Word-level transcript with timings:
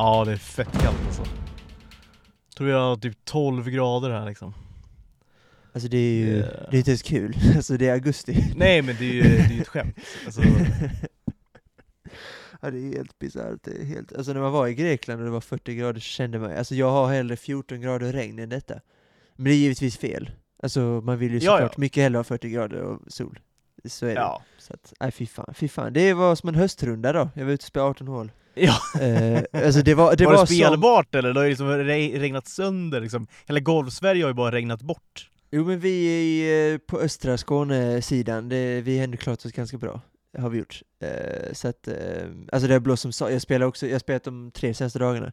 Ja, 0.00 0.24
det 0.24 0.32
är 0.32 0.36
fett 0.36 0.72
kallt 0.72 0.98
alltså. 1.06 1.24
Tror 2.56 2.66
vi 2.66 2.72
har 2.72 2.96
typ 2.96 3.24
12 3.24 3.70
grader 3.70 4.10
här 4.10 4.26
liksom. 4.26 4.54
Alltså 5.72 5.88
det 5.88 5.98
är 5.98 6.14
ju, 6.14 6.26
Yeah. 6.36 6.48
det 6.70 6.76
är 6.76 6.78
inte 6.78 6.90
ens 6.90 7.02
kul, 7.02 7.36
alltså 7.56 7.76
det 7.76 7.88
är 7.88 7.92
augusti. 7.92 8.52
Nej 8.56 8.82
men 8.82 8.96
det 8.98 9.04
är 9.04 9.12
ju, 9.12 9.22
det 9.22 9.28
är 9.56 9.60
ett 9.60 9.68
skämt. 9.68 9.98
Alltså, 10.24 10.42
Ja 12.62 12.70
det 12.70 12.78
är 12.78 12.96
helt 12.96 13.18
bisarrt, 13.18 13.58
det 13.64 13.84
helt, 13.84 14.12
alltså 14.16 14.32
när 14.32 14.40
man 14.40 14.52
var 14.52 14.68
i 14.68 14.74
Grekland 14.74 15.20
och 15.20 15.26
det 15.26 15.30
var 15.32 15.40
40 15.40 15.74
grader 15.74 16.00
så 16.00 16.04
kände 16.04 16.38
man, 16.38 16.56
alltså 16.56 16.74
jag 16.74 16.90
har 16.90 17.12
hellre 17.12 17.36
14 17.36 17.80
grader 17.80 18.12
regn 18.12 18.38
än 18.38 18.48
detta. 18.48 18.80
Men 19.36 19.44
det 19.44 19.50
är 19.52 19.56
givetvis 19.56 19.96
fel. 19.96 20.30
Alltså 20.62 20.80
man 20.80 21.18
vill 21.18 21.32
ju 21.32 21.38
Ja, 21.38 21.52
såklart 21.52 21.72
ja. 21.76 21.80
mycket 21.80 22.02
hellre 22.02 22.16
ha 22.18 22.24
40 22.24 22.50
grader 22.50 22.82
och 22.82 23.12
sol. 23.12 23.38
Så 23.84 24.06
är 24.06 24.14
det. 24.14 24.20
ja. 24.20 24.42
Så 24.58 24.74
att, 24.74 24.92
nej 25.00 25.12
fy 25.12 25.26
fan, 25.26 25.54
fy 25.54 25.68
fan. 25.68 25.92
Det 25.92 26.12
var 26.14 26.36
som 26.36 26.48
en 26.48 26.54
höstrunda 26.54 27.12
då, 27.12 27.30
jag 27.34 27.44
var 27.44 27.52
ute 27.52 27.62
och 27.62 27.66
spelade 27.66 27.90
18 27.90 28.08
hål. 28.08 28.32
Ja. 28.60 29.00
Eh, 29.00 29.64
alltså 29.64 29.82
det 29.82 29.94
var, 29.94 30.16
det 30.16 30.24
var 30.24 30.32
var, 30.32 30.40
det 30.40 30.46
som, 30.46 30.56
spelbart 30.56 31.14
eller? 31.14 31.34
Det 31.34 31.40
har 31.40 31.44
ju 31.44 31.50
liksom 31.50 31.66
re- 31.68 32.18
regnat 32.18 32.48
sönder 32.48 33.00
liksom. 33.00 33.26
Hela 33.46 33.60
golfsverige 33.60 34.24
har 34.24 34.30
ju 34.30 34.34
bara 34.34 34.52
regnat 34.52 34.82
bort. 34.82 35.30
Jo 35.50 35.64
men 35.64 35.80
vi 35.80 36.06
är 36.40 36.72
eh, 36.72 36.78
på 36.78 37.00
östra 37.00 37.38
Skåne-sidan, 37.38 38.48
det, 38.48 38.80
vi 38.80 38.96
har 38.98 39.04
ändå 39.04 39.16
klarat 39.16 39.46
oss 39.46 39.52
ganska 39.52 39.78
bra. 39.78 40.00
Har 40.38 40.48
vi 40.50 40.58
gjort. 40.58 40.82
Eh, 41.02 41.52
så 41.52 41.68
att, 41.68 41.88
eh, 41.88 41.94
alltså 42.52 42.68
det 42.68 42.74
har 42.74 42.80
blåst 42.80 43.02
som 43.02 43.12
sa, 43.12 43.30
jag 43.30 43.42
spelar 43.42 43.66
också, 43.66 43.86
jag 43.86 43.94
har 43.94 43.98
spelat 44.00 44.24
de 44.24 44.50
tre 44.50 44.74
senaste 44.74 44.98
dagarna. 44.98 45.32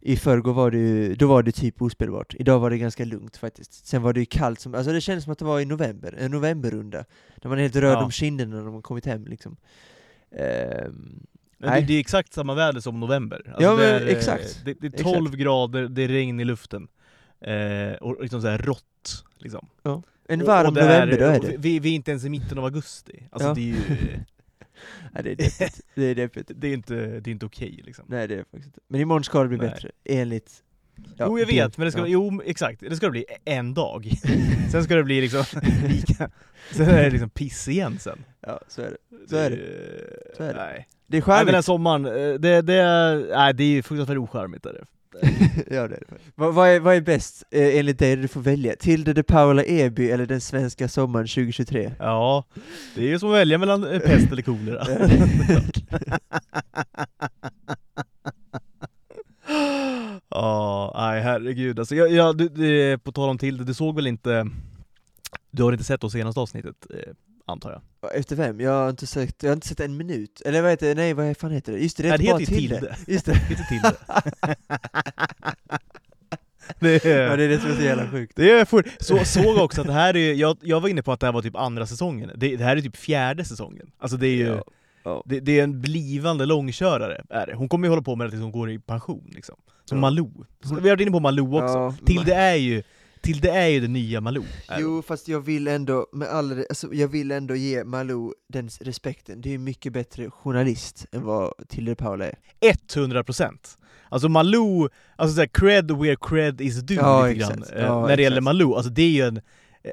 I 0.00 0.16
förrgår 0.16 0.52
var 0.52 0.70
det 0.70 0.78
ju, 0.78 1.14
då 1.14 1.26
var 1.26 1.42
det 1.42 1.52
typ 1.52 1.82
ospelbart. 1.82 2.34
Idag 2.38 2.58
var 2.58 2.70
det 2.70 2.78
ganska 2.78 3.04
lugnt 3.04 3.36
faktiskt. 3.36 3.86
Sen 3.86 4.02
var 4.02 4.12
det 4.12 4.20
ju 4.20 4.26
kallt 4.26 4.60
som, 4.60 4.74
alltså 4.74 4.92
det 4.92 5.00
kändes 5.00 5.24
som 5.24 5.32
att 5.32 5.38
det 5.38 5.44
var 5.44 5.60
i 5.60 5.64
november, 5.64 6.14
en 6.18 6.30
novemberrunda. 6.30 7.04
När 7.42 7.48
man 7.48 7.58
är 7.58 7.62
helt 7.62 7.76
röd 7.76 7.92
Ja. 7.92 8.04
om 8.04 8.10
kinderna 8.10 8.56
när 8.62 8.70
man 8.70 8.82
kommit 8.82 9.06
hem 9.06 9.26
liksom. 9.26 9.56
Ehm, 10.36 11.26
Men 11.58 11.68
det, 11.70 11.74
Nej. 11.76 11.84
det 11.84 11.94
är 11.94 12.00
exakt 12.00 12.32
samma 12.32 12.54
väder 12.54 12.80
som 12.80 13.00
november. 13.00 13.42
Alltså 13.46 13.62
Ja, 13.62 13.70
det 13.70 13.76
men 13.76 13.94
är, 14.02 14.06
eh, 14.06 14.16
exakt. 14.16 14.60
Det, 14.64 14.74
det 14.80 14.86
är 15.00 15.02
12 15.02 15.36
grader, 15.36 15.88
det 15.88 16.02
är 16.02 16.08
regn 16.08 16.40
i 16.40 16.44
luften. 16.44 16.88
Eh, 17.40 17.92
och 18.00 18.22
liksom 18.22 18.42
såhär 18.42 18.58
rått 18.58 19.24
liksom. 19.38 19.68
en 20.28 20.40
Och- 20.40 20.46
varm 20.46 20.74
det 20.74 20.80
är- 20.80 20.84
november, 21.06 21.18
då 21.18 21.24
är 21.26 21.40
det. 21.52 21.56
Vi, 21.58 21.78
vi 21.78 21.90
är 21.90 21.94
inte 21.94 22.10
ens 22.10 22.24
i 22.24 22.28
mitten 22.30 22.58
av 22.58 22.64
augusti. 22.64 23.28
Alltså 23.30 23.48
Ja. 23.48 23.54
det 23.54 23.60
är 23.60 23.64
ju... 23.64 23.76
Ja, 25.14 25.22
det 25.22 25.30
är 25.30 25.36
deppigt. 25.36 25.80
Det 25.94 26.04
är 26.04 26.14
deppigt. 26.14 26.50
Det 26.54 26.68
är 26.68 26.74
inte, 26.74 26.94
det 27.20 27.30
är 27.30 27.32
inte 27.32 27.46
okej 27.46 27.80
liksom. 27.84 28.04
Nej 28.08 28.28
det 28.28 28.34
är 28.34 28.38
det 28.38 28.44
faktiskt 28.44 28.66
inte. 28.66 28.80
Men 28.88 29.00
imorgon 29.00 29.24
ska 29.24 29.42
det 29.42 29.48
bli 29.48 29.58
Nej. 29.58 29.68
bättre, 29.68 29.90
enligt... 30.04 30.62
ja, 31.16 31.26
jo 31.28 31.38
jag 31.38 31.46
vet, 31.46 31.78
men 31.78 31.84
det 31.84 31.92
ska, 31.92 32.00
ja. 32.00 32.06
jo 32.06 32.42
exakt, 32.44 32.80
det 32.80 32.96
ska 32.96 33.10
bli 33.10 33.24
en 33.44 33.74
dag. 33.74 34.10
sen 34.72 34.84
ska 34.84 34.94
det 34.94 35.04
bli 35.04 35.20
liksom 35.20 35.44
sen 36.72 36.88
är 36.88 37.02
det 37.02 37.10
liksom 37.10 37.30
piss 37.30 37.68
igen 37.68 37.98
sen. 37.98 38.24
Ja, 38.40 38.60
så 38.68 38.82
är 38.82 38.90
det. 38.90 39.28
Så 39.28 39.36
är 39.36 39.50
det. 39.50 39.56
det. 39.56 40.36
Så 40.36 40.42
är 40.42 40.54
det. 40.54 40.60
Nej. 40.60 40.88
Det 41.10 41.16
är 41.16 41.22
Nej, 41.26 41.36
den 41.38 41.46
här 41.46 41.52
charmigt. 41.52 41.64
sommaren, 41.64 42.04
eh, 42.06 42.34
det, 42.40 42.62
det, 42.62 42.74
är, 42.74 43.36
nej, 43.36 43.54
det 43.54 43.64
är 43.64 43.68
ju 43.68 43.82
fruktansvärt 43.82 44.18
ocharmigt 44.18 44.66
är 44.66 44.72
det. 44.72 44.84
ja, 45.76 45.88
det 45.88 45.94
är 45.94 46.04
det. 46.10 46.16
Vad, 46.34 46.54
vad, 46.54 46.68
är, 46.68 46.80
vad 46.80 46.94
är 46.94 47.00
bäst 47.00 47.44
eh, 47.50 47.78
enligt 47.78 47.98
dig, 47.98 48.16
du 48.16 48.28
får 48.28 48.40
välja? 48.40 48.76
Tilde 48.76 49.12
de 49.12 49.22
Paula 49.22 49.64
Eby 49.64 50.10
eller 50.10 50.26
den 50.26 50.40
svenska 50.40 50.88
sommaren 50.88 51.26
2023? 51.26 51.92
Ja, 51.98 52.44
det 52.94 53.00
är 53.00 53.08
ju 53.08 53.18
som 53.18 53.28
att 53.30 53.34
välja 53.36 53.58
mellan 53.58 53.84
eh, 53.84 54.00
pest 54.00 54.32
eller 54.32 54.42
kolera. 54.42 54.86
Ja, 60.28 60.92
nej 60.96 61.22
herregud 61.22 61.78
alltså, 61.78 61.94
jag, 61.94 62.12
jag, 62.12 62.36
du, 62.38 62.48
du, 62.48 62.98
på 62.98 63.12
tal 63.12 63.28
om 63.28 63.38
till 63.38 63.66
du 63.66 63.74
såg 63.74 63.94
väl 63.96 64.06
inte, 64.06 64.46
du 65.50 65.62
har 65.62 65.72
inte 65.72 65.84
sett 65.84 66.00
det 66.00 66.10
senaste 66.10 66.40
avsnittet 66.40 66.86
eh, 66.90 67.12
antar 67.48 67.70
jag? 67.70 68.16
Efter 68.16 68.36
vem? 68.36 68.60
Jag 68.60 68.70
har 68.70 68.90
inte 68.90 69.06
sett, 69.06 69.42
jag 69.42 69.50
har 69.50 69.54
inte 69.54 69.68
sett 69.68 69.80
en 69.80 69.96
minut. 69.96 70.42
Eller 70.44 70.62
vad 70.62 70.70
heter 70.70 70.88
det? 70.88 70.94
Nej, 70.94 71.14
vad 71.14 71.36
fan 71.36 71.50
heter 71.50 71.72
det? 71.72 71.78
Just 71.78 71.96
det, 71.96 72.02
det 72.02 72.08
Nej, 72.08 72.18
heter 72.18 72.26
det 72.26 72.32
bara 72.32 72.38
heter 72.40 72.54
Tilde. 72.54 72.78
Tilde. 72.78 72.96
Just 73.12 73.26
det. 73.26 73.32
Inte 73.50 73.64
till 73.68 73.82
det. 73.82 73.96
det, 76.80 77.04
Ja, 77.04 77.10
är, 77.10 77.36
det 77.36 77.44
är 77.44 77.48
det 77.48 77.60
som 77.60 77.70
är 77.70 77.74
så 77.76 77.82
jävla 77.82 78.10
sjukt. 78.10 78.32
det 78.36 78.50
är 78.50 78.64
för, 78.64 78.84
så, 79.00 79.24
såg 79.24 79.56
också 79.58 79.80
att 79.80 79.86
det 79.86 79.92
här 79.92 80.16
är, 80.16 80.34
jag, 80.34 80.56
jag 80.62 80.80
var 80.80 80.88
inne 80.88 81.02
på 81.02 81.12
att 81.12 81.20
det 81.20 81.26
här 81.26 81.32
var 81.32 81.42
typ 81.42 81.56
andra 81.56 81.86
säsongen, 81.86 82.30
det, 82.36 82.56
det 82.56 82.64
här 82.64 82.76
är 82.76 82.80
typ 82.80 82.96
fjärde 82.96 83.44
säsongen. 83.44 83.90
Alltså 83.98 84.16
det 84.16 84.26
är 84.26 84.36
ju, 84.36 84.46
Ja. 84.46 84.62
Ja. 85.04 85.22
det, 85.26 85.40
det 85.40 85.58
är 85.60 85.64
en 85.64 85.80
blivande 85.80 86.46
långkörare, 86.46 87.24
är 87.30 87.46
det. 87.46 87.54
Hon 87.54 87.68
kommer 87.68 87.86
ju 87.86 87.90
hålla 87.90 88.02
på 88.02 88.16
med 88.16 88.26
det 88.26 88.30
tills 88.30 88.42
hon 88.42 88.52
går 88.52 88.70
i 88.70 88.78
pension 88.78 89.30
liksom. 89.34 89.56
Som 89.84 89.98
Ja. 89.98 90.00
Malou. 90.00 90.44
Så 90.64 90.74
Vi 90.74 90.80
har 90.80 90.96
varit 90.96 91.00
inne 91.00 91.10
på 91.10 91.20
Malou 91.20 91.54
också. 91.54 91.66
Ja, 91.78 91.94
Tilde 92.06 92.34
är 92.34 92.54
ju, 92.54 92.82
Tilde 93.22 93.50
är 93.50 93.66
ju 93.66 93.80
det 93.80 93.88
nya 93.88 94.20
Malou. 94.20 94.44
Jo, 94.78 95.02
fast 95.02 95.28
jag 95.28 95.40
vill 95.40 95.68
ändå, 95.68 96.06
med 96.12 96.28
all, 96.28 96.64
alltså, 96.68 96.94
jag 96.94 97.08
vill 97.08 97.30
ändå 97.30 97.54
ge 97.56 97.84
Malou 97.84 98.32
den 98.48 98.68
respekten. 98.80 99.40
Det 99.40 99.54
är 99.54 99.58
mycket 99.58 99.92
bättre 99.92 100.30
journalist 100.30 101.06
än 101.12 101.22
vad 101.24 101.52
Tilde 101.68 101.90
de 101.90 101.94
Paula 101.96 102.24
är. 102.26 102.34
100%! 102.60 103.52
Alltså 104.08 104.28
Malou, 104.28 104.88
alltså 105.16 105.34
såhär 105.34 105.46
cred 105.48 105.90
where 105.90 106.16
cred 106.20 106.60
is 106.60 106.80
due 106.82 106.96
Ja, 106.96 107.26
lite 107.26 107.40
grann. 107.40 107.64
Eh, 107.74 107.82
Ja, 107.82 108.06
när 108.06 108.16
det 108.16 108.22
gäller. 108.22 108.40
Malou, 108.40 108.74
alltså 108.74 108.90
det 108.90 109.02
är 109.02 109.10
ju 109.10 109.22
en, 109.22 109.40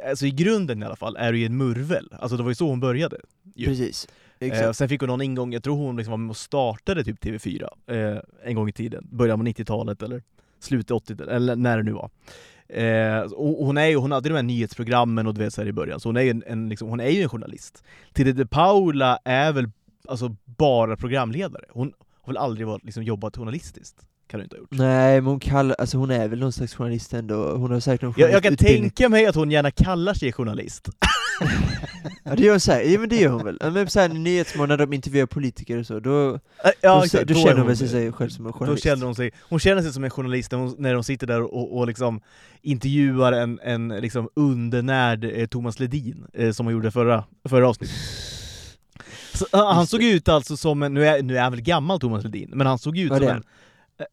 alltså 0.09 0.25
i 0.25 0.31
grunden 0.31 0.83
i 0.83 0.85
alla 0.85 0.95
fall, 0.95 1.15
är 1.15 1.31
det 1.31 1.37
ju 1.37 1.45
en 1.45 1.57
murvel. 1.57 2.09
Alltså 2.19 2.37
det 2.37 2.43
var 2.43 2.51
ju 2.51 2.55
så 2.55 2.67
hon 2.67 2.79
började. 2.79 3.17
Ju. 3.55 3.65
Precis. 3.65 4.07
Eh, 4.39 4.71
sen 4.71 4.89
fick 4.89 5.01
hon 5.01 5.07
någon 5.07 5.21
ingång, 5.21 5.53
jag 5.53 5.63
tror 5.63 5.75
hon 5.77 5.95
liksom 5.97 6.11
var 6.11 6.17
med 6.17 6.29
och 6.29 6.37
startade 6.37 7.03
typ 7.03 7.23
TV4 7.23 7.69
eh, 7.87 8.21
en 8.43 8.55
gång 8.55 8.69
i 8.69 8.71
tiden, 8.71 9.07
början 9.11 9.39
på 9.39 9.45
90-talet 9.45 10.01
eller 10.01 10.23
slutet 10.59 10.91
av 10.91 10.97
80 10.97 11.15
eller 11.29 11.55
när 11.55 11.77
det 11.77 11.83
nu 11.83 11.91
var. 11.91 12.09
Eh, 12.69 13.19
och 13.19 13.65
hon, 13.65 13.77
är 13.77 13.85
ju, 13.85 13.95
hon 13.95 14.11
hade 14.11 14.29
de 14.29 14.35
här 14.35 14.43
nyhetsprogrammen 14.43 15.27
och 15.27 15.33
du 15.33 15.41
vet 15.41 15.53
så 15.53 15.61
här 15.61 15.67
i 15.67 15.73
början, 15.73 15.99
så 15.99 16.09
hon 16.09 16.17
är 16.17 16.21
ju 16.21 16.29
en, 16.29 16.43
en, 16.47 16.69
liksom, 16.69 16.89
hon 16.89 16.99
är 16.99 17.09
ju 17.09 17.23
en 17.23 17.29
journalist. 17.29 17.83
Tilde 18.13 18.33
de 18.33 18.45
Paula 18.45 19.19
är 19.25 19.53
väl 19.53 19.71
alltså 20.07 20.35
bara 20.45 20.97
programledare, 20.97 21.65
hon 21.69 21.93
har 22.21 22.33
väl 22.33 22.37
aldrig 22.37 22.67
varit, 22.67 22.83
liksom, 22.83 23.03
jobbat 23.03 23.37
journalistiskt? 23.37 24.07
Kan 24.27 24.39
du 24.39 24.43
inte 24.43 24.55
ha 24.55 24.59
gjort. 24.59 24.69
Nej, 24.71 25.21
men 25.21 25.29
hon 25.29 25.39
kallar, 25.39 25.75
alltså 25.79 25.97
hon 25.97 26.11
är 26.11 26.27
väl 26.27 26.39
någon 26.39 26.51
slags 26.53 26.75
journalist 26.75 27.13
ändå. 27.13 27.57
Hon 27.57 27.71
har 27.71 27.79
säkert 27.79 28.01
någon 28.01 28.13
Jag, 28.17 28.31
jag 28.31 28.43
kan 28.43 28.57
tänka 28.57 29.09
mig 29.09 29.25
att 29.25 29.35
hon 29.35 29.51
gärna 29.51 29.71
kallar 29.71 30.13
sig 30.13 30.31
journalist. 30.31 30.89
Ja 32.23 32.35
det 32.35 32.43
gör 32.43 32.51
hon 32.51 32.59
säkert, 32.59 32.91
ja 32.91 32.99
men 32.99 33.09
det 33.09 33.15
gör 33.15 33.29
hon 33.29 33.43
väl. 33.45 33.57
Men 33.61 33.89
såhär 33.89 34.09
Nyhetsmorgon 34.09 34.69
när 34.69 34.77
de 34.77 34.93
intervjuar 34.93 35.25
politiker 35.25 35.77
och 35.79 35.85
så, 35.85 35.93
då, 35.93 36.31
då, 36.31 36.39
Ja, 36.81 36.95
då, 36.97 37.03
exakt, 37.03 37.29
är 37.29 37.33
känner 37.33 37.57
hon 37.57 37.67
väl 37.67 37.77
sig 37.77 38.11
själv 38.11 38.29
som 38.29 38.45
en 38.45 38.51
Då 38.51 38.57
journalist. 38.57 38.83
känner 38.83 39.05
hon 39.05 39.15
sig, 39.15 39.31
hon 39.49 39.59
känner 39.59 39.81
sig 39.81 39.93
som 39.93 40.03
en 40.03 40.09
journalist 40.09 40.51
när 40.51 40.59
hon, 40.59 40.75
när 40.77 40.93
hon 40.93 41.03
sitter 41.03 41.27
där 41.27 41.41
och, 41.41 41.77
och 41.77 41.87
liksom 41.87 42.21
intervjuar 42.61 43.31
en, 43.31 43.59
en 43.63 43.87
liksom 43.87 44.29
undernärd 44.35 45.23
eh, 45.23 45.47
Thomas 45.47 45.79
Ledin, 45.79 46.25
eh, 46.33 46.51
som 46.51 46.65
hon 46.65 46.73
gjorde 46.73 46.91
förra, 46.91 47.23
förra 47.49 47.69
avsnittet. 47.69 47.95
Så, 49.33 49.45
ah, 49.51 49.73
han 49.73 49.87
såg 49.87 50.03
ut 50.03 50.29
alltså 50.29 50.57
som 50.57 50.83
en, 50.83 50.93
nu 50.93 51.05
är, 51.07 51.23
nu 51.23 51.37
är 51.37 51.41
han 51.41 51.51
väl 51.51 51.61
gammal 51.61 51.99
Thomas 51.99 52.23
Ledin, 52.23 52.49
men 52.53 52.67
han 52.67 52.79
såg 52.79 52.97
ut 52.97 53.09
Vad 53.09 53.19
som 53.19 53.27
en 53.27 53.43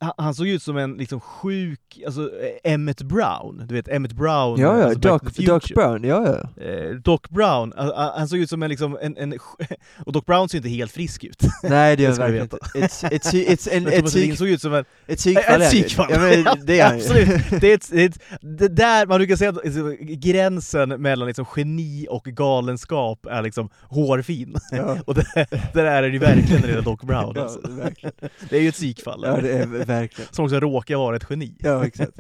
han- 0.01 0.13
han 0.17 0.35
såg 0.35 0.49
ut 0.49 0.63
som 0.63 0.77
en 0.77 0.95
liksom 0.95 1.21
sjuk, 1.21 2.03
alltså 2.07 2.21
eh, 2.23 2.73
Emmett 2.73 3.03
Brown, 3.03 3.65
du 3.69 3.75
vet 3.75 3.89
Emmett 3.89 4.13
Brown, 4.13 4.61
Ja 4.61 4.79
ja, 4.79 4.85
alltså 4.85 4.99
Doc, 4.99 5.23
Doc. 5.37 5.69
Brown, 5.75 6.05
ja 6.05 6.27
ja. 6.57 6.63
Eh, 6.65 6.91
Doc 6.91 7.21
Brown, 7.31 7.73
ah, 7.77 8.19
han 8.19 8.29
såg 8.29 8.39
ut 8.39 8.51
som 8.51 8.63
en 8.63 8.71
liksom, 8.71 8.99
en, 9.03 9.17
en 9.17 9.35
och 10.07 10.13
Doc 10.13 10.25
Brown 10.25 10.49
ser 10.49 10.57
inte 10.59 10.69
helt 10.69 10.93
frisk 10.93 11.25
ut. 11.25 11.43
Nej 11.63 11.97
det 11.97 12.03
gör 12.03 12.11
Det 12.11 12.23
han 12.23 12.33
verkligen 12.33 12.43
inte. 12.45 12.59
Ett, 13.09 13.13
ett, 13.13 13.25
sy- 13.25 13.45
ett, 13.47 13.67
en, 13.73 13.87
ett, 13.87 14.05
psyk, 14.07 14.39
såg 14.39 14.49
ut 14.49 14.61
som 14.63 14.75
en 14.75 14.85
ett 15.07 15.19
psykfall 15.19 15.63
ett 15.63 15.69
psykfall! 15.69 16.07
Ja 16.11 16.19
men 16.19 16.67
det 16.67 16.81
är. 16.81 16.95
Absolut! 16.95 17.61
Det 17.61 17.71
är 17.71 17.75
ett, 17.75 17.91
det 17.91 18.05
ett, 18.05 18.19
det 18.41 18.69
där, 18.69 19.07
man 19.07 19.19
brukar 19.19 19.37
säga 19.37 19.51
att 19.51 19.65
liksom, 19.65 19.97
gränsen 20.01 20.89
mellan 20.89 21.27
liksom, 21.29 21.45
geni 21.57 22.07
och 22.11 22.25
galenskap 22.25 23.27
är 23.27 23.43
liksom 23.43 23.71
hårfin. 23.83 24.57
Ja. 24.71 24.97
Och 25.07 25.15
det, 25.15 25.47
där 25.75 25.85
är 25.85 26.03
det 26.03 26.09
ju 26.09 26.19
verkligen 26.19 26.61
när 26.61 26.69
det 26.69 26.75
är 26.79 26.83
Doc 26.83 27.01
Brown 27.01 27.33
Ja, 27.37 27.43
alltså. 27.43 27.61
verkligen. 27.71 28.15
Det 28.51 28.57
är 28.57 28.61
ju 28.61 28.69
ett 28.69 28.75
psykfall. 28.75 29.21
Ja 29.27 29.39
det 29.43 29.53
är 29.53 29.67
verkligen. 29.87 30.33
Som 30.33 30.45
också 30.45 30.61
råkar 30.61 30.97
vara 30.97 31.17
ett 31.17 31.27
geni. 31.31 31.57
Ja 31.61 31.87
exakt. 31.87 32.19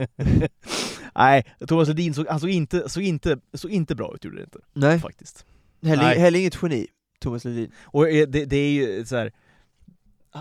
Nej, 1.15 1.55
Thomas 1.69 1.89
Ledin 1.89 2.15
såg, 2.15 2.27
han 2.29 2.41
såg 2.41 2.51
inte, 2.51 2.89
såg, 2.89 3.03
inte, 3.03 3.39
såg 3.55 3.71
inte 3.71 3.95
bra 3.95 4.15
ut, 4.15 4.25
gjorde 4.25 4.37
det 4.37 4.43
inte. 4.43 4.59
Nej, 4.73 4.99
Faktiskt. 5.01 5.47
heller, 5.83 6.03
Nej. 6.03 6.19
heller 6.19 6.39
inget 6.39 6.59
geni, 6.63 6.87
Thomas 7.21 7.45
Ledin. 7.45 7.73
Och 7.83 8.05
det, 8.05 8.27
det 8.27 8.57
är 8.57 8.71
ju 8.71 9.05
så 9.07 9.17
här. 9.17 9.33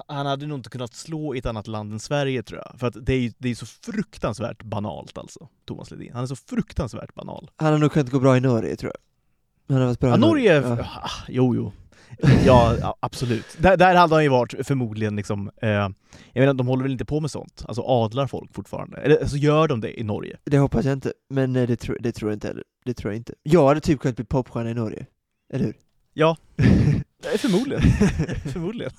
Han 0.08 0.26
hade 0.26 0.48
nog 0.48 0.58
inte 0.60 0.70
kunnat 0.70 0.94
slå 0.94 1.36
i 1.36 1.38
ett 1.38 1.46
annat 1.46 1.68
land 1.68 1.94
än 1.94 2.00
Sverige 2.00 2.44
tror 2.44 2.62
jag, 2.66 2.80
för 2.80 2.88
att 2.88 3.06
det 3.06 3.14
är 3.14 3.20
ju 3.20 3.32
det 3.38 3.50
är 3.50 3.56
så 3.56 3.66
fruktansvärt 3.66 4.64
banalt 4.64 5.18
alltså, 5.18 5.48
Thomas 5.66 5.92
Ledin. 5.92 6.14
Han 6.14 6.24
är 6.24 6.28
så 6.28 6.36
fruktansvärt 6.36 7.14
banal. 7.14 7.52
Han 7.56 7.72
har 7.72 7.80
nog 7.80 7.92
kunnat 7.92 8.10
gå 8.10 8.20
bra 8.20 8.38
i 8.38 8.40
Norge 8.40 8.76
tror 8.76 8.92
jag. 8.96 9.74
Han 9.76 9.82
har 9.82 9.88
varit 9.88 10.00
bra 10.00 10.10
Ja, 10.10 10.16
i 10.16 10.20
Norge, 10.20 10.62
Ja. 10.62 10.78
ah, 11.04 11.10
jo 11.28 11.56
jo. 11.56 11.72
Ja, 12.46 12.76
ja, 12.82 12.96
absolut. 13.00 13.46
Där, 13.58 13.78
där 13.78 13.96
hade 13.96 14.16
han 14.16 14.24
ju 14.24 14.30
varit 14.30 14.68
förmodligen 14.68 15.16
liksom, 15.16 15.52
eh, 15.62 15.70
jag 15.70 15.94
menar 16.34 16.54
de 16.54 16.68
håller 16.68 16.84
väl 16.84 16.92
inte 16.92 17.06
på 17.06 17.20
med 17.20 17.32
sånt? 17.32 17.64
Alltså 17.68 17.82
adlar 17.82 18.28
folk 18.28 18.54
fortfarande? 18.56 18.98
Eller 18.98 19.18
alltså 19.18 19.38
gör 19.38 19.68
de 19.68 19.82
det 19.82 20.00
i 20.00 20.04
Norge? 20.04 20.38
Det 20.44 20.58
hoppas 20.58 20.86
jag 20.86 20.94
inte, 20.94 21.14
men 21.30 21.56
eh, 21.56 21.68
det, 21.68 21.76
tror- 21.76 21.98
det 22.00 22.12
tror 22.12 22.32
jag 22.32 22.36
inte 22.36 22.48
heller. 22.48 22.64
Det 22.86 22.94
tror 22.94 23.14
jag 23.14 23.18
inte. 23.20 23.34
Jag 23.44 23.68
hade 23.68 23.80
typ 23.80 24.00
kunnat 24.00 24.16
bli 24.16 24.26
popstjärna 24.26 24.70
i 24.70 24.74
Norge. 24.74 25.06
Eller 25.54 25.66
hur? 25.66 25.76
Ja. 26.14 26.38
Nej, 27.24 27.38
Förmodligen. 27.38 27.82
Förmodligen. 28.54 28.92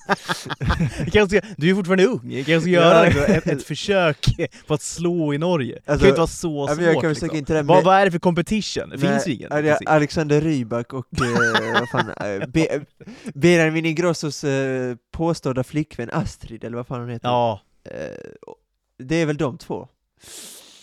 Kanske 1.12 1.38
ska, 1.40 1.48
du 1.56 1.70
är 1.70 1.74
fortfarande 1.74 2.06
ung, 2.06 2.20
vi 2.24 2.44
kanske 2.44 2.60
ska 2.60 2.70
göra 2.70 3.06
Ja. 3.10 3.24
ett, 3.24 3.46
ett 3.46 3.62
försök 3.62 4.26
på 4.66 4.74
att 4.74 4.82
slå 4.82 5.34
i 5.34 5.38
Norge. 5.38 5.78
det 5.84 5.92
Alltså, 5.92 5.98
kan 5.98 6.06
ju 6.06 6.08
inte 6.08 6.18
vara 6.20 6.26
så 6.26 6.66
svårt 6.68 6.82
jag 6.86 7.00
kan 7.00 7.10
liksom. 7.10 7.36
in 7.36 7.44
till 7.44 7.54
det 7.54 7.62
vad, 7.62 7.84
vad 7.84 7.96
är 7.96 8.04
det 8.04 8.10
för 8.10 8.18
competition? 8.18 8.88
Det 8.90 8.98
finns 8.98 9.26
ju 9.28 9.32
ingen. 9.34 9.50
det 9.50 9.78
Alexander 9.86 10.40
Rybak 10.40 10.92
och 10.92 11.06
eh, 11.22 11.72
vad 11.80 11.88
fan, 11.88 12.10
eh, 12.40 12.48
Be- 12.48 12.80
Benjamin 13.34 13.86
Ingrossos 13.86 14.44
eh, 14.44 14.96
påstådda 15.12 15.64
flickvän 15.64 16.10
Astrid, 16.12 16.64
eller 16.64 16.76
vad 16.76 16.86
fan 16.86 17.00
hon 17.00 17.10
heter. 17.10 17.28
Ja, 17.28 17.60
Eh, 17.84 18.54
det 18.98 19.16
är 19.16 19.26
väl 19.26 19.36
de 19.36 19.58
två. 19.58 19.88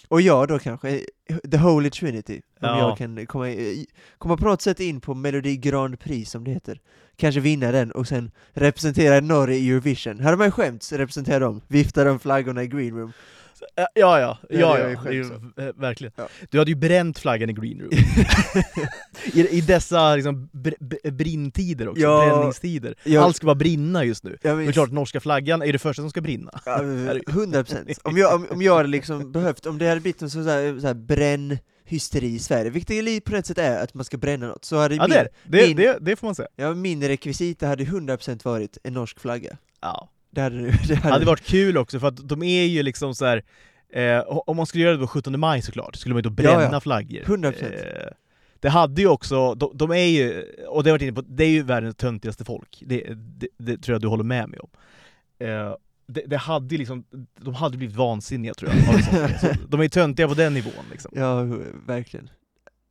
Och 0.08 0.22
jag 0.22 0.48
då 0.48 0.60
kanske, 0.60 1.02
The 1.52 1.58
Holy 1.58 1.90
Trinity, 1.90 2.36
om 2.36 2.42
Ja. 2.68 2.80
jag 2.80 2.98
kan 2.98 3.26
komma, 3.26 3.46
komma 4.18 4.38
på 4.38 4.46
något 4.46 4.62
sätt 4.62 4.80
in 4.80 5.02
på 5.02 5.14
Melodi 5.14 5.58
Grand 5.58 6.00
Prix 6.00 6.32
som 6.32 6.44
det 6.44 6.52
heter. 6.52 6.80
Kanske 7.16 7.42
vinna 7.42 7.72
den 7.72 7.92
och 7.92 8.08
sen 8.08 8.32
representera 8.54 9.20
Norge 9.20 9.58
i 9.58 9.70
Eurovision. 9.70 10.20
Hade 10.20 10.38
man 10.38 10.52
skämts 10.52 10.94
representera 10.94 11.40
dem, 11.40 11.62
vifta 11.68 12.04
de 12.04 12.20
flaggorna 12.20 12.64
i 12.64 12.68
green 12.68 12.96
room. 12.98 13.12
Ja, 13.76 13.88
ja, 13.96 14.20
ja, 14.20 14.20
Ja, 14.20 14.38
ja, 14.50 14.78
det 14.78 14.84
är 14.84 15.00
ja, 15.06 15.12
ju 15.12 15.24
det 15.56 15.62
är 15.64 15.68
eh, 15.68 15.74
verkligen. 15.76 16.14
Ja. 16.16 16.28
Du 16.50 16.58
hade 16.58 16.72
ju 16.72 16.76
bränt 16.76 17.20
flaggan 17.20 17.50
i 17.50 17.54
green 17.54 17.80
room. 17.80 17.90
I, 19.34 19.48
I 19.58 19.62
dessa 19.62 20.16
liksom, 20.16 20.50
br 20.52 20.74
br 20.80 21.12
brinntider 21.12 21.88
också, 21.88 22.02
Ja. 22.02 22.26
bränningstider. 22.30 22.96
Jag- 23.04 23.24
Allt 23.24 23.36
ska 23.36 23.46
bara 23.46 23.56
brinna 23.56 24.04
just 24.06 24.24
nu. 24.24 24.38
Jag 24.42 24.56
Men 24.56 24.66
minns- 24.66 24.74
klart, 24.74 24.92
norska 24.92 25.20
flaggan 25.20 25.62
är 25.62 25.74
det 25.74 25.80
första 25.80 26.02
som 26.02 26.10
ska 26.10 26.22
brinna. 26.22 26.52
Ja, 26.66 26.82
100 27.30 27.64
procent. 27.64 27.90
Om 28.04 28.18
jag, 28.18 28.36
om, 28.36 28.48
om 28.52 28.62
jag 28.62 28.76
hade 28.78 28.90
liksom 28.90 29.32
behövt, 29.32 29.66
om 29.66 29.78
det 29.78 29.88
hade 29.90 30.02
blivit 30.02 30.22
en 30.22 30.30
sån 30.30 30.48
här, 30.48 30.80
så 30.80 30.88
här 30.88 30.94
brännhysteri 30.94 32.28
i 32.36 32.40
Sverige, 32.40 32.70
vilket 32.70 33.06
det 33.06 33.22
på 33.22 33.36
ett 33.36 33.46
sätt 33.46 33.58
är 33.58 33.84
att 33.84 33.94
man 33.94 34.06
ska 34.06 34.18
bränna 34.18 34.48
något, 34.48 34.66
så 34.66 34.78
hade 34.78 34.96
Ja, 34.96 35.02
min, 35.08 35.10
det, 35.10 35.18
är 35.20 35.24
det. 35.24 35.58
det, 35.58 35.68
min- 35.68 35.78
det, 35.78 35.98
det 36.02 36.16
får 36.16 36.28
man 36.28 36.36
säga. 36.36 36.48
ja, 36.56 36.74
min 36.74 37.04
rekvisita 37.08 37.68
hade 37.68 37.84
100% 37.84 38.44
varit 38.46 38.78
en 38.84 38.94
norsk 38.94 39.20
flagga. 39.20 39.58
Ja. 39.82 40.10
Det 40.32 40.42
hade 40.42 40.72
det 40.88 40.96
hade, 40.96 41.14
hade 41.14 41.26
varit 41.26 41.46
kul 41.46 41.78
också, 41.78 42.00
för 42.00 42.08
att 42.08 42.28
de 42.30 42.44
är 42.44 42.66
ju 42.66 42.84
liksom 42.84 43.16
så 43.16 43.26
här. 43.26 43.44
Eh, 43.94 44.24
om 44.28 44.58
man 44.58 44.66
skulle 44.66 44.84
göra 44.84 44.94
det 44.94 45.00
på 45.00 45.08
17 45.08 45.40
maj 45.40 45.62
såklart, 45.62 45.96
skulle 45.96 46.14
man 46.16 46.24
ju 46.24 46.30
då 46.30 46.44
Ja, 46.44 46.58
bränna 46.58 46.74
ja. 46.74 46.80
flaggor. 46.80 47.22
100%. 47.22 47.64
Eh, 47.64 48.12
det 48.60 48.70
hade 48.70 49.02
ju 49.02 49.08
också, 49.08 49.56
de, 49.56 49.72
de 49.74 49.92
är 49.92 49.96
ju, 49.96 50.44
och 50.68 50.84
det 50.84 50.90
har 50.90 50.94
varit 50.94 51.02
inne 51.02 51.14
på, 51.14 51.22
det 51.22 51.44
är 51.44 51.50
ju 51.50 51.64
världens 51.64 51.96
töntigaste 51.96 52.46
folk. 52.46 52.84
Det, 52.86 53.04
det, 53.16 53.48
det 53.58 53.78
tror 53.78 53.94
jag 53.94 54.02
du 54.02 54.08
håller 54.08 54.24
med 54.24 54.50
mig 54.50 54.60
om. 54.60 54.70
Eh, 55.40 55.76
det, 56.08 56.24
det 56.28 56.38
hade 56.38 56.78
liksom, 56.78 57.04
de 57.40 57.54
hade 57.54 57.78
blivit 57.78 57.96
vansinniga 57.96 58.54
tror 58.54 58.72
jag. 58.72 59.58
de 59.70 59.80
är 59.80 59.84
ju 59.84 59.90
töntiga 59.90 60.28
på 60.28 60.34
den 60.34 60.54
nivån 60.54 60.86
liksom. 60.92 61.12
Ja, 61.16 61.44
verkligen. 61.86 62.30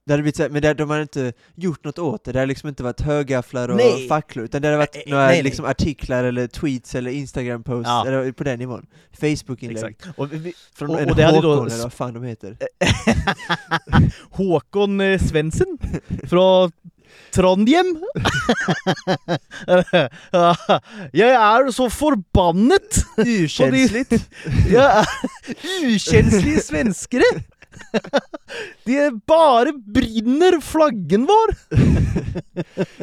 Det 0.08 0.12
hade 0.12 0.22
blivit 0.22 0.36
så 0.36 0.42
här, 0.42 0.50
men 0.50 0.62
det, 0.62 0.74
de 0.74 0.90
hade 0.90 1.02
inte 1.02 1.32
gjort 1.54 1.84
något 1.84 1.98
åt 1.98 2.24
det, 2.24 2.32
det 2.32 2.38
hade 2.38 2.46
liksom 2.48 2.68
inte 2.68 2.82
varit 2.82 3.00
högafflar 3.00 3.68
och 3.68 3.76
Nej. 3.76 4.08
facklor, 4.08 4.44
utan 4.44 4.62
det 4.62 4.68
hade 4.68 4.78
varit 4.78 4.94
Nej, 4.94 5.04
några 5.06 5.24
nej, 5.26 5.34
nej. 5.34 5.42
liksom 5.42 5.64
artiklar 5.64 6.24
eller 6.24 6.46
tweets 6.46 6.94
eller 6.94 7.10
instagram-posts, 7.10 7.82
Ja. 7.88 8.06
eller 8.06 8.32
på 8.32 8.44
den 8.44 8.58
nivån. 8.58 8.86
Facebook-inlägg. 9.20 9.96
Och, 10.16 10.32
vi, 10.32 10.52
Från 10.74 10.90
Och- 10.90 11.00
en 11.00 11.10
och 11.10 11.16
det 11.16 11.24
Håkon 11.26 11.42
då- 11.42 11.64
eller 11.64 11.82
vad 11.82 11.92
fan 11.92 12.14
de 12.14 12.22
heter. 12.22 12.56
Håkon 14.30 15.00
eh, 15.00 15.18
Svendsen 15.20 15.78
från 16.28 16.72
Trondheim. 17.34 17.98
jag 21.12 21.30
är 21.30 21.70
så 21.72 21.90
förbannat! 21.90 23.04
Urkänsligt! 23.16 24.12
Jag 24.70 24.98
är 24.98 25.06
urkänslig 25.82 26.62
svenskare! 26.62 27.22
Det 28.84 28.98
är 28.98 29.10
bara 29.26 29.72
brinner 29.72 30.60
flaggen 30.60 31.26
var! 31.26 31.54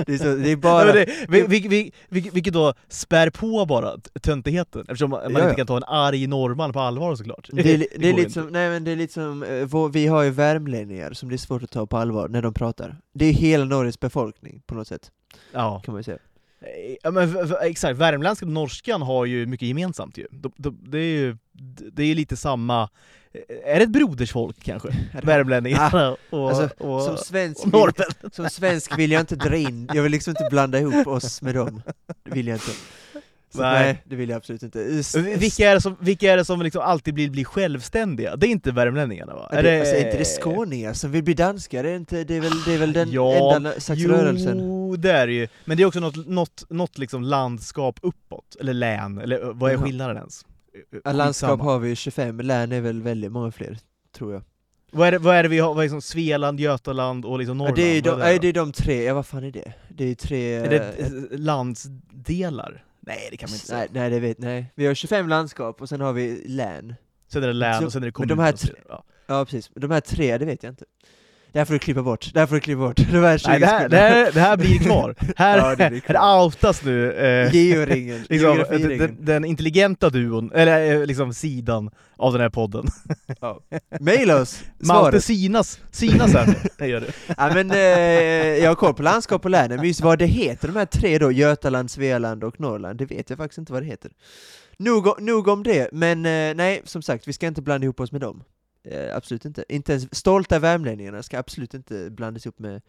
det, 0.05 0.13
är 0.13 0.17
så, 0.17 0.35
det 0.35 0.51
är 0.51 0.55
bara... 0.55 0.91
det, 0.93 1.05
vil- 1.27 1.47
vil- 1.47 1.69
vil- 1.69 1.91
vil- 2.09 2.31
vilket 2.33 2.53
då 2.53 2.73
spär 2.87 3.29
på 3.29 3.65
bara 3.65 3.91
töntigheten, 4.21 4.81
eftersom 4.81 5.09
man 5.09 5.21
Ja, 5.23 5.39
ja. 5.39 5.43
inte 5.43 5.55
kan 5.55 5.67
ta 5.67 5.77
en 5.77 5.83
arg 5.83 6.27
norrman 6.27 6.73
på 6.73 6.79
allvar 6.79 7.15
såklart. 7.15 7.49
Det 7.51 7.73
är, 7.73 7.77
det 7.99 8.09
är 8.09 8.13
lite 8.13 8.21
inte. 8.21 8.31
som, 8.33 8.47
nej 8.47 8.69
men 8.69 8.83
det 8.83 8.91
är 8.91 8.95
lite 8.95 9.13
som, 9.13 9.43
eh, 9.43 9.89
vi 9.91 10.07
har 10.07 10.23
ju 10.23 10.29
värmlänningar 10.29 11.13
som 11.13 11.29
det 11.29 11.35
är 11.35 11.37
svårt 11.37 11.63
att 11.63 11.71
ta 11.71 11.85
på 11.87 11.97
allvar 11.97 12.27
när 12.27 12.41
de 12.41 12.53
pratar. 12.53 12.97
Det 13.13 13.25
är 13.25 13.33
hela 13.33 13.65
Norges 13.65 13.99
befolkning 13.99 14.61
på 14.65 14.75
något 14.75 14.87
sätt, 14.87 15.11
Ja. 15.51 15.81
kan 15.85 15.93
man 15.93 16.03
säga. 16.03 16.17
Ja, 17.03 17.11
men 17.11 17.35
exakt, 17.61 17.97
värmländska 17.99 18.45
och 18.45 18.51
norskan 18.51 19.01
har 19.01 19.25
ju 19.25 19.45
mycket 19.45 19.67
gemensamt 19.67 20.17
ju. 20.17 20.27
De, 20.31 20.51
de, 20.57 20.79
det 20.87 20.97
är 20.99 21.01
ju 21.19 21.37
det 21.93 22.03
är 22.03 22.15
lite 22.15 22.35
samma, 22.37 22.89
är 23.65 23.75
det 23.79 23.83
ett 23.83 23.89
brodersfolk 23.89 24.57
kanske? 24.63 24.89
Värmlänningarna 25.23 26.15
och, 26.29 26.49
alltså, 26.49 26.85
och, 26.85 27.01
Som 27.01 27.17
svensk, 27.17 27.65
och 27.65 27.73
vill, 27.73 28.31
som 28.31 28.49
svensk 28.49 28.97
vill 28.99 29.11
jag 29.11 29.19
inte 29.21 29.35
dra 29.35 29.55
in, 29.55 29.89
jag 29.93 30.03
vill 30.03 30.11
liksom 30.11 30.31
inte 30.31 30.47
blanda 30.49 30.79
ihop 30.79 31.07
oss 31.07 31.41
med 31.41 31.55
dem. 31.55 31.81
Det 32.23 32.31
vill 32.31 32.47
jag 32.47 32.55
inte. 32.55 32.71
Så, 33.55 33.61
Nej. 33.61 33.83
nej. 33.83 34.03
det 34.05 34.15
vill 34.15 34.29
jag 34.29 34.37
absolut 34.37 34.63
inte. 34.63 34.81
S- 34.81 35.15
Vilka 35.15 35.69
är 35.69 35.75
det 35.75 35.81
som, 35.81 35.95
vilka 35.99 36.33
är 36.33 36.37
det 36.37 36.45
som 36.45 36.61
liksom 36.61 36.81
alltid 36.81 37.13
blir, 37.13 37.29
blir 37.29 37.43
självständiga? 37.45 38.35
Det 38.35 38.47
är 38.47 38.49
inte 38.49 38.71
värmlänningarna 38.71 39.33
va? 39.33 39.49
är 39.51 39.63
det, 39.63 39.79
alltså, 39.79 39.95
är 39.95 40.05
inte 40.05 40.17
det 40.17 40.25
skåningar 40.25 40.93
som 40.93 41.11
vill 41.11 41.23
bli 41.23 41.33
danskar? 41.33 41.83
Det 41.83 41.89
är, 41.89 41.95
inte, 41.95 42.23
det 42.23 42.35
är, 42.35 42.41
väl, 42.41 42.63
det 42.65 42.73
är 42.73 42.77
väl 42.77 42.93
den 42.93 43.11
Ja, 43.11 43.55
enda 43.55 43.79
slags 43.79 44.01
rörelsen? 44.01 44.59
Jo, 44.59 44.95
det 44.95 45.11
är 45.11 45.27
det 45.27 45.33
ju. 45.33 45.47
Men 45.65 45.77
det 45.77 45.83
är 45.83 45.87
också 45.87 45.99
något, 45.99 46.27
något, 46.27 46.63
något 46.69 46.97
liksom 46.97 47.23
landskap 47.23 47.99
uppåt, 48.01 48.55
eller 48.59 48.73
län, 48.73 49.17
eller 49.17 49.39
vad 49.53 49.71
är 49.71 49.77
skillnaden 49.77 50.17
ens? 50.17 50.45
Ja, 51.03 51.11
landskap 51.11 51.59
har 51.59 51.79
vi 51.79 51.95
25, 51.95 52.39
län 52.39 52.71
är 52.71 52.81
väl 52.81 53.01
väldigt 53.01 53.31
många 53.31 53.51
fler, 53.51 53.77
tror 54.15 54.33
jag. 54.33 54.41
Vad 54.91 55.07
är 55.07 55.11
det, 55.11 55.17
vad 55.17 55.35
är 55.35 55.43
det 55.43 55.49
vi 55.49 55.59
har? 55.59 55.69
Vad 55.73 55.77
är 55.77 55.83
liksom 55.83 56.01
Svealand, 56.01 56.59
Götaland 56.59 57.25
och 57.25 57.39
liksom 57.39 57.57
Ja, 57.57 57.63
Norrland? 57.63 57.75
det, 57.77 57.97
är 57.97 58.01
de, 58.01 58.09
Vad 58.09 58.19
är 58.19 58.23
nej, 58.23 58.33
det? 58.33 58.39
det 58.39 58.47
är 58.47 58.53
de 58.53 58.71
tre, 58.71 59.03
ja 59.03 59.13
vad 59.13 59.25
fan 59.25 59.43
är 59.43 59.51
det? 59.51 59.73
Det 59.89 60.05
är 60.11 60.15
tre... 60.15 60.53
Är 60.55 60.69
det 60.69 60.77
eh, 60.99 61.05
eh, 61.05 61.11
landsdelar? 61.39 62.83
Nej 62.99 63.27
det 63.31 63.37
kan 63.37 63.49
man 63.49 63.53
inte 63.55 63.65
säga. 63.67 63.77
nej, 63.79 63.89
nej, 63.93 64.09
det 64.09 64.19
vet 64.19 64.37
nej. 64.39 64.71
Vi 64.75 64.85
har 64.85 64.93
25 64.93 65.27
landskap 65.29 65.81
och 65.81 65.89
sen 65.89 66.01
har 66.01 66.13
vi 66.13 66.43
län. 66.47 66.95
Sen 67.27 67.43
är 67.43 67.47
det 67.47 67.53
län 67.53 67.79
Så- 67.79 67.85
och 67.85 67.91
sen 67.91 68.03
är 68.03 68.05
det 68.05 68.07
men 68.07 68.11
kommun. 68.13 68.37
de 68.37 68.39
här 68.43 68.51
tre- 68.51 68.73
ja. 68.89 69.03
Ja 69.27 69.45
precis, 69.45 69.71
de 69.75 69.91
här 69.91 70.01
tre, 70.01 70.37
det 70.37 70.45
vet 70.45 70.63
jag 70.63 70.71
inte. 70.71 70.85
Det 71.55 71.59
här 71.59 71.65
får 71.65 71.73
du 71.73 71.79
klippa 71.79 72.03
bort, 72.03 72.29
det 72.33 72.39
här 72.39 72.47
får 72.47 72.55
du 72.55 72.61
klippa 72.61 72.79
bort. 72.79 72.95
De 72.97 73.03
här 73.23 73.37
20 73.37 73.49
Nej, 73.49 73.59
det, 73.59 73.65
här, 73.65 73.89
det, 73.89 73.97
här, 73.97 74.31
det 74.31 74.39
här 74.39 74.57
blir 74.57 74.79
kvar. 74.79 75.15
Här, 75.35 75.57
Ja, 75.57 75.75
det 75.75 75.89
blir 75.89 75.99
kvar. 75.99 76.15
här 76.15 76.43
outas 76.43 76.83
nu 76.83 77.11
eh, 77.13 77.55
Georingen, 77.55 78.25
liksom, 78.29 78.49
den, 78.49 78.57
geografiringen. 78.57 78.97
den, 78.99 79.25
den 79.25 79.45
intelligenta 79.45 80.09
duon, 80.09 80.51
eller 80.53 80.95
eh, 80.95 81.05
liksom 81.05 81.33
sidan 81.33 81.89
av 82.17 82.31
den 82.33 82.41
här 82.41 82.49
podden. 82.49 82.85
Ja. 83.41 83.59
Maila 83.99 84.41
oss, 84.41 84.63
Malte. 84.79 85.21
Sinas, 85.21 85.79
Sinas 85.91 86.33
här, 86.33 86.55
det 86.77 86.87
gör 86.87 87.01
det. 87.01 87.11
Ja, 87.37 87.51
men, 87.53 87.71
eh, 87.71 87.77
jag 88.63 88.69
har 88.69 88.75
koll 88.75 88.93
på 88.93 89.03
landskap 89.03 89.45
och 89.45 89.51
länen, 89.51 89.77
men 89.77 89.87
just 89.87 90.01
vad 90.01 90.19
det 90.19 90.25
heter, 90.25 90.67
de 90.67 90.75
här 90.75 90.85
tre 90.85 91.17
då, 91.17 91.31
Götaland, 91.31 91.91
Svealand 91.91 92.43
och 92.43 92.59
Norrland, 92.59 92.99
det 92.99 93.05
vet 93.05 93.29
jag 93.29 93.37
faktiskt 93.37 93.57
inte 93.57 93.73
vad 93.73 93.81
det 93.81 93.87
heter. 93.87 94.11
Nog 95.19 95.47
om 95.47 95.63
det, 95.63 95.89
men 95.91 96.25
eh, 96.25 96.55
nej, 96.55 96.81
som 96.83 97.01
sagt, 97.01 97.27
vi 97.27 97.33
ska 97.33 97.47
inte 97.47 97.61
blanda 97.61 97.85
ihop 97.85 97.99
oss 97.99 98.11
med 98.11 98.21
dem. 98.21 98.43
Eh, 98.85 99.15
absolut 99.15 99.45
inte. 99.45 99.65
Inte 99.69 99.91
ens 99.91 100.15
stolta 100.15 100.59
värmlänningarna 100.59 101.23
ska 101.23 101.39
absolut 101.39 101.73
inte 101.73 102.09
blandas 102.09 102.45
ihop 102.45 102.59
med 102.59 102.81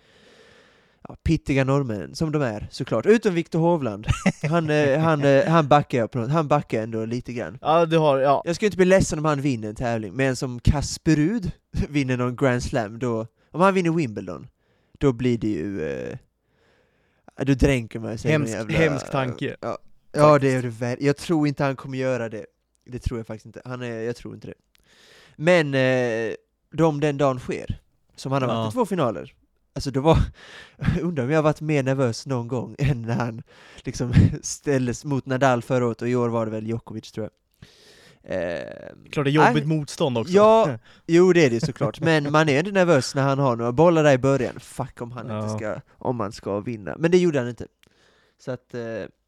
ja, 1.08 1.16
pittiga 1.22 1.64
norrmän, 1.64 2.14
som 2.14 2.32
de 2.32 2.42
är 2.42 2.68
såklart. 2.70 3.06
Utom 3.06 3.34
Viktor 3.34 3.58
Hovland. 3.58 4.06
Han, 4.50 4.70
eh, 4.70 4.98
han, 4.98 5.24
eh, 5.24 5.46
han 5.48 5.68
backar 5.68 5.98
jag 5.98 6.10
på 6.10 6.18
något, 6.18 6.30
han 6.30 6.48
backar 6.48 6.82
ändå 6.82 7.04
lite 7.04 7.32
grann. 7.32 7.58
Ja, 7.62 7.86
du 7.86 7.98
har, 7.98 8.18
ja. 8.18 8.42
Jag 8.44 8.56
skulle 8.56 8.66
inte 8.66 8.76
bli 8.76 8.86
ledsen 8.86 9.18
om 9.18 9.24
han 9.24 9.40
vinner 9.40 9.68
en 9.68 9.74
tävling, 9.74 10.14
men 10.14 10.36
som 10.36 10.60
Kasperud 10.60 11.50
vinner 11.88 12.16
någon 12.16 12.36
Grand 12.36 12.62
Slam, 12.62 12.98
då, 12.98 13.26
om 13.50 13.60
han 13.60 13.74
vinner 13.74 13.90
Wimbledon, 13.90 14.46
då 14.98 15.12
blir 15.12 15.38
det 15.38 15.48
ju... 15.48 15.88
Eh, 15.88 16.18
då 17.36 17.54
dränker 17.54 17.98
man 17.98 18.18
sig 18.18 18.30
Hemsk, 18.30 18.72
hemsk 18.72 19.10
tanke. 19.10 19.56
Ja, 19.60 19.78
ja 20.12 20.38
det 20.38 20.54
är 20.54 20.62
det 20.62 20.68
väl. 20.68 20.96
Jag 21.00 21.16
tror 21.16 21.48
inte 21.48 21.64
han 21.64 21.76
kommer 21.76 21.98
göra 21.98 22.28
det. 22.28 22.46
Det 22.86 22.98
tror 22.98 23.18
jag 23.18 23.26
faktiskt 23.26 23.46
inte. 23.46 23.62
Han 23.64 23.82
är, 23.82 24.00
jag 24.00 24.16
tror 24.16 24.34
inte 24.34 24.46
det. 24.46 24.54
Men 25.36 25.74
eh, 25.74 26.34
de 26.72 27.00
den 27.00 27.18
dagen 27.18 27.38
sker, 27.38 27.78
som 28.16 28.32
han 28.32 28.42
har 28.42 28.48
varit 28.48 28.64
Ja. 28.64 28.68
i 28.68 28.72
två 28.72 28.86
finaler, 28.86 29.34
alltså 29.74 29.90
då 29.90 30.00
var, 30.00 30.18
undrar 31.02 31.24
om 31.24 31.30
jag 31.30 31.38
har 31.38 31.42
varit 31.42 31.60
mer 31.60 31.82
nervös 31.82 32.26
någon 32.26 32.48
gång 32.48 32.74
än 32.78 33.02
när 33.02 33.14
han 33.14 33.42
liksom 33.84 34.12
ställdes 34.42 35.04
mot 35.04 35.26
Nadal 35.26 35.62
förra 35.62 35.86
året, 35.86 36.02
och 36.02 36.08
i 36.08 36.14
år 36.16 36.28
var 36.28 36.44
det 36.46 36.52
väl 36.52 36.66
Djokovic 36.66 37.12
tror 37.12 37.24
jag. 37.24 37.32
Eh, 38.28 38.62
Klart 39.12 39.24
det 39.24 39.30
är 39.30 39.32
jobbigt 39.32 39.66
nej, 39.66 39.78
motstånd 39.78 40.18
också. 40.18 40.32
Ja, 40.32 40.78
jo 41.06 41.32
det 41.32 41.44
är 41.46 41.50
det 41.50 41.60
såklart, 41.60 42.00
men 42.00 42.32
man 42.32 42.48
är 42.48 42.58
ändå 42.58 42.70
nervös 42.70 43.14
när 43.14 43.22
han 43.22 43.38
har 43.38 43.56
några 43.56 43.72
bollar 43.72 44.04
där 44.04 44.12
i 44.12 44.18
början, 44.18 44.60
fuck 44.60 45.00
om 45.00 45.12
han 45.12 45.26
Ja. 45.28 45.42
inte 45.44 45.58
ska, 45.58 45.80
om 45.98 46.20
han 46.20 46.32
ska 46.32 46.60
vinna, 46.60 46.96
men 46.98 47.10
det 47.10 47.18
gjorde 47.18 47.38
han 47.38 47.48
inte. 47.48 47.66
Så 48.44 48.50
att, 48.50 48.74
eh, 48.74 48.80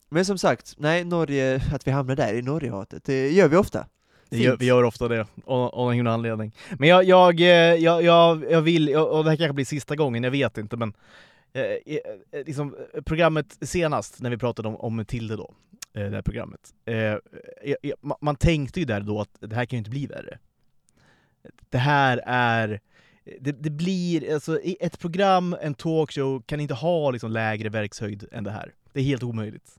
men 0.09 0.25
som 0.25 0.39
sagt, 0.39 0.75
nej 0.79 1.05
Norge, 1.05 1.63
att 1.75 1.87
vi 1.87 1.91
hamnar 1.91 2.17
där 2.17 2.35
i 2.35 2.43
Norgehatet, 2.43 3.05
det 3.05 3.31
gör 3.31 3.49
vi 3.49 3.57
ofta. 3.57 3.87
Det 4.31 4.39
gör, 4.39 4.57
vi 4.57 4.67
gör 4.67 4.83
ofta 4.83 5.09
det, 5.09 5.27
av 5.45 5.95
någon 5.95 6.07
anledning. 6.07 6.53
Men 6.79 6.89
jag, 6.89 7.05
jag, 7.05 7.41
eh, 7.41 7.47
jag, 7.75 8.03
jag, 8.03 8.45
jag 8.51 8.63
vill, 8.63 8.97
och 8.97 9.25
det 9.25 9.31
här 9.31 9.37
kanske 9.37 9.53
blir 9.53 9.65
sista 9.65 9.97
gången, 9.97 10.25
jag 10.25 10.31
vet 10.31 10.59
inte, 10.59 10.77
men 10.77 10.93
eh, 11.53 11.63
eh, 11.63 12.47
liksom, 12.47 12.77
eh, 12.95 13.03
programmet 13.03 13.59
senast, 13.61 14.21
när 14.21 14.31
vi 14.31 14.39
pratade 14.39 14.69
om, 14.69 14.77
om 14.77 15.05
Tilde 15.05 15.37
då, 15.37 15.55
eh, 15.95 16.05
det 16.05 16.15
här 16.15 16.23
programmet, 16.23 16.61
eh, 16.85 17.15
man 18.21 18.37
tänkte 18.37 18.81
ju 18.81 18.87
där 18.87 19.01
då 19.01 19.21
att 19.21 19.37
det 19.41 19.55
här 19.55 19.65
kan 19.65 19.77
ju 19.77 19.79
inte 19.79 19.91
bli 19.91 20.07
värre. 20.07 20.39
Det 21.71 21.79
här 21.79 22.23
är, 22.27 22.81
det, 23.41 23.53
det 23.53 23.71
blir, 23.71 24.35
alltså 24.35 24.61
ett 24.61 24.99
program, 24.99 25.57
en 25.61 25.75
talkshow, 25.75 26.43
kan 26.47 26.61
inte 26.61 26.75
ha 26.75 27.11
liksom 27.11 27.31
lägre 27.31 27.69
verkshöjd 27.69 28.29
än 28.33 28.45
det 28.45 28.51
här. 28.51 28.73
Det 28.93 29.01
är 29.01 29.05
helt 29.05 29.23
omöjligt. 29.23 29.71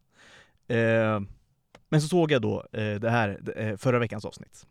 Eh, 0.68 1.20
men 1.90 2.02
så 2.02 2.08
såg 2.08 2.32
jag 2.32 2.42
då 2.42 2.66
eh, 2.74 2.96
det 2.96 3.10
här, 3.10 3.40
eh, 3.56 3.78
förra 3.78 4.00
veckans 4.00 4.26
avsnitt. 4.26 4.66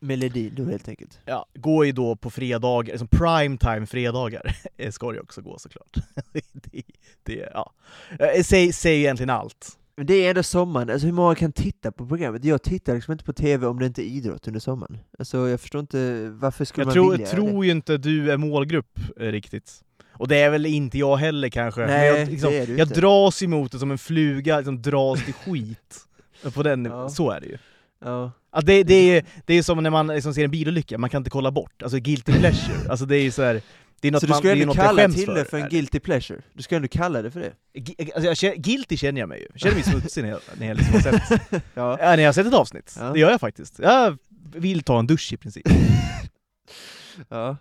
Melodin 0.00 0.54
då 0.56 0.64
helt 0.64 0.88
enkelt. 0.88 1.20
Ja, 1.24 1.46
går 1.54 1.86
ju 1.86 1.92
då 1.92 2.16
på 2.16 2.30
fredagar, 2.30 2.92
liksom 2.92 3.08
primetime 3.08 3.86
fredagar 3.86 4.56
eh, 4.76 4.90
ska 4.90 5.08
det 5.08 5.14
ju 5.14 5.20
också 5.20 5.40
gå 5.42 5.58
såklart. 5.58 5.96
det, 6.52 6.82
det, 7.22 7.48
ja. 7.54 7.72
Eh, 8.18 8.42
Säg, 8.42 8.72
säger 8.72 8.98
egentligen 8.98 9.30
allt. 9.30 9.78
Men 9.96 10.06
det 10.06 10.14
är 10.14 10.30
ändå 10.30 10.42
sommaren, 10.42 10.90
alltså 10.90 11.06
hur 11.06 11.14
många 11.14 11.34
kan 11.34 11.52
titta 11.52 11.92
på 11.92 12.06
programmet? 12.06 12.44
Jag 12.44 12.62
tittar 12.62 12.94
liksom 12.94 13.12
inte 13.12 13.24
på 13.24 13.32
TV 13.32 13.66
om 13.66 13.78
det 13.78 13.86
inte 13.86 14.02
är 14.02 14.06
idrott 14.06 14.48
under 14.48 14.60
sommaren. 14.60 14.98
Alltså 15.18 15.48
jag 15.48 15.60
förstår 15.60 15.80
inte, 15.80 16.28
varför 16.30 16.64
skulle 16.64 16.82
Jag 16.82 16.86
man 16.86 16.94
tror, 16.94 17.10
vilja 17.10 17.26
göra 17.26 17.36
tror 17.36 17.64
ju 17.64 17.70
inte 17.70 17.96
du 17.98 18.32
är 18.32 18.36
målgrupp 18.36 18.98
eh, 19.20 19.26
riktigt. 19.26 19.82
Och 20.12 20.28
det 20.28 20.36
är 20.36 20.50
väl 20.50 20.66
inte 20.66 20.98
jag 20.98 21.16
heller 21.16 21.48
kanske. 21.48 21.80
Men 21.80 21.90
Nej, 21.90 22.06
jag, 22.06 22.28
liksom, 22.28 22.50
det 22.50 22.58
är 22.58 22.66
du 22.66 22.76
jag 22.76 22.88
inte. 22.88 23.00
dras 23.00 23.42
emot 23.42 23.72
det 23.72 23.78
som 23.78 23.90
en 23.90 23.98
fluga, 23.98 24.56
liksom 24.56 24.82
dras 24.82 25.24
till 25.24 25.34
skit. 25.44 26.07
På 26.54 26.62
den, 26.62 26.84
Ja. 26.84 27.08
Så 27.08 27.30
är 27.30 27.40
det 27.40 27.46
ju. 27.46 27.58
Ja. 28.04 28.32
Att 28.50 28.66
det, 28.66 28.82
det, 28.82 28.94
är, 28.94 29.24
det 29.46 29.54
är 29.54 29.62
som 29.62 29.82
när 29.82 29.90
man 29.90 30.06
liksom 30.06 30.34
ser 30.34 30.44
en 30.44 30.50
bilolycka, 30.50 30.98
man 30.98 31.10
kan 31.10 31.20
inte 31.20 31.30
kolla 31.30 31.50
bort. 31.50 31.82
Alltså 31.82 31.98
guilty 31.98 32.32
pleasure. 32.32 32.90
Alltså 32.90 33.06
det 33.06 33.16
är 33.16 33.22
ju 33.22 33.30
så 33.30 33.42
här, 33.42 33.60
det 34.00 34.08
är 34.08 34.12
något 34.12 34.20
Så 34.20 34.26
du 34.26 34.30
man, 34.30 34.38
skulle 34.38 34.54
det 34.54 34.60
är 34.60 34.62
ändå 34.62 34.74
kalla 34.74 35.08
till 35.08 35.34
det 35.34 35.44
för 35.44 35.58
en 35.58 35.68
guilty 35.68 36.00
pleasure? 36.00 36.40
Du 36.52 36.62
skulle 36.62 36.76
ändå 36.76 36.88
kalla 36.88 37.22
det 37.22 37.30
för 37.30 37.40
det? 37.40 37.52
Gi- 37.74 38.12
Alltså 38.14 38.34
känner, 38.34 38.56
guilty 38.56 38.96
känner 38.96 39.20
jag 39.20 39.28
mig 39.28 39.40
ju. 39.40 39.46
Jag 39.52 39.60
känner 39.60 39.74
mig 39.74 39.84
smutsig 39.84 40.22
när 40.22 40.30
jag, 40.30 40.40
när 40.58 40.66
jag 40.68 40.76
liksom 40.76 40.94
har 40.94 41.00
sett, 41.00 41.42
Ja. 41.74 41.98
ja, 42.00 42.06
när 42.16 42.18
jag 42.18 42.28
har 42.28 42.32
sett 42.32 42.46
ett 42.46 42.54
avsnitt. 42.54 42.96
Ja. 43.00 43.04
Det 43.12 43.18
gör 43.20 43.30
jag 43.30 43.40
faktiskt. 43.40 43.78
Jag 43.78 44.18
vill 44.54 44.82
ta 44.82 44.98
en 44.98 45.06
dusch 45.06 45.32
i 45.32 45.36
princip. 45.36 45.66
ja. 47.28 47.56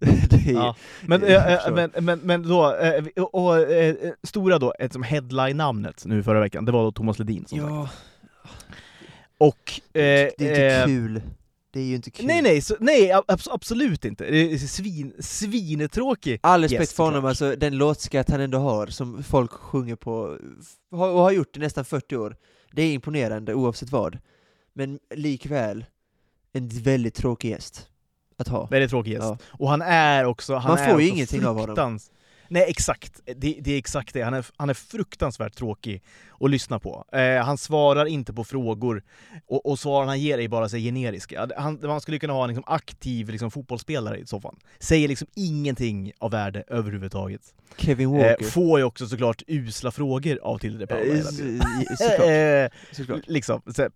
det 0.00 0.36
är, 0.50 0.52
Ja. 0.52 0.76
Men, 1.06 1.22
eh, 1.22 1.52
eh, 1.52 1.56
förstår. 1.56 1.72
men, 1.74 1.90
men, 2.04 2.18
men 2.18 2.42
då, 2.48 2.74
eh, 2.76 3.04
och, 3.16 3.34
och, 3.34 3.58
eh, 3.58 3.88
eh, 3.88 4.12
stora 4.22 4.58
då, 4.58 4.74
ett 4.78 4.92
som 4.92 5.02
headline-namnet 5.02 6.02
nu 6.06 6.22
förra 6.22 6.40
veckan, 6.40 6.64
det 6.64 6.72
var 6.72 6.82
då 6.82 6.92
Thomas 6.92 7.18
Ledin 7.18 7.44
som 7.46 7.58
sagt. 7.86 7.96
Och... 9.38 9.80
det 9.92 10.00
är 10.00 10.24
eh, 10.24 10.30
inte 10.38 10.66
eh, 10.66 10.86
kul. 10.86 11.22
Det 11.70 11.80
är 11.80 11.84
ju 11.84 11.94
inte 11.94 12.10
kul. 12.10 12.26
Nej 12.26 12.42
nej, 12.42 12.60
så, 12.60 12.76
nej 12.80 13.12
abs- 13.12 13.48
absolut 13.50 14.04
inte. 14.04 14.24
Det 14.24 14.52
är 14.52 14.58
svin, 14.58 15.12
svinetråkig. 15.20 16.40
All 16.42 16.62
respekt 16.62 16.80
Yes, 16.80 16.92
för 16.92 17.04
honom, 17.04 17.24
alltså 17.24 17.56
den 17.56 17.76
låtskatt 17.76 18.30
han 18.30 18.40
ändå 18.40 18.58
har, 18.58 18.86
som 18.86 19.22
folk 19.22 19.50
sjunger 19.50 19.96
på, 19.96 20.38
och 20.90 20.98
har 20.98 21.30
gjort 21.30 21.56
i 21.56 21.60
nästan 21.60 21.84
40 21.84 22.16
år. 22.16 22.36
Det 22.72 22.82
är 22.82 22.92
imponerande 22.92 23.54
oavsett 23.54 23.90
vad. 23.90 24.18
Men 24.72 24.98
likväl, 25.14 25.84
en 26.52 26.68
väldigt 26.68 27.14
tråkig 27.14 27.50
gäst 27.50 27.88
att 28.36 28.48
ha. 28.48 28.66
Väldigt 28.66 28.90
tråkig 28.90 29.12
gäst. 29.12 29.22
Ja. 29.22 29.38
Och 29.48 29.68
han 29.68 29.82
är 29.82 30.24
också... 30.24 30.54
Han 30.54 30.70
Man 30.70 30.78
är 30.78 30.90
får 30.90 31.02
ju 31.02 31.08
ingenting 31.08 31.46
av 31.46 31.58
honom. 31.58 31.98
Nej 32.52 32.64
exakt, 32.68 33.20
det, 33.24 33.58
det 33.60 33.72
är 33.72 33.78
exakt 33.78 34.14
det. 34.14 34.22
Han 34.22 34.34
är, 34.34 34.46
han 34.56 34.70
är 34.70 34.74
fruktansvärt 34.74 35.54
tråkig 35.54 36.02
att 36.40 36.50
lyssna 36.50 36.78
på. 36.78 37.04
Eh, 37.12 37.44
han 37.44 37.58
svarar 37.58 38.06
inte 38.06 38.32
på 38.32 38.44
frågor, 38.44 39.02
och, 39.46 39.66
och 39.66 39.78
svaren 39.78 40.08
han 40.08 40.20
ger 40.20 40.38
är 40.38 40.48
bara 40.48 40.68
så 40.68 40.76
generiska. 40.76 41.48
Han, 41.56 41.78
man 41.82 42.00
skulle 42.00 42.18
kunna 42.18 42.32
ha 42.32 42.42
en 42.44 42.48
liksom 42.48 42.64
aktiv 42.66 43.28
liksom, 43.30 43.50
fotbollsspelare 43.50 44.18
i 44.18 44.26
så 44.26 44.40
fall. 44.40 44.56
Säger 44.78 45.08
liksom 45.08 45.28
ingenting 45.34 46.12
av 46.18 46.30
värde 46.30 46.64
överhuvudtaget. 46.68 47.40
Kevin 47.76 48.14
Eh, 48.14 48.22
Walker. 48.28 48.44
får 48.44 48.78
ju 48.78 48.84
också 48.84 49.06
såklart 49.06 49.42
usla 49.46 49.90
frågor 49.90 50.38
av 50.42 50.58
Tilde 50.58 50.78
de 50.78 50.86
Paula 50.86 51.04
Eh, 51.04 51.16
hela 51.16 51.30
tiden. 51.30 51.60
Såklart. 51.98 52.20
Eh, 52.28 52.68
såklart. 52.92 53.20
liksom, 53.26 53.62
så 53.74 53.88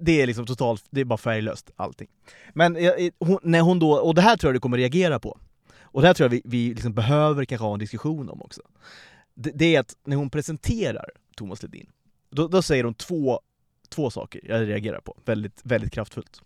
det 0.00 0.22
är 0.22 0.26
liksom 0.26 0.46
totalt, 0.46 0.84
det 0.90 1.00
är 1.00 1.04
bara 1.04 1.16
färglöst 1.16 1.70
allting. 1.76 2.08
Men 2.54 2.76
eh, 2.76 2.90
hon, 3.18 3.38
när 3.42 3.60
hon 3.60 3.78
då, 3.78 3.92
och 3.92 4.14
det 4.14 4.22
här 4.22 4.36
tror 4.36 4.48
jag 4.48 4.54
du 4.56 4.60
kommer 4.60 4.76
reagera 4.78 5.18
på, 5.18 5.38
och 5.98 6.02
det 6.02 6.08
här 6.08 6.14
tror 6.14 6.24
jag 6.24 6.30
vi, 6.30 6.42
vi 6.44 6.68
liksom 6.74 6.94
behöver 6.94 7.44
kanske 7.44 7.64
ha 7.64 7.72
en 7.72 7.78
diskussion 7.78 8.28
om 8.28 8.42
också. 8.42 8.62
Det, 9.34 9.50
det 9.54 9.76
är 9.76 9.80
att 9.80 9.96
när 10.04 10.16
hon 10.16 10.30
presenterar 10.30 11.10
Thomas 11.36 11.62
Ledin, 11.62 11.90
då, 12.30 12.48
då 12.48 12.62
säger 12.62 12.84
hon 12.84 12.94
två, 12.94 13.40
två 13.88 14.10
saker 14.10 14.40
jag 14.44 14.68
reagerar 14.68 15.00
på, 15.00 15.16
väldigt, 15.24 15.60
väldigt 15.62 15.92
kraftfullt. 15.92 16.42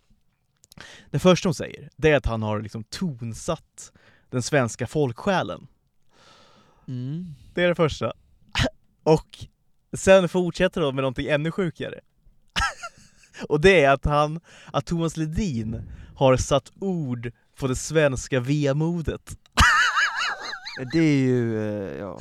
Det 1.11 1.19
första 1.19 1.49
hon 1.49 1.53
säger, 1.53 1.89
det 1.95 2.09
är 2.09 2.15
att 2.15 2.25
han 2.25 2.41
har 2.41 2.61
liksom 2.61 2.83
tonsatt 2.83 3.91
den 4.29 4.41
svenska 4.41 4.87
folksjälen. 4.87 5.67
Mm. 6.87 7.35
Det 7.53 7.63
är 7.63 7.67
det 7.67 7.75
första. 7.75 8.13
Och 9.03 9.45
sen 9.97 10.29
fortsätter 10.29 10.81
de 10.81 10.95
med 10.95 11.01
någonting 11.01 11.27
ännu 11.27 11.51
sjukare. 11.51 11.99
Och 13.49 13.61
det 13.61 13.83
är 13.83 13.91
att 13.91 14.05
han, 14.05 14.39
att 14.73 14.85
Thomas 14.85 15.17
Ledin 15.17 15.81
har 16.15 16.37
satt 16.37 16.71
ord 16.79 17.31
på 17.63 17.67
det 17.67 17.75
svenska 17.75 18.39
vemodet. 18.39 19.37
Det 20.93 20.99
är 20.99 21.17
ju, 21.17 21.57
eh, 21.57 21.97
ja. 21.99 22.19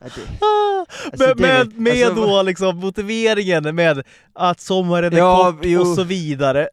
Alltså, 0.00 0.20
är 1.24 1.34
med, 1.34 1.78
med 1.78 2.06
alltså, 2.06 2.26
då 2.26 2.42
liksom 2.42 2.76
motiveringen 2.76 3.74
med 3.74 4.02
att 4.32 4.60
sommaren 4.60 5.12
är 5.12 5.18
Ja, 5.18 5.52
kort 5.52 5.64
jo. 5.64 5.80
och 5.80 5.86
så 5.86 6.04
vidare. 6.04 6.68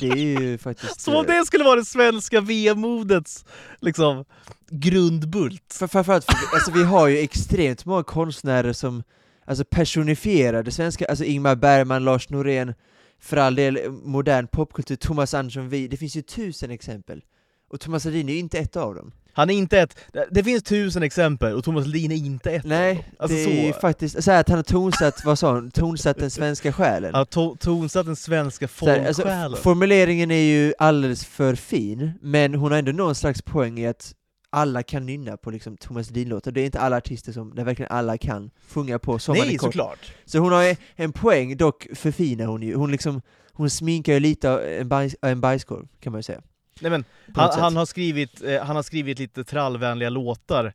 det 0.00 0.08
är 0.08 0.40
ju 0.40 0.58
faktiskt... 0.58 1.00
Som 1.00 1.14
om 1.14 1.26
eh, 1.26 1.32
det 1.32 1.46
skulle 1.46 1.64
vara 1.64 1.76
det 1.76 1.84
svenska 1.84 2.40
vemodets 2.40 3.44
liksom 3.80 4.24
grundbult. 4.70 5.76
För, 5.78 5.86
framförallt, 5.86 6.24
för, 6.24 6.34
alltså 6.54 6.70
vi 6.70 6.84
har 6.84 7.08
ju 7.08 7.18
extremt 7.18 7.84
många 7.84 8.02
konstnärer 8.02 8.72
som 8.72 9.02
alltså 9.46 9.64
personifierar 9.64 10.62
det 10.62 10.70
svenska, 10.70 11.06
alltså 11.06 11.24
Ingmar 11.24 11.54
Bergman, 11.54 12.04
Lars 12.04 12.28
Norén, 12.30 12.74
för 13.20 13.36
all 13.36 13.54
del 13.54 13.90
modern 13.90 14.46
popkultur, 14.46 14.96
Thomas 14.96 15.34
Andersson 15.34 15.68
Vi, 15.68 15.88
det 15.88 15.96
finns 15.96 16.16
ju 16.16 16.22
tusen 16.22 16.70
exempel. 16.70 17.22
Och 17.70 17.80
Thomas 17.80 18.04
Ledin 18.04 18.28
är 18.28 18.32
ju 18.32 18.38
inte 18.38 18.58
ett 18.58 18.76
av 18.76 18.94
dem. 18.94 19.12
Han 19.32 19.50
är 19.50 19.54
inte 19.54 19.78
ett, 19.80 19.96
det- 20.30 20.44
finns 20.44 20.62
tusen 20.62 21.02
exempel 21.02 21.54
och 21.54 21.64
Thomas 21.64 21.86
Ledin 21.86 22.12
är 22.12 22.16
inte 22.16 22.50
ett 22.50 22.64
av 22.64 22.70
dem. 22.70 22.78
Nej, 22.78 23.08
Alltså 23.18 23.36
det 23.36 23.44
så. 23.44 23.50
är 23.50 23.72
faktiskt, 23.72 24.22
så 24.24 24.30
här 24.30 24.40
att 24.40 24.48
han 24.48 24.58
har 24.58 24.62
tonsatt, 24.62 25.24
vad 25.24 25.38
sa 25.38 25.52
han, 25.54 25.70
tonsatt 25.70 26.18
den 26.18 26.30
svenska 26.30 26.72
själen. 26.72 27.14
Har 27.14 27.24
to- 27.24 27.56
tonsatt 27.58 28.06
den 28.06 28.16
svenska 28.16 28.64
alltså, 28.64 28.84
folksjälen. 29.22 29.52
f- 29.54 29.60
formuleringen 29.62 30.30
är 30.30 30.42
ju 30.42 30.74
alldeles 30.78 31.24
för 31.24 31.54
fin, 31.54 32.12
men 32.22 32.54
hon 32.54 32.70
har 32.72 32.78
ändå 32.78 32.92
någon 32.92 33.14
slags 33.14 33.42
poäng 33.42 33.78
i 33.78 33.86
att 33.86 34.12
alla 34.50 34.82
kan 34.82 35.06
nynna 35.06 35.36
på 35.36 35.50
liksom 35.50 35.76
Thomas 35.76 36.10
Ledin-låtar, 36.10 36.50
det 36.50 36.60
är 36.60 36.64
inte 36.64 36.80
alla 36.80 36.96
artister 36.96 37.32
som, 37.32 37.54
där 37.54 37.64
verkligen 37.64 37.92
alla 37.92 38.18
kan 38.18 38.50
sjunga 38.68 38.98
på 38.98 39.18
Sommaren 39.18 39.48
Nej, 39.48 39.58
såklart. 39.58 40.12
Så 40.24 40.38
hon 40.38 40.52
har 40.52 40.76
en 40.94 41.12
poäng, 41.12 41.56
dock 41.56 41.86
förfinar 41.94 42.46
hon 42.46 42.62
ju, 42.62 42.74
hon 42.74 42.92
liksom, 42.92 43.22
hon 43.52 43.70
sminkar 43.70 44.12
ju 44.12 44.20
lite 44.20 44.50
av 44.50 44.60
en, 44.60 44.88
bajs, 44.88 45.16
en 45.22 45.40
bajskorv, 45.40 45.88
kan 46.00 46.12
man 46.12 46.18
ju 46.18 46.22
säga. 46.22 46.42
Nej, 46.80 46.90
men, 46.90 47.04
han, 47.34 47.60
han, 47.60 47.76
har 47.76 47.86
skrivit, 47.86 48.42
eh, 48.42 48.62
han 48.62 48.76
har 48.76 48.82
skrivit 48.82 49.18
lite 49.18 49.44
trallvänliga 49.44 50.10
låtar. 50.10 50.72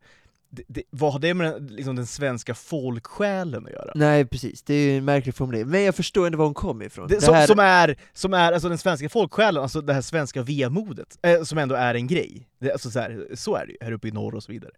Det, 0.53 0.63
det, 0.67 0.84
vad 0.89 1.12
har 1.13 1.20
det 1.20 1.34
med 1.34 1.53
den, 1.53 1.67
liksom, 1.67 1.96
den 1.96 2.05
svenska 2.05 2.55
folksjälen 2.55 3.65
att 3.65 3.72
göra? 3.72 3.91
Nej 3.96 4.25
precis, 4.25 4.63
det 4.63 4.74
är 4.74 4.91
ju 4.91 4.98
en 4.98 5.05
märklig 5.05 5.36
formulering, 5.36 5.67
men 5.70 5.81
jag 5.84 5.96
förstår 5.96 6.25
ändå 6.25 6.38
var 6.38 6.46
hon 6.46 6.53
kommer 6.53 6.86
ifrån. 6.86 7.08
Det, 7.08 7.22
som, 7.22 7.34
här- 7.36 7.48
som 7.48 7.60
är, 7.60 7.96
som 8.13 8.34
är 8.34 8.51
alltså 8.51 8.70
den 8.70 8.77
svenska 8.77 9.10
folksjälen, 9.10 9.63
alltså 9.63 9.81
det 9.81 9.93
här 9.93 10.01
svenska 10.01 10.41
vemodet, 10.43 11.17
eh, 11.22 11.43
som 11.43 11.58
ändå 11.58 11.75
är 11.75 11.96
en 11.96 12.08
grej. 12.08 12.48
Alltså, 12.74 12.91
så, 12.91 13.00
här, 13.00 13.27
så 13.34 13.55
är 13.55 13.65
det 13.65 13.72
ju, 13.72 13.77
här 13.81 13.91
uppe 13.91 14.08
i 14.08 14.12
norr 14.12 14.36
och 14.36 14.43
så 14.43 14.51
vidare. 14.51 14.72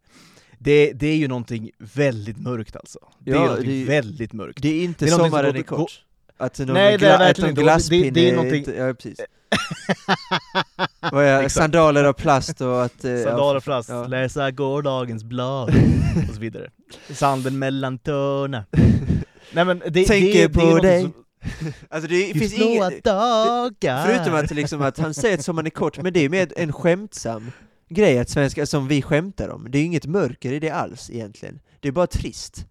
Det, 0.60 0.94
det 0.94 1.08
är 1.08 1.16
ju 1.16 1.28
någonting 1.28 1.70
väldigt 1.78 2.38
mörkt 2.38 2.76
alltså. 2.76 3.00
Det 3.20 3.32
är 3.32 3.36
Ja, 3.36 3.60
ju 3.60 3.82
är- 3.84 3.88
väldigt 3.88 4.34
mörkt. 4.34 4.62
Det 4.62 4.70
är 4.70 4.84
inte 4.84 5.06
Det 5.06 5.10
är 5.10 5.16
som 5.16 5.20
sommaren 5.30 5.52
går- 5.54 5.60
är 5.60 5.64
kort. 5.64 6.06
Att 6.44 6.60
någon 6.60 6.74
Nej, 6.74 6.98
det 6.98 7.08
är 7.08 7.18
verkligen 7.20 7.50
inte. 7.50 7.62
Det- 7.62 7.90
det- 7.90 8.10
det 8.10 8.30
är 8.30 8.36
någonting- 8.36 8.66
ja 8.78 8.94
precis. 8.94 9.20
Vad 11.12 11.26
är, 11.26 11.50
sandaler 11.50 12.04
av 12.04 12.14
plast 12.14 12.62
och 12.62 12.84
att... 12.86 13.06
eh, 13.06 13.18
Sandaler 13.18 13.58
och 13.58 13.64
plast, 13.64 13.90
ja. 13.90 14.08
läsa 14.08 14.52
gårdagens 14.52 15.24
blad 15.24 15.70
och 16.30 16.36
så 16.36 16.40
vidare. 16.42 16.70
Sanden 17.10 17.60
mellan 17.60 17.98
tårna. 18.00 18.66
Nej 19.54 19.66
men 19.66 19.80
det, 19.80 19.90
det, 19.90 20.06
Tänker 20.06 20.42
det, 20.48 20.50
på 20.54 20.62
är 20.62 20.66
något 20.74 20.82
dig. 20.82 21.02
som- 21.02 21.14
Alltså 21.90 22.10
det 22.10 22.30
I 22.30 22.40
finns 22.40 22.54
inget... 22.54 23.04
dagar. 23.04 24.06
Förutom 24.08 24.36
att, 24.36 24.52
liksom, 24.52 24.82
att 24.82 24.98
han 25.00 25.14
säger 25.14 25.38
att 25.38 25.44
sommaren 25.46 25.66
är 25.66 25.70
kort, 25.70 26.02
men 26.02 26.14
det 26.14 26.20
är 26.20 26.30
mer 26.30 26.48
en 26.56 26.74
skämtsam 26.74 27.52
grej 27.90 28.20
att 28.20 28.30
svenska, 28.30 28.66
som 28.66 28.88
vi 28.88 29.02
skämtar 29.02 29.50
om. 29.50 29.68
Det 29.72 29.78
är 29.78 29.84
inget 29.84 30.06
mörker 30.06 30.52
i 30.54 30.60
det 30.60 30.70
alls 30.70 31.10
egentligen. 31.10 31.60
Det 31.80 31.88
är 31.88 31.92
bara 31.92 32.08
trist. 32.08 32.66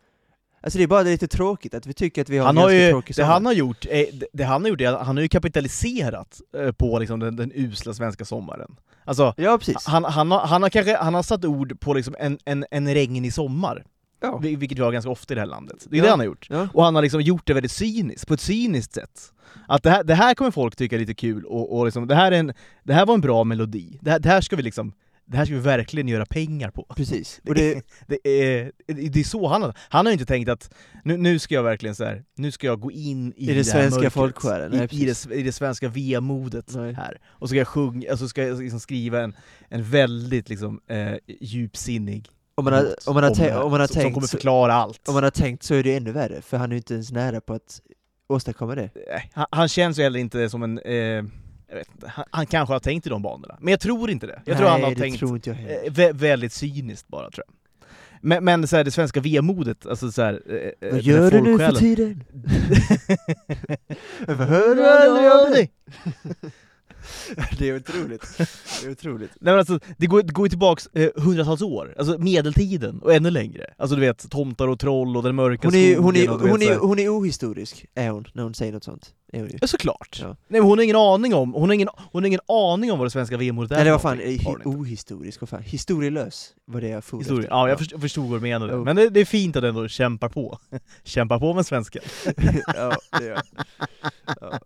Alltså 0.63 0.79
det 0.79 0.83
är 0.85 0.89
bara 0.89 1.03
lite 1.03 1.29
tråkigt 1.29 1.75
att 1.75 1.87
vi 1.87 1.93
tycker 1.95 2.23
att 2.23 2.29
vi 2.29 2.39
har 2.39 2.47
han 2.47 2.57
en 2.57 2.63
har 2.63 2.71
ganska 2.71 2.85
ju, 2.87 2.91
tråkig 2.91 3.09
det 3.17 3.23
sommar. 3.23 3.33
han 3.33 3.47
har 3.47 3.53
gjort, 3.53 3.85
är, 3.91 4.07
det- 4.13 4.27
det 4.33 4.45
han 4.45 4.63
har 4.63 4.69
gjort 4.69 4.81
är 4.81 4.93
att 4.93 5.07
han 5.07 5.17
har 5.17 5.23
ju 5.23 5.29
kapitaliserat 5.29 6.41
eh, 6.59 6.73
på 6.73 6.99
liksom 6.99 7.21
den, 7.21 7.37
den 7.37 7.53
usla 7.55 7.95
svenska 7.95 8.25
sommaren. 8.25 8.77
Alltså, 9.05 9.35
Ja 9.37 9.59
precis. 9.59 9.87
han, 9.87 10.05
han, 10.05 10.31
har, 10.31 10.41
han 10.47 10.63
har 10.63 10.71
kanske 10.71 10.97
han 10.97 11.15
har 11.15 11.23
satt 11.23 11.45
ord 11.45 11.81
på 11.81 11.95
liksom 11.95 12.15
en, 12.19 12.39
en, 12.45 12.65
en 12.71 12.95
regnig 12.95 13.35
sommar, 13.35 13.85
Ja. 14.23 14.39
vil- 14.43 14.57
vilket 14.57 14.79
vi 14.79 14.83
har 14.83 14.93
ganska 14.93 15.11
ofta 15.11 15.35
i 15.35 15.35
det 15.35 15.41
här 15.41 15.49
landet. 15.49 15.87
Det 15.91 15.97
är 15.97 15.99
Ja. 15.99 16.05
det 16.05 16.11
han 16.11 16.19
har 16.19 16.27
gjort. 16.27 16.47
Ja. 16.51 16.69
Och 16.75 16.85
han 16.85 16.95
har 16.95 17.03
liksom 17.03 17.21
gjort 17.21 17.47
det 17.47 17.55
väldigt 17.55 17.73
cyniskt, 17.73 18.29
på 18.29 18.35
ett 18.35 18.41
cyniskt 18.41 18.95
sätt. 18.95 19.33
Att 19.69 19.83
det 19.83 19.91
här, 19.91 20.05
det 20.05 20.15
här 20.15 20.35
kommer 20.35 20.51
folk 20.51 20.77
tycka 20.77 20.97
är 20.97 21.01
lite 21.01 21.15
kul, 21.15 21.45
och, 21.45 21.79
och 21.79 21.85
liksom, 21.85 22.07
det, 22.09 22.15
här 22.15 22.33
är 22.33 22.37
en, 22.39 22.53
det 22.85 22.95
här 22.95 23.07
var 23.07 23.15
en 23.15 23.21
bra 23.21 23.45
melodi. 23.45 23.99
Det 24.01 24.11
här, 24.11 24.19
det 24.19 24.29
här 24.29 24.41
ska 24.41 24.57
vi 24.57 24.63
liksom 24.63 24.93
det 25.27 25.37
här 25.37 25.45
ska 25.45 25.55
vi 25.55 25.61
verkligen 25.61 26.09
göra 26.09 26.27
pengar 26.27 26.71
på. 26.71 26.87
Precis. 26.97 27.41
Och 27.49 27.55
det, 27.55 27.83
Det 28.07 28.29
är, 28.29 28.73
det 28.87 29.21
är 29.21 29.25
så 29.25 29.49
han 29.49 29.63
har, 29.63 29.75
han 29.89 30.07
har 30.07 30.11
ju 30.11 30.15
inte 30.15 30.27
tänkt 30.27 30.49
att 30.49 30.75
nu, 31.05 31.17
nu 31.17 31.39
ska 31.39 31.55
jag 31.55 31.63
verkligen 31.63 31.95
så 31.95 32.05
här, 32.05 32.25
nu 32.35 32.51
ska 32.53 32.67
jag 32.67 32.81
gå 32.81 32.91
in 32.93 33.33
i, 33.37 33.45
I 33.45 33.47
det 33.47 33.55
här 33.55 33.63
svenska 33.63 34.11
folksjälen, 34.11 34.75
i, 34.75 35.03
i, 35.03 35.05
det, 35.05 35.35
i 35.35 35.43
det 35.43 35.53
svenska 35.53 35.89
vemodet 35.89 36.75
här. 36.75 37.21
Och 37.27 37.49
så 37.49 37.53
ska 37.53 37.59
jag 37.59 37.69
sjunga, 37.69 38.11
alltså 38.11 38.29
ska 38.29 38.47
jag 38.47 38.61
liksom 38.63 38.81
skriva 38.81 39.21
en, 39.21 39.37
en 39.69 39.83
väldigt 39.85 40.49
liksom, 40.49 40.81
eh, 40.89 41.15
djupsinnig 41.41 42.29
om 42.55 42.65
man 42.65 42.73
har, 42.75 42.95
om 43.07 43.15
man 43.15 43.25
har, 43.25 43.31
det 43.35 43.43
här, 43.43 43.63
om 43.63 43.71
man 43.71 43.81
har 43.81 43.87
som, 43.87 43.95
som 43.95 44.03
tänkt 44.03 44.15
kommer 44.15 44.27
så- 44.27 44.37
förklara 44.37 44.75
allt. 44.75 45.09
om 45.09 45.15
man 45.15 45.23
har 45.25 45.31
tänkt 45.31 45.63
så 45.63 45.75
är 45.75 45.83
det 45.83 45.97
ännu 45.97 46.13
värre, 46.13 46.43
för 46.43 46.57
han 46.57 46.71
är 46.71 46.75
ju 46.75 46.77
inte 46.77 46.95
ens 46.95 47.13
nära 47.13 47.41
på 47.41 47.55
att 47.55 47.81
åstadkomma 48.29 48.75
det. 48.75 48.91
Han, 49.33 49.47
han 49.51 49.69
känns 49.69 49.99
ju 49.99 50.03
heller 50.03 50.21
inte 50.21 50.51
som 50.51 50.63
en, 50.63 50.79
eh, 50.79 51.25
jag 51.73 51.79
vet 51.79 51.89
inte, 51.95 52.09
han, 52.09 52.25
han 52.31 52.47
kanske 52.47 52.73
har 52.75 52.81
tänkt 52.81 53.07
i 53.07 53.11
de 53.11 53.23
banorna, 53.23 53.57
men 53.61 53.71
jag 53.71 53.81
tror 53.81 54.11
inte 54.11 54.27
det. 54.27 54.43
Jag 54.45 54.57
tror 54.57 54.69
Nej, 54.71 54.81
han 54.81 54.83
har 54.83 54.95
tänkt 54.95 55.19
tror 55.19 55.49
eh, 55.49 55.91
vä- 55.91 56.13
väldigt 56.13 56.53
cyniskt 56.53 57.09
bara 57.09 57.31
tror 57.31 57.45
jag. 57.47 57.55
Men, 58.21 58.45
men 58.45 58.67
så 58.69 58.77
här, 58.77 58.85
det 58.85 58.91
svenska 58.91 59.21
vemodet, 59.21 59.87
alltså 59.87 60.13
så 60.13 60.23
här, 60.23 60.43
eh, 60.47 60.71
Vad 60.81 60.91
den 60.91 61.01
gör 61.01 61.31
du 61.31 61.41
nu 61.41 61.59
för 61.59 61.73
tiden? 61.73 62.25
Varför 64.27 64.45
hör 64.45 64.75
du 64.75 64.87
aldrig 64.87 65.31
av 65.31 65.51
dig? 65.51 65.71
Det 67.59 67.69
är 67.69 67.77
otroligt. 67.77 68.39
Det 68.39 68.87
är 68.87 68.91
otroligt. 68.91 69.31
Nej 69.41 69.53
men 69.53 69.59
alltså, 69.59 69.79
det 69.99 70.07
går, 70.07 70.23
det 70.23 70.33
går 70.33 70.47
ju 70.47 70.51
tillbaks 70.51 70.87
eh, 70.87 71.11
hundratals 71.17 71.63
år, 71.63 71.95
alltså 71.99 72.19
medeltiden 72.19 73.01
och 73.03 73.15
ännu 73.15 73.31
längre. 73.31 73.67
Alltså 73.77 73.97
du 73.97 74.01
vet, 74.01 74.31
tomtar 74.31 74.69
och 74.69 74.79
troll 74.79 75.17
och 75.17 75.23
den 75.23 75.35
mörka 75.35 75.69
Hon 75.69 75.75
är, 75.75 75.93
skogen 75.93 76.05
hon, 76.05 76.17
är, 76.17 76.31
och 76.31 76.45
vet, 76.45 76.51
hon, 76.51 76.63
är, 76.63 76.77
hon 76.77 76.99
är 76.99 77.09
ohistorisk, 77.09 77.87
är 77.95 78.11
hon, 78.11 78.25
när 78.33 78.43
hon 78.43 78.55
säger 78.55 78.73
något 78.73 78.85
sånt. 78.85 79.15
Är 79.33 79.41
hon 79.41 79.49
ju. 79.49 79.59
Ja 79.61 79.67
såklart! 79.67 80.19
Ja. 80.23 80.27
Nej 80.27 80.37
men 80.61 80.63
hon 80.63 80.79
har 80.79 80.85
ingen 80.85 80.97
aning 80.97 81.35
om, 81.35 81.53
hon 81.53 81.69
har 81.69 81.75
ingen, 81.75 81.89
hon 82.13 82.23
har 82.23 82.27
ingen 82.27 82.41
aning 82.49 82.93
om 82.93 82.99
vad 82.99 83.07
det 83.07 83.11
svenska 83.11 83.37
vemodet 83.37 83.73
är 83.73 83.77
Eller 83.77 83.85
för 83.85 84.09
vad 84.09 84.19
fan, 84.19 84.21
inte. 84.21 84.69
ohistorisk, 84.69 85.41
vad 85.41 85.49
fan, 85.49 85.63
historielös 85.63 86.51
var 86.65 86.81
det 86.81 86.89
jag 86.89 87.05
for 87.05 87.21
efter. 87.21 87.47
Ja, 87.51 87.69
jag 87.69 87.79
förstod, 87.79 88.01
förstod 88.01 88.31
vad 88.31 88.41
du 88.41 88.43
menade. 88.43 88.73
Jo. 88.73 88.85
Men 88.85 88.97
det, 88.97 89.09
det 89.09 89.21
är 89.21 89.25
fint 89.25 89.57
att 89.57 89.65
ändå 89.65 89.89
kämpar 89.89 90.29
på. 90.29 90.59
kämpar 91.05 91.39
på 91.39 91.55
med 91.55 91.67
svenska. 91.67 92.01
ja, 92.75 92.97
det 93.19 93.25
gör 93.25 93.43
ja. 94.41 94.59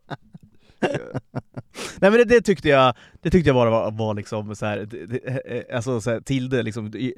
Nej 2.01 2.11
men 2.11 2.13
det, 2.13 2.25
det 2.25 2.41
tyckte 2.41 2.69
jag, 2.69 2.95
det 3.23 3.31
tyckte 3.31 3.49
jag 3.49 3.55
bara 3.57 3.71
var, 3.71 3.91
var 3.91 4.15
liksom 4.15 4.57
så 4.57 4.67
här, 4.67 4.79
det, 4.79 5.07
det, 5.07 5.19
eh, 5.69 5.77
alltså 5.77 6.01
så 6.01 6.11
här, 6.11 6.21
Tilde 6.21 6.63
liksom, 6.63 6.91
du, 6.91 6.99
eh, 6.99 7.13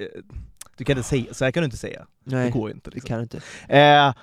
du 0.77 0.85
kan 0.85 0.97
inte 0.99 1.09
säga, 1.09 1.35
så 1.35 1.45
här 1.45 1.53
kan 1.53 1.61
du 1.61 1.65
inte 1.65 1.77
säga. 1.77 2.07
Det 2.25 2.37
Nej, 2.37 2.51
går 2.51 2.69
ju 2.69 2.75
inte 2.75 2.91
det 2.91 2.95
liksom. 2.95 3.09
kan 3.09 3.19
du 3.19 3.23
inte. 3.23 3.41
Eh, 3.69 4.15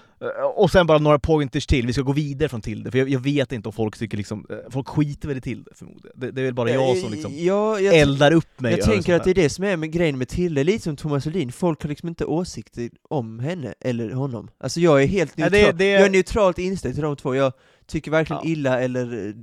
och 0.56 0.72
sen 0.72 0.88
bara 0.88 0.98
några 0.98 1.20
pointers 1.20 1.68
till, 1.68 1.88
vi 1.88 1.94
ska 1.94 2.02
gå 2.02 2.12
vidare 2.12 2.50
från 2.50 2.62
Tilde, 2.62 2.92
för 2.92 2.98
jag, 2.98 3.10
jag 3.10 3.20
vet 3.20 3.52
inte 3.52 3.70
om 3.70 3.74
folk 3.74 3.98
tycker 3.98 4.18
liksom, 4.18 4.46
eh, 4.50 4.56
folk 4.70 4.88
skiter 4.88 5.28
väl 5.28 5.38
i 5.38 5.42
Tilde 5.42 5.72
förmodligen. 5.76 6.20
Det, 6.20 6.32
det 6.32 6.42
är 6.42 6.46
väl 6.46 6.54
bara 6.54 6.70
jag 6.70 6.98
som 6.98 7.12
liksom 7.12 7.34
ja, 7.38 7.80
jag, 7.80 7.96
eldar 7.96 8.32
upp 8.32 8.60
mig 8.60 8.72
jag 8.72 8.82
tänker 8.86 9.16
att 9.16 9.24
det 9.24 9.30
är 9.30 9.36
det 9.36 9.50
som 9.50 9.64
är 9.64 9.78
med 9.78 9.92
grejen 9.92 10.18
med 10.18 10.28
Tilde, 10.28 10.64
lite 10.64 10.84
som 10.84 10.96
Thomas 10.96 11.26
Ledin, 11.26 11.52
folk 11.52 11.82
har 11.82 11.90
liksom 11.90 12.10
inte 12.10 12.26
åsikter 12.26 12.90
om 13.10 13.40
henne 13.40 13.74
eller 13.82 14.12
honom. 14.12 14.50
Alltså 14.58 14.80
jag 14.80 15.04
är 15.04 15.08
helt 15.08 15.38
neutral, 15.38 15.62
det- 15.62 15.72
det- 15.72 15.90
jag 15.90 16.02
är 16.06 16.10
neutralt 16.10 16.60
inställd 16.60 16.96
till 16.96 17.04
de 17.04 17.16
två, 17.16 17.36
jag 17.36 17.54
tycker 17.88 18.12
varken 18.12 18.38
Ja. 18.44 18.50
illa 18.50 18.80
eller 18.82 19.28
eh, 19.28 19.34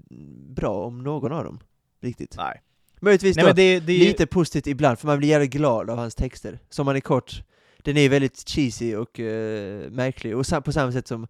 bra 0.54 0.84
om 0.86 1.02
någon 1.04 1.32
av 1.32 1.44
dem. 1.44 1.60
Riktigt. 2.00 2.34
Nej. 2.36 2.62
Möjligtvis 3.00 3.36
Nej 3.36 3.44
då, 3.46 3.52
det, 3.52 3.80
det 3.80 3.92
är 3.92 3.98
ju- 3.98 4.04
lite 4.04 4.26
positivt 4.26 4.66
ibland, 4.66 4.98
för 4.98 5.06
man 5.06 5.18
blir 5.18 5.28
jävligt 5.28 5.50
glad 5.50 5.90
av 5.90 5.98
hans 5.98 6.14
texter. 6.14 6.58
Som 6.70 6.86
man 6.86 6.96
är 6.96 7.00
kort, 7.00 7.42
den 7.82 7.96
är 7.96 8.08
väldigt 8.08 8.48
cheesy 8.48 8.96
och 8.96 9.20
eh, 9.20 9.90
märklig, 9.90 10.36
och 10.36 10.64
på 10.64 10.72
samma 10.72 10.92
sätt 10.92 11.08
som 11.08 11.26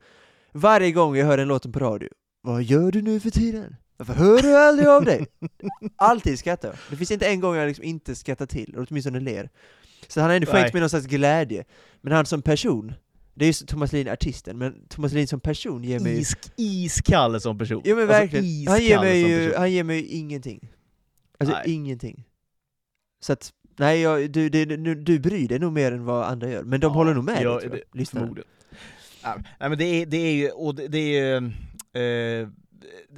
varje 0.52 0.92
gång 0.92 1.16
jag 1.16 1.26
hör 1.26 1.36
den 1.36 1.48
låten 1.48 1.72
på 1.72 1.78
radio, 1.78 2.08
vad 2.42 2.62
gör 2.62 2.90
du 2.92 3.02
nu 3.02 3.20
för 3.20 3.30
tiden? 3.30 3.76
Varför 3.96 4.14
hör 4.14 4.42
du 4.42 4.56
aldrig 4.56 4.88
av 4.88 5.04
dig? 5.04 5.26
Alltid 5.96 6.38
skrattar 6.38 6.68
jag. 6.68 6.76
Det 6.90 6.96
finns 6.96 7.10
inte 7.10 7.26
en 7.28 7.40
gång 7.40 7.56
jag 7.56 7.66
liksom 7.68 7.84
inte 7.84 8.14
skrattar 8.14 8.46
till, 8.46 8.74
eller 8.74 8.86
åtminstone 8.90 9.20
ler. 9.20 9.50
Så 10.08 10.20
han 10.20 10.30
har 10.30 10.36
ändå 10.36 10.46
skänkt 10.52 10.72
mig 10.72 10.80
någon 10.80 10.90
slags 10.90 11.06
glädje. 11.06 11.64
Men 12.00 12.12
han 12.12 12.26
som 12.26 12.42
person, 12.42 12.92
det 13.34 13.44
är 13.44 13.46
ju 13.46 13.66
Thomas 13.66 13.92
Ledin 13.92 14.12
artisten, 14.12 14.58
men 14.58 14.86
Thomas 14.88 15.12
Ledin 15.12 15.28
som 15.28 15.40
person 15.40 15.84
ger 15.84 16.00
mig 16.00 16.12
ju... 16.14 16.20
Isk, 16.20 16.38
iskall 16.56 17.40
som 17.40 17.58
person. 17.58 17.82
Jo 17.84 17.96
men 17.96 18.04
Alltså, 18.04 18.20
verkligen, 18.20 18.66
han 18.68 18.82
ger, 18.82 18.98
mig 19.00 19.20
ju, 19.30 19.54
han 19.54 19.72
ger 19.72 19.84
mig 19.84 19.96
ju 20.00 20.06
ingenting. 20.06 20.68
Alltså 21.38 21.56
Nej. 21.56 21.74
ingenting. 21.74 22.24
Så 23.20 23.32
att, 23.32 23.52
nej 23.78 24.00
jag, 24.00 24.30
du, 24.30 24.48
du, 24.48 24.64
du, 24.64 24.94
du 24.94 25.18
bryr 25.18 25.48
dig 25.48 25.58
nog 25.58 25.72
mer 25.72 25.92
än 25.92 26.04
vad 26.04 26.24
andra 26.24 26.50
gör, 26.50 26.62
men 26.62 26.80
de 26.80 26.86
Ja, 26.86 26.92
håller 26.94 27.14
nog 27.14 27.24
med 27.24 27.42
ja, 27.42 27.50
dig, 27.60 27.60
tror 28.06 28.34
det- 28.34 28.36
jag. 28.36 28.44
Ja, 29.22 29.36
Nej 29.60 29.68
men 29.68 29.78
det 29.78 29.84
är, 29.84 30.06
det 30.06 30.16
är 30.16 30.32
ju, 30.34 30.50
och 30.50 30.74
det, 30.74 30.88
det 30.88 31.18
är 31.18 31.42
eh, 32.42 32.48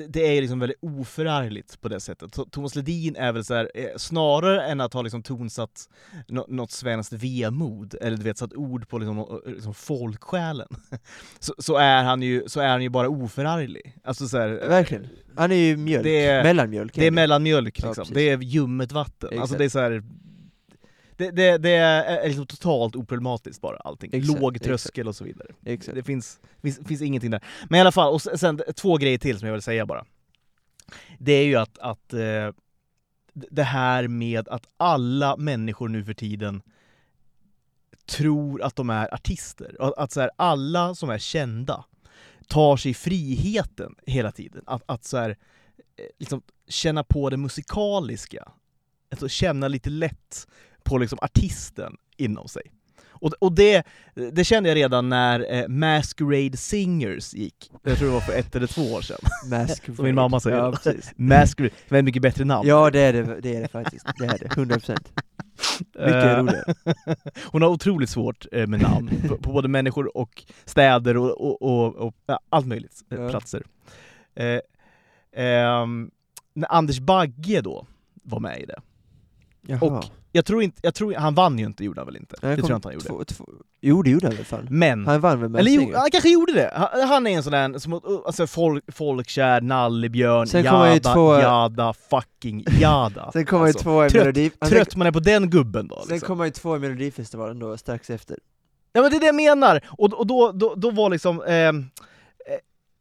det, 0.08 0.36
är 0.36 0.40
liksom 0.40 0.58
väldigt 0.60 0.78
oförargligt 0.82 1.80
på 1.80 1.88
det 1.88 2.00
sättet. 2.00 2.38
Thomas 2.50 2.74
Ledin 2.76 3.16
är 3.16 3.32
väl 3.32 3.44
så 3.44 3.54
här, 3.54 3.70
eh, 3.74 3.86
snarare 3.96 4.66
än 4.66 4.80
att 4.80 4.92
ha 4.94 5.02
liksom 5.02 5.22
tonsatt 5.22 5.88
nå- 6.28 6.46
något 6.48 6.70
svenskt 6.70 7.12
vemod, 7.12 7.94
eller 8.00 8.16
du 8.16 8.22
vet 8.22 8.38
satt 8.38 8.54
ord 8.54 8.88
på 8.88 8.98
liksom, 8.98 9.16
nå- 9.16 9.42
liksom 9.46 9.74
folksjälen, 9.74 10.68
så, 11.38 11.54
så, 11.58 11.76
är 11.76 12.02
han 12.02 12.22
ju, 12.22 12.42
så 12.46 12.60
är 12.60 12.68
han 12.68 12.82
ju 12.82 12.88
bara 12.88 13.08
oförarglig. 13.08 13.96
Alltså 14.04 14.28
så 14.28 14.38
här, 14.38 14.48
Verkligen. 14.48 15.06
Han 15.36 15.52
är 15.52 15.56
ju 15.56 15.76
mjölk, 15.76 16.04
Det 16.04 16.24
är- 16.26 16.42
mellanmjölk. 16.44 16.94
det 16.94 17.06
är 17.06 17.10
mellanmjölk 17.10 17.80
Ja, 17.82 17.86
liksom, 17.88 18.02
precis. 18.02 18.14
det 18.14 18.28
är 18.30 18.38
ljummet 18.38 18.92
vatten. 18.92 19.28
Alltså 19.28 19.42
Exakt. 19.54 19.58
det 19.58 19.64
är 19.64 19.68
så 19.68 19.78
här. 19.78 20.02
Det, 21.16 21.30
det, 21.30 21.58
det 21.58 21.70
är 21.70 22.28
liksom 22.28 22.46
totalt 22.46 22.96
oproblematiskt 22.96 23.60
bara 23.60 23.76
allting. 23.76 24.10
Exakt, 24.12 24.40
Låg 24.40 24.56
exakt. 24.56 24.64
tröskel 24.68 25.08
och 25.08 25.16
så 25.16 25.24
vidare. 25.24 25.48
Exakt. 25.64 25.94
Det 25.94 26.02
finns, 26.02 26.40
finns, 26.62 26.80
finns 26.86 27.02
ingenting 27.02 27.30
där. 27.30 27.44
Men 27.68 27.78
i 27.78 27.80
alla 27.80 27.92
fall, 27.92 28.12
och 28.12 28.22
sen, 28.22 28.60
två 28.76 28.96
grejer 28.96 29.18
till 29.18 29.38
som 29.38 29.46
jag 29.46 29.52
vill 29.52 29.62
säga 29.62 29.86
bara. 29.86 30.04
Det 31.18 31.32
är 31.32 31.44
ju 31.44 31.56
att, 31.56 31.78
att 31.78 32.12
eh, 32.12 32.50
det 33.32 33.62
här 33.62 34.08
med 34.08 34.48
att 34.48 34.66
alla 34.76 35.36
människor 35.36 35.88
nu 35.88 36.04
för 36.04 36.14
tiden 36.14 36.62
tror 38.06 38.62
att 38.62 38.76
de 38.76 38.90
är 38.90 39.14
artister. 39.14 39.76
Att 39.96 40.12
så 40.12 40.20
här, 40.20 40.30
alla 40.36 40.94
som 40.94 41.10
är 41.10 41.18
kända 41.18 41.84
tar 42.48 42.76
sig 42.76 42.94
friheten 42.94 43.94
hela 44.06 44.32
tiden. 44.32 44.62
Att, 44.66 44.82
att 44.86 45.04
så 45.04 45.16
här, 45.16 45.30
eh, 45.30 46.04
liksom, 46.18 46.42
känna 46.68 47.04
på 47.04 47.30
det 47.30 47.36
musikaliska. 47.36 48.52
Alltså 49.10 49.28
känna 49.28 49.68
lite 49.68 49.90
lätt 49.90 50.48
på 50.84 50.98
liksom 50.98 51.18
artisten 51.22 51.96
inom 52.16 52.48
sig. 52.48 52.62
Och, 53.08 53.32
och 53.38 53.52
det, 53.52 53.86
det 54.32 54.44
kände 54.44 54.68
jag 54.68 54.76
redan 54.76 55.08
när 55.08 55.54
eh, 55.54 55.68
Masquerade 55.68 56.56
Singers 56.56 57.34
gick. 57.34 57.70
Jag 57.82 57.98
tror 57.98 58.08
det 58.08 58.14
var 58.14 58.20
för 58.20 58.32
ett 58.32 58.56
eller 58.56 58.66
två 58.66 58.82
år 58.82 59.00
sedan. 59.00 59.18
Masquerade. 59.50 59.96
Som 59.96 60.04
min 60.04 60.14
mamma 60.14 60.40
säger. 60.40 60.56
Ja, 60.56 60.72
precis. 60.72 61.12
Masquerade, 61.16 61.74
väldigt 61.88 62.04
mycket 62.04 62.22
bättre 62.22 62.44
namn. 62.44 62.68
Ja 62.68 62.90
det 62.90 63.00
är 63.00 63.12
det, 63.12 63.40
det 63.40 63.56
är 63.56 63.60
det 63.60 63.68
faktiskt. 63.68 64.06
Det 64.18 64.24
är 64.24 64.38
det, 64.38 64.46
100%. 64.46 64.98
Mycket 65.78 66.24
Eh, 66.24 66.38
roligare. 66.38 66.74
Hon 67.44 67.62
har 67.62 67.68
otroligt 67.68 68.10
svårt 68.10 68.46
eh, 68.52 68.66
med 68.66 68.80
namn, 68.82 69.10
på, 69.28 69.36
på 69.36 69.52
både 69.52 69.68
människor 69.68 70.16
och 70.16 70.44
städer 70.64 71.16
och, 71.16 71.40
och, 71.40 71.62
och, 71.62 71.96
och 71.96 72.14
ja, 72.26 72.40
allt 72.48 72.66
möjligt, 72.66 73.02
eh, 73.10 73.18
Ja. 73.20 73.28
platser. 73.30 73.62
Eh, 74.34 74.60
ehm, 75.36 76.10
när 76.54 76.72
Anders 76.72 76.98
Bagge 77.00 77.60
då 77.60 77.86
var 78.22 78.40
med 78.40 78.60
i 78.60 78.66
det. 78.66 78.80
Jaha. 79.66 79.80
och 79.80 80.04
Jag 80.36 80.44
tror 80.44 80.62
inte, 80.62 80.80
jag 80.82 80.94
tror, 80.94 81.14
han 81.14 81.34
vann 81.34 81.58
ju 81.58 81.66
inte, 81.66 81.84
gjorde 81.84 82.00
han 82.00 82.06
väl 82.06 82.16
inte? 82.16 82.36
Nej, 82.42 82.50
det 82.56 82.62
tror 82.62 82.70
jag 82.70 82.76
inte 82.78 82.88
han 82.88 82.92
gjorde. 82.94 83.06
Två, 83.06 83.24
två, 83.24 83.44
jo 83.80 84.02
det 84.02 84.10
gjorde 84.10 84.26
han 84.26 84.36
väl 84.36 84.44
fan? 84.44 84.66
Men, 84.70 85.06
Han 85.06 85.20
vann 85.20 85.40
väl 85.40 85.48
med 85.48 85.58
eller 85.60 85.70
jo, 85.70 85.92
han 85.94 86.10
kanske 86.10 86.28
gjorde 86.30 86.52
det! 86.52 86.70
Han, 86.74 87.08
han 87.08 87.26
är 87.26 87.30
en 87.36 87.42
sån 87.42 87.52
där, 87.52 87.78
som, 87.78 88.00
alltså 88.26 88.46
folk, 88.46 88.84
folkkär, 88.94 89.60
nallebjörn, 89.60 90.46
Sen 90.46 90.64
jada, 90.64 91.14
två- 91.14 91.40
jada, 91.40 91.92
fucking 92.10 92.64
jada. 92.80 93.30
Sen 93.32 93.46
kom 93.46 93.58
han 93.58 93.68
ju 93.68 93.70
Alltså, 93.70 93.82
tvåa 93.84 94.06
i 94.06 94.10
trött- 94.10 94.22
Melodi... 94.24 94.50
han- 94.60 94.70
Trött 94.70 94.96
man 94.96 95.06
är 95.06 95.12
på 95.12 95.20
den 95.20 95.50
gubben 95.50 95.88
då 95.88 96.00
Sen 96.00 96.12
liksom. 96.14 96.26
kom 96.26 96.38
han 96.38 96.48
ju 96.48 96.52
tvåa 96.52 96.76
i 96.76 96.80
Melodifestivalen 96.80 97.58
då, 97.58 97.76
strax 97.76 98.10
efter. 98.10 98.36
Ja 98.92 99.02
men 99.02 99.10
det 99.10 99.16
är 99.16 99.20
det 99.20 99.26
jag 99.26 99.34
menar! 99.36 99.80
Och, 99.88 100.12
och 100.14 100.26
då, 100.26 100.52
då, 100.52 100.74
då 100.74 100.90
var 100.90 101.10
liksom, 101.10 101.42
eh, 101.42 101.72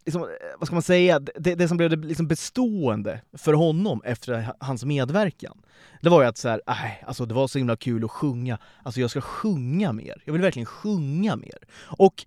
liksom, 0.06 0.22
eh, 0.22 0.28
vad 0.58 0.68
ska 0.68 0.76
man 0.76 0.82
säga, 0.82 1.20
det, 1.20 1.56
det 1.56 1.68
som 1.68 1.78
blev 1.78 1.90
det 1.90 2.08
liksom 2.08 2.28
bestående 2.28 3.22
för 3.34 3.54
honom 3.54 4.02
efter 4.06 4.54
hans 4.60 4.86
medverkan, 4.86 5.58
det 6.02 6.10
var 6.10 6.22
ju 6.22 6.28
att 6.28 6.38
så 6.38 6.50
här, 6.50 6.62
nej, 6.68 7.04
alltså 7.08 7.26
det 7.26 7.34
var 7.34 7.48
så 7.48 7.58
himla 7.58 7.76
kul 7.76 8.06
att 8.06 8.12
sjunga, 8.12 8.58
alltså 8.84 9.02
jag 9.02 9.10
ska 9.10 9.22
sjunga 9.22 9.94
mer, 9.94 10.22
jag 10.26 10.34
vill 10.34 10.42
verkligen 10.42 10.66
sjunga 10.66 11.36
mer. 11.36 11.58
Och 11.82 12.26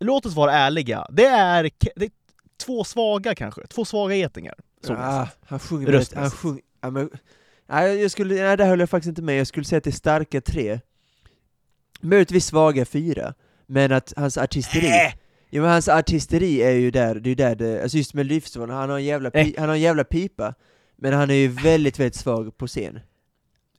låt 0.00 0.26
oss 0.26 0.34
vara 0.34 0.52
ärliga, 0.52 1.06
det 1.10 1.26
är, 1.26 1.70
det 1.96 2.04
är 2.04 2.10
två 2.64 2.84
svaga 2.84 3.34
kanske, 3.34 3.66
två 3.66 3.84
svaga 3.84 4.14
getingar. 4.14 4.54
Så 4.86 4.94
ah, 4.94 5.28
han 5.46 5.58
sjunger 5.58 5.86
väldigt, 5.86 6.14
han 6.14 6.22
Röstmässigt. 6.22 6.42
sjunger, 6.42 6.62
ja, 6.80 6.90
men, 6.90 7.10
nej, 7.66 8.02
jag 8.02 8.10
skulle, 8.10 8.34
nej 8.34 8.56
det 8.56 8.64
höll 8.64 8.80
jag 8.80 8.90
faktiskt 8.90 9.08
inte 9.08 9.22
med, 9.22 9.38
jag 9.40 9.46
skulle 9.46 9.64
säga 9.64 9.78
att 9.78 9.84
det 9.84 9.90
är 9.90 9.92
starka 9.92 10.40
tre. 10.40 10.80
Möjligtvis 12.00 12.46
svaga 12.46 12.84
fyra, 12.84 13.34
men 13.66 13.92
att 13.92 14.12
hans 14.16 14.38
artisteri, 14.38 14.86
Äh! 14.86 15.12
Ja 15.54 15.60
men 15.60 15.70
hans 15.70 15.88
artisteri 15.88 16.62
är 16.62 16.70
ju 16.70 16.90
där, 16.90 17.14
det 17.14 17.26
är 17.26 17.30
ju 17.30 17.34
där 17.34 17.54
det, 17.54 17.82
alltså 17.82 17.96
just 17.96 18.14
Melodifestivalen, 18.14 18.76
han 18.76 18.90
har 18.90 18.96
en 18.96 19.04
jävla, 19.04 19.30
pi, 19.30 19.54
han 19.58 19.68
har 19.68 19.76
en 19.76 19.80
jävla 19.80 20.04
pipa, 20.04 20.54
men 20.96 21.12
han 21.12 21.30
är 21.30 21.34
ju 21.34 21.48
väldigt, 21.48 21.98
väldigt 21.98 22.14
svag 22.14 22.56
på 22.56 22.66
scen. 22.66 23.00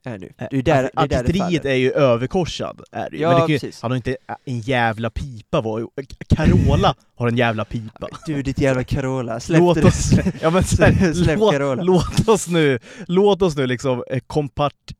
Är 0.06 0.18
nu. 0.18 0.32
Det 0.38 0.44
är 0.44 0.56
ju 0.56 0.62
där, 0.62 0.82
det 0.82 0.90
är 0.94 1.00
där 1.00 1.08
det 1.08 1.16
Artisteriet 1.20 1.64
är 1.64 1.74
ju 1.74 1.92
överkorsad, 1.92 2.80
är 2.92 3.10
det 3.10 3.16
ju. 3.16 3.22
Ja, 3.22 3.38
Men 3.38 3.46
det 3.46 3.52
ju, 3.52 3.58
precis. 3.58 3.82
han 3.82 3.90
har 3.90 3.96
inte 3.96 4.16
en 4.44 4.60
jävla 4.60 5.10
pipa, 5.10 5.60
var 5.60 5.86
Carola 6.28 6.94
har 7.16 7.28
en 7.28 7.36
jävla 7.36 7.64
pipa. 7.64 8.08
Du 8.26 8.42
ditt 8.42 8.60
jävla 8.60 8.84
Carola, 8.84 9.40
släpp 9.40 9.60
Låt 9.60 9.76
det. 9.76 9.84
oss, 9.84 10.10
ja, 10.40 10.50
men, 10.50 10.62
här, 10.78 11.12
Släpp 11.12 11.38
låt, 11.38 11.52
Carola. 11.52 11.82
låt 11.82 12.28
oss 12.28 12.48
nu, 12.48 12.78
låt 13.06 13.42
oss 13.42 13.56
nu 13.56 13.66
liksom 13.66 14.04
eh, 14.10 14.20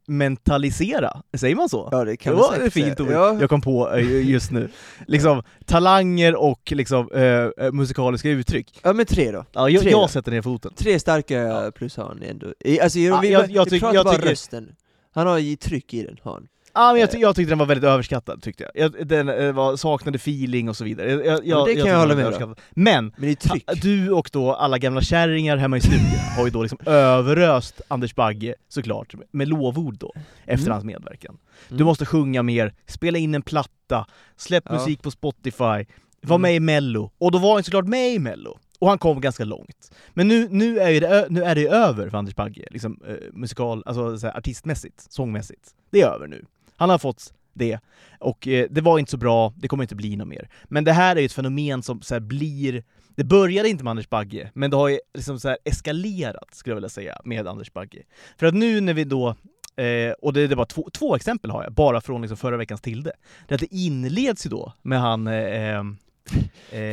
kompartmentalisera, 0.07 1.23
säger 1.37 1.57
man 1.57 1.69
så? 1.69 1.89
Ja 1.93 2.05
det 2.05 2.17
kan 2.17 2.33
det 2.35 2.39
var 2.41 2.55
ett 2.67 2.73
fint 2.73 3.01
ord 3.01 3.11
Ja. 3.11 3.37
jag 3.41 3.49
kom 3.51 3.61
på 3.61 3.93
eh, 3.95 4.29
just 4.31 4.51
nu. 4.51 4.69
Liksom, 5.07 5.43
talanger 5.65 6.37
och 6.37 6.73
liksom, 6.73 7.11
eh, 7.15 7.23
eh, 7.23 7.73
musikaliska 7.73 8.29
uttryck. 8.31 8.81
ja 8.83 8.93
men 8.93 9.07
tre 9.07 9.31
då. 9.33 9.45
Ja, 9.53 9.71
jag, 9.71 9.83
Tre 9.83 9.91
då. 9.91 9.99
jag 9.99 10.11
sätter 10.11 10.31
ner 10.33 10.43
foten. 10.43 10.73
Tre 10.77 10.99
starka 10.99 11.35
Ja. 11.39 11.71
plus 11.75 11.97
har 11.97 12.05
han 12.05 12.23
ändå. 12.23 12.47
Alltså, 12.83 12.99
vi, 12.99 13.05
jag- 13.05 13.51
jag 13.51 13.65
vi 13.65 13.71
tycker- 13.71 13.79
pratar 13.81 13.95
jag 13.95 14.05
bara 14.05 14.15
tycker- 14.17 14.29
rösten. 14.31 14.69
Han 15.17 15.27
har 15.27 15.39
ju 15.39 15.57
tryck 15.57 15.95
i 15.95 16.03
den, 16.03 16.17
har 16.23 16.33
han. 16.33 16.49
Ja, 16.75 16.93
men 16.93 17.01
jag, 17.01 17.11
ty- 17.11 17.19
jag 17.19 17.37
tyckte 17.37 17.51
den 17.51 17.59
var 17.59 17.67
väldigt 17.67 17.85
överskattad, 17.91 18.43
tyckte 18.43 18.71
jag. 18.75 18.93
jag 18.99 19.07
den 19.09 19.29
eh, 19.29 19.53
var, 19.53 19.77
saknade 19.77 20.17
feeling 20.17 20.69
och 20.69 20.77
så 20.77 20.85
vidare. 20.85 21.11
Jag, 21.11 21.27
jag, 21.27 21.41
Ja, 21.47 21.57
men 21.67 21.75
det 21.75 21.81
kan 21.83 21.91
jag 21.91 21.99
hålla 21.99 22.15
med 22.15 22.43
om. 22.43 22.55
Men, 22.71 23.13
Men 23.17 23.37
du 23.83 24.11
och 24.11 24.31
då 24.33 24.55
alla 24.55 24.79
gamla 24.79 25.01
kärringar 25.01 25.57
hemma 25.57 25.77
i 25.77 25.81
studion 25.81 26.19
har 26.37 26.45
ju 26.45 26.51
då 26.51 26.63
liksom 26.63 26.79
överöst 26.87 27.81
Anders 27.89 28.15
Bagge, 28.15 28.55
såklart, 28.69 29.15
med 29.31 29.49
lovord 29.49 29.97
då, 29.99 30.13
efter 30.45 30.67
Mm. 30.67 30.73
hans 30.73 30.85
medverkan. 30.85 31.39
Du 31.69 31.75
Mm. 31.75 31.87
måste 31.87 32.07
sjunga 32.07 32.43
mer, 32.43 32.75
spela 32.87 33.19
in 33.19 33.35
en 33.35 33.43
platta, 33.43 34.07
släpp 34.37 34.65
Ja. 34.67 34.73
musik 34.73 35.03
på 35.03 35.11
Spotify, 35.11 35.85
var 36.21 36.37
Mm. 36.37 36.43
med 36.43 36.55
i 36.55 36.61
mello. 36.61 37.11
Och 37.19 37.33
då 37.33 37.39
var 37.39 37.55
han 37.55 37.65
såklart 37.65 37.87
med 37.89 38.13
i 38.15 38.19
mello. 38.19 38.59
Och 38.79 38.89
han 38.89 38.99
kom 38.99 39.21
ganska 39.21 39.45
långt. 39.45 39.91
Men 40.15 40.29
nu, 40.29 40.49
nu, 40.51 40.79
är, 40.79 41.01
det, 41.01 41.27
nu 41.31 41.43
är 41.43 41.55
det 41.55 41.61
ju 41.61 41.69
över 41.69 42.11
för 42.11 42.19
Anders 42.19 42.35
Bagge, 42.35 42.67
liksom, 42.71 43.01
eh, 43.09 43.15
musikal, 43.33 43.83
alltså 43.87 44.19
så 44.19 44.27
här, 44.27 44.37
artistmässigt, 44.37 45.13
sångmässigt. 45.13 45.75
Det 45.91 46.01
är 46.01 46.07
över 46.07 46.27
nu. 46.27 46.45
Han 46.77 46.91
har 46.91 46.99
fått 46.99 47.35
det, 47.53 47.79
och 48.21 48.49
eh, 48.49 48.67
det 48.71 48.81
var 48.81 48.99
inte 48.99 49.11
så 49.11 49.17
bra, 49.17 49.53
det 49.57 49.69
kommer 49.69 49.85
inte 49.85 49.95
bli 49.95 50.17
något 50.17 50.29
mer. 50.29 50.49
Men 50.65 50.85
det 50.85 50.93
här 50.93 51.17
är 51.17 51.21
ju 51.21 51.27
ett 51.27 51.33
fenomen 51.33 51.83
som 51.83 52.03
så 52.03 52.15
här, 52.15 52.21
blir 52.21 52.85
det 53.17 53.25
började 53.25 53.69
inte 53.69 53.85
med 53.85 53.91
Anders 53.91 54.09
Bagge, 54.09 54.51
men 54.55 54.71
det 54.71 54.77
har 54.77 54.89
ju 54.89 54.99
liksom 55.15 55.41
så 55.41 55.49
här 55.49 55.59
eskalerat, 55.65 56.55
skulle 56.55 56.71
jag 56.71 56.77
vilja 56.77 56.89
säga, 56.89 57.21
med 57.25 57.47
Anders 57.47 57.73
Bagge. 57.73 58.03
För 58.37 58.47
att 58.47 58.55
nu 58.55 58.81
när 58.81 58.95
vi 58.95 59.05
då 59.05 59.37
Eh, 59.77 60.13
och 60.13 60.33
det, 60.33 60.47
det 60.47 60.55
var 60.55 60.65
två, 60.65 60.89
två 60.93 61.17
exempel 61.17 61.51
har 61.51 61.63
jag, 61.63 61.73
bara 61.73 62.01
från 62.01 62.21
liksom 62.21 62.37
förra 62.37 62.57
veckans 62.57 62.81
Tilde. 62.81 63.13
Det 63.49 63.55
att 63.55 63.61
det 63.61 63.75
inleds 63.75 64.47
ju 64.47 64.51
då 64.51 64.73
med 64.83 65.01
han 65.01 65.27
eh, 65.27 65.77
eh 65.77 65.83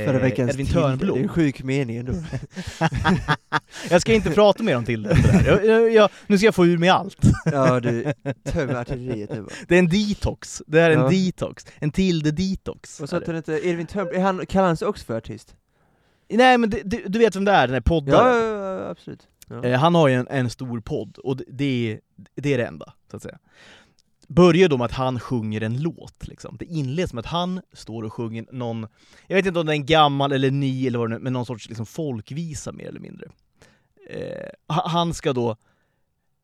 Förra 0.06 0.20
veckans 0.20 0.52
Edvin 0.52 0.66
Törnblom. 0.68 1.16
det 1.16 1.20
är 1.22 1.24
en 1.24 1.30
sjuk 1.30 1.64
mening 1.64 1.98
ändå. 1.98 2.14
Jag 3.90 4.02
ska 4.02 4.14
inte 4.14 4.32
prata 4.32 4.64
mer 4.64 4.78
om 4.78 4.86
Tilde 4.86 5.10
efter 5.10 5.24
det 5.32 5.38
här. 5.38 5.48
Jag, 5.48 5.66
jag, 5.66 5.94
jag, 5.94 6.10
nu 6.28 6.38
ska 6.38 6.46
jag 6.48 6.56
få 6.56 6.66
ur 6.66 6.78
mig 6.78 6.90
allt. 6.90 7.18
ja 7.46 7.80
du, 7.80 8.14
töm 8.44 8.76
artilleriet 8.76 9.30
nu 9.30 9.42
bara. 9.42 9.54
Det 9.68 9.76
är 9.76 9.80
en 9.80 9.90
detox. 9.90 10.62
Det 10.68 10.80
är 10.80 10.90
en 10.90 11.00
Ja. 11.00 11.10
detox. 11.10 11.66
En 11.80 11.92
Tilde-detox. 11.92 13.00
Och 13.02 13.10
så 13.10 13.16
att 13.16 13.28
han 13.28 13.36
inte, 13.36 13.68
Edvin 13.68 13.88
Törnblom, 13.88 14.22
han, 14.22 14.46
kallar 14.46 14.68
han 14.68 14.78
sig 14.78 14.88
också 14.88 15.06
för 15.06 15.18
artist? 15.18 15.56
Nej 16.30 16.58
men 16.58 16.70
du, 16.70 17.04
du 17.08 17.20
vet 17.20 17.36
vem 17.36 17.46
det 17.46 17.52
är, 17.52 17.68
den 17.68 17.74
här 17.74 17.82
poddaren. 17.82 18.38
ja, 18.44 18.80
ja 18.84 18.90
absolut. 18.90 19.28
Ja. 19.48 19.64
Eh, 19.64 19.80
han 19.80 19.96
har 19.96 20.08
ju 20.08 20.14
en, 20.16 20.28
en 20.28 20.50
stor 20.50 20.80
podd, 20.80 21.18
och 21.18 21.38
det, 21.38 22.00
det 22.36 22.54
är 22.54 22.58
det 22.58 22.66
enda, 22.66 22.94
så 23.12 23.18
att 23.18 23.24
säga. 23.24 23.38
Börjar 24.36 24.70
då 24.70 24.78
med 24.78 24.86
att 24.86 24.92
han 24.92 25.20
sjunger 25.20 25.62
en 25.62 25.82
låt, 25.82 26.28
liksom. 26.28 26.58
Det 26.60 26.66
inleds 26.66 27.14
med 27.14 27.20
att 27.20 27.32
han 27.32 27.62
står 27.74 28.04
och 28.04 28.14
sjunger 28.14 28.46
någon, 28.52 28.88
jag 29.28 29.36
vet 29.36 29.46
inte 29.46 29.60
om 29.60 29.66
det 29.66 29.72
är 29.72 29.76
en 29.76 29.86
gammal 29.86 30.32
eller 30.32 30.52
ny 30.52 30.88
eller 30.88 31.00
vad 31.00 31.10
det 31.10 31.16
nu 31.16 31.24
men 31.24 31.34
någon 31.34 31.46
sorts 31.46 31.70
liksom 31.70 31.86
folkvisa 31.86 32.72
mer 32.72 32.88
eller 32.88 33.00
mindre. 33.00 33.28
Eh, 34.10 34.50
han 34.68 35.14
ska 35.14 35.34
då, 35.34 35.56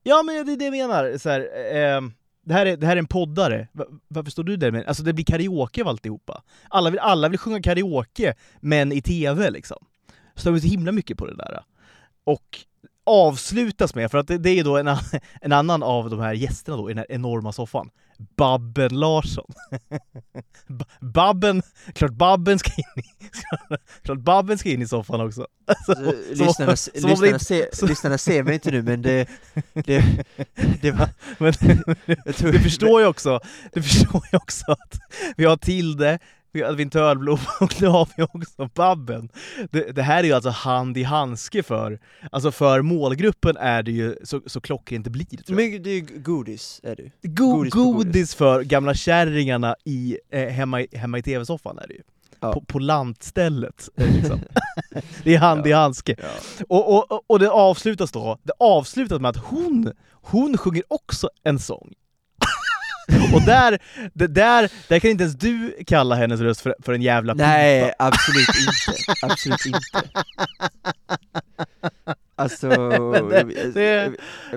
ja 0.03 0.23
men 0.23 0.45
det 0.45 0.51
är 0.51 0.57
det 0.57 0.77
jag 0.77 0.89
menar, 0.89 1.17
så 1.17 1.29
här, 1.29 1.39
eh, 1.39 2.01
det, 2.45 2.53
här 2.53 2.65
är, 2.65 2.77
det 2.77 2.85
här 2.85 2.93
är 2.93 2.99
en 2.99 3.07
poddare, 3.07 3.67
varför 4.07 4.31
står 4.31 4.43
du 4.43 4.57
där 4.57 4.71
med, 4.71 4.85
alltså 4.85 5.03
det 5.03 5.13
blir 5.13 5.25
karaoke 5.25 5.81
av 5.81 5.87
alltihopa. 5.87 6.43
Alla 6.69 6.89
vill, 6.89 6.99
alla 6.99 7.29
vill 7.29 7.39
sjunga 7.39 7.61
karaoke, 7.61 8.33
men 8.59 8.91
i 8.91 9.01
TV 9.01 9.49
liksom. 9.49 9.85
Så 10.35 10.51
mig 10.51 10.61
så 10.61 10.67
himla 10.67 10.91
mycket 10.91 11.17
på 11.17 11.25
det 11.25 11.35
där. 11.35 11.63
Och 12.23 12.59
avslutas 13.09 13.95
med, 13.95 14.11
för 14.11 14.17
att 14.17 14.27
det, 14.27 14.37
det 14.37 14.49
är 14.49 14.63
då 14.63 14.77
en, 14.77 14.87
en 15.41 15.51
annan 15.51 15.83
av 15.83 16.09
de 16.09 16.19
här 16.19 16.33
gästerna 16.33 16.77
då 16.77 16.89
i 16.89 16.93
den 16.93 16.97
här 16.97 17.11
enorma 17.15 17.51
soffan, 17.51 17.89
Babben 18.37 18.99
Larsson. 18.99 19.45
Babben, 20.99 21.61
klart 21.93 22.11
Babben 22.11 22.59
ska 22.59 22.71
in 22.71 23.03
i, 23.03 23.27
klart 24.03 24.19
Babben 24.19 24.57
ska 24.57 24.69
in 24.69 24.81
i 24.81 24.87
soffan 24.87 25.21
också. 25.21 25.47
Så, 25.85 25.93
som- 25.95 26.13
lyssnarna, 26.29 26.75
som 26.75 27.25
inte- 27.25 27.69
så- 27.73 27.85
lyssnarna 27.85 28.17
ser 28.17 28.43
mig 28.43 28.53
inte 28.53 28.71
nu 28.71 28.83
men 28.83 29.01
det, 29.01 29.29
det, 29.73 30.25
det 30.81 30.91
var, 30.91 31.09
Men 31.37 31.53
jag 32.25 32.35
tror, 32.35 32.51
du 32.51 32.59
förstår 32.59 33.01
ju 33.01 33.07
också, 33.07 33.39
du 33.73 33.83
förstår 33.83 34.23
ju 34.31 34.37
också 34.37 34.71
att 34.71 34.99
vi 35.37 35.45
har 35.45 35.57
Tilde, 35.57 36.19
vi 36.51 36.61
har 36.61 36.69
Edvin 36.71 36.89
Törnblom 36.89 37.39
och 37.59 37.81
nu 37.81 37.87
har 37.87 38.07
vi 38.17 38.23
också 38.23 38.69
Babben. 38.75 39.29
Det, 39.71 39.91
det 39.95 40.01
här 40.01 40.19
är 40.19 40.27
ju 40.27 40.33
alltså 40.33 40.49
hand 40.49 40.97
i 40.97 41.03
handske 41.03 41.63
för, 41.63 41.99
alltså 42.31 42.51
för 42.51 42.81
målgruppen 42.81 43.57
är 43.57 43.83
det 43.83 43.91
ju 43.91 44.15
så, 44.23 44.41
så 44.45 44.61
klockrent 44.61 45.03
det 45.03 45.09
blir 45.09 45.25
tror 45.25 45.61
jag. 45.61 45.71
Men 45.71 45.83
det 45.83 45.89
är 45.89 45.93
ju 45.95 46.19
godis, 46.19 46.79
är 46.83 46.95
du. 46.95 47.11
Go- 47.23 47.53
godis 47.55 47.73
godis, 47.73 48.05
godis. 48.05 48.35
för 48.35 48.63
gamla 48.63 48.93
kärringarna 48.93 49.75
i, 49.85 50.17
eh, 50.31 50.47
hemma, 50.49 50.81
i- 50.81 50.97
hemma 50.97 51.17
i 51.17 51.21
tv-soffan 51.23 51.77
är 51.79 51.87
det 51.87 51.93
ju. 51.93 52.01
Ja. 52.41 52.53
På, 52.53 52.61
på 52.61 52.79
lantstället. 52.79 53.89
Liksom. 53.95 54.39
det 55.23 55.35
är 55.35 55.39
hand 55.39 55.67
i 55.67 55.71
handske. 55.71 56.15
Ja. 56.19 56.27
Och, 56.69 56.93
och, 56.97 57.11
och- 57.11 57.23
och 57.27 57.39
det 57.39 57.49
avslutas 57.49 58.11
då, 58.11 58.37
det 58.43 58.53
avslutas 58.59 59.21
med 59.21 59.29
att 59.29 59.37
hon, 59.45 59.91
hon 60.11 60.57
sjunger 60.57 60.83
också 60.87 61.29
en 61.43 61.59
sång. 61.59 61.93
Och 63.33 63.41
där, 63.41 63.79
där, 64.13 64.69
där 64.87 64.99
kan 64.99 65.11
inte 65.11 65.23
ens 65.23 65.35
du 65.37 65.75
kalla 65.87 66.15
hennes 66.15 66.39
röst 66.39 66.61
för, 66.61 66.75
för 66.83 66.93
en 66.93 67.01
jävla 67.01 67.33
pipa. 67.33 67.47
Nej, 67.47 67.93
absolut 67.99 68.47
inte. 68.47 69.13
Absolut 69.25 69.65
inte. 69.65 70.09
Alltså... 72.35 72.67
Det- 73.29 73.35
jag- 73.35 73.73
det- 73.73 73.83
jag- 73.83 74.13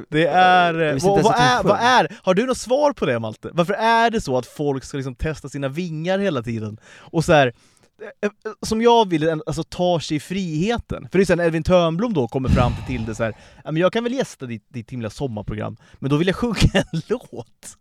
Det 0.09 0.27
är, 0.27 0.83
eh, 0.83 0.93
visste 0.95 1.09
vad, 1.09 1.23
vad, 1.23 1.35
är, 1.39 1.63
vad 1.63 1.79
är, 1.81 2.09
har 2.23 2.35
du 2.35 2.47
något 2.47 2.59
svar 2.59 2.93
på 2.93 3.07
det 3.07 3.19
Malte? 3.19 3.51
Varför 3.53 3.75
är 3.75 4.11
det 4.11 4.21
så 4.21 4.39
att 4.39 4.47
folk 4.47 4.85
ska 4.85 4.97
liksom 4.97 5.15
testa 5.15 5.49
sina 5.49 5.69
vingar 5.69 6.19
hela 6.19 6.43
tiden? 6.43 6.77
Och 6.99 7.25
så 7.25 7.33
här, 7.33 7.47
eh, 7.47 7.53
eh, 7.53 7.53
som 8.67 8.83
jag 8.83 9.09
vill, 9.09 9.31
alltså 9.31 9.63
tar 9.63 9.99
sig 9.99 10.21
friheten. 10.21 11.09
För 11.13 11.19
det 11.19 11.25
är 11.25 11.29
här, 11.29 11.37
när 11.37 11.45
Edvin 11.45 11.63
Törnblom 11.63 12.13
då 12.13 12.29
kommer 12.29 12.49
fram 12.49 12.73
till 12.75 12.97
Tilde 12.97 13.15
så 13.15 13.23
här, 13.23 13.37
"Ja, 13.65 13.73
men 13.73 13.83
jag 13.83 13.93
kan 13.93 14.05
väl 14.05 14.13
gästa 14.13 14.47
ditt, 14.47 14.67
ditt 14.69 14.91
himla 14.91 15.11
sommarprogram, 15.11 15.77
men 15.99 16.11
då 16.11 16.17
vill 16.17 16.27
jag 16.27 16.37
sjunga 16.37 16.71
en 16.75 17.01
låt. 17.09 17.77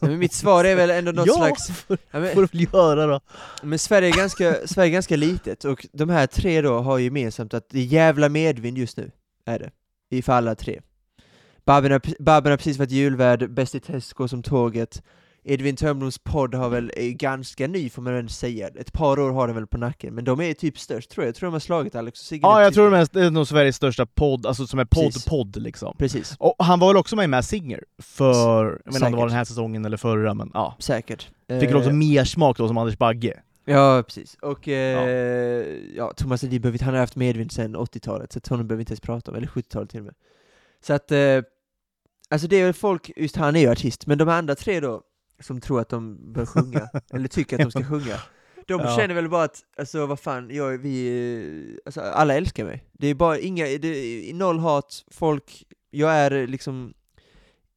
Men 0.00 0.18
mitt 0.18 0.32
svar 0.32 0.64
är 0.64 0.76
väl 0.76 0.90
ändå 0.90 1.12
något 1.12 1.26
ja, 1.26 1.34
slags... 1.34 1.70
får, 1.70 1.98
Ja, 2.10 2.20
men, 2.20 2.34
får 2.34 2.40
du 2.40 2.48
väl 2.52 2.68
göra 2.72 3.06
då. 3.06 3.20
men 3.62 3.78
Sverige 3.78 4.08
är, 4.08 4.16
ganska, 4.16 4.54
Sverige 4.66 4.90
är 4.90 4.92
ganska 4.92 5.16
litet, 5.16 5.64
och 5.64 5.86
de 5.92 6.08
här 6.10 6.26
tre 6.26 6.60
då 6.60 6.78
har 6.78 6.98
gemensamt 6.98 7.54
att 7.54 7.68
det 7.68 7.78
är 7.78 7.84
jävla 7.84 8.28
medvind 8.28 8.78
just 8.78 8.96
nu, 8.96 9.10
är 9.46 9.58
det. 9.58 9.70
I 10.10 10.22
för 10.22 10.32
alla 10.32 10.54
tre. 10.54 10.80
Babben 11.64 11.92
har, 11.92 12.22
Babben 12.22 12.50
har 12.50 12.56
precis 12.56 12.78
varit 12.78 12.90
julvärd, 12.90 13.50
Bäst 13.50 13.74
i 13.74 13.80
test 13.80 14.12
går 14.12 14.26
som 14.26 14.42
tåget. 14.42 15.02
Edvin 15.46 15.76
Törnbloms 15.76 16.18
podd 16.18 16.54
har 16.54 16.68
väl, 16.68 16.92
är 16.96 17.02
ju 17.04 17.12
ganska 17.12 17.66
ny 17.66 17.90
får 17.90 18.02
man 18.02 18.14
väl 18.14 18.28
säga, 18.28 18.68
ett 18.68 18.92
par 18.92 19.18
år 19.18 19.32
har 19.32 19.46
den 19.46 19.56
väl 19.56 19.66
på 19.66 19.78
nacken, 19.78 20.14
men 20.14 20.24
de 20.24 20.40
är 20.40 20.54
typ 20.54 20.78
störst 20.78 21.10
tror 21.10 21.24
jag, 21.24 21.28
jag 21.28 21.34
tror 21.34 21.46
de 21.46 21.52
har 21.52 21.60
slagit 21.60 21.94
Alex 21.94 22.20
och 22.20 22.26
Sigge 22.26 22.40
Ja, 22.42 22.62
jag 22.62 22.74
tror 22.74 22.90
precis. 22.90 23.10
det 23.10 23.24
är 23.24 23.30
nog 23.30 23.46
Sveriges 23.46 23.76
största 23.76 24.06
podd, 24.06 24.46
alltså 24.46 24.66
som 24.66 24.78
är 24.78 24.84
podd-podd 24.84 25.56
liksom. 25.62 25.96
Precis, 25.98 26.36
Och 26.38 26.54
han 26.58 26.78
var 26.80 26.88
väl 26.88 26.96
också 26.96 27.16
med 27.16 27.24
i 27.24 27.28
Mass 27.28 27.48
Singer, 27.48 27.84
för, 28.02 28.64
jag 28.64 28.92
vet 28.92 28.94
inte 28.94 29.06
om 29.06 29.12
det 29.12 29.18
var 29.18 29.26
den 29.26 29.36
här 29.36 29.44
säsongen 29.44 29.84
eller 29.84 29.96
förra, 29.96 30.34
men 30.34 30.50
ja. 30.54 30.76
säkert. 30.78 31.28
Fick 31.60 31.68
väl 31.70 31.76
också 31.76 31.90
Eh, 31.90 31.96
mer 31.96 32.24
smak 32.24 32.56
då 32.58 32.68
som 32.68 32.78
Anders 32.78 32.98
Bagge. 32.98 33.40
Ja, 33.64 34.02
precis. 34.06 34.36
Och 34.42 34.68
eh, 34.68 35.66
ja. 35.96 36.12
Thomas 36.16 36.42
Ledin 36.42 36.60
behöver 36.60 36.74
inte- 36.74 36.84
han 36.84 36.94
har 36.94 37.00
haft 37.00 37.16
medvind 37.16 37.52
sedan 37.52 37.76
80-talet, 37.76 38.32
så 38.32 38.40
honom 38.48 38.66
behöver 38.66 38.76
vi 38.78 38.82
inte 38.82 38.92
ens 38.92 39.00
prata 39.00 39.30
om, 39.30 39.36
eller 39.36 39.46
70-talet 39.46 39.90
till 39.90 40.00
och 40.00 40.04
med. 40.06 40.14
Så 40.86 40.92
att, 40.92 41.12
eh, 41.12 41.18
alltså 42.30 42.48
det 42.48 42.56
är 42.56 42.64
väl 42.64 42.72
folk, 42.72 43.10
just 43.16 43.36
han 43.36 43.56
är 43.56 43.60
ju 43.60 43.68
artist, 43.70 44.06
men 44.06 44.18
de 44.18 44.28
andra 44.28 44.54
tre 44.54 44.80
då, 44.80 45.02
som 45.44 45.60
tror 45.60 45.80
att 45.80 45.88
de 45.88 46.32
bör 46.32 46.46
sjunga, 46.46 46.88
eller 47.12 47.28
tycker 47.28 47.56
att 47.56 47.62
de 47.62 47.70
ska 47.70 47.90
sjunga, 47.90 48.16
de 48.66 48.80
Ja. 48.80 48.96
känner 48.96 49.14
väl 49.14 49.28
bara 49.28 49.44
att, 49.44 49.60
alltså 49.78 50.06
vad 50.06 50.20
fan, 50.20 50.50
jag, 50.52 50.78
vi, 50.78 51.78
alltså 51.86 52.00
alla 52.00 52.34
älskar 52.34 52.64
mig. 52.64 52.84
Det 52.92 53.06
är 53.06 53.14
bara 53.14 53.38
inga, 53.38 53.64
det 53.64 53.88
är 54.30 54.34
noll 54.34 54.58
hat, 54.58 55.04
folk, 55.10 55.64
jag 55.90 56.12
är 56.12 56.46
liksom 56.46 56.94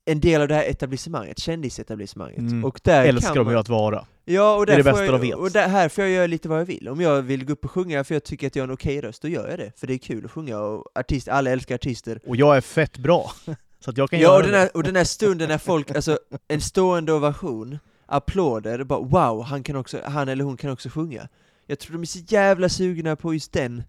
en 0.05 0.19
del 0.19 0.41
av 0.41 0.47
det 0.47 0.55
här 0.55 0.63
etablissemanget, 0.63 1.39
kändisetablissemanget. 1.39 2.39
Mm. 2.39 2.65
Och 2.65 2.79
där 2.83 3.05
Älskar 3.05 3.27
kan 3.27 3.35
de 3.37 3.47
ju 3.47 3.53
man, 3.53 3.61
att 3.61 3.69
vara. 3.69 4.05
Ja, 4.25 4.55
och 4.55 4.65
Det 4.65 4.71
är 4.73 4.77
där 4.77 4.83
det 4.83 4.91
bästa 4.91 5.05
jag, 5.05 5.13
de 5.13 5.21
vet. 5.21 5.35
Och 5.35 5.51
där, 5.51 5.67
här 5.67 5.89
får 5.89 6.03
jag 6.03 6.13
göra 6.13 6.27
lite 6.27 6.49
vad 6.49 6.59
jag 6.59 6.65
vill. 6.65 6.89
Om 6.89 7.01
jag 7.01 7.21
vill 7.21 7.45
gå 7.45 7.53
upp 7.53 7.65
och 7.65 7.71
sjunga 7.71 8.03
för 8.03 8.15
jag 8.15 8.23
tycker 8.23 8.47
att 8.47 8.55
jag 8.55 8.63
har 8.63 8.67
en 8.67 8.73
okej 8.73 9.01
röst, 9.01 9.21
då 9.21 9.27
gör 9.27 9.49
jag 9.49 9.59
det. 9.59 9.71
För 9.79 9.87
det 9.87 9.93
är 9.93 9.97
kul 9.97 10.25
att 10.25 10.31
sjunga, 10.31 10.59
och 10.59 10.85
artist, 10.95 11.27
alla 11.27 11.49
älskar 11.51 11.75
artister. 11.75 12.19
Och 12.27 12.35
jag 12.35 12.57
är 12.57 12.61
fett 12.61 12.97
bra, 12.97 13.31
så 13.79 13.89
att 13.89 13.97
jag 13.97 14.09
kan 14.09 14.19
Ja, 14.19 14.25
göra 14.25 14.35
och 14.37 14.43
den, 14.43 14.53
här, 14.53 14.69
och 14.73 14.83
den 14.83 14.95
här 14.95 15.03
stunden 15.03 15.49
när 15.49 15.57
folk, 15.57 15.91
alltså 15.91 16.19
en 16.47 16.61
stående 16.61 17.13
ovation, 17.13 17.79
applåder, 18.05 18.83
bara 18.83 18.99
wow, 18.99 19.43
han, 19.43 19.63
kan 19.63 19.75
också, 19.75 19.99
han 20.05 20.29
eller 20.29 20.43
hon 20.43 20.57
kan 20.57 20.71
också 20.71 20.89
sjunga. 20.89 21.27
Jag 21.65 21.79
tror 21.79 21.93
de 21.93 22.01
är 22.01 22.05
så 22.05 22.19
jävla 22.27 22.69
sugna 22.69 23.15
på 23.15 23.33
just 23.33 23.53
den 23.53 23.83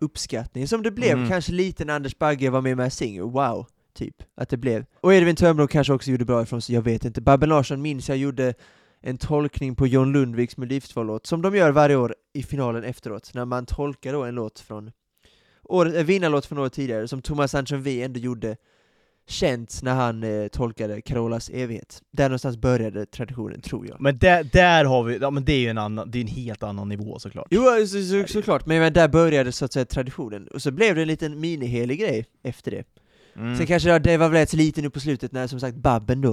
uppskattningen, 0.00 0.68
som 0.68 0.82
det 0.82 0.90
blev 0.90 1.16
Mm. 1.16 1.28
kanske 1.28 1.52
lite 1.52 1.84
när 1.84 1.94
Anders 1.94 2.18
Bagge 2.18 2.50
var 2.50 2.60
med 2.60 2.76
med 2.76 2.92
Singer, 2.92 3.22
wow, 3.22 3.66
typ, 3.94 4.16
att 4.36 4.48
det 4.48 4.56
blev. 4.56 4.84
Och 5.00 5.14
Edvin 5.14 5.36
Törnblom 5.36 5.68
kanske 5.68 5.92
också 5.92 6.10
gjorde 6.10 6.24
bra 6.24 6.42
ifrån 6.42 6.62
sig, 6.62 6.74
jag 6.74 6.82
vet 6.82 7.04
inte. 7.04 7.20
Babben 7.20 7.48
Larsson 7.48 7.82
minns 7.82 8.08
jag 8.08 8.18
gjorde 8.18 8.54
en 9.00 9.18
tolkning 9.18 9.74
på 9.74 9.86
John 9.86 10.12
Lundviks 10.12 10.56
Melodifestivallåt, 10.56 11.26
som 11.26 11.42
de 11.42 11.56
gör 11.56 11.70
varje 11.70 11.96
år 11.96 12.14
i 12.34 12.42
finalen 12.42 12.84
efteråt, 12.84 13.30
när 13.34 13.44
man 13.44 13.66
tolkar 13.66 14.12
då 14.12 14.22
en 14.24 14.34
låt 14.34 14.60
från 14.60 14.90
året, 15.64 15.94
en 15.94 16.06
vinnarlåt 16.06 16.46
från 16.46 16.58
året 16.58 16.72
tidigare, 16.72 17.08
som 17.08 17.22
Thomas 17.22 17.50
Sanchez 17.50 17.72
V 17.86 18.02
ändå 18.02 18.20
gjorde 18.20 18.56
känt 19.32 19.82
när 19.82 19.94
han 19.94 20.22
eh, 20.22 20.48
tolkade 20.48 21.00
Carolas 21.00 21.50
evighet. 21.50 22.02
Där 22.10 22.24
någonstans 22.28 22.56
började 22.56 23.06
traditionen, 23.06 23.60
tror 23.60 23.86
jag. 23.86 24.00
Men 24.00 24.18
där, 24.18 24.44
där 24.44 24.84
har 24.84 25.04
vi, 25.04 25.18
ja 25.18 25.30
men 25.30 25.44
det 25.44 25.52
är 25.52 25.58
ju 25.60 25.68
en 25.68 25.78
annan, 25.78 26.10
det 26.10 26.18
är 26.18 26.22
en 26.22 26.26
helt 26.28 26.62
annan 26.62 26.88
nivå 26.88 27.18
såklart. 27.18 27.46
Jo, 27.50 27.62
så, 27.86 28.02
så, 28.02 28.32
såklart, 28.32 28.66
men, 28.66 28.78
men 28.80 28.92
där 28.92 29.08
började 29.08 29.52
så 29.52 29.64
att 29.64 29.72
säga 29.72 29.84
traditionen, 29.84 30.48
och 30.48 30.62
så 30.62 30.70
blev 30.70 30.94
det 30.94 31.02
en 31.02 31.08
liten 31.08 31.40
minihelig 31.40 32.00
grej 32.00 32.26
efter 32.42 32.70
det. 32.70 32.84
Mm. 33.36 33.56
Sen 33.56 33.66
kanske 33.66 33.98
det, 33.98 34.16
väl 34.16 34.34
ett 34.34 34.52
lite 34.52 34.82
nu 34.82 34.90
på 34.90 35.00
slutet 35.00 35.32
när 35.32 35.46
som 35.46 35.60
sagt 35.60 35.76
Babben 35.76 36.20
då 36.20 36.32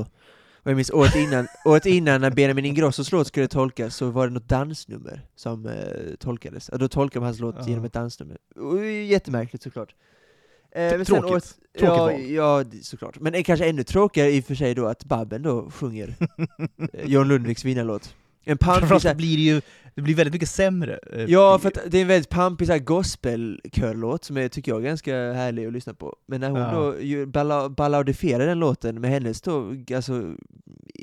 Och 0.64 0.72
jag 0.72 0.76
minns 0.76 0.92
året 0.92 1.16
innan, 1.16 1.48
året 1.66 1.86
innan 1.86 2.22
när 2.22 2.32
Benjamin 2.32 2.66
Ingrossos 2.66 3.12
låt 3.12 3.28
skulle 3.28 3.48
tolkas 3.48 3.96
så 3.96 4.10
var 4.10 4.28
det 4.28 4.34
något 4.34 4.50
dansnummer 4.50 5.26
som 5.36 5.66
eh, 5.66 6.16
tolkades. 6.20 6.70
Och 6.70 6.80
då 6.80 6.88
tolkade 6.88 7.20
man 7.20 7.28
hans 7.28 7.40
låt 7.40 7.56
Ja. 7.60 7.68
genom 7.68 7.86
ett 7.86 7.94
dansnummer. 7.94 8.38
Och, 8.56 8.86
jättemärkligt 8.86 9.64
såklart. 9.64 9.96
Eh, 10.72 10.90
Tråkigt. 11.04 11.12
året- 11.14 11.56
Tråkigt 11.80 11.82
ja, 11.82 11.98
val. 12.06 12.22
ja, 12.30 12.64
det- 12.72 12.86
såklart. 12.86 13.20
Men 13.20 13.34
det 13.34 13.40
är 13.40 13.44
kanske 13.44 13.70
ännu 13.70 13.84
tråkigare 13.84 14.32
i 14.32 14.40
och 14.40 14.46
för 14.46 14.56
sig 14.56 14.76
då 14.76 14.86
att 14.88 15.04
Babben 15.06 15.42
då 15.42 15.70
sjunger 15.72 16.16
eh, 16.94 17.06
John 17.06 17.28
Lundviks 17.28 17.66
vinnarlåt. 17.66 18.16
En 18.44 18.58
pampig 18.58 19.02
så 19.02 19.16
blir 19.16 19.38
det 19.38 19.44
ju 19.44 19.62
det 19.96 20.02
blir 20.02 20.16
väldigt 20.16 20.34
mycket 20.34 20.50
sämre. 20.50 21.00
eh, 21.14 21.24
Ja, 21.24 21.60
för 21.60 21.72
det 21.88 21.98
är 21.98 22.02
en 22.02 22.08
väldigt 22.08 22.30
pampig 22.30 22.86
gospelkörlåt 22.86 24.24
som 24.24 24.38
jag 24.38 24.52
tycker 24.52 24.72
jag 24.72 24.82
är 24.82 24.86
ganska 24.86 25.16
härlig 25.34 25.66
att 25.68 25.74
lyssna 25.74 25.94
på. 25.94 26.16
Men 26.26 26.42
när 26.42 26.50
hon 26.50 26.60
Ja. 26.60 26.72
då 26.74 27.02
ju 27.02 27.26
balla, 27.26 27.70
balladifierar 27.70 28.46
den 28.48 28.60
låten 28.60 29.02
med 29.02 29.10
hennes 29.12 29.42
då, 29.42 29.76
alltså 29.96 30.36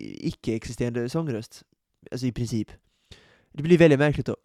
icke-existerande 0.00 1.09
sångröst, 1.09 1.62
alltså 2.11 2.26
i 2.26 2.33
princip. 2.33 2.68
Det 3.52 3.62
blir 3.62 3.79
väldigt 3.79 3.98
märkligt 3.98 4.26
då. 4.26 4.37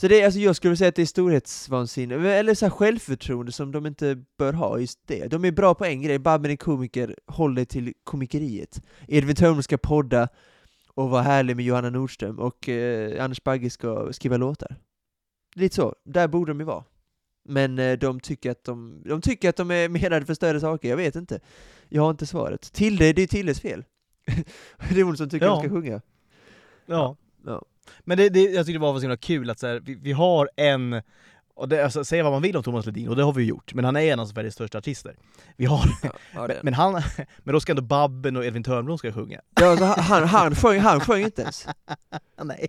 Så 0.00 0.08
det 0.08 0.24
alltså 0.24 0.40
jag 0.40 0.56
skulle 0.56 0.76
säga 0.76 0.88
att 0.88 0.94
det 0.94 1.02
är 1.02 1.06
storhetsvansinne, 1.06 2.30
eller 2.30 2.54
så 2.54 2.64
här 2.64 2.70
självförtroende 2.70 3.52
som 3.52 3.72
de 3.72 3.86
inte 3.86 4.24
bör 4.38 4.52
ha, 4.52 4.78
just 4.78 5.00
det. 5.06 5.26
De 5.26 5.44
är 5.44 5.52
bra 5.52 5.74
på 5.74 5.84
en 5.84 6.02
grej, 6.02 6.18
Babben 6.18 6.50
är 6.50 6.56
komiker, 6.56 7.16
håller 7.26 7.64
till 7.64 7.92
komikeriet. 8.04 8.82
Edvin 9.08 9.36
Törnblom 9.36 9.62
ska 9.62 9.78
podda 9.78 10.28
och 10.94 11.10
vara 11.10 11.22
härlig 11.22 11.56
med 11.56 11.64
Johanna 11.64 11.90
Nordström, 11.90 12.38
och 12.38 12.68
eh, 12.68 13.24
Anders 13.24 13.42
Bagge 13.44 13.70
ska 13.70 14.12
skriva 14.12 14.36
låtar. 14.36 14.76
Lite 15.54 15.74
så, 15.76 15.94
där 16.04 16.28
borde 16.28 16.50
de 16.50 16.60
ju 16.60 16.66
vara. 16.66 16.84
Men 17.48 17.78
eh, 17.78 17.98
de 17.98 18.20
tycker 18.20 18.50
att 18.50 18.64
de, 18.64 19.02
de 19.06 19.20
tycker 19.20 19.48
att 19.48 19.56
de 19.56 19.70
är 19.70 19.88
menade 19.88 20.26
för 20.26 20.34
större 20.34 20.60
saker, 20.60 20.88
jag 20.88 20.96
vet 20.96 21.16
inte. 21.16 21.40
Jag 21.88 22.02
har 22.02 22.10
inte 22.10 22.26
svaret. 22.26 22.72
Tilde, 22.72 23.12
det 23.12 23.22
är 23.22 23.26
Tildes 23.26 23.60
fel. 23.60 23.84
det 24.90 25.00
är 25.00 25.04
hon 25.04 25.16
som 25.16 25.28
tycker 25.30 25.46
Ja. 25.46 25.52
de 25.52 25.60
ska 25.60 25.68
sjunga. 25.68 26.00
Ja. 26.86 27.16
Ja. 27.44 27.62
Men 28.04 28.18
det, 28.18 28.28
det, 28.28 28.40
jag 28.42 28.66
tyckte 28.66 28.78
det 28.78 28.82
var 28.82 28.94
så 28.94 29.00
himla 29.00 29.16
kul 29.16 29.50
att 29.50 29.58
så 29.58 29.66
här, 29.66 29.80
vi, 29.84 29.94
vi 29.94 30.12
har 30.12 30.50
en, 30.56 31.02
och 31.54 31.68
det, 31.68 31.84
alltså, 31.84 32.04
säga 32.04 32.22
vad 32.22 32.32
man 32.32 32.42
vill 32.42 32.56
om 32.56 32.62
Thomas 32.62 32.86
Ledin, 32.86 33.08
och 33.08 33.16
det 33.16 33.22
har 33.22 33.32
vi 33.32 33.42
ju 33.42 33.48
gjort, 33.48 33.74
men 33.74 33.84
han 33.84 33.96
är 33.96 34.00
en 34.00 34.20
av 34.20 34.26
Sveriges 34.26 34.54
största 34.54 34.78
artister. 34.78 35.14
Vi 35.56 35.64
har, 35.66 35.80
Ja, 36.34 36.46
men, 36.48 36.56
men, 36.62 36.74
han, 36.74 36.92
men 37.38 37.52
då 37.52 37.60
ska 37.60 37.72
ändå 37.72 37.82
Babben 37.82 38.36
och 38.36 38.44
Edvin 38.44 38.62
Törnblom 38.62 38.98
ska 38.98 39.12
sjunga. 39.12 39.40
ja, 39.60 39.76
så 39.76 39.84
han, 39.84 40.24
han, 40.28 40.54
sjöng, 40.54 40.80
han 40.80 41.00
sjöng 41.00 41.22
inte 41.24 41.42
ens. 41.42 41.66
Nej. 42.42 42.66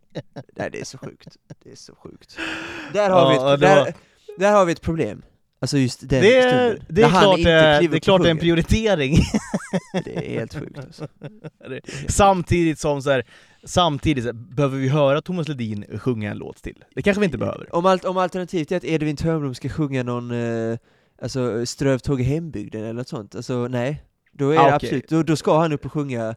Nej, 0.55 0.69
det 0.71 0.79
är 0.81 0.85
så 0.85 0.97
sjukt. 0.97 1.27
Det 1.63 1.71
är 1.71 1.75
så 1.75 1.95
sjukt. 1.95 2.37
Där 2.93 3.09
har, 3.09 3.29
vi, 3.29 3.35
Ja, 3.35 3.53
ett, 3.53 3.59
det 3.59 3.67
där, 3.67 3.75
var- 3.85 3.93
där 4.39 4.51
har 4.51 4.65
vi 4.65 4.71
ett 4.71 4.81
problem. 4.81 5.21
Alltså 5.59 5.77
just 5.77 5.99
den 6.09 6.21
Det 6.21 6.41
stunden. 6.41 6.85
det 6.89 7.01
är 7.01 7.07
han 7.07 7.21
klart, 7.21 7.37
inte 7.37 7.51
eh, 7.51 7.89
det 7.89 7.97
är 7.97 7.99
klart 7.99 8.21
det 8.23 8.27
är 8.29 8.31
en 8.31 8.37
prioritering. 8.37 9.17
Det 10.05 10.17
är 10.17 10.39
helt 10.39 10.53
sjukt 10.59 10.77
alltså. 10.77 11.07
Samtidigt 12.07 12.79
som 12.79 13.01
så 13.01 13.11
här, 13.11 13.25
samtidigt 13.63 14.35
behöver 14.35 14.77
vi 14.77 14.87
höra 14.89 15.21
Thomas 15.21 15.47
Ledin 15.47 15.85
sjunga 15.99 16.31
en 16.31 16.37
låt 16.37 16.63
till. 16.63 16.83
Det 16.95 17.01
kanske 17.01 17.19
vi 17.19 17.25
inte 17.25 17.37
behöver. 17.37 17.75
Om, 17.75 17.85
allt, 17.85 18.05
om 18.05 18.17
alternativet 18.17 18.71
är 18.71 18.77
att 18.77 18.83
Edvin 18.85 19.15
Törnblom 19.17 19.55
ska 19.55 19.69
sjunga 19.69 20.03
någon, 20.03 20.31
eh, 20.31 20.77
alltså 21.21 21.65
Strövtåg 21.65 22.21
i 22.21 22.23
hembygden 22.23 22.81
eller 22.83 22.93
något 22.93 23.07
sånt, 23.09 23.35
alltså 23.35 23.67
nej. 23.67 24.03
Då 24.31 24.49
är 24.49 24.57
Ah, 24.57 24.61
det 24.69 24.75
okej. 24.75 24.75
absolut, 24.75 25.09
då, 25.09 25.23
då 25.23 25.35
ska 25.35 25.59
han 25.59 25.71
upp 25.73 25.85
och 25.85 25.91
sjunga 25.93 26.35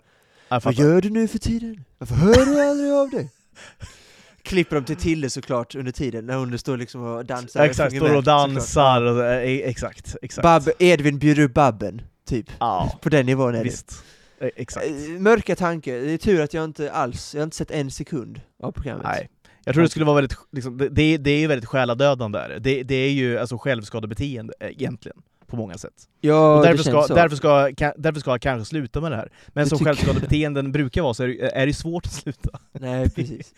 Vad 0.48 0.74
gör 0.74 1.00
du 1.00 1.10
nu 1.10 1.28
för 1.28 1.38
tiden? 1.38 1.84
Varför 1.98 2.14
hör 2.14 2.46
du 2.46 2.62
aldrig 2.70 2.92
av 2.92 3.10
dig? 3.10 3.30
Klipper 4.42 4.76
de 4.76 4.84
till 4.84 4.96
Tilde 4.96 5.30
såklart 5.30 5.74
under 5.74 5.92
tiden, 5.92 6.26
när 6.26 6.36
hon 6.36 6.58
står 6.58 6.76
liksom 6.76 7.02
och 7.02 7.24
dansar 7.24 7.60
Ja, 7.60 7.66
exakt, 7.66 7.92
sjunger 7.92 8.06
står 8.06 8.16
och 8.16 8.24
dansar 8.24 9.02
och, 9.02 9.24
eh, 9.24 9.68
exakt, 9.68 10.16
exakt. 10.22 10.42
Bab, 10.42 10.68
Edvin 10.78 11.18
bjuder 11.18 11.42
upp 11.42 11.54
Babben, 11.54 12.02
typ. 12.28 12.50
Ja, 12.60 12.98
På 13.02 13.08
den 13.08 13.26
nivån 13.26 13.54
är 13.54 13.58
det. 13.58 13.64
visst. 13.64 13.90
Eh, 13.90 13.96
Exakt. 14.40 14.86
Eh, 14.86 15.20
Mörka 15.20 15.56
tankar, 15.56 15.92
det 15.92 16.12
är 16.12 16.18
tur 16.18 16.40
att 16.40 16.54
jag 16.54 16.64
inte 16.64 16.92
alls, 16.92 17.34
jag 17.34 17.40
har 17.40 17.44
inte 17.44 17.56
sett 17.56 17.70
en 17.70 17.90
sekund 17.90 18.40
av 18.62 18.72
programmet. 18.72 19.04
Nej. 19.04 19.28
Jag 19.64 19.74
tror 19.74 19.82
det 19.82 19.88
skulle 19.90 20.04
vara 20.04 20.16
väldigt, 20.16 20.38
liksom, 20.52 20.76
det, 20.78 20.88
det, 20.88 21.16
det 21.16 21.30
är 21.30 21.38
ju 21.38 21.46
väldigt 21.46 21.68
själadödande 21.68 22.38
där. 22.38 22.58
Det, 22.60 22.82
det 22.82 22.94
är 22.94 23.10
ju 23.10 23.38
alltså 23.38 23.58
självskadebeteende 23.58 24.54
eh, 24.60 24.68
egentligen, 24.68 25.16
på 25.46 25.56
många 25.56 25.78
sätt. 25.78 25.92
Ja, 26.20 26.54
och 26.56 26.62
det 26.62 26.68
därför 26.68 26.82
ska, 26.84 27.02
så. 27.02 27.14
därför, 27.14 27.36
ska, 27.36 27.48
ka- 27.68 27.92
därför 27.96 28.20
ska 28.20 28.30
jag 28.30 28.40
kanske 28.40 28.68
sluta 28.68 29.00
med 29.00 29.12
det 29.12 29.16
här. 29.16 29.28
Men 29.48 29.64
Det 29.64 29.70
som 29.70 29.78
självskadebeteenden 29.84 30.72
brukar 30.72 31.02
vara 31.02 31.14
så 31.14 31.22
är 31.22 31.28
det, 31.28 31.56
är 31.56 31.66
det 31.66 31.74
svårt 31.74 32.06
att 32.06 32.12
sluta. 32.12 32.50
Nej, 32.80 33.10
precis. 33.10 33.54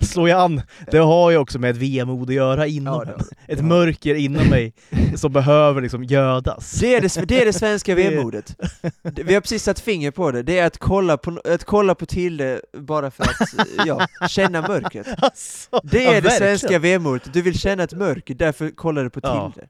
Slår 0.00 0.28
jag 0.28 0.40
an, 0.40 0.62
det 0.90 0.98
har 0.98 1.30
ju 1.30 1.36
också 1.36 1.58
med 1.58 1.70
ett 1.70 1.76
vemod 1.76 2.28
att 2.30 2.34
göra 2.34 2.66
inom 2.66 2.94
Ja, 2.94 3.04
det 3.04 3.24
det. 3.46 3.52
Ett 3.52 3.58
Ja. 3.58 3.64
mörker 3.64 4.14
inom 4.14 4.46
mig 4.48 4.72
som 5.16 5.32
behöver 5.32 5.80
liksom 5.82 6.04
gödas. 6.04 6.72
Det 6.80 6.94
är 6.94 7.00
det, 7.00 7.26
det 7.28 7.42
är 7.42 7.46
det 7.46 7.52
svenska 7.52 7.94
Det- 7.94 8.10
vemodet. 8.10 8.56
Det- 9.02 9.22
Vi 9.22 9.34
har 9.34 9.40
precis 9.40 9.62
satt 9.62 9.80
finger 9.80 10.10
på 10.10 10.30
det, 10.30 10.42
det 10.42 10.58
är 10.58 10.66
att 10.66 10.78
kolla 10.78 11.16
på, 11.16 11.40
att 11.44 11.64
kolla 11.64 11.94
på 11.94 12.06
Tilde 12.06 12.60
bara 12.78 13.10
för 13.10 13.22
att, 13.24 13.54
ja, 13.86 14.06
känna 14.28 14.60
mörkret. 14.68 15.06
Alltså, 15.18 15.80
Det 15.82 16.02
ja, 16.02 16.10
är 16.10 16.14
det 16.14 16.20
verkligen. 16.20 16.58
svenska 16.58 16.78
vemodet, 16.78 17.32
du 17.32 17.42
vill 17.42 17.58
känna 17.58 17.82
ett 17.82 17.92
mörker, 17.92 18.34
därför 18.34 18.70
kollar 18.70 19.04
du 19.04 19.10
på 19.10 19.20
Ja. 19.22 19.52
Tilde. 19.54 19.68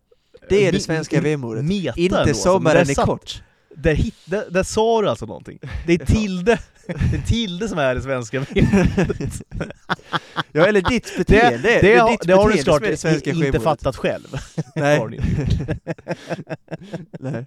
Det 0.49 0.67
är 0.67 0.73
det 0.73 0.81
svenska 0.81 1.21
vemodet. 1.21 1.65
Meta 1.65 2.01
Inte 2.01 2.19
alltså, 2.19 2.35
sommaren 2.35 2.91
är 2.91 2.95
kort. 2.95 3.43
Där, 3.77 3.95
hit, 3.95 4.15
där, 4.25 4.45
där 4.51 4.63
sa 4.63 5.03
du 5.03 5.09
alltså 5.09 5.27
någonting. 5.27 5.59
Det 5.87 5.95
är. 5.95 6.07
Tilde, 6.07 6.59
det 6.87 7.17
är 7.17 7.27
Tilde 7.27 7.69
som 7.69 7.79
är 7.79 7.95
det 7.95 8.03
svenska 8.03 8.41
vemodet. 8.55 9.43
Ja, 10.53 10.67
eller 10.67 10.81
ditt 10.91 11.17
beteende. 11.17 11.59
Det, 11.59 11.81
det, 11.81 11.95
är 11.95 12.01
har- 12.01 12.27
det 12.27 12.33
har 12.33 12.51
du 12.51 12.59
såklart 12.59 12.83
det 12.83 13.05
inte 13.27 13.31
vemodet. 13.33 13.63
fattat 13.63 13.97
själv. 13.97 14.37
Nej. 14.75 15.01
Nej. 17.21 17.47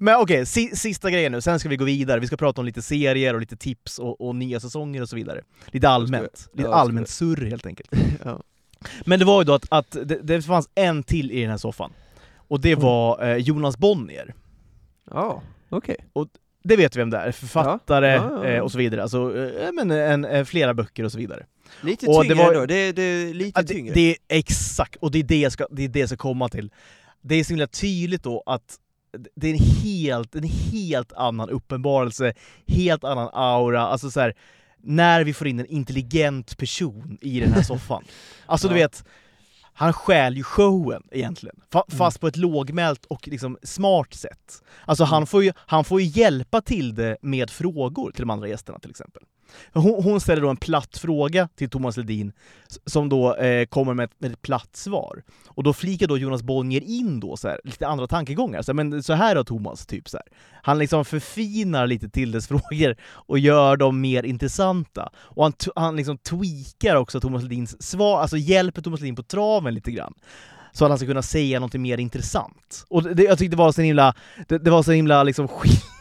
Men 0.00 0.16
okej, 0.16 0.46
si, 0.46 0.76
sista 0.76 1.10
grejen 1.10 1.32
nu, 1.32 1.40
sen 1.40 1.60
ska 1.60 1.68
vi 1.68 1.76
gå 1.76 1.84
vidare. 1.84 2.20
Vi 2.20 2.26
ska 2.26 2.36
prata 2.36 2.60
om 2.60 2.64
lite 2.66 2.82
serier 2.82 3.34
och 3.34 3.40
lite 3.40 3.56
tips 3.56 3.98
och, 3.98 4.20
och 4.28 4.36
nya 4.36 4.60
säsonger 4.60 5.02
och 5.02 5.08
så 5.08 5.16
vidare. 5.16 5.40
Lite 5.66 5.88
allmänt. 5.88 6.48
Lite 6.54 6.68
ja, 6.68 6.74
allmänt 6.74 7.08
surr 7.08 7.46
helt 7.46 7.66
enkelt. 7.66 7.90
Ja. 8.24 8.42
Men 9.06 9.18
det 9.18 9.24
var 9.24 9.40
ju 9.40 9.44
då 9.44 9.54
att, 9.54 9.66
att 9.68 9.90
det, 10.04 10.18
det 10.22 10.42
fanns 10.42 10.68
en 10.74 11.02
till 11.02 11.30
i 11.30 11.40
den 11.40 11.50
här 11.50 11.58
soffan. 11.58 11.92
Och 12.48 12.60
det 12.60 12.72
Mm. 12.72 12.84
var 12.84 13.24
eh, 13.26 13.36
Jonas 13.36 13.78
Bonnier. 13.78 14.34
Ja, 15.10 15.42
okej. 15.68 15.96
Det 16.66 16.76
vet 16.76 16.96
vi 16.96 16.98
vem 17.00 17.10
det 17.10 17.18
är, 17.18 17.32
författare 17.32 18.06
Ja, 18.06 18.30
ja, 18.32 18.44
ja. 18.44 18.50
eh, 18.50 18.60
och 18.60 18.72
så 18.72 18.78
vidare. 18.78 19.02
Alltså, 19.02 19.36
eh, 19.60 19.72
men 19.72 19.90
en, 19.90 20.24
eh, 20.24 20.44
flera 20.44 20.74
böcker 20.74 21.04
och 21.04 21.12
så 21.12 21.18
vidare. 21.18 21.46
Lite 21.82 22.06
Och 22.06 22.24
det 22.24 22.28
tyngre 22.30 22.44
var- 22.44 22.54
ändå, 22.54 22.66
det, 22.66 22.74
är- 22.74 22.92
det 22.92 23.32
lite 23.34 23.62
det, 23.62 23.68
tyngre. 23.68 23.94
det 23.94 24.10
är 24.10 24.16
exakt, 24.28 24.96
och 24.96 25.10
det 25.10 25.18
är 25.18 25.22
det 25.22 25.40
jag 25.40 25.52
ska, 25.52 25.66
det 25.70 25.84
är 25.84 25.88
det 25.88 26.00
jag 26.00 26.08
ska 26.08 26.16
komma 26.16 26.48
till. 26.48 26.70
Det 27.20 27.34
är 27.34 27.44
så 27.44 27.48
himla 27.48 27.66
tydligt 27.66 28.22
då 28.22 28.42
att 28.46 28.76
det 29.34 29.48
är 29.48 29.52
en 29.54 29.60
helt, 29.82 30.34
en 30.34 30.42
helt 30.44 31.12
annan 31.12 31.50
uppenbarelse, 31.50 32.34
helt 32.66 33.04
annan 33.04 33.28
aura, 33.32 33.80
alltså 33.82 34.10
så 34.10 34.20
här, 34.20 34.34
när 34.82 35.24
vi 35.24 35.32
får 35.34 35.46
in 35.46 35.60
en 35.60 35.66
intelligent 35.66 36.56
person 36.58 37.18
i 37.20 37.40
den 37.40 37.52
här 37.52 37.62
soffan. 37.72 38.04
Alltså 38.46 38.68
du 38.68 38.74
vet, 38.74 39.04
han 39.74 39.92
stjäl 39.92 40.36
ju 40.36 40.42
showen 40.42 41.02
egentligen, 41.10 41.56
Fa- 41.72 41.82
Mm. 41.88 41.98
fast 41.98 42.20
på 42.20 42.26
ett 42.26 42.36
lågmält 42.36 43.04
och 43.04 43.28
liksom 43.28 43.58
smart 43.62 44.14
sätt. 44.14 44.62
Alltså 44.84 45.04
han 45.04 45.26
får, 45.26 45.44
ju, 45.44 45.52
han 45.56 45.84
får 45.84 46.00
ju 46.00 46.06
hjälpa 46.20 46.60
till 46.60 46.94
det 46.94 47.16
med 47.22 47.50
frågor 47.50 48.10
till 48.10 48.20
de 48.22 48.30
andra 48.30 48.48
gästerna 48.48 48.78
till 48.78 48.90
exempel. 48.90 49.22
Hon, 49.72 50.02
hon 50.02 50.20
ställer 50.20 50.42
då 50.42 50.48
en 50.48 50.56
platt 50.56 50.98
fråga 50.98 51.48
till 51.56 51.70
Thomas 51.70 51.96
Ledin 51.96 52.32
som 52.86 53.08
då 53.08 53.34
eh, 53.34 53.66
kommer 53.66 53.94
med 53.94 54.04
ett, 54.04 54.12
med 54.18 54.32
ett 54.32 54.42
platt 54.42 54.76
svar. 54.76 55.22
Och 55.46 55.62
då 55.62 55.72
flikar 55.72 56.06
då 56.06 56.18
Jonas 56.18 56.42
Bonnier 56.42 56.82
in 56.82 57.20
då 57.20 57.36
så 57.36 57.48
här, 57.48 57.60
lite 57.64 57.86
andra 57.88 58.06
tankegångar. 58.06 58.62
Så 58.62 58.72
här, 58.72 58.74
men 58.74 59.02
så 59.02 59.12
här 59.12 59.34
då 59.34 59.44
Thomas, 59.44 59.86
typ 59.86 60.08
så 60.08 60.16
här. 60.16 60.26
Han 60.62 60.78
liksom 60.78 61.04
förfinar 61.04 61.86
lite 61.86 62.08
Tildes 62.08 62.48
frågor 62.48 62.96
och 63.02 63.38
gör 63.38 63.76
dem 63.76 64.00
mer 64.00 64.22
intressanta. 64.22 65.10
Och 65.16 65.42
han, 65.42 65.52
han 65.76 65.96
liksom 65.96 66.18
tweakar 66.18 66.96
också 66.96 67.20
Thomas 67.20 67.42
Ledins 67.42 67.82
svar, 67.82 68.20
alltså 68.20 68.36
hjälper 68.36 68.82
Thomas 68.82 69.00
Ledin 69.00 69.16
på 69.16 69.22
traven 69.22 69.74
lite 69.74 69.90
grann. 69.90 70.14
Så 70.76 70.84
att 70.84 70.90
han 70.90 70.98
ska 70.98 71.06
kunna 71.06 71.22
säga 71.22 71.60
något 71.60 71.74
mer 71.74 71.98
intressant. 71.98 72.84
Och 72.88 73.02
det, 73.16 73.22
jag 73.22 73.38
tyckte 73.38 73.56
det 73.56 73.62
var 73.62 73.72
så 73.72 73.82
himla, 73.82 74.14
det, 74.48 74.58
det 74.58 74.70
var 74.70 74.82
så 74.82 74.92
himla 74.92 75.22
liksom 75.22 75.48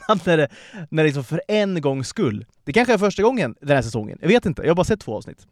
skillnad 0.08 0.22
när 0.26 0.38
det, 0.38 0.48
när 0.90 1.04
det 1.04 1.08
liksom 1.08 1.24
för 1.24 1.42
en 1.48 1.82
gångs 1.82 2.08
skull, 2.08 2.46
det 2.64 2.74
kanske 2.74 2.94
är 2.94 2.98
första 2.98 3.24
gången 3.24 3.56
den 3.62 3.76
här 3.76 3.82
säsongen, 3.82 4.18
jag 4.22 4.28
vet 4.28 4.46
inte, 4.46 4.62
jag 4.62 4.70
har 4.70 4.76
bara 4.76 4.84
sett 4.84 5.00
två 5.00 5.18
avsnitt. 5.18 5.48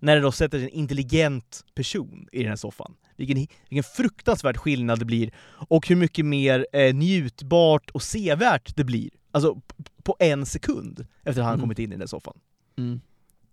När 0.00 0.16
det 0.16 0.22
då 0.22 0.32
sätter 0.32 0.58
en 0.58 0.68
intelligent 0.68 1.64
person 1.74 2.28
i 2.32 2.38
den 2.38 2.48
här 2.48 2.56
soffan. 2.56 2.94
Vilken, 3.16 3.46
vilken 3.68 3.82
fruktansvärd 3.96 4.56
skillnad 4.56 4.98
det 4.98 5.04
blir, 5.04 5.30
och 5.68 5.88
hur 5.88 5.96
mycket 5.96 6.24
mer 6.26 6.66
eh, 6.72 6.94
njutbart 6.94 7.90
och 7.90 8.02
sevärt 8.02 8.76
det 8.76 8.84
blir. 8.84 9.10
Alltså 9.32 9.60
på 10.02 10.16
en 10.18 10.46
sekund 10.46 11.06
efter 11.24 11.40
att 11.42 11.46
han 11.46 11.54
Mm. 11.54 11.60
kommit 11.60 11.78
in 11.78 11.84
i 11.84 11.90
den 11.90 12.00
där 12.00 12.06
soffan. 12.06 12.34
Mm. 12.78 13.00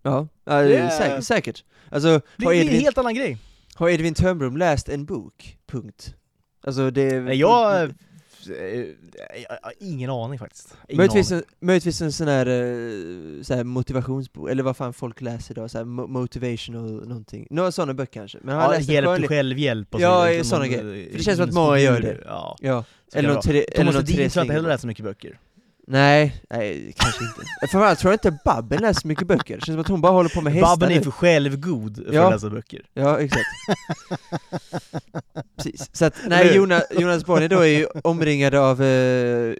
Ja, 0.02 0.28
Det 0.44 0.76
är- 0.76 0.88
säkert, 0.88 1.24
säkert. 1.24 1.64
Alltså, 1.90 2.20
Det 2.36 2.46
blir 2.46 2.60
en 2.60 2.68
helt 2.80 2.98
annan 2.98 3.14
grej. 3.14 3.38
Har 3.74 3.88
Edvin 3.90 4.14
Törnblom 4.14 4.56
läst 4.56 4.88
en 4.88 5.04
bok? 5.04 5.58
Punkt. 5.66 6.14
Alltså 6.66 6.90
det... 6.90 7.20
Nej, 7.20 7.36
jag, 7.36 7.82
eh, 7.84 7.90
jag 9.48 9.58
har 9.62 9.72
ingen 9.80 10.10
aning 10.10 10.38
faktiskt. 10.38 10.74
Ingen 10.88 10.96
Möjligtvis 10.96 11.32
aning. 11.32 11.44
en, 11.60 11.66
möjligtvis 11.66 12.00
en 12.00 12.12
sån 12.12 12.28
här, 12.28 12.46
eh, 12.46 13.42
så 13.42 13.54
här 13.54 13.64
motivationsbok, 13.64 14.50
eller 14.50 14.62
vad 14.62 14.76
fan 14.76 14.92
folk 14.92 15.20
läser 15.20 15.54
idag, 15.54 15.70
så 15.70 15.78
här 15.78 15.84
mo- 15.84 16.06
motivational 16.08 17.08
någonting. 17.08 17.46
Några 17.50 17.72
sådana 17.72 17.94
böcker 17.94 18.12
kanske. 18.20 18.38
Men 18.42 18.54
han 18.54 18.64
Ja, 18.64 18.70
läste 18.78 18.92
hjälp 18.92 19.16
till 19.16 19.28
självhjälp 19.28 19.94
och 19.94 20.00
Ja, 20.00 20.26
så 20.44 20.54
ja, 20.54 20.58
Någon, 20.58 20.68
grejer. 20.68 21.06
eh, 21.06 21.10
För 21.10 21.18
det 21.18 21.24
känns 21.24 21.36
som 21.38 21.48
att 21.48 21.54
många 21.54 21.78
gör 21.78 22.00
det. 22.00 22.18
Ja, 22.26 22.56
Ja, 22.60 22.84
eller 23.12 23.28
någon, 23.32 23.42
tre, 23.42 23.58
eller 23.62 23.76
Thomas 23.76 23.94
någon 23.94 24.04
Ledin 24.04 24.30
tror 24.30 24.40
jag 24.40 24.44
inte 24.44 24.54
heller 24.54 24.76
så 24.76 24.86
mycket 24.86 25.04
böcker. 25.04 25.38
Nej, 25.86 26.42
nej, 26.50 26.92
kanske 26.96 27.24
inte. 27.24 27.40
Framförallt 27.70 27.98
tror 27.98 28.12
jag 28.12 28.14
inte 28.16 28.38
Babben 28.44 28.80
läser 28.80 29.00
så 29.00 29.08
mycket 29.08 29.26
böcker, 29.26 29.54
det 29.54 29.60
känns 29.60 29.74
som 29.74 29.80
att 29.80 29.88
hon 29.88 30.00
bara 30.00 30.12
håller 30.12 30.30
på 30.30 30.40
med 30.40 30.52
hästar 30.52 30.68
Babben 30.68 30.92
är 30.92 31.00
för 31.00 31.10
självgod 31.10 31.96
för 32.06 32.14
Ja. 32.14 32.26
att 32.26 32.32
läsa 32.32 32.50
böcker. 32.50 32.80
Ja, 32.94 33.20
exakt. 33.20 33.46
Precis. 35.56 35.90
Så 35.92 36.04
att, 36.04 36.14
nej? 36.26 36.56
Jonas, 36.56 36.82
Jonas 36.90 37.24
Bonnier 37.24 37.48
då 37.48 37.58
är 37.60 37.66
ju 37.78 37.86
omringad 38.04 38.54
av, 38.54 38.82
eh, 38.82 39.54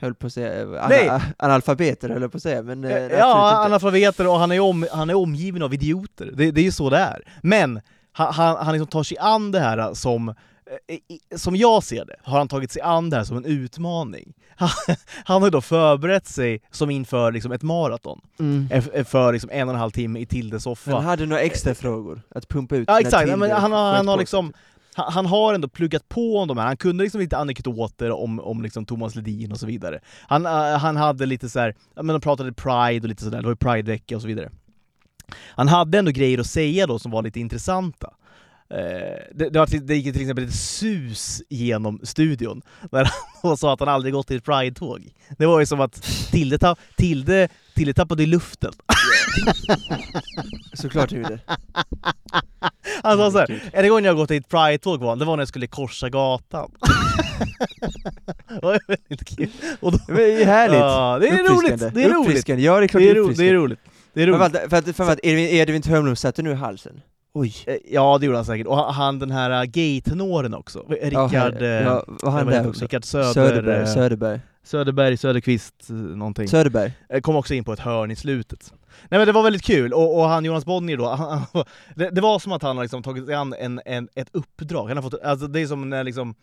höll 0.00 0.14
på 0.14 0.26
att 0.26 0.32
säga, 0.32 0.66
Nej. 0.88 1.08
ana, 1.08 1.22
analfabeter 1.38 2.08
höll 2.08 2.22
jag 2.22 2.32
på 2.32 2.36
att 2.36 2.42
säga, 2.42 2.62
men 2.62 2.84
eh, 2.84 2.90
absolut 2.96 3.12
ja, 3.18 3.48
inte. 3.50 3.58
analfabeter 3.58 4.26
och 4.26 4.38
han 4.38 4.52
är, 4.52 4.60
om, 4.60 4.86
han 4.92 5.10
är 5.10 5.14
omgiven 5.14 5.62
av 5.62 5.74
idioter. 5.74 6.30
Det, 6.34 6.50
det 6.50 6.60
är 6.60 6.64
ju 6.64 6.72
så 6.72 6.90
det 6.90 6.98
är. 6.98 7.22
Men 7.42 7.80
han, 8.12 8.34
han, 8.34 8.56
han 8.56 8.72
liksom 8.74 8.86
tar 8.88 9.02
sig 9.02 9.18
an 9.18 9.52
det 9.52 9.60
här 9.60 9.94
som, 9.94 10.28
eh, 10.28 10.34
som 11.36 11.56
jag 11.56 11.82
ser 11.82 12.04
det, 12.04 12.16
har 12.22 12.38
han 12.38 12.48
tagit 12.48 12.70
sig 12.72 12.82
an 12.82 13.10
det 13.10 13.16
här 13.16 13.24
som 13.24 13.36
en 13.36 13.44
utmaning. 13.44 14.34
Han, 14.56 14.68
han 15.24 15.42
har 15.42 15.46
ju 15.46 15.50
då 15.50 15.60
förberett 15.60 16.26
sig 16.26 16.62
som 16.70 16.90
inför 16.90 17.32
liksom 17.32 17.52
ett 17.52 17.62
maraton, 17.62 18.20
Mm. 18.38 18.68
eh, 18.70 19.04
för 19.04 19.32
liksom 19.32 19.50
en 19.52 19.68
och 19.68 19.74
en 19.74 19.80
halv 19.80 19.90
timme 19.90 20.20
i 20.20 20.26
Tildes 20.26 20.62
soffa. 20.62 20.90
Han 20.94 21.04
hade 21.04 21.26
några 21.26 21.42
extra 21.42 21.74
frågor 21.74 22.22
att 22.30 22.48
pumpa 22.48 22.76
ut 22.76 22.84
Ja 22.88 23.00
exakt, 23.00 23.38
men 23.38 23.50
han, 23.50 23.72
har, 23.72 23.94
han 23.94 24.08
har 24.08 24.18
liksom 24.18 24.52
han, 24.96 25.12
han 25.12 25.26
har 25.26 25.54
ändå 25.54 25.68
pluggat 25.68 26.08
på 26.08 26.38
om 26.38 26.48
de 26.48 26.58
här, 26.58 26.66
han 26.66 26.76
kunde 26.76 27.02
liksom 27.04 27.20
lite 27.20 27.36
anekdoter 27.36 28.10
om, 28.10 28.40
om 28.40 28.62
liksom 28.62 28.86
Thomas 28.86 29.14
Ledin 29.14 29.52
och 29.52 29.58
så 29.60 29.66
vidare. 29.66 30.00
Han, 30.28 30.46
eh, 30.46 30.52
han 30.78 30.96
hade 30.96 31.26
lite 31.26 31.48
så 31.48 31.60
här, 31.60 31.74
men 31.94 32.06
de 32.06 32.20
pratade 32.20 32.52
Pride 32.52 33.00
och 33.04 33.08
lite 33.08 33.24
sådär, 33.24 33.36
det 33.38 33.42
var 33.44 33.52
ju 33.52 33.56
Pride-vecka 33.56 34.16
och 34.16 34.22
så 34.22 34.28
vidare. 34.28 34.50
Han 35.48 35.68
hade 35.68 35.98
ändå 35.98 36.10
grejer 36.10 36.38
att 36.38 36.46
säga 36.46 36.86
då 36.86 36.98
som 36.98 37.10
var 37.10 37.22
lite 37.22 37.40
intressanta. 37.40 38.10
Eh, 38.74 39.20
det, 39.34 39.50
det, 39.50 39.58
var, 39.58 39.86
det 39.86 39.96
gick 39.96 40.12
till 40.12 40.22
exempel 40.22 40.44
ett 40.44 40.54
sus 40.54 41.42
genom 41.50 42.00
studion, 42.02 42.62
där 42.90 43.10
han 43.42 43.56
sa 43.56 43.72
att 43.72 43.80
han 43.80 43.88
aldrig 43.88 44.14
gått 44.14 44.30
i 44.30 44.36
ett 44.36 44.44
Pride-tåg. 44.44 45.12
Det 45.38 45.46
var 45.46 45.60
ju 45.60 45.66
som 45.66 45.80
att 45.80 46.02
Tilde, 46.30 46.58
tapp, 46.58 46.78
Tilde, 46.96 47.48
Tilde 47.74 47.94
tappade 47.94 48.22
i 48.22 48.26
luften. 48.26 48.72
Såklart 50.74 51.12
gjorde. 51.12 51.38
Han 53.02 53.18
sa 53.18 53.30
såhär, 53.30 53.60
en 53.72 53.88
gång 53.88 54.04
jag 54.04 54.12
har 54.12 54.16
gått 54.16 54.30
i 54.30 54.36
ett 54.36 54.48
Pride-tåg 54.48 55.00
var, 55.00 55.16
det 55.16 55.24
var 55.24 55.36
när 55.36 55.40
jag 55.40 55.48
skulle 55.48 55.66
korsa 55.66 56.08
gatan. 56.08 56.70
det 58.48 58.62
var 58.62 58.80
väldigt 58.88 59.36
kul. 59.36 59.50
Och 59.80 59.92
då, 59.92 59.98
Men 60.06 60.16
Det 60.16 60.42
är 60.42 60.46
härligt! 60.46 60.78
Ja, 60.78 61.18
det 61.20 61.28
är 61.28 61.54
roligt! 61.54 61.94
Det 61.94 62.04
är 62.04 62.08
roligt! 62.08 62.48
Ja, 62.48 62.80
det 62.80 62.84
är 62.84 62.88
klart 62.88 63.02
Det 63.02 63.10
är, 63.10 63.14
det 63.14 63.48
är 63.48 63.54
roligt. 63.54 63.78
Det 64.12 64.22
är 64.22 64.26
roligt. 64.26 64.38
Framförallt 64.38 64.70
för 64.70 64.76
att, 64.76 64.96
framförallt 64.96 65.20
Edvin, 65.22 65.48
Edvin 65.48 65.82
Törnblom 65.82 66.16
satte 66.16 66.42
nu 66.42 66.54
halsen. 66.54 67.00
Oj. 67.34 67.54
Eh, 67.66 67.76
Ja, 67.90 68.18
det 68.18 68.26
gjorde 68.26 68.38
han 68.38 68.44
säkert. 68.44 68.66
Och 68.66 68.76
han- 68.94 69.18
den 69.18 69.30
här 69.30 69.50
äh, 69.50 69.64
gay-tenoren 69.64 70.54
också. 70.54 70.84
Rickard... 70.88 71.32
ja, 71.32 71.48
eh, 71.50 71.66
ja, 71.66 72.04
han 72.30 72.46
där 72.46 72.68
också? 72.68 72.82
Rickard 72.84 73.04
Söder, 73.04 73.32
Söderberg, 73.32 73.80
eh, 73.80 73.94
Söderberg. 73.94 74.40
Söderberg, 74.62 75.16
Söderqvist, 75.16 75.90
eh, 75.90 75.96
någonting. 75.96 76.48
Söderberg. 76.48 76.92
Eh, 77.08 77.20
kom 77.20 77.36
också 77.36 77.54
in 77.54 77.64
på 77.64 77.72
ett 77.72 77.80
hörn 77.80 78.10
i 78.10 78.16
slutet. 78.16 78.72
Nej 79.08 79.18
men 79.18 79.26
det 79.26 79.32
var 79.32 79.42
väldigt 79.42 79.62
kul, 79.64 79.92
och, 79.92 80.18
och 80.20 80.24
han 80.28 80.44
Jonas 80.44 80.64
Bonnier 80.64 80.96
då, 80.96 81.06
han, 81.08 81.42
han, 81.52 81.64
det, 81.94 82.10
det 82.10 82.20
var 82.20 82.38
som 82.38 82.52
att 82.52 82.62
han 82.62 82.76
har 82.76 82.84
liksom 82.84 83.02
tagit 83.02 83.26
sig 83.26 83.34
an 83.34 83.54
en, 83.58 83.80
en, 83.84 84.08
ett 84.14 84.28
uppdrag, 84.32 84.88
han 84.88 84.96
har 84.96 85.02
fått, 85.02 85.22
alltså 85.22 85.46
det 85.46 85.60
är 85.60 85.66
som 85.66 85.90
när 85.90 86.04
liksom 86.04 86.34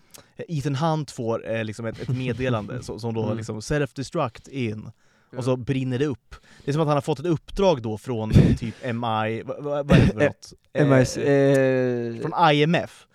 Ethan 0.47 0.75
Hunt 0.75 1.11
får 1.11 1.51
eh, 1.51 1.63
liksom 1.63 1.85
ett, 1.85 1.99
ett 2.01 2.09
meddelande 2.17 2.83
som, 2.83 2.99
som 2.99 3.13
då 3.13 3.23
Mm. 3.23 3.37
liksom 3.37 3.59
self-destruct 3.59 4.49
in, 4.49 4.91
Ja. 5.31 5.37
och 5.37 5.43
så 5.43 5.57
brinner 5.57 5.99
det 5.99 6.05
upp. 6.05 6.35
Det 6.65 6.71
är 6.71 6.73
som 6.73 6.81
att 6.81 6.87
han 6.87 6.97
har 6.97 7.01
fått 7.01 7.19
ett 7.19 7.25
uppdrag 7.25 7.81
då 7.81 7.97
från 7.97 8.31
typ 8.59 8.75
MI, 8.85 9.41
vad, 9.45 9.63
vad 9.63 9.91
är 9.91 9.99
det 9.99 10.07
för 10.07 10.19
något? 10.19 10.53
MIS, 10.99 11.17
Eh, 11.17 11.33
eh, 11.33 12.21
från 12.21 12.51
IMF, 12.53 13.07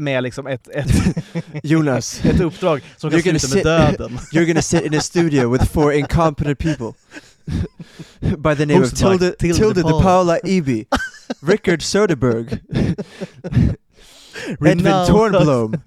med 0.00 0.22
liksom 0.22 0.46
ett, 0.46 0.68
ett, 0.68 0.90
Jonas, 1.62 2.20
ett 2.24 2.40
uppdrag 2.40 2.82
som 2.96 3.10
kan 3.10 3.20
You're 3.20 3.38
sluta 3.38 3.68
med 3.68 3.88
sit- 3.90 3.98
döden. 3.98 4.18
you're 4.32 4.44
gonna 4.46 4.62
sit 4.62 4.82
in 4.82 4.94
a 4.94 5.00
studio 5.00 5.52
with 5.52 5.64
four 5.72 5.92
incompetent 5.92 6.58
people. 6.58 6.92
By 8.20 8.54
the 8.56 8.66
name 8.66 8.80
of 8.80 8.90
Hosted 8.92 9.10
by 9.10 9.18
Tilde, 9.18 9.36
Tilde 9.38 9.58
Tilde 9.58 9.82
de 9.82 10.02
Paula. 10.02 10.38
Eby, 10.44 10.86
Rickard 11.42 11.82
Söderberg, 11.82 12.58
Edvin 12.72 13.76
Renowned 14.60 15.06
Tornblom, 15.08 15.80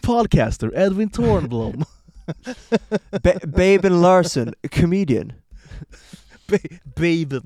Podcaster 0.00 0.72
Edwin 0.76 1.10
Tornblom. 1.10 1.84
Ba- 3.22 3.40
Baben 3.46 4.00
Larson, 4.02 4.54
a 4.64 4.68
comedian. 4.68 5.32
Ba- 6.48 6.58
Baben. 6.94 7.42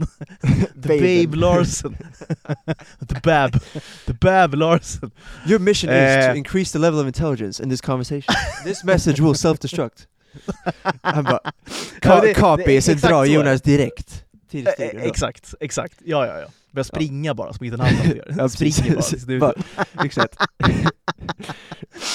The 0.82 0.88
Baben. 0.88 1.00
Babe 1.00 1.34
Larson. 1.34 1.96
the 3.08 3.20
Bab. 3.22 3.52
The 4.06 4.12
Bab 4.14 4.54
Larson. 4.54 5.10
Your 5.46 5.58
mission 5.58 5.90
is 5.90 6.26
to 6.26 6.34
increase 6.34 6.72
the 6.72 6.78
level 6.78 7.00
of 7.00 7.06
intelligence 7.06 7.60
in 7.62 7.68
this 7.70 7.80
conversation. 7.80 8.34
This 8.64 8.84
message 8.84 9.20
will 9.20 9.34
self-destruct. 9.34 10.06
Han 11.02 11.24
bara, 11.24 11.40
Ja, 11.44 11.50
ka- 12.02 12.20
det- 12.20 12.34
copy, 12.34 12.62
det 12.66 12.76
är 12.76 12.80
sen 12.80 12.94
exakt 12.94 13.10
drar 13.10 13.24
så 13.24 13.30
är 13.30 13.34
Jonas 13.34 13.62
direkt 13.62 14.24
till 14.50 14.66
Eh, 14.66 14.72
studion. 14.72 14.96
eh, 14.96 15.02
då. 15.02 15.08
exakt, 15.08 15.54
exakt. 15.60 15.94
Ja, 16.04 16.26
ja, 16.26 16.38
ja. 16.40 16.46
Börja 16.72 16.84
springa 16.84 17.34
bara, 17.34 17.52
som 17.52 17.66
Ethan 17.66 17.80
Hunt 17.80 18.16
gör. 18.16 18.34
Ja, 18.38 18.48
Springer 18.48 18.94
bara. 19.40 19.54
Bara- 19.54 20.04
Exakt. 20.04 20.36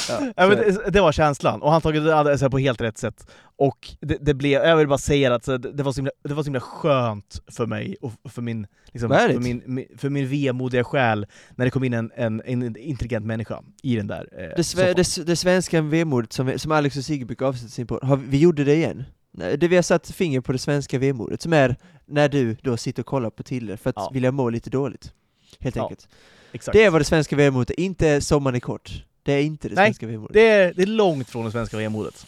ja, 0.10 0.32
Ja, 0.36 0.48
det, 0.48 0.92
det 0.92 1.02
var 1.02 1.12
känslan, 1.12 1.62
och 1.62 1.72
han 1.72 1.82
tog 1.82 1.94
det 1.94 2.16
alltså, 2.16 2.50
på 2.50 2.58
helt 2.58 2.82
rätt 2.82 2.98
sätt. 2.98 3.28
Och 3.58 3.90
det, 4.02 4.18
det 4.22 4.34
blev, 4.34 4.62
jag 4.64 4.78
vill 4.78 4.88
bara 4.88 4.98
säga 4.98 5.36
att 5.36 5.46
så, 5.46 5.58
det, 5.58 5.84
var 5.84 5.92
så 5.92 5.98
himla, 5.98 6.12
det 6.24 6.34
var 6.34 6.44
så 6.44 6.48
himla 6.48 6.60
skönt 6.60 7.42
för 7.52 7.66
mig 7.66 7.96
och 8.02 8.12
för 8.32 8.42
min, 8.42 8.68
liksom, 8.94 9.10
för 9.10 9.40
min, 9.40 9.86
för 9.98 10.10
min 10.10 10.28
vemodiga 10.28 10.84
själ 10.84 11.26
när 11.56 11.66
det 11.66 11.72
kom 11.72 11.84
in 11.84 11.94
en, 11.94 12.12
en, 12.16 12.42
en 12.46 12.78
intelligent 12.78 13.26
människa 13.26 13.62
i 13.84 13.96
den 13.96 14.08
där 14.08 14.30
eh, 14.38 14.50
det, 14.58 14.64
sve, 14.64 14.94
det, 14.94 15.26
det 15.26 15.36
svenska 15.36 15.82
vemodet 15.82 16.34
som, 16.34 16.60
som 16.60 16.72
Alex 16.72 16.98
och 16.98 17.04
Sigge 17.04 17.26
brukar 17.26 17.46
avsluta 17.46 17.72
sin 17.72 17.88
på, 17.88 18.20
vi 18.28 18.38
gjorde 18.40 18.64
det 18.64 18.76
igen. 18.76 19.04
Nej, 19.38 19.58
Det 19.58 19.68
vi 19.68 19.76
har 19.76 19.84
satt 19.84 20.12
finger 20.12 20.42
på 20.42 20.52
det 20.52 20.58
svenska 20.58 21.00
vemodet, 21.00 21.42
som 21.42 21.54
är 21.54 21.76
när 22.06 22.30
du 22.30 22.56
då 22.62 22.78
sitter 22.78 23.02
och 23.02 23.06
kollar 23.08 23.30
på 23.30 23.44
Tiller 23.44 23.76
för 23.78 23.90
att 23.90 23.96
Ja. 23.96 24.10
vilja 24.14 24.32
må 24.32 24.50
lite 24.50 24.70
dåligt. 24.70 25.14
Helt 25.60 25.76
Ja, 25.76 25.84
enkelt. 25.84 26.08
Exakt. 26.52 26.74
Det 26.78 26.84
är 26.84 26.90
vad 26.90 27.02
det 27.02 27.06
svenska 27.06 27.36
vemodet 27.36 27.70
är, 27.70 27.80
inte 27.80 28.22
sommaren 28.22 28.56
är 28.56 28.60
kort. 28.60 29.04
Det 29.24 29.34
är 29.34 29.42
inte 29.42 29.70
det 29.70 29.76
Nej, 29.76 29.86
svenska 29.86 30.08
vemodet. 30.08 30.34
Det 30.34 30.48
är, 30.50 30.74
det 30.74 30.82
är 30.82 30.86
långt 30.88 31.30
från 31.30 31.46
det 31.46 31.52
svenska 31.52 31.78
vemodet. 31.78 32.28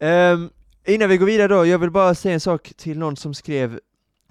Ehm, 0.00 0.50
innan 0.86 1.08
vi 1.08 1.16
går 1.16 1.26
vidare 1.26 1.48
då, 1.48 1.66
jag 1.66 1.78
vill 1.78 1.90
bara 1.90 2.14
säga 2.14 2.34
en 2.34 2.40
sak 2.40 2.72
till 2.76 2.98
någon 2.98 3.16
som 3.16 3.34
skrev 3.34 3.80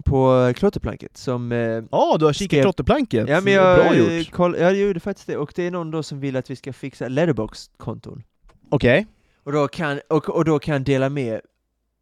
på 0.05 0.53
klotterplanket 0.55 1.17
som... 1.17 1.51
eh, 1.51 1.57
Ja, 1.91 2.15
du 2.19 2.25
har 2.25 2.33
kikat 2.33 2.49
Skrev- 2.51 2.61
klotterplanket. 2.63 3.29
ja 3.29 3.41
men 3.41 3.53
jag, 3.53 3.79
Bra 3.79 3.93
eh, 3.95 4.17
gjort. 4.17 4.31
Koll, 4.31 4.55
jag 4.59 4.75
gjorde 4.75 4.99
faktiskt 4.99 5.27
det, 5.27 5.37
och 5.37 5.51
det 5.55 5.63
är 5.63 5.71
någon 5.71 5.91
då 5.91 6.03
som 6.03 6.19
vill 6.19 6.35
att 6.35 6.49
vi 6.49 6.55
ska 6.55 6.73
fixa 6.73 7.07
letterbox-konton. 7.07 8.23
Okej. 8.69 9.07
Och 9.43 9.51
då 9.51 9.67
kan, 9.67 9.99
och, 10.09 10.29
och 10.29 10.45
då 10.45 10.59
kan 10.59 10.83
dela 10.83 11.09
med, 11.09 11.41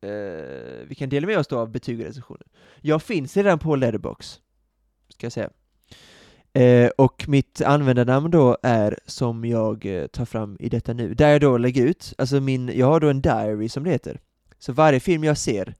eh, 0.03 0.87
vi 0.87 0.95
kan 0.95 1.09
dela 1.09 1.27
med 1.27 1.37
oss 1.37 1.47
då 1.47 1.59
av 1.59 1.71
betyg 1.71 1.99
och 1.99 2.05
recensioner. 2.05 2.47
Jag 2.81 3.03
finns 3.03 3.37
redan 3.37 3.59
på 3.59 3.75
letterbox, 3.75 4.39
ska 5.09 5.25
jag 5.25 5.33
säga. 5.33 5.49
Eh, 6.53 6.89
och 6.97 7.25
mitt 7.27 7.61
användarnamn 7.61 8.31
då 8.31 8.57
är 8.63 8.99
som 9.05 9.45
jag 9.45 9.85
eh, 9.85 10.07
tar 10.07 10.25
fram 10.25 10.57
i 10.59 10.69
detta 10.69 10.93
nu, 10.93 11.13
där 11.13 11.29
jag 11.29 11.41
då 11.41 11.57
lägger 11.57 11.85
ut, 11.85 12.13
alltså 12.17 12.39
min, 12.39 12.71
jag 12.75 12.87
har 12.87 12.99
då 12.99 13.09
en 13.09 13.21
diary 13.21 13.69
som 13.69 13.83
det 13.83 13.89
heter. 13.89 14.19
Så 14.59 14.73
varje 14.73 14.99
film 14.99 15.23
jag 15.23 15.37
ser 15.37 15.75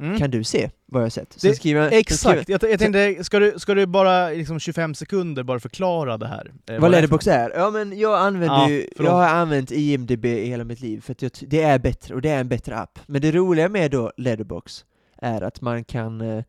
Mm. 0.00 0.18
kan 0.18 0.30
du 0.30 0.44
se 0.44 0.70
vad 0.86 1.02
jag 1.02 1.04
har 1.04 1.10
sett. 1.10 1.40
Det- 1.40 1.54
skriver 1.54 1.90
Exakt, 1.92 2.48
jag, 2.48 2.62
jag 2.62 2.78
tänkte, 2.78 3.24
ska 3.24 3.38
du, 3.38 3.54
ska 3.56 3.74
du 3.74 3.86
bara 3.86 4.28
liksom 4.28 4.58
25 4.60 4.94
sekunder 4.94 5.42
bara 5.42 5.60
förklara 5.60 6.18
det 6.18 6.26
här? 6.26 6.52
Eh, 6.70 6.80
vad 6.80 6.90
letterbox 6.90 7.26
är? 7.26 7.52
Ja 7.56 7.70
men 7.70 7.98
jag 7.98 8.18
använder 8.18 8.54
Ja, 8.56 8.70
ju, 8.70 8.88
jag 8.98 9.10
har 9.10 9.28
använt 9.28 9.70
IMDB 9.70 10.24
i 10.24 10.46
hela 10.46 10.64
mitt 10.64 10.80
liv 10.80 11.00
för 11.00 11.12
att 11.12 11.22
jag, 11.22 11.30
det 11.40 11.62
är 11.62 11.78
bättre, 11.78 12.14
och 12.14 12.22
det 12.22 12.28
är 12.30 12.40
en 12.40 12.48
bättre 12.48 12.76
app. 12.76 12.98
Men 13.06 13.20
det 13.22 13.32
roliga 13.32 13.68
med 13.68 13.90
då 13.90 14.12
letterbox 14.16 14.84
är 15.22 15.42
att 15.42 15.60
man 15.60 15.84
kan 15.84 16.20
eh, 16.20 16.44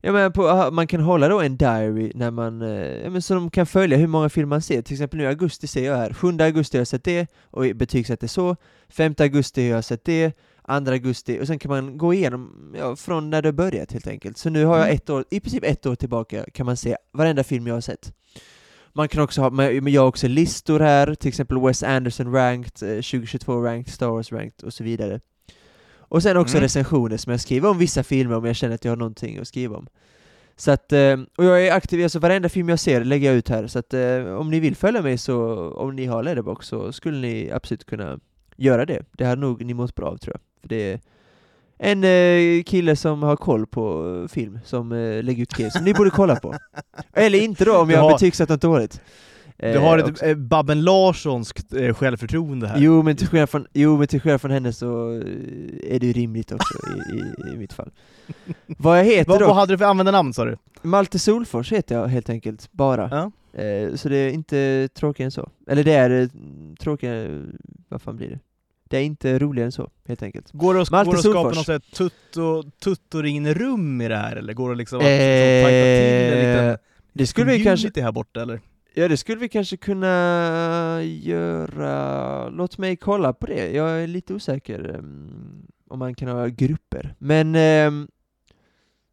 Ja 0.00 0.12
men 0.12 0.32
på, 0.32 0.68
man 0.72 0.86
kan 0.86 1.00
hålla 1.00 1.28
då 1.28 1.40
en 1.40 1.56
diary 1.56 2.12
när 2.14 2.30
man, 2.30 2.62
eh, 2.62 2.68
ja 3.04 3.10
men 3.10 3.22
så 3.22 3.34
de 3.34 3.50
kan 3.50 3.66
följa 3.66 3.96
hur 3.98 4.06
många 4.06 4.28
filmer 4.28 4.48
man 4.48 4.62
ser. 4.62 4.82
Till 4.82 4.94
exempel 4.94 5.16
nu 5.18 5.24
i 5.24 5.26
augusti 5.26 5.66
ser 5.66 5.84
jag 5.86 5.96
här, 5.96 6.12
7 6.12 6.28
augusti 6.40 6.76
har 6.76 6.80
jag 6.80 6.86
sett 6.88 7.04
det, 7.04 7.26
och 7.42 7.64
betygsätter 7.74 8.26
så, 8.26 8.56
5 8.88 9.14
augusti 9.18 9.68
har 9.68 9.74
jag 9.76 9.84
sett 9.84 10.04
det, 10.04 10.32
2 10.68 10.92
augusti, 10.92 11.38
och 11.42 11.46
sen 11.46 11.58
kan 11.58 11.70
man 11.70 11.98
gå 11.98 12.14
igenom, 12.14 12.74
ja, 12.78 12.96
från 12.96 13.30
när 13.30 13.42
det 13.42 13.52
börjat 13.52 13.92
helt 13.92 14.06
enkelt. 14.06 14.38
Så 14.38 14.50
nu 14.50 14.64
har 14.64 14.76
jag 14.76 14.84
Mm. 14.86 14.96
ett 14.96 15.10
år, 15.10 15.24
i 15.30 15.40
princip 15.40 15.64
ett 15.64 15.86
år 15.86 15.94
tillbaka 15.94 16.44
kan 16.54 16.66
man 16.66 16.76
se 16.76 16.96
varenda 17.12 17.44
film 17.44 17.66
jag 17.66 17.74
har 17.74 17.80
sett. 17.80 18.12
Man 18.92 19.08
kan 19.08 19.22
också 19.22 19.40
ha, 19.42 19.50
men 19.50 19.92
jag 19.92 20.02
har 20.02 20.08
också 20.08 20.28
listor 20.28 20.80
här, 20.80 21.14
till 21.14 21.28
exempel 21.28 21.58
Wes 21.60 21.82
Anderson 21.82 22.32
ranked, 22.32 22.96
eh, 22.96 23.02
2022 23.02 23.62
ranked, 23.62 23.94
Star 23.94 24.08
Wars 24.08 24.32
ranked 24.32 24.64
och 24.66 24.72
så 24.74 24.84
vidare. 24.84 25.20
Och 26.10 26.22
sen 26.22 26.36
också 26.36 26.54
Mm. 26.56 26.62
recensioner 26.62 27.16
som 27.16 27.30
jag 27.30 27.40
skriver 27.40 27.68
om 27.70 27.78
vissa 27.78 28.02
filmer 28.02 28.36
om 28.36 28.44
jag 28.44 28.56
känner 28.56 28.74
att 28.74 28.84
jag 28.84 28.92
har 28.92 28.96
någonting 28.96 29.38
att 29.38 29.48
skriva 29.48 29.76
om. 29.76 29.86
Så 30.56 30.70
att, 30.70 30.92
eh, 30.92 31.16
och 31.36 31.44
jag 31.44 31.66
är 31.66 31.72
aktiv, 31.72 32.02
alltså 32.02 32.18
varenda 32.18 32.48
film 32.48 32.68
jag 32.68 32.78
ser 32.78 33.04
lägger 33.04 33.28
jag 33.28 33.36
ut 33.38 33.48
här, 33.48 33.66
så 33.66 33.78
att 33.78 33.94
eh, 33.94 34.24
om 34.38 34.50
ni 34.50 34.60
vill 34.60 34.76
följa 34.76 35.02
mig 35.02 35.18
så, 35.18 35.68
om 35.70 35.96
ni 35.96 36.06
har 36.06 36.22
Letterbox 36.22 36.66
så 36.66 36.92
skulle 36.92 37.18
ni 37.18 37.50
absolut 37.50 37.84
kunna 37.84 38.18
göra 38.56 38.86
det. 38.86 39.02
Det 39.12 39.24
hade 39.24 39.40
nog 39.40 39.64
ni 39.64 39.74
mått 39.74 39.94
bra 39.94 40.06
av 40.08 40.16
tror 40.16 40.34
jag. 40.34 40.40
För 40.60 40.68
det 40.68 40.92
är 40.92 41.00
en 41.78 42.04
eh, 42.04 42.62
kille 42.62 42.96
som 42.96 43.22
har 43.22 43.36
koll 43.36 43.66
på 43.66 44.14
eh, 44.22 44.28
film, 44.28 44.58
som 44.64 44.92
eh, 44.92 45.22
lägger 45.22 45.42
ut 45.42 45.54
grejer 45.54 45.70
som 45.70 45.84
ni 45.84 45.94
borde 45.94 46.10
kolla 46.10 46.36
på. 46.36 46.54
Eller 47.14 47.40
inte 47.40 47.64
då, 47.64 47.76
om 47.78 47.90
jag 47.90 48.00
har 48.00 48.12
betygsatt 48.12 48.48
något 48.48 48.60
dåligt. 48.62 49.00
Du 49.56 49.78
har 49.78 49.98
ett 49.98 50.08
också. 50.08 50.24
eh, 50.24 50.34
Babben 50.36 50.82
Larssonskt 50.84 51.72
eh, 51.74 51.94
självförtroende 51.94 52.68
här. 52.68 52.78
Jo 52.78 53.02
men, 53.02 53.16
till 53.16 53.28
skillnad 53.28 53.50
från, 53.50 53.66
jo 53.72 53.96
men 53.98 54.06
till 54.06 54.20
skillnad 54.20 54.40
från 54.40 54.50
henne 54.50 54.72
så 54.72 55.12
eh, 55.12 55.94
är 55.94 55.98
det 55.98 56.06
ju 56.06 56.12
rimligt 56.12 56.52
också 56.52 56.74
i, 57.12 57.16
i, 57.16 57.54
i 57.54 57.56
mitt 57.58 57.72
fall. 57.72 57.90
Vad 58.66 58.98
jag 58.98 59.04
heter 59.04 59.30
vad, 59.30 59.40
då? 59.40 59.46
vad 59.46 59.56
hade 59.56 59.72
du 59.72 59.78
för 59.78 59.84
användarnamn 59.84 60.34
sa 60.34 60.44
du? 60.44 60.56
Malte 60.82 61.18
Solfors 61.18 61.72
heter 61.72 61.94
jag 61.94 62.06
helt 62.08 62.30
enkelt, 62.30 62.72
bara. 62.72 63.08
Ja. 63.10 63.60
Eh, 63.62 63.94
så 63.94 64.08
det 64.08 64.16
är 64.16 64.30
inte 64.30 64.88
tråkigare 64.94 65.26
än 65.26 65.30
så. 65.30 65.50
Eller 65.66 65.84
det 65.84 65.92
är 65.92 66.10
eh, 66.22 66.28
tråkigare, 66.80 67.44
vad 67.88 68.02
fan 68.02 68.16
blir 68.16 68.28
det? 68.28 68.38
Det 68.88 68.98
är 68.98 69.02
inte 69.02 69.38
roligare 69.38 69.66
än 69.66 69.72
så, 69.72 69.90
helt 70.06 70.22
enkelt. 70.22 70.52
Går 70.52 70.74
det 70.74 70.80
att, 70.82 70.90
Malte 70.90 71.06
går 71.08 71.12
det 71.12 71.18
att 71.18 71.24
skapa 71.24 71.54
Solfors. 71.54 71.68
något 71.68 71.92
tutto, 71.92 72.62
tuttoring-rum 72.84 74.00
i 74.00 74.08
det 74.08 74.16
här 74.16 74.36
eller 74.36 74.52
går 74.52 74.70
det 74.70 74.76
liksom 74.76 74.98
att 74.98 75.04
liksom, 75.04 75.18
tajta 75.64 75.68
till 75.68 76.38
en 76.38 76.38
liten 76.38 76.64
Eh, 76.70 76.76
det 77.12 77.26
skulle 77.26 77.52
vi 77.52 77.64
kanske, 77.64 78.02
här 78.02 78.12
borta 78.12 78.42
eller? 78.42 78.60
ja 78.94 79.08
det 79.08 79.16
skulle 79.16 79.40
vi 79.40 79.48
kanske 79.48 79.76
kunna 79.76 81.02
göra, 81.02 82.48
låt 82.48 82.78
mig 82.78 82.96
kolla 82.96 83.32
på 83.32 83.46
det, 83.46 83.70
jag 83.72 83.90
är 84.02 84.06
lite 84.06 84.34
osäker 84.34 84.96
um, 84.96 85.66
om 85.88 85.98
man 85.98 86.14
kan 86.14 86.28
ha 86.28 86.46
grupper. 86.46 87.14
Men, 87.18 87.46
um, 87.86 88.08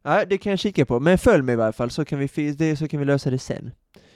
nej 0.04 0.26
det 0.28 0.38
kan 0.38 0.50
jag 0.50 0.58
kika 0.58 0.86
på, 0.86 1.00
men 1.00 1.18
följ 1.18 1.42
mig 1.42 1.52
i 1.52 1.56
varje 1.56 1.72
fall 1.72 1.90
så 1.90 2.04
kan 2.04 2.18
vi, 2.18 2.52
det, 2.52 2.76
så 2.76 2.88
kan 2.88 3.00
vi 3.00 3.06
lösa 3.06 3.30
det 3.30 3.38
sen. 3.38 3.70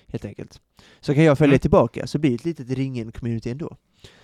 Helt 0.08 0.24
enkelt. 0.24 0.60
Så 1.00 1.14
kan 1.14 1.24
jag 1.24 1.38
följa 1.38 1.52
Mm. 1.54 1.58
tillbaka, 1.60 2.06
så 2.06 2.18
blir 2.18 2.30
det 2.30 2.34
ett 2.36 2.44
litet 2.44 2.68
ringen-community 2.78 3.50
ändå. 3.50 3.76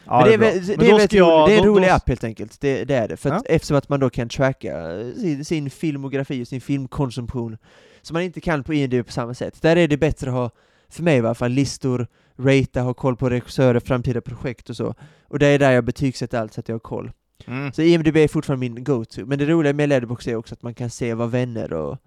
Ja, 0.04 0.18
men 0.20 0.24
det 0.28 0.34
är, 0.34 0.38
bra. 0.38 0.48
väl- 0.48 0.66
det, 0.66 0.76
Men 0.76 0.86
är, 0.86 0.90
väldigt 0.90 1.12
jag- 1.12 1.48
det 1.48 1.54
är 1.54 1.58
en 1.58 1.64
då- 1.64 1.70
rolig 1.74 1.88
då- 1.88 1.94
app 1.94 2.08
helt 2.08 2.24
enkelt, 2.24 2.60
det, 2.60 2.84
det 2.84 2.94
är 2.94 3.08
det. 3.08 3.16
För 3.16 3.30
att, 3.30 3.42
Ja. 3.48 3.54
eftersom 3.54 3.76
att 3.76 3.88
man 3.88 4.00
då 4.00 4.10
kan 4.10 4.28
tracka 4.28 4.72
sin, 5.16 5.44
sin 5.44 5.70
filmografi 5.70 6.42
och 6.42 6.48
sin 6.48 6.60
filmkonsumtion, 6.60 7.58
som 8.02 8.14
man 8.14 8.22
inte 8.22 8.40
kan 8.40 8.64
på 8.64 8.74
IMDb 8.74 9.06
på 9.06 9.12
samma 9.12 9.34
sätt. 9.34 9.62
Där 9.62 9.76
är 9.76 9.88
det 9.88 9.96
bättre 9.96 10.30
att 10.30 10.34
ha, 10.36 10.50
för 10.88 11.02
mig 11.02 11.16
i 11.16 11.18
alla 11.18 11.34
fall, 11.34 11.50
listor, 11.50 12.06
ratea, 12.38 12.82
ha 12.82 12.94
koll 12.94 13.16
på 13.16 13.30
regissörer, 13.30 13.80
framtida 13.80 14.20
projekt 14.20 14.70
och 14.70 14.76
så. 14.76 14.94
Och 15.28 15.38
det 15.38 15.46
är 15.46 15.58
där 15.58 15.70
jag 15.72 15.84
betygsätter 15.84 16.40
allt 16.40 16.52
så 16.54 16.60
att 16.60 16.68
jag 16.68 16.74
har 16.74 16.80
koll. 16.80 17.12
Mm. 17.46 17.72
Så 17.72 17.82
IMDB 17.82 18.16
är 18.16 18.28
fortfarande 18.28 18.70
min 18.70 18.84
go-to. 18.84 19.26
Men 19.26 19.38
det 19.38 19.46
roliga 19.46 19.72
med 19.72 19.88
Letterboxd 19.88 20.28
är 20.28 20.36
också 20.36 20.54
att 20.54 20.62
man 20.62 20.74
kan 20.74 20.90
se 20.90 21.14
vad 21.14 21.30
vänner 21.30 21.72
och 21.72 21.98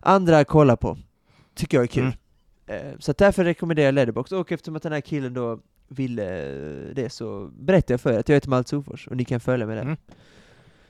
andra 0.00 0.44
kollar 0.44 0.76
på. 0.76 0.98
Tycker 1.54 1.76
jag 1.76 1.82
är 1.84 1.86
kul. 1.88 2.12
Mm. 2.66 2.86
Eh, 2.86 2.92
Så 2.98 3.12
därför 3.18 3.44
rekommenderar 3.44 3.86
jag 3.86 3.94
Letterboxd, 3.94 4.32
och 4.32 4.52
eftersom 4.52 4.76
att 4.76 4.82
den 4.82 4.92
här 4.92 5.00
killen 5.00 5.34
då 5.34 5.60
ville 5.90 6.24
det 6.94 7.10
så 7.10 7.50
berättar 7.58 7.92
jag 7.92 8.00
för 8.00 8.12
er 8.12 8.18
att 8.18 8.28
jag 8.28 8.36
heter 8.36 8.48
Malte 8.48 8.70
Sofors 8.70 9.08
och 9.08 9.16
ni 9.16 9.24
kan 9.24 9.40
följa 9.40 9.66
mig 9.66 9.76
där. 9.76 9.82
Mm. 9.82 9.96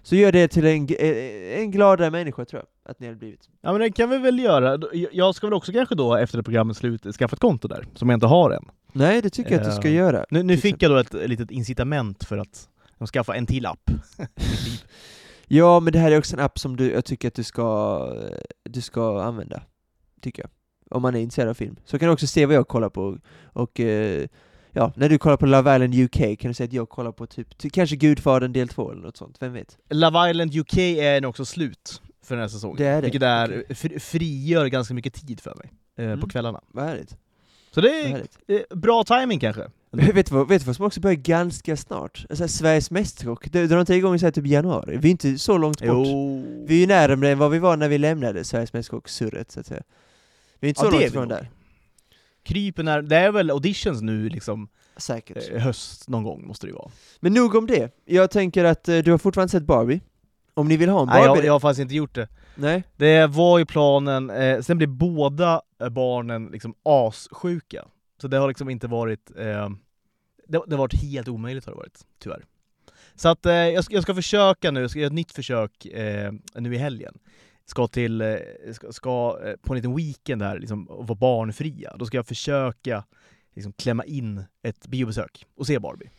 Så 0.03 0.17
gör 0.17 0.33
det 0.33 0.49
till 0.49 0.67
en, 0.67 0.89
eh, 0.99 1.61
en 1.61 1.71
gladare 1.71 2.11
människa 2.11 2.45
tror 2.45 2.63
jag, 2.63 2.91
att 2.91 3.01
ni 3.01 3.07
har 3.07 3.15
blivit. 3.15 3.49
Ja 3.61 3.73
men 3.73 3.81
det 3.81 3.91
kan 3.91 4.11
vi 4.11 4.19
väl 4.19 4.39
göra. 4.39 4.79
Jag 5.13 5.35
ska 5.35 5.47
väl 5.47 5.55
också 5.55 5.73
kanske 5.73 5.95
då 5.95 6.17
efter 6.17 6.43
programmets 6.43 6.81
slut 6.81 7.03
skaffa 7.03 7.35
ett 7.35 7.41
konto 7.41 7.69
där, 7.69 7.87
som 7.95 8.09
jag 8.09 8.17
inte 8.17 8.27
har 8.27 8.51
än. 8.51 8.65
Nej, 8.93 9.23
det 9.23 9.31
tycker 9.31 9.51
jag 9.51 9.61
att 9.61 9.67
du 9.67 9.73
ska 9.73 9.89
Eh, 9.89 9.95
göra. 9.95 10.25
Nu, 10.31 10.43
nu 10.43 10.57
fick 10.57 10.83
jag 10.83 10.91
då 10.91 10.97
ett 10.97 11.13
litet 11.13 11.51
incitament 11.51 12.25
för 12.25 12.39
att 12.39 12.69
skaffa 13.13 13.35
en 13.35 13.47
till 13.47 13.67
app. 13.67 13.91
Ja, 15.53 15.81
men 15.81 15.93
det 15.93 15.99
här 15.99 16.13
är 16.13 16.19
också 16.19 16.37
en 16.37 16.43
app 16.43 16.59
som 16.59 16.77
du, 16.77 16.93
jag 16.93 17.05
tycker 17.05 17.29
att 17.29 17.35
du 17.35 17.43
ska, 17.45 18.15
du 18.63 18.81
ska 18.81 19.23
använda. 19.23 19.63
Tycker 20.21 20.43
jag. 20.43 20.51
Om 20.91 21.03
man 21.03 21.15
är 21.15 21.21
intresserad 21.21 21.49
av 21.49 21.55
film. 21.55 21.77
Så 21.85 21.99
kan 21.99 22.07
du 22.07 22.13
också 22.13 22.27
se 22.27 22.47
vad 22.47 22.57
jag 22.57 22.69
kollar 22.69 22.89
på. 22.89 23.19
Och 23.45 23.81
eh, 23.81 24.27
ja, 24.73 24.93
när 24.97 25.09
du 25.09 25.19
kollar 25.19 25.37
på 25.37 25.47
Love 25.47 25.75
Island 25.77 25.95
UK 25.95 26.39
kan 26.41 26.49
du 26.51 26.55
säga 26.55 26.65
att 26.67 26.73
jag 26.73 26.89
kollar 26.89 27.13
på 27.13 27.27
typ, 27.27 27.59
ty, 27.59 27.71
kanske 27.71 27.97
Gudfadern 27.97 28.53
del 28.53 28.69
2 28.69 28.91
eller 28.93 29.03
något 29.03 29.17
sånt, 29.17 29.37
vem 29.41 29.53
vet? 29.53 29.79
Love 29.91 30.31
Island 30.31 30.55
UK 30.57 30.77
är 30.79 31.21
nu 31.21 31.27
också 31.27 31.45
slut 31.45 32.03
för 32.25 32.35
den 32.35 32.43
här 32.43 32.49
säsongen. 32.49 32.77
Det 32.77 32.87
är 32.87 32.97
det, 32.97 33.01
Vilket 33.03 33.23
är, 33.23 33.75
fri- 33.75 34.01
frigör 34.01 34.67
ganska 34.67 34.95
mycket 34.95 35.15
tid 35.27 35.41
för 35.41 35.55
mig 35.55 35.73
eh, 35.99 36.05
Mm. 36.05 36.21
på 36.21 36.29
kvällarna. 36.29 36.61
Vad 36.69 36.85
härligt. 36.85 37.17
Så 37.75 37.81
det 37.81 37.89
är 38.01 38.23
eh, 38.49 38.61
bra 38.77 39.05
timing 39.05 39.41
kanske. 39.41 39.63
vet, 39.91 40.27
du 40.27 40.35
vad, 40.35 40.49
vet 40.49 40.61
du 40.63 40.67
vad 40.67 40.77
som 40.77 40.85
också 40.87 41.01
börjar 41.01 41.17
ganska 41.17 41.77
snart? 41.77 42.27
Alltså, 42.31 42.49
Sveriges 42.49 42.91
Mästerkock, 42.91 43.47
drar 43.53 43.81
inte 43.81 43.95
igång 43.95 44.15
i 44.15 44.19
så 44.19 44.27
här 44.27 44.31
typ 44.31 44.47
januari, 44.47 44.97
vi 44.97 45.09
är 45.09 45.11
inte 45.11 45.39
så 45.39 45.59
långt 45.59 45.79
bort. 45.81 45.89
Jo. 46.07 46.45
Vi 46.67 46.75
är 46.77 46.81
ju 46.81 46.87
närmare 46.87 47.31
än 47.31 47.39
vad 47.39 47.51
vi 47.51 47.59
var 47.59 47.77
när 47.77 47.89
vi 47.89 47.99
lämnade 47.99 48.45
Sveriges 48.45 48.73
Mästerkock-surret, 48.73 49.51
så 49.53 49.61
att 49.61 49.67
säga. 49.67 49.83
Vi 50.61 50.67
är 50.67 50.69
inte 50.69 50.81
Ja, 50.85 50.91
så 50.91 50.97
är 50.97 51.01
långt 51.01 51.05
ifrån 51.11 51.29
nog. 51.29 51.39
där. 51.39 51.51
Krypen 52.43 52.89
är, 52.89 53.03
det 53.03 53.17
är 53.17 53.33
väl 53.33 53.51
auditions 53.51 54.03
nu 54.03 54.29
liksom, 54.29 54.69
Säkert. 54.97 55.51
eh, 55.53 55.59
höst 55.59 56.09
någon 56.09 56.25
gång 56.25 56.47
måste 56.47 56.67
det 56.67 56.71
ju 56.71 56.75
vara. 56.75 56.91
Men 57.21 57.35
nog 57.35 57.55
om 57.55 57.67
det. 57.67 57.95
Jag 58.05 58.31
tänker 58.31 58.65
att 58.65 58.89
eh, 58.89 58.99
du 58.99 59.11
har 59.11 59.19
fortfarande 59.19 59.51
sett 59.51 59.63
Barbie. 59.63 60.01
Om 60.55 60.69
ni 60.69 60.77
vill 60.77 60.89
ha 60.89 61.01
en 61.03 61.07
Nej, 61.09 61.27
Barbie... 61.27 61.39
jag, 61.41 61.47
jag 61.47 61.53
har 61.53 61.61
faktiskt 61.61 61.81
inte 61.81 61.95
gjort 61.95 62.15
det. 62.15 62.29
Nej? 62.55 62.83
Det 62.97 63.27
var 63.27 63.59
ju 63.59 63.67
planen, 63.67 64.31
eh, 64.31 64.61
sen 64.61 64.79
blev 64.79 64.89
båda 64.89 65.63
eh, 65.81 65.89
barnen 65.89 66.47
liksom 66.47 66.75
assjuka. 66.83 67.85
Så 68.21 68.29
det 68.29 68.37
har 68.37 68.49
liksom 68.49 68.71
inte 68.71 68.87
varit, 68.87 69.31
eh, 69.37 69.71
det, 70.49 70.63
det 70.67 70.75
har 70.75 70.79
varit 70.79 71.03
helt 71.03 71.29
omöjligt 71.29 71.65
har 71.65 71.73
det 71.73 71.77
varit, 71.77 71.99
tyvärr. 72.19 72.45
Så 73.15 73.29
att 73.29 73.47
eh, 73.47 73.53
jag, 73.53 73.85
ska, 73.85 73.95
jag 73.95 74.03
ska 74.03 74.15
försöka 74.15 74.71
nu, 74.71 74.81
jag 74.81 74.91
ska 74.91 74.99
göra 74.99 75.07
ett 75.07 75.13
nytt 75.13 75.33
försök 75.33 75.87
nu 76.55 76.75
i 76.75 76.79
helgen. 76.79 77.19
Ska 77.71 77.87
till, 77.87 78.21
eh, 78.21 78.37
ska, 78.73 78.93
ska 78.93 79.39
eh, 79.45 79.57
på 79.57 79.73
en 79.73 79.77
liten 79.77 79.97
weekend 79.97 80.43
här, 80.43 80.59
liksom, 80.59 80.89
och 80.89 81.07
vara 81.07 81.19
barnfria. 81.19 81.97
Då 81.97 82.07
ska 82.07 82.17
jag 82.17 82.27
försöka 82.27 83.05
liksom, 83.55 83.73
klämma 83.73 84.05
in 84.05 84.45
ett 84.63 84.87
biobesök 84.87 85.47
och 85.57 85.67
se 85.67 85.79
Barbie. 85.79 86.11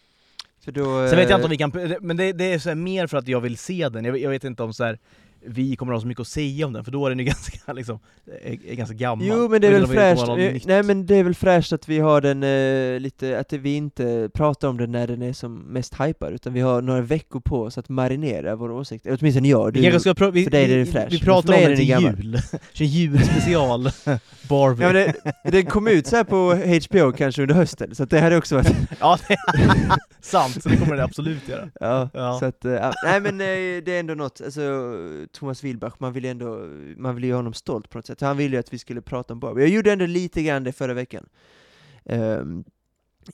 För 0.59 0.71
då... 0.71 0.83
Sen 0.83 1.17
vet 1.17 1.29
jag 1.29 1.31
eh, 1.31 1.35
inte 1.35 1.43
om 1.43 1.49
vi 1.49 1.57
kan, 1.57 1.97
men 2.01 2.17
det, 2.17 2.33
det 2.33 2.53
är 2.53 2.59
så 2.59 2.75
mer 2.75 3.07
för 3.07 3.17
att 3.17 3.27
jag 3.27 3.41
vill 3.41 3.57
se 3.57 3.89
den, 3.89 4.05
jag, 4.05 4.17
jag 4.17 4.29
vet 4.29 4.43
inte 4.43 4.63
om 4.63 4.73
så 4.73 4.83
här, 4.83 4.99
vi 5.45 5.75
kommer 5.75 5.93
ha 5.93 6.01
så 6.01 6.07
mycket 6.07 6.21
att 6.21 6.27
säga 6.27 6.65
om 6.67 6.73
den, 6.73 6.83
för 6.83 6.91
då 6.91 7.05
är 7.05 7.09
den 7.09 7.19
ju 7.19 7.25
ganska, 7.33 7.73
liksom, 7.73 7.99
är, 8.43 8.65
är 8.71 8.75
ganska 8.75 8.95
gammal. 8.95 9.27
Jo 9.27 9.47
men 9.49 9.61
det 9.61 9.67
är 9.67 9.71
Jag 9.71 9.79
väl 9.79 9.89
vi 9.89 9.95
fräscht, 9.95 10.27
eh, 10.29 10.67
nej 10.67 10.83
men 10.83 11.05
det 11.05 11.15
är 11.15 11.23
väl 11.23 11.35
fräscht 11.35 11.73
att 11.73 11.87
vi 11.87 11.99
har 11.99 12.21
den 12.21 12.43
eh, 12.43 12.99
lite, 12.99 13.39
att 13.39 13.53
vi 13.53 13.75
inte 13.75 14.29
pratar 14.33 14.67
om 14.67 14.77
den 14.77 14.91
när 14.91 15.07
den 15.07 15.21
är 15.21 15.33
som 15.33 15.59
mest 15.59 15.93
hypad, 16.01 16.33
utan 16.33 16.53
vi 16.53 16.59
har 16.61 16.81
några 16.81 17.01
veckor 17.01 17.39
på 17.39 17.61
oss 17.61 17.77
att 17.77 17.89
marinera 17.89 18.55
våra 18.55 18.73
åsikter, 18.73 19.17
åtminstone 19.21 19.47
jag. 19.47 19.73
Du, 19.73 19.99
ska 19.99 20.11
pra- 20.11 20.31
vi, 20.31 20.43
för 20.43 20.51
dig 20.51 20.63
är 20.63 20.67
det 20.67 20.83
vi, 20.83 20.91
fräscht, 20.91 21.13
vi 21.13 21.19
pratar 21.19 21.53
för 21.53 21.57
om 21.57 21.63
är 21.63 21.69
den 21.69 21.69
den 21.69 21.77
till 21.77 21.87
gammal. 21.87 22.15
jul, 22.15 22.39
Kör 22.73 22.85
julspecial 22.85 23.83
Barbie. 24.49 24.83
ja, 24.83 24.93
men 24.93 25.13
det, 25.43 25.51
den 25.51 25.65
kom 25.65 25.87
ut 25.87 26.07
så 26.07 26.15
här 26.15 26.23
på 26.23 26.53
HBO 26.89 27.11
kanske 27.11 27.41
under 27.41 27.55
hösten, 27.55 27.95
så 27.95 28.03
att 28.03 28.09
det 28.09 28.19
hade 28.19 28.37
också 28.37 28.55
varit... 28.55 28.73
Ja, 28.99 29.17
det 29.27 29.37
sant, 30.21 30.63
så 30.63 30.69
det 30.69 30.77
kommer 30.77 30.95
det 30.95 31.03
absolut 31.03 31.47
göra. 31.49 31.69
Ja, 31.79 32.09
Ja. 32.13 32.37
så 32.39 32.45
att, 32.45 32.65
eh, 32.65 32.91
nej 33.05 33.19
men 33.21 33.41
eh, 33.41 33.83
det 33.85 33.95
är 33.95 33.99
ändå 33.99 34.13
något, 34.13 34.41
alltså 34.45 34.61
Thomas 35.31 35.63
Wilbach, 35.63 35.93
man 35.99 36.13
vill 36.13 36.23
ju 36.23 36.29
ändå, 36.29 36.67
man 36.97 37.15
vill 37.15 37.23
göra 37.23 37.37
honom 37.37 37.53
stolt 37.53 37.89
på 37.89 37.97
något 37.97 38.05
sätt. 38.05 38.21
Han 38.21 38.37
ville 38.37 38.55
ju 38.55 38.59
att 38.59 38.73
vi 38.73 38.77
skulle 38.77 39.01
prata 39.01 39.33
om 39.33 39.39
Barbie. 39.39 39.61
Jag 39.61 39.69
gjorde 39.69 39.91
ändå 39.91 40.05
lite 40.05 40.43
grann 40.43 40.63
det 40.63 40.71
förra 40.71 40.93
veckan. 40.93 41.29
Ehm, 42.05 42.63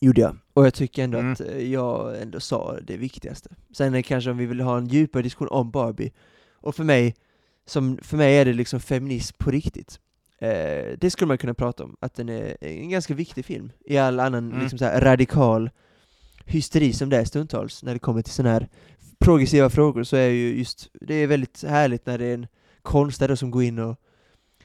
gjorde 0.02 0.22
jag. 0.22 0.38
Och 0.54 0.66
jag 0.66 0.74
tycker 0.74 1.04
ändå 1.04 1.18
Mm. 1.18 1.32
att 1.32 1.42
jag 1.64 2.22
ändå 2.22 2.40
sa 2.40 2.78
det 2.84 2.98
viktigaste. 2.98 3.50
Sen 3.72 4.04
kanske 4.04 4.32
om 4.32 4.38
vi 4.38 4.46
vill 4.46 4.60
ha 4.62 4.78
en 4.78 4.88
djupare 4.88 5.24
diskussion 5.24 5.48
om 5.48 5.72
Barbie, 5.72 6.12
och 6.54 6.76
för 6.76 6.84
mig, 6.84 7.16
som, 7.66 7.98
för 8.02 8.18
mig 8.18 8.38
är 8.38 8.46
det 8.46 8.54
liksom 8.54 8.80
feminism 8.80 9.36
på 9.40 9.52
riktigt. 9.52 10.00
Eh, 10.40 10.98
det 10.98 11.10
skulle 11.12 11.28
man 11.28 11.38
kunna 11.38 11.54
prata 11.54 11.84
om, 11.84 11.96
att 12.00 12.16
den 12.16 12.30
är 12.30 12.58
en 12.60 12.90
ganska 12.90 13.14
viktig 13.14 13.46
film 13.46 13.72
i 13.86 13.98
all 13.98 14.20
annan 14.20 14.48
Mm. 14.50 14.60
liksom 14.62 14.80
så 14.80 14.86
radikal 14.86 15.70
hysteri 16.46 16.94
som 16.94 17.10
det 17.10 17.18
är 17.18 17.26
stundtals 17.26 17.84
när 17.84 17.94
det 17.94 18.00
kommer 18.00 18.22
till 18.22 18.34
sådana 18.34 18.54
här 18.54 18.68
progressiva 19.20 19.70
frågor 19.70 20.04
så 20.04 20.16
är 20.16 20.30
ju 20.30 20.58
just, 20.58 20.90
det 20.94 21.14
är 21.16 21.28
väldigt 21.28 21.64
härligt 21.64 22.06
när 22.06 22.18
det 22.18 22.26
är 22.26 22.34
en 22.34 22.48
konstnär 22.82 23.36
som 23.36 23.52
går 23.52 23.64
in 23.64 23.80
och 23.80 23.98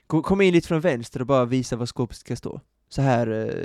kommer 0.06 0.44
in 0.44 0.54
lite 0.54 0.68
från 0.68 0.80
vänster 0.80 1.20
och 1.20 1.26
bara 1.26 1.44
visar 1.44 1.76
var 1.76 1.86
skåpet 1.86 2.16
ska 2.16 2.36
stå. 2.36 2.60
Så 2.88 3.02
här 3.02 3.26
eh, 3.26 3.64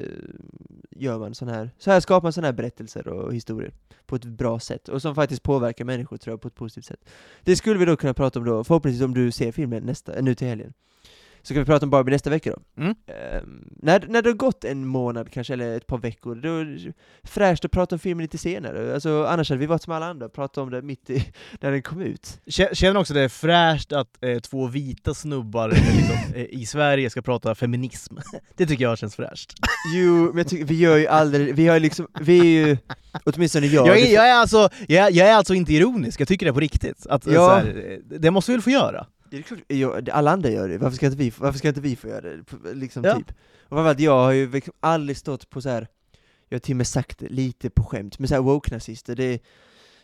gör 0.91 1.19
man 1.19 1.35
sån 1.35 1.47
här, 1.47 1.71
så 1.77 1.91
här 1.91 1.99
skapar 1.99 2.25
man 2.25 2.33
sådana 2.33 2.47
här 2.47 2.53
berättelser 2.53 3.07
och 3.07 3.33
historier 3.33 3.73
på 4.05 4.15
ett 4.15 4.25
bra 4.25 4.59
sätt, 4.59 4.89
och 4.89 5.01
som 5.01 5.15
faktiskt 5.15 5.43
påverkar 5.43 5.85
människor 5.85 6.17
tror 6.17 6.31
jag 6.31 6.41
på 6.41 6.47
ett 6.47 6.55
positivt 6.55 6.85
sätt. 6.85 7.09
Det 7.41 7.55
skulle 7.55 7.79
vi 7.79 7.85
då 7.85 7.97
kunna 7.97 8.13
prata 8.13 8.39
om 8.39 8.45
då, 8.45 8.63
förhoppningsvis 8.63 9.03
om 9.03 9.13
du 9.13 9.31
ser 9.31 9.51
filmen 9.51 9.83
nästa, 9.83 10.21
nu 10.21 10.35
till 10.35 10.47
helgen. 10.47 10.73
Så 11.43 11.53
kan 11.53 11.61
vi 11.63 11.65
prata 11.65 11.85
om 11.85 11.89
Barbie 11.89 12.11
nästa 12.11 12.29
vecka 12.29 12.51
då. 12.51 12.81
Mm. 12.83 12.95
Ehm, 13.07 13.63
när, 13.81 14.05
när 14.09 14.21
det 14.21 14.29
har 14.29 14.35
gått 14.35 14.63
en 14.63 14.87
månad 14.87 15.31
kanske, 15.31 15.53
eller 15.53 15.77
ett 15.77 15.87
par 15.87 15.97
veckor, 15.97 16.35
då 16.35 16.57
är 16.57 16.65
det 16.65 16.93
fräscht 17.29 17.65
att 17.65 17.71
prata 17.71 17.95
om 17.95 17.99
filmen 17.99 18.21
lite 18.23 18.37
senare. 18.37 18.93
Alltså, 18.93 19.25
annars 19.25 19.49
hade 19.49 19.59
vi 19.59 19.65
varit 19.65 19.83
som 19.83 19.93
alla 19.93 20.05
andra, 20.05 20.29
pratat 20.29 20.57
om 20.57 20.69
det 20.71 20.81
mitt 20.81 21.09
i, 21.09 21.25
när 21.61 21.71
den 21.71 21.81
kom 21.81 22.01
ut. 22.01 22.39
Kä- 22.45 22.73
Känner 22.73 22.99
också 22.99 23.13
det 23.13 23.21
är 23.21 23.29
fräscht 23.29 23.91
att 23.93 24.23
eh, 24.23 24.39
två 24.39 24.67
vita 24.67 25.13
snubbar 25.13 25.69
eh, 25.69 25.75
liksom, 25.97 26.15
eh, 26.35 26.45
i 26.49 26.65
Sverige 26.65 27.09
ska 27.09 27.21
prata 27.21 27.55
feminism. 27.55 28.15
Det 28.57 28.65
tycker 28.65 28.83
jag 28.83 28.97
känns 28.97 29.15
fräscht. 29.15 29.53
Jo, 29.95 30.31
men 30.33 30.45
tycker, 30.45 30.65
vi 30.65 30.75
gör 30.79 30.97
ju 30.97 31.07
aldrig, 31.07 31.55
vi 31.55 31.67
har 31.67 31.79
liksom, 31.79 32.07
vi 32.21 32.39
är 32.39 32.67
ju, 32.67 32.77
åtminstone 33.23 33.67
jag, 33.67 33.87
Jag 33.87 33.99
är, 33.99 34.13
jag, 34.13 34.29
är 34.29 34.33
alltså, 34.35 34.69
jag, 34.87 35.11
jag 35.11 35.27
är 35.27 35.33
alltså 35.33 35.53
inte 35.53 35.73
ironisk, 35.73 36.21
jag 36.21 36.27
tycker 36.27 36.45
det 36.45 36.49
är 36.49 36.53
på 36.53 36.59
riktigt. 36.59 37.07
Att, 37.07 37.27
eh, 37.27 37.33
Ja. 37.33 37.55
här, 37.55 37.99
det 38.19 38.31
måste 38.31 38.51
vi 38.51 38.55
väl 38.55 38.61
få 38.63 38.69
göra? 38.69 39.07
Det 39.31 39.37
är 39.37 39.41
klart, 39.41 39.59
jag, 39.67 40.09
alla 40.09 40.31
andra 40.31 40.49
gör 40.49 40.69
det, 40.69 40.77
varför 40.77 40.95
ska 40.95 41.05
inte 41.05 41.17
vi, 41.17 41.33
varför 41.37 41.59
ska 41.59 41.67
inte 41.67 41.81
vi 41.81 41.95
få 41.95 42.07
göra 42.07 42.21
det? 42.21 42.73
Liksom 42.73 43.03
Ja. 43.03 43.15
typ. 43.15 43.29
Och 43.61 43.69
framförallt, 43.69 43.99
jag 43.99 44.19
har 44.23 44.31
ju 44.31 44.51
liksom 44.51 44.73
aldrig 44.79 45.17
stått 45.17 45.49
på 45.49 45.61
så 45.61 45.69
här. 45.69 45.87
jag 46.49 46.55
har 46.55 46.59
till 46.59 46.73
och 46.73 46.77
med 46.77 46.87
sagt 46.87 47.19
det 47.19 47.29
lite 47.29 47.69
på 47.69 47.83
skämt, 47.83 48.19
men 48.19 48.27
så 48.27 48.33
här 48.33 48.41
woke-nazister, 48.41 49.15
det, 49.15 49.39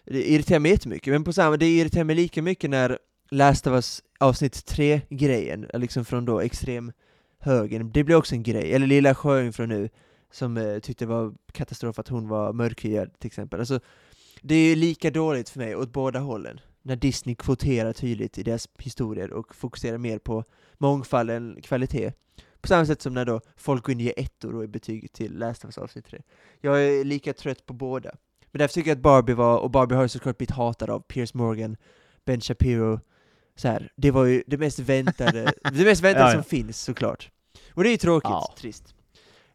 det 0.05 0.31
irriterar 0.31 0.59
mig 0.59 0.71
jättemycket, 0.71 1.13
men 1.13 1.23
på 1.23 1.33
samma, 1.33 1.57
det 1.57 1.65
irriterar 1.77 2.03
mig 2.03 2.15
lika 2.15 2.41
mycket 2.41 2.69
när 2.69 2.99
Last 3.31 3.67
of 3.67 3.73
Us 3.73 4.03
avsnitt 4.19 4.53
3-grejen, 4.53 5.67
liksom 5.73 6.05
från 6.05 6.25
då 6.25 6.39
extrem 6.39 6.91
högern, 7.39 7.91
det 7.93 8.03
blir 8.03 8.15
också 8.15 8.35
en 8.35 8.43
grej, 8.43 8.73
eller 8.73 8.87
Lilla 8.87 9.15
Sjöjungfrun 9.15 9.69
nu, 9.69 9.89
som 10.31 10.57
eh, 10.57 10.79
tyckte 10.79 11.05
det 11.05 11.09
var 11.09 11.33
katastrof 11.51 11.99
att 11.99 12.07
hon 12.07 12.27
var 12.27 12.53
mörkhyad 12.53 13.19
till 13.19 13.27
exempel. 13.27 13.59
Alltså, 13.59 13.79
det 14.41 14.55
är 14.55 14.69
ju 14.69 14.75
lika 14.75 15.11
dåligt 15.11 15.49
för 15.49 15.59
mig 15.59 15.75
åt 15.75 15.93
båda 15.93 16.19
hållen, 16.19 16.59
när 16.83 16.95
Disney 16.95 17.35
kvoterar 17.35 17.93
tydligt 17.93 18.37
i 18.37 18.43
deras 18.43 18.69
historier 18.77 19.33
och 19.33 19.55
fokuserar 19.55 19.97
mer 19.97 20.19
på 20.19 20.43
mångfald 20.77 21.29
än 21.31 21.61
kvalitet. 21.61 22.11
På 22.61 22.67
samma 22.67 22.85
sätt 22.85 23.01
som 23.01 23.13
när 23.13 23.25
då 23.25 23.41
folk 23.57 23.83
går 23.85 23.91
in 23.91 23.97
och 23.97 24.01
ger 24.01 24.13
ettor 24.17 24.63
i 24.63 24.67
betyg 24.67 25.13
till 25.13 25.37
Last 25.37 25.65
of 25.65 25.67
Us 25.69 25.77
avsnitt 25.77 26.05
3. 26.05 26.21
Jag 26.61 26.83
är 26.85 27.03
lika 27.03 27.33
trött 27.33 27.65
på 27.65 27.73
båda. 27.73 28.11
Men 28.51 28.59
därför 28.59 28.73
tycker 28.73 28.89
jag 28.89 28.95
att 28.95 29.01
Barbie 29.01 29.33
var, 29.33 29.57
och 29.57 29.71
Barbie 29.71 29.95
har 29.95 30.03
ju 30.03 30.09
såklart 30.09 30.37
blivit 30.37 30.55
hatad 30.55 30.89
av 30.89 30.99
Piers 30.99 31.33
Morgan, 31.33 31.77
Ben 32.25 32.41
Shapiro, 32.41 32.99
så 33.55 33.67
här. 33.67 33.91
det 33.95 34.11
var 34.11 34.25
ju 34.25 34.43
det 34.47 34.57
mest 34.57 34.79
väntade, 34.79 35.53
det 35.73 35.83
mest 35.85 36.01
väntade 36.01 36.25
Ja, 36.25 36.29
ja. 36.29 36.33
som 36.33 36.43
finns 36.43 36.81
såklart. 36.81 37.31
Och 37.73 37.83
det 37.83 37.89
är 37.89 37.91
ju 37.91 37.97
tråkigt, 37.97 38.29
Ja. 38.29 38.53
trist. 38.57 38.95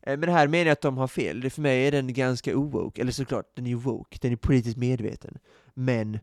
Eh, 0.03 0.19
Men 0.19 0.29
här 0.29 0.49
menar 0.49 0.65
jag 0.65 0.73
att 0.73 0.81
de 0.81 0.97
har 0.99 1.07
fel, 1.09 1.41
det 1.41 1.51
för 1.51 1.63
mig 1.63 1.87
är 1.87 1.93
den 1.93 2.13
ganska 2.13 2.57
owoke, 2.57 3.01
eller 3.01 3.13
såklart, 3.13 3.47
den 3.57 3.67
är 3.67 3.71
ju 3.71 3.77
woke, 3.77 4.19
den 4.21 4.33
är 4.33 4.37
politiskt 4.37 4.77
medveten. 4.77 5.39
Men 5.75 6.19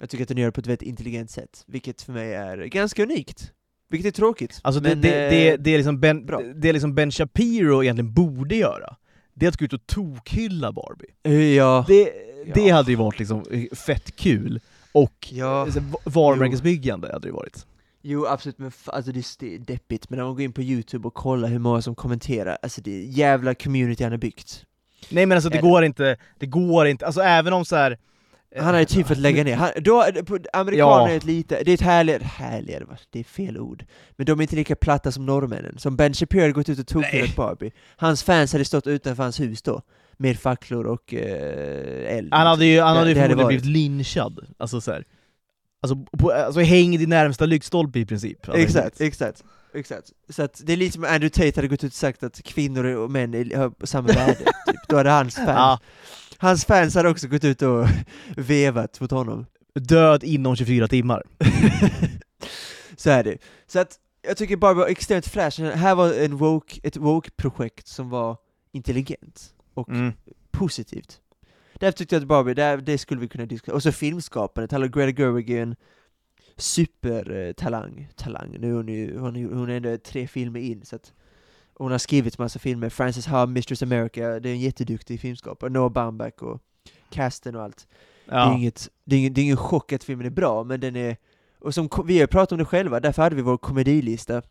jag 0.00 0.10
tycker 0.10 0.24
att 0.24 0.28
den 0.28 0.36
gör 0.38 0.46
det 0.46 0.52
på 0.52 0.60
ett 0.60 0.66
väldigt 0.66 0.88
intelligent 0.88 1.30
sätt, 1.30 1.64
vilket 1.66 2.02
för 2.02 2.12
mig 2.12 2.34
är 2.34 2.58
ganska 2.64 3.02
unikt. 3.02 3.52
Vilket 3.88 4.14
är 4.14 4.16
tråkigt. 4.16 4.60
Alltså 4.62 4.80
det, 4.80 4.88
men, 4.88 5.00
det, 5.00 5.08
det, 5.10 5.48
eh, 5.50 5.58
det, 5.58 5.70
är 5.70 5.76
liksom 5.76 6.00
ben, 6.00 6.26
bra. 6.26 6.40
det 6.54 6.72
liksom 6.72 6.94
Ben 6.94 7.10
Shapiro 7.10 7.82
egentligen 7.82 8.12
borde 8.14 8.56
göra, 8.56 8.96
det 9.34 9.46
är 9.46 9.48
att 9.48 9.56
gå 9.56 9.64
ut 9.64 9.72
och 9.72 9.86
tokhylla 9.86 10.72
Barbie. 10.72 11.06
eh, 11.22 11.54
ja, 11.56 11.84
Det, 11.88 12.12
det 12.54 12.66
Ja. 12.66 12.74
hade 12.74 12.90
ju 12.90 12.96
varit 12.96 13.18
liksom 13.18 13.44
fett 13.86 14.16
kul, 14.16 14.60
och 14.92 15.28
ja. 15.32 15.46
alltså, 15.62 15.80
va- 15.80 15.98
varumärkesbyggande 16.04 17.12
hade 17.12 17.28
det 17.28 17.32
varit. 17.32 17.66
Jo 18.02 18.26
absolut, 18.26 18.58
men 18.58 18.72
alltså 18.86 19.12
det, 19.12 19.42
är- 19.42 19.58
deppigt, 19.58 20.10
men 20.10 20.16
när 20.16 20.24
man 20.24 20.34
går 20.34 20.42
in 20.42 20.52
på 20.52 20.62
youtube 20.62 21.08
och 21.08 21.14
kollar 21.14 21.48
hur 21.48 21.58
många 21.58 21.82
som 21.82 21.94
kommenterar, 21.94 22.58
alltså 22.62 22.80
det 22.80 22.90
är 22.90 23.02
jävla 23.04 23.54
community 23.54 24.02
han 24.04 24.12
har 24.12 24.18
byggt. 24.18 24.64
Nej 25.10 25.26
men 25.26 25.36
alltså 25.36 25.50
det? 25.50 25.58
går 25.60 25.84
inte, 25.84 26.16
det 26.38 26.46
går 26.46 26.86
inte, 26.86 27.06
alltså 27.06 27.20
även 27.20 27.52
om 27.52 27.64
så 27.64 27.76
här. 27.76 27.98
Eh, 28.56 28.64
Han 28.64 28.74
har 28.74 28.80
ju 28.80 28.86
typ 28.86 29.06
fått 29.06 29.18
lägga 29.18 29.44
ner, 29.44 29.56
han, 29.56 29.70
då, 29.76 30.04
amerikaner 30.52 31.08
Ja. 31.08 31.10
är 31.10 31.16
ett 31.16 31.24
lite, 31.24 31.62
det 31.64 31.70
är 31.70 31.74
ett 31.74 31.80
härligare, 31.80 32.24
härligare, 32.24 32.84
det 33.10 33.20
är 33.20 33.24
fel 33.24 33.58
ord, 33.58 33.84
men 34.16 34.26
de 34.26 34.38
är 34.38 34.42
inte 34.42 34.56
lika 34.56 34.76
platta 34.76 35.12
som 35.12 35.26
norrmännen. 35.26 35.78
Som 35.78 35.96
Ben 35.96 36.14
Shapiro 36.14 36.40
hade 36.40 36.52
gått 36.52 36.68
ut 36.68 36.78
och 36.78 36.86
tokhyllat 36.86 37.36
Barbie, 37.36 37.72
hans 37.96 38.22
fans 38.22 38.52
hade 38.52 38.64
stått 38.64 38.86
utanför 38.86 39.22
hans 39.22 39.40
hus 39.40 39.62
då, 39.62 39.82
med 40.16 40.38
facklor 40.38 40.86
och 40.86 41.14
eh, 41.14 42.16
eld. 42.16 42.28
Han 42.34 42.46
hade 42.46 42.64
ju, 42.64 42.80
han 42.80 42.96
hade 42.96 43.08
ju 43.08 43.14
det 43.14 43.20
hade 43.20 43.34
förmodligen 43.34 43.62
blivit 43.62 43.76
lynchad, 43.76 44.46
alltså 44.58 44.80
så 44.80 44.92
här. 44.92 45.04
Alltså, 45.82 45.96
på, 46.18 46.30
alltså 46.32 46.60
häng 46.60 46.98
din 46.98 47.08
närmsta 47.08 47.46
lyktstolpe 47.46 47.98
i 47.98 48.06
princip. 48.06 48.46
hade 48.46 48.58
Exakt, 48.58 49.00
exakt, 49.00 49.44
exakt. 49.74 50.12
Så 50.28 50.42
att 50.42 50.60
det 50.64 50.72
är 50.72 50.76
lite 50.76 50.92
som 50.92 51.04
Andrew 51.04 51.28
Tate 51.30 51.52
hade 51.58 51.68
gått 51.68 51.84
ut 51.84 51.92
och 51.92 51.96
sagt 51.96 52.22
att 52.22 52.42
kvinnor 52.42 52.84
och 52.84 53.10
män 53.10 53.34
har 53.34 53.86
samma 53.86 54.08
värde, 54.08 54.34
typ. 54.66 54.88
Då 54.88 54.96
hade 54.96 55.10
hans 55.10 55.34
fans, 55.34 55.48
Ja, 55.48 55.78
hans 56.40 56.64
fans 56.64 56.94
hade 56.94 57.08
också 57.08 57.28
gått 57.28 57.44
ut 57.44 57.62
och 57.62 57.86
vevat 58.36 59.00
mot 59.00 59.10
honom. 59.10 59.46
död 59.74 60.24
inom 60.24 60.56
24 60.56 60.88
timmar. 60.88 61.22
Så 62.96 63.10
är 63.10 63.24
det. 63.24 63.38
Så 63.66 63.78
att 63.78 63.98
jag 64.22 64.36
tycker 64.36 64.56
Barbie 64.56 64.78
var 64.80 64.86
extremt 64.86 65.26
fräsch, 65.26 65.58
här 65.60 65.94
var 65.94 66.12
en 66.14 66.36
woke, 66.36 66.80
ett 66.82 66.96
woke-projekt 66.96 67.86
som 67.86 68.10
var 68.10 68.36
intelligent 68.72 69.54
och 69.74 69.88
Mm. 69.88 70.12
positivt. 70.50 71.20
Därför 71.74 71.98
tyckte 71.98 72.14
jag 72.14 72.22
att 72.22 72.28
Barbie, 72.28 72.54
det, 72.54 72.76
det 72.76 72.98
skulle 72.98 73.20
vi 73.20 73.28
kunna 73.28 73.46
diskutera. 73.46 73.74
Och 73.76 73.82
så 73.82 73.92
filmskapandet, 73.92 74.72
hallå 74.72 74.88
Greta 74.88 75.22
Gerwig 75.22 75.50
är 75.50 75.62
en 75.62 75.76
supertalang, 76.56 78.08
talang, 78.16 78.56
nu 78.58 78.72
hon 78.74 78.88
ju, 78.88 79.18
hon, 79.18 79.36
är- 79.36 79.54
hon 79.54 79.70
är 79.70 79.74
ändå 79.76 79.96
tre 79.98 80.28
filmer 80.28 80.60
in 80.60 80.84
så 80.84 80.96
att 80.96 81.12
hon 81.82 81.90
har 81.92 81.98
skrivit 81.98 82.38
massa 82.38 82.58
filmer, 82.58 82.88
Frances 82.88 83.26
Ha, 83.26 83.46
Mistress 83.46 83.82
America, 83.82 84.20
det 84.40 84.48
är 84.48 84.52
en 84.52 84.60
jätteduktig 84.60 85.20
filmskapare, 85.20 85.70
Noah 85.70 85.92
Baumbach 85.92 86.32
och 86.42 86.60
casten 87.10 87.56
och 87.56 87.62
allt. 87.62 87.86
Det, 88.26 88.32
är 88.34 88.38
Ja. 88.38 88.54
inget, 88.56 88.88
det, 89.04 89.16
är 89.16 89.18
ingen, 89.20 89.32
det 89.34 89.40
är 89.40 89.42
ingen 89.42 89.56
chock 89.56 89.92
att 89.92 90.04
filmen 90.04 90.26
är 90.26 90.30
bra, 90.30 90.64
men 90.64 90.80
den 90.80 90.96
är... 90.96 91.16
Och 91.60 91.74
som 91.74 91.88
vi 92.04 92.20
har 92.20 92.26
pratat 92.26 92.52
om 92.52 92.58
det 92.58 92.64
själva, 92.64 93.00
därför 93.00 93.22
hade 93.22 93.36
vi 93.36 93.42
vår 93.42 93.56
komedilista. 93.58 94.42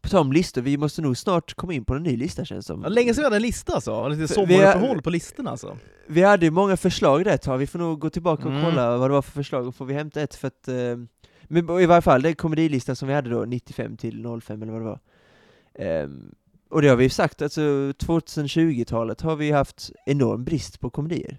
På 0.00 0.08
tal 0.08 0.20
om 0.20 0.32
listor, 0.32 0.62
vi 0.62 0.76
måste 0.76 1.02
nog 1.02 1.16
snart 1.16 1.54
komma 1.54 1.72
in 1.74 1.84
på 1.84 1.94
en 1.94 2.02
ny 2.02 2.16
lista 2.16 2.44
känns 2.44 2.66
som. 2.66 2.82
Ja, 2.82 2.88
länge 2.88 3.14
sedan 3.14 3.22
vi 3.22 3.24
hade 3.24 3.36
en 3.36 3.42
lista 3.42 3.74
alltså, 3.74 4.08
lite 4.08 4.34
sommaruppehåll 4.34 5.02
på 5.02 5.10
listorna 5.10 5.50
alltså. 5.50 5.76
Vi 6.06 6.22
hade 6.22 6.44
ju 6.46 6.50
många 6.50 6.76
förslag 6.76 7.24
där 7.24 7.34
ett 7.34 7.42
tag, 7.42 7.58
vi 7.58 7.66
får 7.66 7.78
nog 7.78 7.98
gå 8.00 8.10
tillbaka 8.10 8.44
och 8.44 8.50
Mm. 8.50 8.64
kolla 8.64 8.96
vad 8.98 9.10
det 9.10 9.14
var 9.14 9.22
för 9.22 9.32
förslag, 9.32 9.66
och 9.66 9.74
får 9.74 9.84
vi 9.84 9.94
hämta 9.94 10.20
ett 10.22 10.34
för 10.34 10.48
att... 10.48 10.68
Eh, 10.68 10.74
men 11.44 11.80
i 11.80 11.86
varje 11.86 12.02
fall, 12.02 12.22
den 12.22 12.34
komedilistan 12.34 12.96
som 12.96 13.08
vi 13.08 13.14
hade 13.14 13.30
då, 13.30 13.44
95 13.44 13.96
till 13.96 14.40
05 14.42 14.62
eller 14.62 14.72
vad 14.72 14.80
det 14.80 14.84
var. 14.84 15.00
Ehm, 15.74 16.34
och 16.72 16.82
det 16.82 16.88
har 16.88 16.96
vi 16.96 17.04
ju 17.04 17.10
sagt, 17.10 17.42
alltså 17.42 17.60
2020-talet 17.60 19.20
har 19.20 19.36
vi 19.36 19.50
haft 19.50 19.90
enorm 20.06 20.44
brist 20.44 20.80
på 20.80 20.90
komedier. 20.90 21.38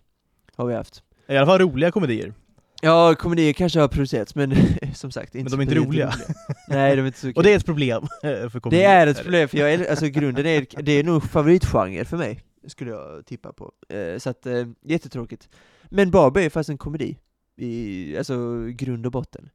Har 0.56 0.66
vi 0.66 0.74
haft. 0.74 1.04
I 1.28 1.38
alla 1.38 1.46
fall 1.46 1.60
roliga 1.60 1.92
komedier. 1.92 2.34
Ja, 2.82 3.16
komedier 3.16 3.54
kanske 3.54 3.80
har 3.80 3.88
producerats, 3.88 4.36
men 4.36 4.56
som 4.94 5.12
sagt, 5.12 5.36
inte 5.36 5.58
Men 5.58 5.68
de 5.68 5.74
är 5.74 5.80
inte 5.80 5.92
speciellt 5.92 6.18
roliga. 6.18 6.36
Nej, 6.68 6.96
de 6.96 7.02
är 7.02 7.06
inte 7.08 7.20
så 7.20 7.28
kul. 7.28 7.34
Och 7.36 7.44
det 7.44 7.54
är 7.54 7.58
ett 7.58 7.66
problem 7.66 8.08
för 8.22 8.60
komedier. 8.60 8.90
Det 8.90 8.96
är 8.96 9.08
ett 9.08 9.24
problem, 9.24 9.50
för 9.50 9.58
jag 9.58 9.74
är, 9.74 9.90
alltså 9.90 10.08
grunden 10.08 10.46
är, 10.46 10.84
det 10.84 10.92
är 10.92 11.04
nog 11.04 11.24
favoritgenre 11.24 12.06
för 12.06 12.18
mig, 12.18 12.40
skulle 12.68 12.92
jag 12.92 13.26
tippa 13.26 13.54
på. 13.54 13.72
Eh, 13.90 14.18
så 14.18 14.30
att, 14.30 14.46
eh, 14.46 14.68
jättetråkigt. 14.82 15.50
Men 15.84 16.12
Barbie 16.12 16.46
är 16.46 16.50
faktiskt 16.50 16.70
en 16.70 16.78
komedi, 16.78 17.18
i, 17.58 18.18
alltså 18.18 18.66
grund 18.66 19.06
och 19.06 19.12
botten. 19.12 19.50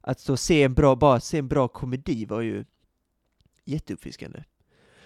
Att 0.00 0.28
och 0.28 0.38
se 0.38 0.62
en 0.62 0.74
bra, 0.74 0.96
bara 0.96 1.20
se 1.20 1.38
en 1.38 1.48
bra 1.48 1.68
komedi 1.68 2.24
var 2.24 2.40
ju 2.40 2.64
jätteuppfriskande. 3.64 4.42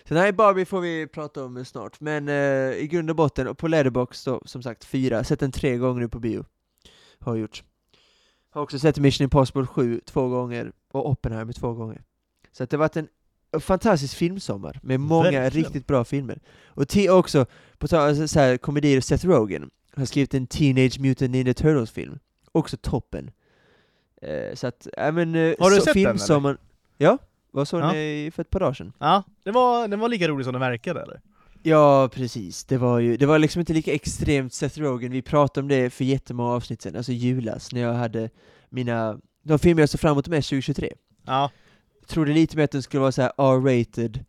Så 0.08 0.14
nej, 0.14 0.32
Barbie 0.32 0.64
får 0.64 0.80
vi 0.80 1.06
prata 1.06 1.44
om 1.44 1.64
snart, 1.64 2.00
men 2.00 2.28
eh, 2.28 2.34
i 2.76 2.88
grund 2.90 3.10
och 3.10 3.16
botten, 3.16 3.48
och 3.48 3.58
på 3.58 3.68
Letterboxd 3.68 4.26
då, 4.28 4.42
som 4.44 4.62
sagt, 4.62 4.84
fyra, 4.84 5.24
sett 5.24 5.40
den 5.40 5.52
tre 5.52 5.76
gånger 5.76 6.00
nu 6.00 6.08
på 6.08 6.18
bio. 6.18 6.44
Har 7.18 7.36
gjort. 7.36 7.62
Har 8.50 8.62
också 8.62 8.78
sett 8.78 8.98
Mission 8.98 9.24
Impossible 9.24 9.66
7 9.66 10.00
två 10.04 10.28
gånger, 10.28 10.72
och 10.92 11.10
Oppenheimer 11.10 11.52
två 11.52 11.72
gånger. 11.72 12.02
Så 12.52 12.64
att 12.64 12.70
det 12.70 12.76
har 12.76 12.78
varit 12.78 12.96
en 12.96 13.08
fantastisk 13.60 14.16
filmsommar, 14.16 14.80
med 14.82 15.00
många 15.00 15.30
Verkligen. 15.30 15.50
riktigt 15.64 15.86
bra 15.86 16.04
filmer. 16.04 16.40
Och 16.66 16.82
ti- 16.84 17.08
också, 17.10 17.46
på 17.78 17.88
tal 17.88 18.08
alltså, 18.08 18.28
så 18.28 18.40
här, 18.40 18.56
komedier, 18.56 19.00
Seth 19.00 19.26
Rogen 19.26 19.70
har 19.96 20.04
skrivit 20.04 20.34
en 20.34 20.46
Teenage 20.46 21.00
Mutant 21.00 21.30
Ninja 21.30 21.54
Turtles-film. 21.54 22.18
Också 22.52 22.76
toppen. 22.76 23.30
Eh, 24.22 24.54
så 24.54 24.66
att, 24.66 24.86
ja 24.96 25.12
men... 25.12 25.34
Eh, 25.34 25.54
Har 25.58 25.70
du 25.70 25.76
så 25.76 25.82
sett 25.82 25.84
den, 25.84 26.04
filmsommaren... 26.04 26.58
Ja, 26.98 27.18
vad 27.52 27.68
såg 27.68 27.80
Ja. 27.80 27.92
ni 27.92 28.30
för 28.34 28.40
ett 28.42 28.50
par 28.50 28.60
dagar 28.60 28.72
sedan? 28.74 28.92
Ja, 28.98 29.22
det 29.44 29.50
var, 29.50 29.88
den 29.88 30.00
var 30.00 30.08
lika 30.08 30.28
rolig 30.28 30.44
som 30.44 30.52
den 30.52 30.60
verkade 30.60 31.02
eller? 31.02 31.20
Ja, 31.62 32.08
precis. 32.12 32.64
Det 32.64 32.76
var 32.78 32.98
ju, 32.98 33.16
det 33.16 33.26
var 33.26 33.38
liksom 33.38 33.60
inte 33.60 33.72
lika 33.72 33.92
extremt 33.94 34.52
Seth 34.54 34.78
Rogen, 34.80 35.12
vi 35.12 35.22
pratade 35.22 35.62
om 35.62 35.68
det 35.68 35.90
för 35.90 36.04
jättemånga 36.04 36.50
avsnitt 36.52 36.82
sedan, 36.82 36.96
alltså 36.96 37.12
julas, 37.12 37.72
när 37.72 37.80
jag 37.80 37.94
hade 37.94 38.30
mina, 38.70 39.18
de 39.44 39.58
filmer 39.58 39.82
jag 39.82 39.88
såg 39.88 40.00
fram 40.00 40.12
emot 40.12 40.28
mest 40.28 40.48
2023. 40.48 40.92
Ja. 41.26 41.50
Trodde 42.06 42.32
lite 42.32 42.56
mer 42.56 42.64
att 42.64 42.70
den 42.70 42.82
skulle 42.82 43.00
vara 43.00 43.12
så 43.12 43.22
här 43.22 43.32
R-rated, 43.36 44.24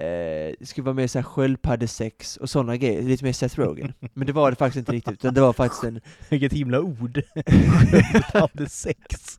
eh, 0.00 0.54
skulle 0.66 0.84
vara 0.84 0.94
mer 0.94 1.06
så 1.06 1.18
här 1.18 1.22
sköldpaddesex 1.24 2.36
och 2.36 2.50
sådana 2.50 2.76
grejer, 2.76 3.02
lite 3.02 3.24
mer 3.24 3.32
Seth 3.32 3.58
Rogen. 3.60 3.92
Men 4.14 4.26
det 4.26 4.32
var 4.32 4.50
det 4.50 4.56
faktiskt 4.56 4.76
inte 4.78 4.92
riktigt, 4.92 5.12
utan 5.14 5.34
det 5.34 5.40
var 5.40 5.52
faktiskt 5.52 5.84
en... 5.84 6.00
Vilket 6.28 6.52
himla 6.52 6.80
ord. 6.80 7.22
hade 8.32 8.68
sex. 8.68 9.38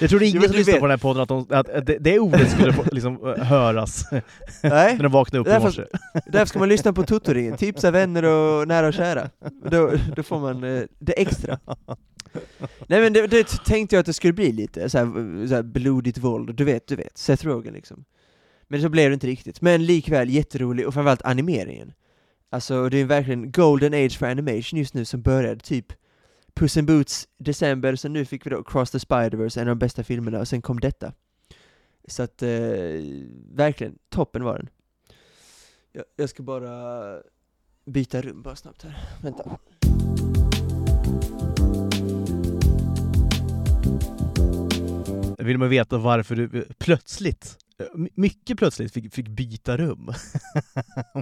Jag 0.00 0.10
trodde 0.10 0.26
ingen 0.26 0.42
som 0.42 0.52
vet- 0.52 0.80
på 0.80 0.86
den 0.86 0.90
här 0.90 0.96
podden 0.98 1.22
att, 1.22 1.28
de, 1.28 1.46
att 1.50 1.86
det, 1.86 1.98
det 2.00 2.18
ordet 2.18 2.50
skulle 2.50 2.74
liksom, 2.92 3.34
eh, 3.36 3.44
höras 3.44 4.04
Nej, 4.12 4.22
när 4.96 5.02
de 5.02 5.12
vaknade 5.12 5.40
upp 5.40 5.46
i 5.46 5.50
Därför- 5.50 5.64
morse. 5.66 5.84
därför 6.26 6.46
ska 6.46 6.58
man 6.58 6.68
lyssna 6.68 6.92
på 6.92 7.02
Totoringen, 7.02 7.56
tipsa 7.56 7.90
vänner 7.90 8.22
och 8.24 8.68
nära 8.68 8.86
och 8.86 8.94
kära. 8.94 9.30
Då, 9.70 9.92
då 10.16 10.22
får 10.22 10.40
man 10.40 10.64
eh, 10.64 10.82
det 10.98 11.12
extra. 11.22 11.58
Nej 12.86 13.00
men 13.00 13.12
det, 13.12 13.26
det 13.26 13.44
tänkte 13.64 13.96
jag 13.96 14.00
att 14.00 14.06
det 14.06 14.12
skulle 14.12 14.32
bli 14.32 14.52
lite, 14.52 14.90
så 14.90 14.98
här, 14.98 15.46
så 15.48 15.54
här 15.54 15.62
blodigt 15.62 16.18
våld, 16.18 16.54
du 16.54 16.64
vet, 16.64 16.86
du 16.86 16.96
vet, 16.96 17.18
Seth 17.18 17.46
Rogen 17.46 17.74
liksom. 17.74 18.04
Men 18.72 18.82
så 18.82 18.88
blev 18.88 19.10
det 19.10 19.14
inte 19.14 19.26
riktigt. 19.26 19.60
Men 19.60 19.86
likväl 19.86 20.30
jätterolig, 20.30 20.86
och 20.86 20.94
framförallt 20.94 21.22
animeringen. 21.22 21.92
Alltså 22.50 22.88
det 22.88 22.98
är 22.98 23.04
verkligen 23.04 23.52
golden 23.52 23.94
age 23.94 24.18
för 24.18 24.26
animation 24.26 24.78
just 24.78 24.94
nu 24.94 25.04
som 25.04 25.22
började 25.22 25.60
typ 25.60 25.86
Puss 26.54 26.76
in 26.76 26.86
Boots 26.86 27.28
december, 27.38 27.96
så 27.96 28.08
nu 28.08 28.24
fick 28.24 28.46
vi 28.46 28.50
då 28.50 28.62
Cross 28.62 28.90
the 28.90 28.98
Spider-Verse, 28.98 29.60
en 29.60 29.68
av 29.68 29.76
de 29.76 29.78
bästa 29.78 30.04
filmerna, 30.04 30.40
och 30.40 30.48
sen 30.48 30.62
kom 30.62 30.80
detta. 30.80 31.12
Så 32.08 32.22
att, 32.22 32.42
eh, 32.42 32.48
verkligen, 33.54 33.98
toppen 34.08 34.44
var 34.44 34.56
den. 34.58 34.68
Jag, 35.92 36.04
jag 36.16 36.30
ska 36.30 36.42
bara 36.42 37.16
byta 37.84 38.22
rum 38.22 38.42
bara 38.42 38.56
snabbt 38.56 38.82
här. 38.82 38.96
Vänta. 39.22 39.58
Vill 45.38 45.58
man 45.58 45.68
veta 45.68 45.98
varför 45.98 46.36
du 46.36 46.58
eh, 46.58 46.64
plötsligt, 46.78 47.58
mycket 48.14 48.58
plötsligt, 48.58 48.92
fick, 48.92 49.14
fick 49.14 49.28
byta 49.28 49.76
rum? 49.76 50.12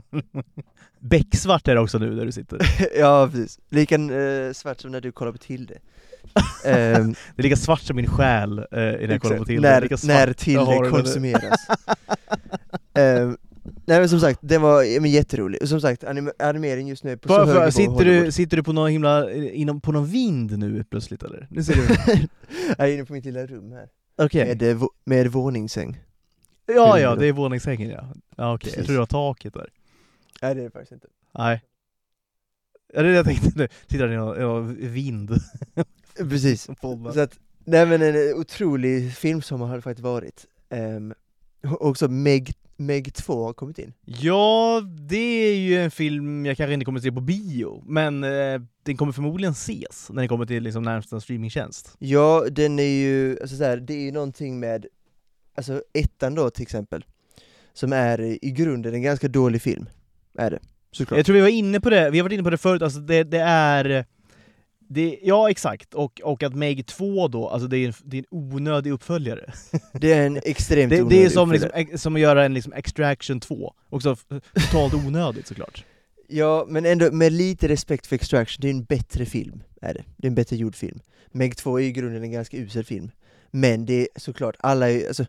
Becksvart 0.99 1.69
är 1.69 1.75
det 1.75 1.81
också 1.81 1.99
nu 1.99 2.15
där 2.15 2.27
du 2.27 2.33
sitter. 2.33 2.59
ja, 2.99 3.29
precis. 3.33 3.59
Lika 3.69 3.95
eh, 3.95 4.53
svart 4.53 4.81
som 4.81 4.91
när 4.91 5.01
du 5.01 5.13
kollar 5.13 5.33
på 5.33 5.39
Tilde. 5.39 5.75
Ehm, 6.65 7.15
Det 7.37 7.41
är 7.41 7.43
lika 7.43 7.57
svart 7.57 7.81
som 7.81 7.97
min 7.97 8.07
själ 8.07 8.59
eh, 8.59 8.67
när 8.71 9.09
jag 9.09 9.23
kollar 9.23 9.37
på 9.37 9.45
till 9.45 9.61
när, 9.61 10.07
när 10.07 10.33
Tilde 10.33 10.91
konsumeras. 10.91 11.61
Ehm, 12.95 13.37
Nej 13.63 14.01
men 14.01 14.09
som 14.09 14.21
sagt, 14.21 14.39
den 14.43 14.63
var 14.63 15.01
men 15.01 15.11
jätterolig. 15.11 15.63
Och 15.63 15.69
som 15.69 15.81
sagt, 15.81 16.05
anim 16.05 16.31
animering 16.39 16.89
just 16.89 17.05
nu 17.05 17.13
är 17.13 17.17
på 17.17 17.29
så 17.29 17.47
För, 17.47 17.61
hög 17.61 17.73
sitter, 17.73 18.05
du, 18.05 18.33
sitter 18.33 18.57
du 18.57 18.63
på 18.63 18.73
någon 18.73 18.91
himla, 18.91 19.33
inom, 19.33 19.81
på 19.81 19.93
någon 19.93 20.07
vind 20.07 20.59
nu 20.59 20.85
plötsligt 20.85 21.23
eller? 21.23 21.47
Nu 21.51 21.63
ser 21.63 21.75
du... 21.75 21.83
Jag 22.79 22.89
är 22.89 22.95
inne 22.95 23.05
på 23.05 23.13
mitt 23.13 23.25
lilla 23.25 23.47
rum 23.47 23.73
här. 23.73 23.89
Okej. 24.23 24.47
Med, 24.47 24.63
eh, 24.63 24.83
med 25.05 25.27
våningssäng. 25.27 26.01
Ja, 26.75 26.99
ja, 26.99 27.16
det? 27.16 27.27
är 27.27 27.33
våningssängen 27.33 27.91
ja. 27.91 28.05
Ja 28.37 28.55
okej, 28.55 28.68
jag 28.68 28.75
Precis. 28.75 28.87
tror 28.87 28.93
det 28.95 28.99
var 28.99 29.07
taket 29.07 29.55
där. 29.55 29.68
Nej 30.43 30.55
det 30.55 30.61
är 30.61 30.64
det 30.64 30.71
faktiskt 30.71 30.93
inte. 30.93 31.07
Nej. 31.35 31.62
Ja, 32.93 33.03
det 33.03 33.09
är 33.09 33.11
det 33.11 33.16
jag 33.16 33.27
tänkte 33.27 33.51
nu. 33.55 33.68
I 33.89 34.16
någon, 34.16 34.37
i 34.37 34.41
någon 34.41 34.77
vind. 34.93 35.31
Precis. 36.18 36.68
Så 37.14 37.21
att, 37.21 37.39
nej 37.64 37.87
men 37.87 38.03
en 38.03 38.35
otrolig 38.35 39.14
filmsommar 39.14 39.66
har 39.66 39.77
det 39.77 39.83
faktiskt 39.83 40.05
varit. 40.05 40.47
Um, 40.71 41.14
också 41.62 42.09
Meg, 42.09 42.53
Meg 42.77 43.14
2 43.14 43.45
har 43.45 43.53
kommit 43.53 43.79
in. 43.79 43.93
Ja, 44.05 44.81
det 45.09 45.16
är 45.16 45.57
ju 45.57 45.83
en 45.83 45.91
film 45.91 46.47
jag 46.47 46.57
kanske 46.57 46.75
inte 46.75 46.85
kommer 46.85 46.99
att 46.99 47.05
se 47.05 47.12
på 47.12 47.21
bio, 47.21 47.83
men 47.87 48.25
eh, 48.25 48.61
den 48.83 48.97
kommer 48.97 49.12
förmodligen 49.12 49.53
ses 49.53 50.11
när 50.11 50.23
den 50.23 50.29
kommer 50.29 50.47
till 50.47 50.62
liksom 50.62 50.83
närmsta 50.83 51.21
streamingtjänst. 51.21 51.97
Ja, 51.99 52.47
den 52.51 52.79
är 52.79 52.83
ju, 52.83 53.39
alltså 53.41 53.57
så 53.57 53.64
här, 53.64 53.77
det 53.77 53.95
är 53.95 54.01
ju 54.01 54.12
någonting 54.12 54.61
med, 54.61 54.87
alltså 55.55 55.83
ettan 55.93 56.35
då 56.35 56.51
till 56.51 56.63
exempel, 56.63 57.05
som 57.73 57.93
är 57.93 58.45
i 58.45 58.51
grunden 58.51 58.95
en 58.95 59.03
ganska 59.03 59.29
dålig 59.29 59.63
film. 59.63 59.89
Är 60.39 60.51
det, 60.51 60.59
såklart. 60.93 61.17
Jag 61.17 61.27
tror 61.27 61.35
vi 61.35 61.41
var 61.41 61.49
inne 61.49 61.81
på 61.81 61.91
det, 61.91 62.11
vi 62.11 62.19
har 62.19 62.23
varit 62.23 62.33
inne 62.33 62.43
på 62.43 62.51
det 62.51 62.59
förut, 62.59 62.83
alltså 62.83 63.01
det, 63.01 63.25
det 63.25 63.41
är... 63.41 64.05
Det, 64.93 65.19
ja 65.23 65.51
exakt, 65.51 65.95
och, 65.95 66.21
och 66.25 66.43
att 66.43 66.55
Meg 66.55 66.87
2 66.87 67.29
då, 67.29 67.49
alltså 67.49 67.69
det 67.69 67.79
är 67.79 67.87
en, 67.87 67.93
det 68.05 68.17
är 68.17 68.19
en 68.19 68.27
onödig 68.31 68.91
uppföljare. 68.91 69.53
Det 69.93 70.13
är 70.13 70.27
en 70.27 70.37
extremt 70.37 70.91
Det, 70.91 70.97
det 70.97 71.01
är 71.01 71.05
onödig 71.05 71.33
som, 71.33 71.53
liksom, 71.53 71.69
uppföljare. 71.69 71.99
som 71.99 72.15
att 72.15 72.21
göra 72.21 72.45
en 72.45 72.55
liksom 72.55 72.73
Extraction 72.73 73.41
2, 73.41 73.75
också 73.89 74.17
totalt 74.55 74.95
onödigt 74.95 75.47
såklart. 75.47 75.85
Ja, 76.29 76.67
men 76.69 76.87
ändå 76.87 77.13
med 77.13 77.33
lite 77.33 77.69
respekt 77.69 78.07
för 78.07 78.17
Extraction, 78.17 78.61
det 78.61 78.69
är 78.69 78.71
en 78.71 78.85
bättre 78.85 79.27
film, 79.27 79.63
är 79.83 79.95
det. 79.95 80.05
Det 80.17 80.27
är 80.27 80.31
en 80.31 80.35
bättre 80.35 80.57
gjord 80.57 80.77
film. 80.77 81.01
Meg 81.33 81.57
2 81.57 81.81
är 81.81 81.85
i 81.85 81.93
grunden 81.93 82.23
en 82.23 82.33
ganska 82.33 82.57
usel 82.57 82.85
film. 82.85 83.11
Men 83.51 83.87
det 83.87 84.01
är 84.01 84.09
såklart, 84.17 84.57
alla 84.61 84.91
är, 84.91 85.07
alltså, 85.09 85.25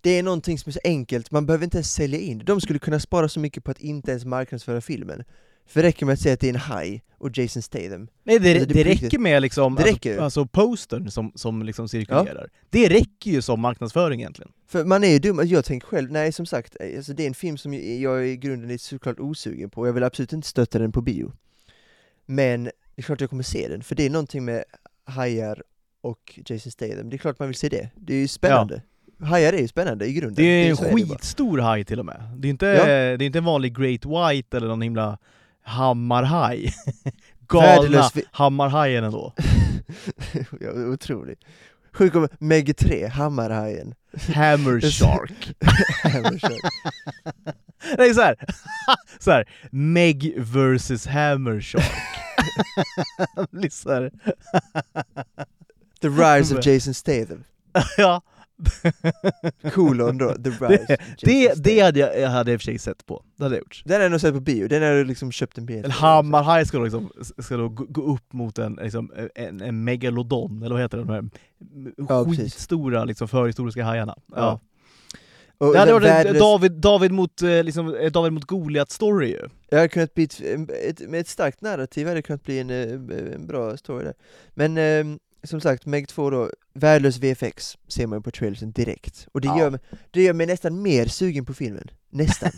det 0.00 0.10
är 0.18 0.22
någonting 0.22 0.58
som 0.58 0.70
är 0.70 0.72
så 0.72 0.80
enkelt, 0.84 1.30
man 1.30 1.46
behöver 1.46 1.64
inte 1.64 1.76
ens 1.76 1.92
sälja 1.92 2.18
in. 2.18 2.38
De 2.38 2.60
skulle 2.60 2.78
kunna 2.78 3.00
spara 3.00 3.28
så 3.28 3.40
mycket 3.40 3.64
på 3.64 3.70
att 3.70 3.80
inte 3.80 4.10
ens 4.10 4.24
marknadsföra 4.24 4.80
filmen. 4.80 5.24
För 5.66 5.82
det 5.82 5.88
räcker 5.88 6.06
med 6.06 6.12
att 6.12 6.20
säga 6.20 6.34
att 6.34 6.40
det 6.40 6.46
är 6.46 6.54
en 6.54 6.56
haj 6.60 7.02
och 7.18 7.38
Jason 7.38 7.62
Statham. 7.62 8.08
Nej 8.24 8.38
det, 8.38 8.52
Alltså, 8.52 8.68
det 8.68 8.74
det, 8.74 8.84
räcker 8.90 9.18
med 9.18 9.42
liksom, 9.42 9.74
Det 9.74 9.80
alltså, 9.80 9.94
räcker 9.94 10.12
ju. 10.12 10.20
alltså 10.20 10.46
postern 10.46 11.10
som, 11.10 11.32
som 11.34 11.62
liksom 11.62 11.88
cirkulerar. 11.88 12.50
Det 12.70 12.88
räcker 12.88 13.30
ju 13.30 13.42
som 13.42 13.60
marknadsföring 13.60 14.20
egentligen. 14.20 14.52
För 14.66 14.84
man 14.84 15.04
är 15.04 15.08
ju 15.08 15.18
dum, 15.18 15.40
jag 15.44 15.64
tänker 15.64 15.86
själv, 15.86 16.10
nej 16.12 16.32
som 16.32 16.46
sagt, 16.46 16.76
alltså 16.96 17.12
det 17.12 17.22
är 17.22 17.26
en 17.26 17.34
film 17.34 17.56
som 17.58 17.74
jag 17.74 17.82
jag 17.84 18.28
i 18.28 18.36
grunden 18.36 18.70
är 18.70 18.78
såklart 18.78 19.20
osugen 19.20 19.70
på, 19.70 19.86
jag 19.86 19.92
vill 19.92 20.02
absolut 20.02 20.32
inte 20.32 20.48
stötta 20.48 20.78
den 20.78 20.92
på 20.92 21.00
bio. 21.00 21.32
Men 22.26 22.64
det 22.64 22.70
är 22.96 23.02
klart 23.02 23.20
jag 23.20 23.30
kommer 23.30 23.42
se 23.42 23.68
den, 23.68 23.82
för 23.82 23.94
det 23.94 24.06
är 24.06 24.10
någonting 24.10 24.44
med 24.44 24.64
hajar 25.04 25.62
och 26.04 26.40
Jason 26.46 26.72
Statham, 26.72 27.10
det 27.10 27.16
är 27.16 27.18
klart 27.18 27.38
man 27.38 27.48
vill 27.48 27.56
se 27.56 27.68
det. 27.68 27.88
Det 27.96 28.14
är 28.14 28.18
ju 28.18 28.28
spännande. 28.28 28.82
Hajar 29.22 29.52
är 29.52 29.58
ju 29.58 29.68
spännande 29.68 30.06
i 30.06 30.12
grunden. 30.12 30.34
Det 30.34 30.42
är 30.42 30.70
en 30.70 30.76
så 30.76 30.84
skitstor 30.84 31.58
haj 31.58 31.84
till 31.84 31.98
och 32.00 32.06
med. 32.06 32.22
Det 32.36 32.48
är 32.48 32.50
inte, 32.50 32.66
Ja. 32.66 32.84
det 32.86 32.92
är 32.92 33.22
inte 33.22 33.38
en 33.38 33.44
vanlig 33.44 33.76
Great 33.78 34.04
White 34.06 34.56
eller 34.56 34.68
någon 34.68 34.82
himla 34.82 35.18
hammarhaj. 35.62 36.74
Galna 37.48 38.10
hammarhajen 38.30 39.04
ändå. 39.04 39.32
ja, 40.60 40.70
otroligt. 40.72 41.40
Sjuk 41.92 42.14
om 42.14 42.28
Meg 42.38 42.76
3, 42.76 43.06
Hammarhajen. 43.06 43.94
Hammer 44.34 44.72
är 44.76 44.80
så- 44.80 45.04
Shark. 45.06 45.52
Det 47.96 48.02
är 48.04 48.14
såhär, 48.14 48.36
så 49.18 49.30
här, 49.30 49.48
Meg 49.70 50.34
vs 50.38 51.06
Hammer 51.06 51.60
Shark. 51.60 51.92
The 56.08 56.38
Rise 56.38 56.58
of 56.58 56.66
Jason 56.66 56.94
Statham. 56.94 57.44
ja, 57.98 58.22
Kolon 59.74 60.18
då, 60.18 60.34
The 60.34 60.50
Rise 60.50 60.86
det, 60.86 60.94
of 60.94 61.00
Jason 61.00 61.06
det, 61.22 61.48
det 61.48 61.54
Statham. 61.56 61.84
hade 61.84 62.00
jag, 62.00 62.20
jag 62.20 62.28
hade 62.28 62.52
i 62.52 62.56
och 62.56 62.60
för 62.60 62.64
sig 62.64 62.78
sett 62.78 63.06
på. 63.06 63.22
Det 63.36 63.42
hade 63.44 63.54
jag 63.54 63.60
gjort. 63.60 63.82
Den 63.84 63.94
har 63.96 64.02
jag 64.02 64.10
nog 64.10 64.20
sett 64.20 64.34
på 64.34 64.40
bio, 64.40 64.68
den 64.68 64.82
har 64.82 64.88
jag 64.88 65.06
liksom 65.06 65.32
köpt 65.32 65.58
en 65.58 65.66
biljett 65.66 65.84
En 65.84 65.90
hammarhaj 65.90 66.66
ska 66.66 66.78
då, 66.78 66.84
liksom, 66.84 67.10
ska 67.38 67.56
då 67.56 67.68
gå 67.68 67.84
gå 67.88 68.02
upp 68.14 68.32
mot 68.32 68.58
en, 68.58 68.78
liksom, 68.82 69.12
en, 69.34 69.60
en 69.60 69.84
megalodon, 69.84 70.62
eller 70.62 70.74
vad 70.74 70.82
heter 70.82 70.98
det, 70.98 71.04
de 71.04 71.12
här 71.12 71.24
Ja, 72.08 72.24
precis. 72.24 72.40
skitstora 72.40 73.04
liksom, 73.04 73.28
förhistoriska 73.28 73.84
hajarna. 73.84 74.14
Ja. 74.26 74.36
Ja. 74.36 74.60
Och 75.58 75.72
Det 75.72 75.78
hade 75.78 75.92
varit 75.92 76.06
en 76.06 76.12
värdelös- 76.12 76.38
David, 76.38 76.72
David 76.72 77.12
mot, 77.12 77.42
eh, 77.42 77.62
liksom, 77.64 77.96
David 78.12 78.32
mot 78.32 78.44
Goliat-story 78.44 79.24
ju. 79.26 79.48
Det 79.70 79.76
hade 79.76 79.88
kunnat 79.88 80.14
bli 80.14 80.24
ett, 80.24 80.40
ett, 80.88 81.00
med 81.10 81.20
ett 81.20 81.28
starkt 81.28 81.60
narrativ 81.60 82.06
hade 82.06 82.18
det 82.18 82.22
kunnat 82.22 82.42
bli 82.42 82.58
en, 82.58 82.70
eh, 82.70 83.34
en 83.34 83.46
bra 83.46 83.76
story 83.76 84.04
där. 84.04 84.14
Men 84.54 84.78
eh, 84.78 85.16
som 85.44 85.60
sagt, 85.60 85.86
Meg 85.86 86.08
2 86.08 86.30
då, 86.30 86.50
värdelös 86.74 87.18
VFX 87.18 87.76
ser 87.88 88.06
man 88.06 88.18
ju 88.18 88.22
på 88.22 88.30
trailersen 88.30 88.72
direkt. 88.72 89.28
Och 89.32 89.40
det, 89.40 89.48
Ja. 89.48 89.58
gör, 89.58 89.70
mig- 89.70 89.80
det 90.10 90.22
gör 90.22 90.32
mig 90.32 90.46
nästan 90.46 90.82
mer 90.82 91.06
sugen 91.06 91.44
på 91.44 91.54
filmen. 91.54 91.90
Nästan. 92.10 92.50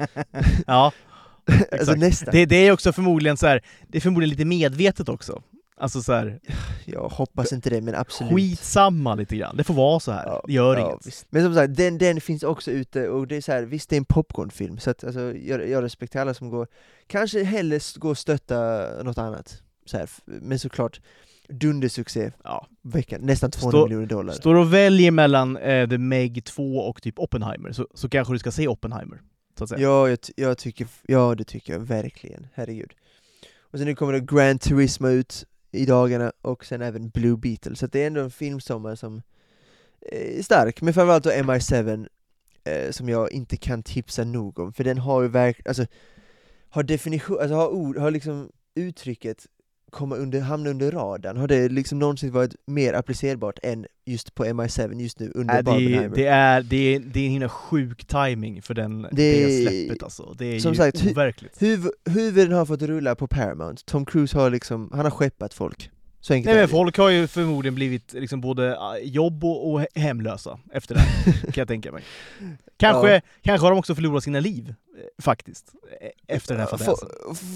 ja, 0.66 0.92
alltså 1.72 1.92
nästan. 1.94 2.28
det, 2.32 2.46
det 2.46 2.56
är 2.56 2.72
också 2.72 2.92
förmodligen 2.92 3.36
så 3.36 3.46
här, 3.46 3.64
det 3.88 3.98
är 3.98 4.02
förmodligen 4.02 4.30
lite 4.30 4.44
medvetet 4.44 5.08
också. 5.08 5.42
Alltså 5.76 6.02
så 6.02 6.12
här, 6.12 6.40
Jag 6.84 7.08
hoppas 7.08 7.52
inte 7.52 7.70
det, 7.70 7.80
men 7.80 7.94
absolut. 7.94 8.32
skitsamma 8.34 9.14
lite 9.14 9.36
grann. 9.36 9.56
Det 9.56 9.64
får 9.64 9.74
vara 9.74 10.00
så 10.00 10.12
här. 10.12 10.24
Ja, 10.26 10.42
det 10.46 10.52
gör 10.52 10.76
ja, 10.76 10.90
inget. 10.90 11.06
visst. 11.06 11.26
Men 11.30 11.42
som 11.44 11.54
sagt, 11.54 11.76
den, 11.76 11.98
den 11.98 12.20
finns 12.20 12.42
också 12.42 12.70
ute, 12.70 13.08
och 13.08 13.26
det 13.28 13.36
är 13.36 13.40
så 13.40 13.52
här, 13.52 13.62
visst 13.62 13.90
det 13.90 13.96
är 13.96 13.98
en 13.98 14.04
popcornfilm, 14.04 14.78
så 14.78 14.90
att, 14.90 15.04
alltså, 15.04 15.36
jag, 15.36 15.68
jag 15.68 15.82
respekterar 15.84 16.22
alla 16.22 16.34
som 16.34 16.50
går, 16.50 16.66
kanske 17.06 17.44
hellre 17.44 17.76
s- 17.76 17.96
gå 17.96 18.08
och 18.10 18.18
stötta 18.18 18.86
något 19.02 19.18
annat. 19.18 19.62
Så 19.86 19.96
här, 19.98 20.08
men 20.24 20.58
såklart, 20.58 21.00
dundersuccé, 21.48 22.32
Ja. 22.44 22.66
veckan, 22.82 23.20
nästan 23.22 23.50
200 23.50 23.78
Stå- 23.78 23.84
miljoner 23.86 24.06
dollar. 24.06 24.32
Står 24.34 24.54
och 24.54 24.72
väljer 24.74 25.10
mellan 25.10 25.56
eh, 25.56 25.88
The 25.88 25.98
Meg 25.98 26.44
2 26.44 26.76
och 26.78 27.02
typ 27.02 27.18
Oppenheimer, 27.18 27.72
så, 27.72 27.88
så 27.94 28.08
kanske 28.08 28.34
du 28.34 28.38
ska 28.38 28.50
se 28.50 28.68
Oppenheimer. 28.68 29.20
Så 29.58 29.64
att 29.64 29.70
säga. 29.70 29.80
Ja, 29.80 30.08
jag, 30.08 30.18
jag 30.36 30.58
tycker, 30.58 30.86
ja 31.02 31.34
det 31.34 31.44
tycker 31.44 31.72
jag 31.72 31.80
verkligen, 31.80 32.46
herregud. 32.54 32.92
Och 33.60 33.78
sen 33.78 33.86
nu 33.86 33.94
kommer 33.94 34.12
det 34.12 34.20
Grand 34.20 34.60
Turismo 34.60 35.08
ut 35.08 35.44
i 35.72 35.86
dagarna, 35.86 36.32
och 36.42 36.64
sen 36.64 36.82
även 36.82 37.08
Blue 37.08 37.36
Beetle, 37.36 37.76
så 37.76 37.86
det 37.86 38.02
är 38.02 38.06
ändå 38.06 38.20
en 38.20 38.30
filmsommar 38.30 38.94
som 38.94 39.22
är 40.12 40.42
stark, 40.42 40.82
men 40.82 40.94
framförallt 40.94 41.24
då 41.24 41.30
MI7, 41.30 42.08
eh, 42.64 42.90
som 42.90 43.08
jag 43.08 43.32
inte 43.32 43.56
kan 43.56 43.82
tipsa 43.82 44.24
nog 44.24 44.58
om, 44.58 44.72
för 44.72 44.84
den 44.84 44.98
har 44.98 45.22
ju 45.22 45.28
verkligen, 45.28 45.68
alltså, 45.70 45.86
har 46.68 46.82
definition, 46.82 47.38
alltså 47.40 47.54
har 47.54 47.68
ord, 47.68 47.96
har 47.98 48.10
liksom 48.10 48.50
uttrycket 48.74 49.46
komma 49.94 50.16
under, 50.16 50.40
hamna 50.40 50.70
under 50.70 50.90
radarn, 50.90 51.36
har 51.36 51.48
det 51.48 51.68
liksom 51.68 51.98
någonsin 51.98 52.32
varit 52.32 52.54
mer 52.66 52.94
applicerbart 52.94 53.58
än 53.62 53.86
just 54.06 54.34
på 54.34 54.44
MI7 54.44 55.00
just 55.00 55.18
nu 55.20 55.32
under 55.34 55.54
det, 55.54 55.58
är, 55.58 55.62
Barbenheimer? 55.62 56.16
det, 56.16 56.26
är, 56.26 56.62
det, 56.62 56.76
är, 56.94 56.98
det 57.00 57.20
är 57.20 57.24
en 57.24 57.30
himla 57.30 57.48
sjuk 57.48 58.04
timing 58.04 58.62
för 58.62 58.74
den, 58.74 59.02
det, 59.02 59.08
Det- 59.12 59.68
släppet 59.68 60.02
alltså. 60.02 60.34
Det 60.38 60.44
är 60.46 60.58
som 60.60 60.72
ju 60.72 60.76
sagt, 60.76 61.06
overkligt. 61.06 61.62
Huv, 61.62 61.90
huvuden 62.10 62.52
har 62.52 62.66
fått 62.66 62.82
rulla 62.82 63.14
på 63.14 63.26
Paramount, 63.26 63.82
Tom 63.86 64.04
Cruise 64.06 64.38
har 64.38 64.50
liksom, 64.50 64.90
han 64.92 65.04
har 65.04 65.10
skeppat 65.10 65.54
folk. 65.54 65.90
Så 66.26 66.32
enkelt 66.34 66.52
Nej 66.54 66.60
men 66.60 66.68
folk 66.68 66.96
har 66.96 67.08
ju 67.08 67.26
förmodligen 67.26 67.74
blivit 67.74 68.12
liksom 68.12 68.40
både 68.40 68.78
ah, 68.78 68.98
jobb 68.98 69.44
och, 69.44 69.70
och 69.72 69.80
he- 69.80 69.86
hemlösa 69.98 70.58
efter 70.72 70.94
det 70.94 71.00
här, 71.00 71.32
kan 71.42 71.52
jag 71.54 71.68
tänka 71.68 71.92
mig. 71.92 72.02
Kanske, 72.76 73.14
Ja. 73.14 73.20
kanske 73.42 73.64
har 73.66 73.70
de 73.70 73.78
också 73.78 73.94
förlorat 73.94 74.24
sina 74.24 74.40
liv, 74.40 74.68
eh, 74.68 75.22
faktiskt, 75.24 75.72
eh, 76.00 76.36
efter 76.36 76.54
den 76.54 76.60
här 76.60 76.66
fadäsen. 76.68 77.08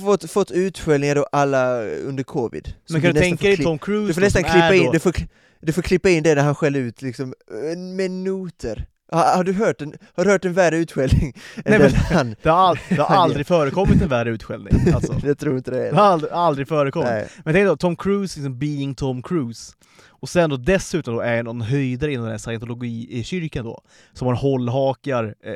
fått, 0.05 0.31
fått 0.31 0.51
utskällningar 0.51 1.15
då 1.15 1.27
alla 1.33 1.83
under 1.85 2.23
covid. 2.25 2.75
Men 2.91 3.01
kan 3.03 3.15
du 3.15 3.21
tänka 3.21 3.47
dig 3.49 3.57
Tom 3.57 3.79
Cruise 3.79 4.07
Du 4.07 4.15
får 4.15 4.21
nästan 4.21 4.43
klippa 4.45 4.75
in, 4.75 4.93
du 4.93 4.99
får, 5.01 5.15
du 5.61 5.73
får 5.73 5.83
klippa 5.83 6.11
in 6.11 6.23
det 6.23 6.35
när 6.35 6.43
han 6.43 6.55
skäller 6.55 6.81
ut 6.81 7.03
liksom, 7.03 7.35
eh, 7.73 7.79
med 7.79 8.11
noter. 8.11 8.87
Har, 9.13 9.37
har, 9.37 9.45
du 9.45 9.53
hört 9.53 9.83
en, 9.83 9.95
har 10.15 10.25
du 10.25 10.31
hört 10.31 10.45
en 10.45 10.53
värre 10.53 10.77
utskällning 10.77 11.33
Nej, 11.65 11.79
men- 11.79 11.95
han... 11.95 12.35
Det 12.43 12.49
har, 12.51 12.59
all, 12.59 12.79
det 12.89 13.03
har 13.03 13.17
aldrig 13.17 13.47
förekommit 13.47 14.03
en 14.03 14.09
värre 14.09 14.31
utskällning, 14.31 14.75
alltså. 14.95 15.15
jag 15.27 15.39
tror 15.39 15.57
inte 15.57 15.71
det 15.71 15.77
Det 15.77 15.89
är 15.89 15.93
har 15.93 16.03
aldrig, 16.03 16.33
aldrig 16.33 16.69
förekommit. 16.69 17.09
Nej. 17.09 17.29
Men 17.45 17.55
tänk 17.55 17.67
då, 17.67 17.77
Tom 17.77 17.97
Cruise 17.97 18.39
liksom 18.41 18.59
being 18.59 18.95
Tom 18.95 19.23
Cruise, 19.23 19.73
och 20.07 20.29
sen 20.29 20.51
då 20.51 20.57
dessutom 20.57 21.15
då 21.15 21.21
är 21.21 21.43
någon 21.43 21.61
höjdare 21.61 22.13
inom 22.13 22.25
den 22.25 22.31
här 22.33 22.39
scientologi-kyrkan 22.39 23.65
då, 23.65 23.81
som 24.13 24.27
har 24.27 24.35
hållhakar 24.35 25.35
eh, 25.45 25.55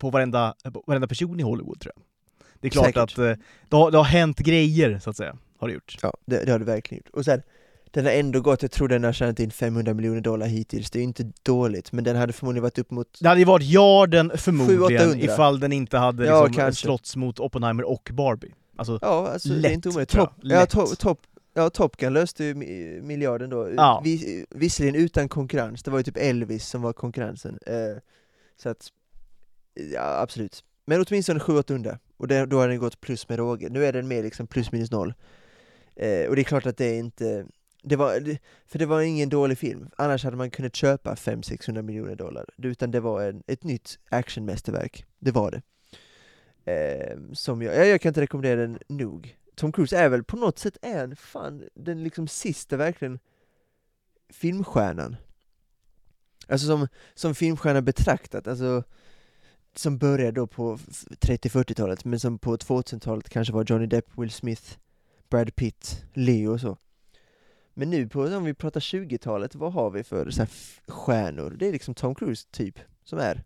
på 0.00 0.10
varenda, 0.10 0.54
på 0.72 0.84
varenda 0.86 1.08
person 1.08 1.40
i 1.40 1.42
Hollywood 1.42 1.80
tror 1.80 1.92
jag. 1.96 2.02
Det 2.60 2.68
är 2.68 2.70
klart 2.70 2.86
Säkert. 2.86 3.02
att 3.02 3.18
eh, 3.18 3.32
det, 3.68 3.76
har, 3.76 3.90
det 3.90 3.96
har 3.96 4.04
hänt 4.04 4.38
grejer, 4.38 4.98
så 4.98 5.10
att 5.10 5.16
säga, 5.16 5.36
har 5.58 5.68
det 5.68 5.74
gjort. 5.74 5.96
Ja, 6.02 6.14
det, 6.26 6.44
det 6.44 6.52
har 6.52 6.58
det 6.58 6.64
verkligen 6.64 7.02
gjort. 7.06 7.14
Och 7.18 7.24
sen, 7.24 7.42
den 7.94 8.04
har 8.04 8.12
ändå 8.12 8.40
gått, 8.40 8.62
jag 8.62 8.70
tror 8.70 8.88
den 8.88 9.04
har 9.04 9.12
tjänat 9.12 9.40
in 9.40 9.50
500 9.50 9.94
miljoner 9.94 10.20
dollar 10.20 10.46
hittills, 10.46 10.90
det 10.90 10.98
är 10.98 11.02
inte 11.02 11.32
dåligt, 11.42 11.92
men 11.92 12.04
den 12.04 12.16
hade 12.16 12.32
förmodligen 12.32 12.62
varit 12.62 12.78
upp 12.78 12.90
mot 12.90 13.18
Det 13.20 13.28
hade 13.28 13.40
ju 13.40 13.44
varit 13.46 13.62
yarden 13.66 14.32
förmodligen 14.36 15.00
700-800. 15.12 15.24
ifall 15.24 15.60
den 15.60 15.72
inte 15.72 15.98
hade 15.98 16.26
Ja, 16.26 16.46
liksom, 16.46 16.72
slåtts 16.74 17.16
mot 17.16 17.40
Oppenheimer 17.40 17.84
och 17.84 18.10
Barbie. 18.12 18.54
Alltså, 18.76 18.98
Ja, 19.02 19.28
alltså 19.28 19.48
det 19.48 19.54
är 19.54 19.60
Lätt, 19.60 19.72
inte 19.72 19.88
omöjligt. 19.88 20.10
Top, 20.10 20.30
ja, 20.42 20.60
Lätt. 20.60 20.70
to, 20.70 20.86
top, 20.86 21.20
ja, 21.54 21.70
Top 21.70 21.96
Gun 21.96 22.12
löste 22.12 22.44
ju 22.44 22.54
mi- 22.54 23.02
miljarden 23.02 23.50
då, 23.50 23.68
Ja. 23.76 24.00
Vis, 24.04 24.44
visserligen 24.50 24.94
utan 24.94 25.28
konkurrens, 25.28 25.82
det 25.82 25.90
var 25.90 25.98
ju 25.98 26.04
typ 26.04 26.16
Elvis 26.16 26.66
som 26.68 26.82
var 26.82 26.92
konkurrensen. 26.92 27.58
Eh, 27.66 27.74
så 28.62 28.68
att, 28.68 28.88
ja 29.92 30.18
absolut. 30.22 30.64
Men 30.86 31.04
åtminstone 31.08 31.40
700 31.40 31.98
och 32.16 32.28
det, 32.28 32.46
då 32.46 32.58
har 32.58 32.68
den 32.68 32.78
gått 32.78 33.00
plus 33.00 33.28
med 33.28 33.38
råge. 33.38 33.68
Nu 33.70 33.84
är 33.84 33.92
den 33.92 34.08
mer 34.08 34.22
liksom 34.22 34.46
plus 34.46 34.72
minus 34.72 34.90
noll. 34.90 35.14
Eh, 35.96 36.28
och 36.28 36.36
det 36.36 36.42
är 36.42 36.44
klart 36.44 36.66
att 36.66 36.76
det 36.76 36.84
är 36.84 36.98
inte 36.98 37.46
det 37.84 37.96
var, 37.96 38.36
för 38.66 38.78
det 38.78 38.86
var 38.86 39.00
ingen 39.00 39.28
dålig 39.28 39.58
film, 39.58 39.90
annars 39.96 40.24
hade 40.24 40.36
man 40.36 40.50
kunnat 40.50 40.76
köpa 40.76 41.14
500-600 41.14 41.82
miljoner 41.82 42.16
dollar. 42.16 42.46
Utan 42.56 42.90
det 42.90 43.00
var 43.00 43.22
en, 43.22 43.42
ett 43.46 43.64
nytt 43.64 43.98
actionmästerverk, 44.10 45.04
det 45.18 45.30
var 45.30 45.50
det. 45.50 45.62
Eh, 46.72 47.18
som 47.32 47.62
jag, 47.62 47.88
jag 47.88 48.00
kan 48.00 48.10
inte 48.10 48.20
rekommendera 48.20 48.60
den 48.60 48.78
nog. 48.88 49.36
Tom 49.54 49.72
Cruise 49.72 49.98
är 49.98 50.08
väl 50.08 50.24
på 50.24 50.36
något 50.36 50.58
sätt 50.58 50.76
en, 50.82 51.16
fan 51.16 51.68
den 51.74 52.02
liksom 52.02 52.28
sista 52.28 52.76
verkligen 52.76 53.18
filmstjärnan. 54.32 55.16
Alltså 56.48 56.66
som, 56.66 56.88
som 57.14 57.34
filmstjärna 57.34 57.82
betraktat, 57.82 58.46
alltså 58.46 58.84
som 59.74 59.98
började 59.98 60.40
då 60.40 60.46
på 60.46 60.76
30-40-talet, 60.76 62.04
men 62.04 62.20
som 62.20 62.38
på 62.38 62.56
2000-talet 62.56 63.28
kanske 63.28 63.54
var 63.54 63.64
Johnny 63.68 63.86
Depp, 63.86 64.18
Will 64.18 64.30
Smith, 64.30 64.78
Brad 65.30 65.54
Pitt, 65.54 66.04
Leo 66.12 66.52
och 66.52 66.60
så. 66.60 66.78
Men 67.74 67.90
nu 67.90 68.08
på, 68.08 68.22
om 68.22 68.44
vi 68.44 68.54
pratar 68.54 68.80
20-talet, 68.80 69.54
vad 69.54 69.72
har 69.72 69.90
vi 69.90 70.04
för 70.04 70.30
så 70.30 70.38
här 70.40 70.48
stjärnor? 70.88 71.56
Det 71.58 71.68
är 71.68 71.72
liksom 71.72 71.94
Tom 71.94 72.14
Cruise 72.14 72.48
typ, 72.52 72.78
som 73.04 73.18
är. 73.18 73.44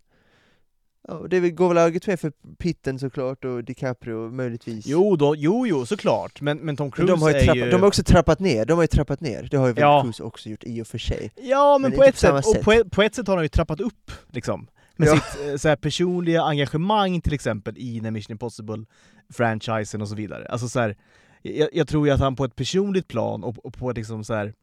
Ja, 1.07 1.25
det 1.29 1.51
går 1.51 1.67
väl 1.67 1.77
ögat 1.77 2.07
med 2.07 2.19
för 2.19 2.31
Pitten 2.57 2.99
såklart, 2.99 3.45
och 3.45 3.63
DiCaprio 3.63 4.31
möjligtvis. 4.31 4.85
Jo, 4.87 5.15
då, 5.15 5.35
jo, 5.35 5.67
jo, 5.67 5.85
såklart, 5.85 6.41
men, 6.41 6.57
men 6.57 6.77
Tom 6.77 6.85
Men 6.85 6.91
Cruise 6.91 7.13
de 7.13 7.21
har, 7.21 7.29
ju 7.29 7.35
är 7.35 7.45
trappat, 7.45 7.57
ju... 7.67 7.71
de 7.71 7.81
har 7.81 7.87
också 7.87 8.03
trappat 8.03 8.39
ner, 8.39 8.65
de 8.65 8.73
har 8.73 8.83
ju 8.83 8.87
trappat 8.87 9.21
ner, 9.21 9.47
det 9.51 9.57
har 9.57 9.67
ju 9.67 9.73
väl 9.73 9.81
Ja. 9.81 10.01
Cruise 10.01 10.23
också 10.23 10.49
gjort 10.49 10.63
i 10.63 10.81
och 10.81 10.87
för 10.87 10.97
sig. 10.97 11.31
Ja, 11.35 11.77
men, 11.77 11.89
Men 11.91 11.97
på, 11.99 12.03
ett 12.03 12.17
sätt, 12.17 12.33
och 12.33 12.45
sätt. 12.45 12.63
på, 12.63 12.71
ett, 12.71 12.91
på 12.91 13.01
ett 13.01 13.15
sätt 13.15 13.27
har 13.27 13.35
han 13.35 13.45
ju 13.45 13.49
trappat 13.49 13.79
upp, 13.81 14.11
liksom. 14.27 14.67
Med 14.95 15.07
Ja. 15.07 15.15
sitt 15.19 15.47
eh, 15.47 15.55
så 15.55 15.67
här, 15.67 15.75
personliga 15.75 16.41
engagemang 16.43 17.21
till 17.21 17.33
exempel 17.33 17.77
i 17.77 17.99
den 17.99 18.13
Mission 18.13 18.37
Impossible-franchisen 18.37 20.01
och 20.01 20.07
så 20.09 20.15
vidare. 20.15 20.47
Alltså 20.49 20.69
så 20.69 20.79
här, 20.79 20.95
jag, 21.41 21.69
jag 21.73 21.87
tror 21.87 22.07
ju 22.07 22.13
att 22.13 22.19
han 22.19 22.35
på 22.35 22.45
ett 22.45 22.55
personligt 22.55 23.07
plan 23.07 23.43
och, 23.43 23.65
och 23.65 23.73
på 23.73 23.89
ett 23.89 23.97
liksom 23.97 24.23
så 24.23 24.33
här, 24.33 24.53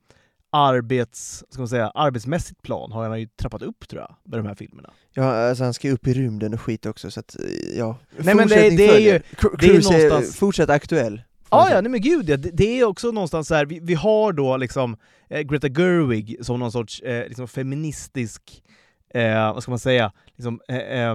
arbets, 0.51 1.45
ska 1.51 1.59
man 1.61 1.69
säga, 1.69 1.91
arbetsmässigt 1.95 2.63
plan 2.63 2.93
har 2.93 3.09
han 3.09 3.21
ju 3.21 3.27
trappat 3.27 3.63
upp 3.63 3.89
tror 3.89 4.03
jag, 4.03 4.17
med 4.25 4.39
de 4.39 4.47
här 4.47 4.55
filmerna. 4.55 4.91
Ja, 5.13 5.49
alltså 5.49 5.65
han 5.65 5.75
ska 5.75 5.91
upp 5.91 6.07
i 6.07 6.13
rymden 6.15 6.55
och 6.55 6.61
skit 6.61 6.87
också, 6.87 7.11
så 7.11 7.21
att, 7.21 7.37
ja. 7.77 7.99
Nej, 8.19 8.35
men 8.35 8.49
det- 8.49 8.71
det 8.77 8.89
är 8.89 8.99
ju- 8.99 9.19
Cru- 9.19 9.57
det 9.59 9.67
är 9.67 9.71
Cruise 9.71 9.93
någonstans- 9.93 10.37
fortsatt 10.37 10.71
aktuell. 10.71 11.23
Ja, 11.51 11.69
ja, 11.71 11.81
nej 11.81 11.91
men 11.91 12.01
gud 12.01 12.29
ja. 12.29 12.37
Det, 12.37 12.51
det 12.51 12.81
är 12.81 12.85
också 12.85 13.11
någonstans 13.11 13.49
så 13.49 13.55
här, 13.55 13.67
vi, 13.67 13.81
vi 13.83 13.95
har 13.95 14.33
då 14.33 14.57
liksom 14.57 14.97
eh, 15.31 15.41
Greta 15.41 15.69
Gerwig 15.69 16.37
som 16.41 16.61
någon 16.61 16.73
sorts 16.73 17.01
eh, 17.01 17.29
liksom 17.29 17.49
feministisk, 17.49 18.63
eh, 19.15 19.53
vad 19.55 19.63
ska 19.63 19.73
man 19.73 19.79
säga, 19.79 20.13
liksom, 20.37 20.61
eh, 20.69 20.77
eh, 20.77 21.15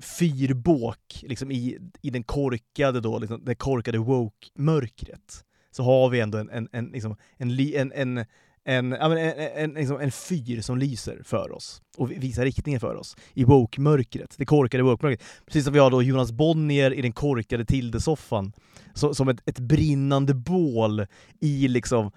fyrbåk 0.00 1.20
liksom 1.22 1.50
i, 1.50 1.78
i 2.02 2.10
den 2.10 2.22
korkade 2.24 3.00
då, 3.00 3.18
liksom, 3.18 3.44
det 3.44 3.54
korkade 3.54 3.98
woke-mörkret. 3.98 5.44
Så 5.70 5.82
har 5.82 6.08
vi 6.10 6.20
ändå 6.20 6.38
en, 6.38 6.50
en, 6.50 6.68
en, 6.72 6.86
liksom, 6.86 7.16
en, 7.36 7.60
en, 7.60 7.92
en 7.92 8.24
en, 8.64 8.92
en, 8.92 9.12
en, 9.54 9.70
liksom 9.74 10.00
en 10.00 10.12
fyr 10.12 10.60
som 10.60 10.78
lyser 10.78 11.22
för 11.24 11.52
oss 11.52 11.82
och 11.96 12.10
visar 12.10 12.44
riktningen 12.44 12.80
för 12.80 12.94
oss 12.94 13.16
i 13.34 13.44
woke-mörkret, 13.44 14.34
det 14.38 14.44
korkade 14.44 14.82
woke-mörkret. 14.82 15.22
Precis 15.46 15.64
som 15.64 15.72
vi 15.72 15.78
har 15.78 15.90
då 15.90 16.02
Jonas 16.02 16.32
Bonnier 16.32 16.94
i 16.94 17.02
den 17.02 17.12
korkade 17.12 17.64
Tilde-soffan 17.64 18.52
som 18.94 19.28
ett, 19.28 19.48
ett 19.48 19.58
brinnande 19.58 20.34
bål 20.34 21.06
i 21.40 21.68
liksom 21.68 22.06
eh, 22.06 22.10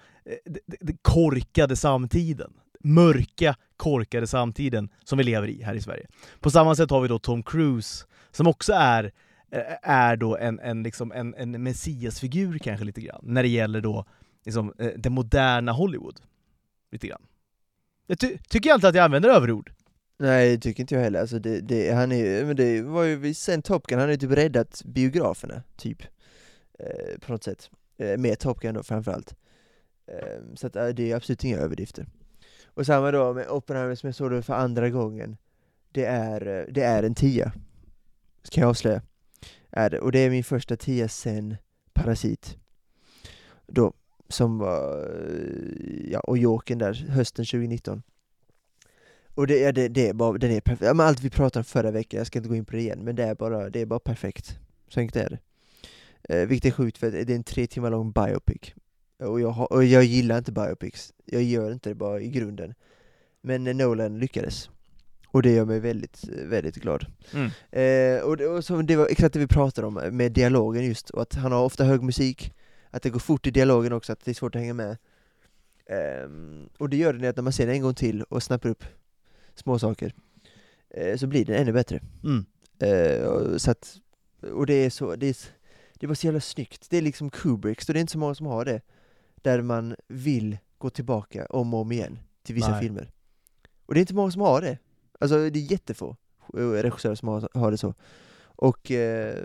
det- 0.44 0.76
det 0.80 0.96
korkade 1.02 1.76
samtiden. 1.76 2.52
Mörka, 2.80 3.56
korkade 3.76 4.26
samtiden 4.26 4.88
som 5.04 5.18
vi 5.18 5.24
lever 5.24 5.48
i 5.48 5.62
här 5.62 5.74
i 5.74 5.80
Sverige. 5.80 6.06
På 6.40 6.50
samma 6.50 6.76
sätt 6.76 6.90
har 6.90 7.00
vi 7.00 7.08
då 7.08 7.18
Tom 7.18 7.42
Cruise 7.42 8.04
som 8.30 8.46
också 8.46 8.72
är, 8.72 9.04
eh, 9.50 9.60
är 9.82 10.16
då 10.16 10.36
en, 10.36 10.60
en, 10.60 10.82
liksom 10.82 11.12
en, 11.12 11.34
en 11.34 11.62
messiasfigur 11.62 12.58
kanske 12.58 12.84
lite 12.86 13.00
grann, 13.00 13.20
när 13.22 13.42
det 13.42 13.48
gäller 13.48 13.80
då 13.80 14.04
liksom, 14.44 14.72
eh, 14.78 14.90
det 14.96 15.10
moderna 15.10 15.72
Hollywood. 15.72 16.20
Lite 16.92 17.06
grann. 17.06 17.22
Jag 18.06 18.18
ty 18.18 18.38
tycker 18.48 18.70
jag 18.70 18.76
inte 18.76 18.88
att 18.88 18.94
jag 18.94 19.04
använder 19.04 19.28
överord. 19.30 19.72
Nej, 20.18 20.50
det 20.56 20.62
tycker 20.62 20.80
inte 20.82 20.94
jag 20.94 21.02
heller. 21.02 21.20
Alltså 21.20 21.38
det, 21.38 21.60
det, 21.60 21.92
han 21.92 22.12
är, 22.12 22.16
ju- 22.16 22.46
men 22.46 22.56
det 22.56 22.82
var 22.82 23.02
ju 23.04 23.34
sen 23.34 23.62
Top 23.62 23.86
Gun, 23.86 23.98
han 23.98 24.08
har 24.08 24.12
ju 24.12 24.18
typ 24.18 24.30
räddat 24.30 24.82
biograferna, 24.84 25.62
typ. 25.76 26.02
Eh, 26.78 27.18
på 27.20 27.32
något 27.32 27.44
sätt. 27.44 27.70
Eh, 27.98 28.18
med 28.18 28.38
Top 28.38 28.60
Gun 28.60 28.74
då 28.74 28.82
framförallt. 28.82 29.34
Eh, 30.06 30.54
så 30.54 30.66
att, 30.66 30.76
eh, 30.76 30.88
det 30.88 31.10
är 31.12 31.16
absolut 31.16 31.44
inga 31.44 31.56
överdrifter. 31.58 32.06
Och 32.74 32.86
samma 32.86 33.10
då 33.10 33.32
med 33.32 33.48
Oppenheimer 33.48 33.94
som 33.94 34.06
jag 34.06 34.14
såg 34.14 34.30
då 34.30 34.42
för 34.42 34.54
andra 34.54 34.90
gången. 34.90 35.36
Det 35.92 36.04
är, 36.04 36.68
det 36.70 36.82
är 36.82 37.02
en 37.02 37.14
tia. 37.14 37.52
Kan 38.50 38.60
jag 38.60 38.70
avslöja. 38.70 39.02
Är 39.70 39.90
det. 39.90 40.00
Och 40.00 40.12
det 40.12 40.18
är 40.18 40.30
min 40.30 40.44
första 40.44 40.76
tia 40.76 41.08
sen 41.08 41.56
Parasit. 41.92 42.56
Då, 43.66 43.92
som 44.28 44.58
var, 44.58 45.08
ja, 46.10 46.20
och 46.20 46.38
Jokern 46.38 46.78
där, 46.78 46.94
hösten 47.08 47.44
2019. 47.44 48.02
Och 49.34 49.46
det, 49.46 49.58
ja, 49.58 49.72
det, 49.72 49.88
det 49.88 50.08
är 50.08 50.12
bara, 50.12 50.38
den 50.38 50.50
är 50.50 50.60
perfekt. 50.60 50.86
Ja, 50.86 50.94
men 50.94 51.06
allt 51.06 51.20
vi 51.20 51.30
pratade 51.30 51.60
om 51.60 51.64
förra 51.64 51.90
veckan, 51.90 52.18
jag 52.18 52.26
ska 52.26 52.38
inte 52.38 52.48
gå 52.48 52.56
in 52.56 52.64
på 52.64 52.72
det 52.72 52.80
igen, 52.80 53.04
men 53.04 53.16
det 53.16 53.24
är 53.24 53.34
bara, 53.34 53.70
det 53.70 53.80
är 53.80 53.86
bara 53.86 53.98
perfekt. 53.98 54.58
Så 54.88 55.00
enkelt 55.00 55.16
är 55.16 55.30
det. 55.30 55.38
Eh, 56.34 56.46
vilket 56.46 56.72
är 56.72 56.76
sjukt 56.76 56.98
för 56.98 57.10
det 57.10 57.32
är 57.32 57.36
en 57.36 57.44
tre 57.44 57.66
timmar 57.66 57.90
lång 57.90 58.12
biopic. 58.12 58.74
Och 59.18 59.40
jag, 59.40 59.50
har, 59.50 59.72
och 59.72 59.84
jag 59.84 60.04
gillar 60.04 60.38
inte 60.38 60.52
biopics. 60.52 61.12
Jag 61.24 61.42
gör 61.42 61.72
inte 61.72 61.88
det 61.88 61.94
bara 61.94 62.20
i 62.20 62.28
grunden. 62.28 62.74
Men 63.40 63.66
eh, 63.66 63.74
Nolan 63.74 64.18
lyckades. 64.18 64.70
Och 65.28 65.42
det 65.42 65.50
gör 65.50 65.64
mig 65.64 65.80
väldigt, 65.80 66.28
eh, 66.28 66.46
väldigt 66.46 66.76
glad. 66.76 67.06
Mm. 67.32 67.50
Eh, 67.70 68.22
och 68.24 68.36
det, 68.36 68.46
och 68.46 68.64
så, 68.64 68.82
det 68.82 68.96
var 68.96 69.06
exakt 69.06 69.32
det 69.32 69.38
vi 69.38 69.46
pratade 69.46 69.86
om 69.86 69.94
med 69.94 70.32
dialogen 70.32 70.84
just, 70.84 71.10
och 71.10 71.22
att 71.22 71.34
han 71.34 71.52
har 71.52 71.64
ofta 71.64 71.84
hög 71.84 72.02
musik, 72.02 72.52
att 72.90 73.02
det 73.02 73.10
går 73.10 73.18
fort 73.18 73.46
i 73.46 73.50
dialogen 73.50 73.92
också, 73.92 74.12
att 74.12 74.24
det 74.24 74.30
är 74.30 74.34
svårt 74.34 74.54
att 74.54 74.60
hänga 74.60 74.74
med. 74.74 74.96
Ehm, 75.86 76.68
och 76.78 76.88
det 76.88 76.96
gör 76.96 77.12
det 77.12 77.28
att 77.28 77.36
när 77.36 77.42
man 77.42 77.52
ser 77.52 77.66
den 77.66 77.74
en 77.74 77.82
gång 77.82 77.94
till 77.94 78.22
och 78.22 78.42
snappar 78.42 78.68
upp 78.68 78.84
små 79.54 79.78
saker 79.78 80.14
eh, 80.90 81.16
så 81.16 81.26
blir 81.26 81.44
den 81.44 81.56
ännu 81.56 81.72
bättre. 81.72 82.00
Mm. 82.24 82.44
Eh, 82.78 83.26
och, 83.26 83.60
så 83.60 83.70
att, 83.70 83.96
och 84.52 84.66
det 84.66 84.74
är 84.74 84.90
så, 84.90 85.16
det 85.16 85.26
är, 85.26 85.36
det 85.94 86.06
var 86.06 86.14
så 86.14 86.26
jävla 86.26 86.40
snyggt. 86.40 86.86
Det 86.90 86.98
är 86.98 87.02
liksom 87.02 87.30
Kubricks, 87.30 87.88
och 87.88 87.94
det 87.94 87.98
är 87.98 88.00
inte 88.00 88.12
så 88.12 88.18
många 88.18 88.34
som 88.34 88.46
har 88.46 88.64
det. 88.64 88.80
Där 89.44 89.62
man 89.62 89.96
vill 90.08 90.58
gå 90.78 90.90
tillbaka 90.90 91.46
om 91.46 91.74
och 91.74 91.80
om 91.80 91.92
igen 91.92 92.18
till 92.42 92.54
vissa 92.54 92.70
Nej. 92.70 92.80
filmer. 92.80 93.10
Och 93.86 93.94
det 93.94 93.98
är 93.98 94.02
inte 94.02 94.14
många 94.14 94.30
som 94.30 94.40
har 94.42 94.60
det. 94.60 94.78
Alltså 95.20 95.50
det 95.50 95.58
är 95.58 95.72
jättefå 95.72 96.16
eh, 96.56 96.60
regissörer 96.60 97.14
som 97.14 97.28
har, 97.28 97.48
har 97.54 97.70
det 97.70 97.76
så. 97.76 97.94
Och, 98.42 98.90
eh, 98.90 99.44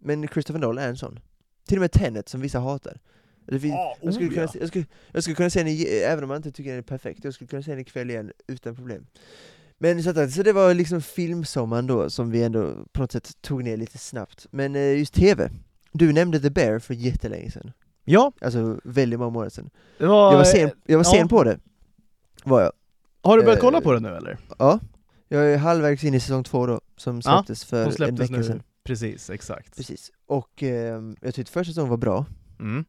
men 0.00 0.28
Christopher 0.28 0.60
Nolan 0.60 0.84
är 0.84 0.88
en 0.88 0.96
sån. 0.96 1.20
Till 1.66 1.78
och 1.78 1.80
med 1.80 1.92
Tenet 1.92 2.28
som 2.28 2.40
vissa 2.40 2.58
hatar. 2.58 3.00
Det 3.46 3.60
finns, 3.60 3.74
Ah, 3.74 3.94
jag, 4.00 4.14
skulle 4.14 4.28
oh, 4.28 4.34
kunna, 4.34 4.48
ja. 4.54 4.60
jag, 4.60 4.68
skulle, 4.68 4.86
jag 5.12 5.22
skulle 5.22 5.36
kunna 5.36 5.50
se 5.50 5.62
den, 5.62 5.86
även 6.12 6.24
om 6.24 6.28
man 6.28 6.36
inte 6.36 6.52
tycker 6.52 6.70
den 6.70 6.78
är 6.78 6.82
perfekt, 6.82 7.24
jag 7.24 7.34
skulle 7.34 7.48
kunna 7.48 7.62
se 7.62 7.70
den 7.70 7.80
ikväll 7.80 8.10
igen 8.10 8.32
utan 8.46 8.76
problem. 8.76 9.06
Men 9.78 10.02
så, 10.02 10.10
att, 10.10 10.32
så 10.32 10.42
det 10.42 10.52
var 10.52 10.74
liksom 10.74 11.02
filmsommaren 11.02 11.86
då 11.86 12.10
som 12.10 12.30
vi 12.30 12.42
ändå 12.42 12.84
på 12.92 13.00
något 13.00 13.12
sätt 13.12 13.36
tog 13.40 13.64
ner 13.64 13.76
lite 13.76 13.98
snabbt. 13.98 14.46
Men 14.50 14.76
eh, 14.76 14.98
just 14.98 15.14
TV, 15.14 15.50
du 15.92 16.12
nämnde 16.12 16.40
The 16.40 16.50
Bear 16.50 16.78
för 16.78 16.94
jättelänge 16.94 17.50
sedan. 17.50 17.72
Ja, 18.04 18.32
Alltså 18.40 18.80
väldigt 18.84 19.18
många 19.18 19.30
månader 19.30 19.50
sedan. 19.50 19.70
det 19.98 20.06
var... 20.06 20.30
Jag 20.32 20.38
var 20.38 20.44
sen, 20.44 20.70
jag 20.86 20.98
var 20.98 21.04
ja. 21.04 21.10
sen 21.10 21.28
på 21.28 21.44
det. 21.44 21.58
Var 22.44 22.60
jag. 22.60 22.72
Har 23.22 23.36
du 23.38 23.42
börjat 23.44 23.58
eh, 23.58 23.60
kolla 23.60 23.80
på 23.80 23.92
det 23.92 24.00
nu 24.00 24.08
eller? 24.08 24.38
Ja. 24.58 24.80
Jag 25.28 25.52
är 25.52 25.56
halvvägs 25.58 26.04
in 26.04 26.14
i 26.14 26.20
säsong 26.20 26.44
två 26.44 26.66
då, 26.66 26.80
som 26.96 27.16
Ja, 27.16 27.20
släpptes 27.44 27.64
för 27.64 27.76
De 27.80 27.86
en 27.86 27.92
släpptes 27.92 28.20
vecka 28.20 28.36
nu. 28.36 28.44
sedan. 28.44 28.62
Precis, 28.84 29.30
exakt. 29.30 29.76
Precis. 29.76 30.10
Och 30.26 30.62
eh, 30.62 31.02
jag 31.20 31.34
tyckte 31.34 31.52
första 31.52 31.70
säsongen 31.70 31.90
var 31.90 31.96
bra. 31.96 32.26
Mm. 32.60 32.84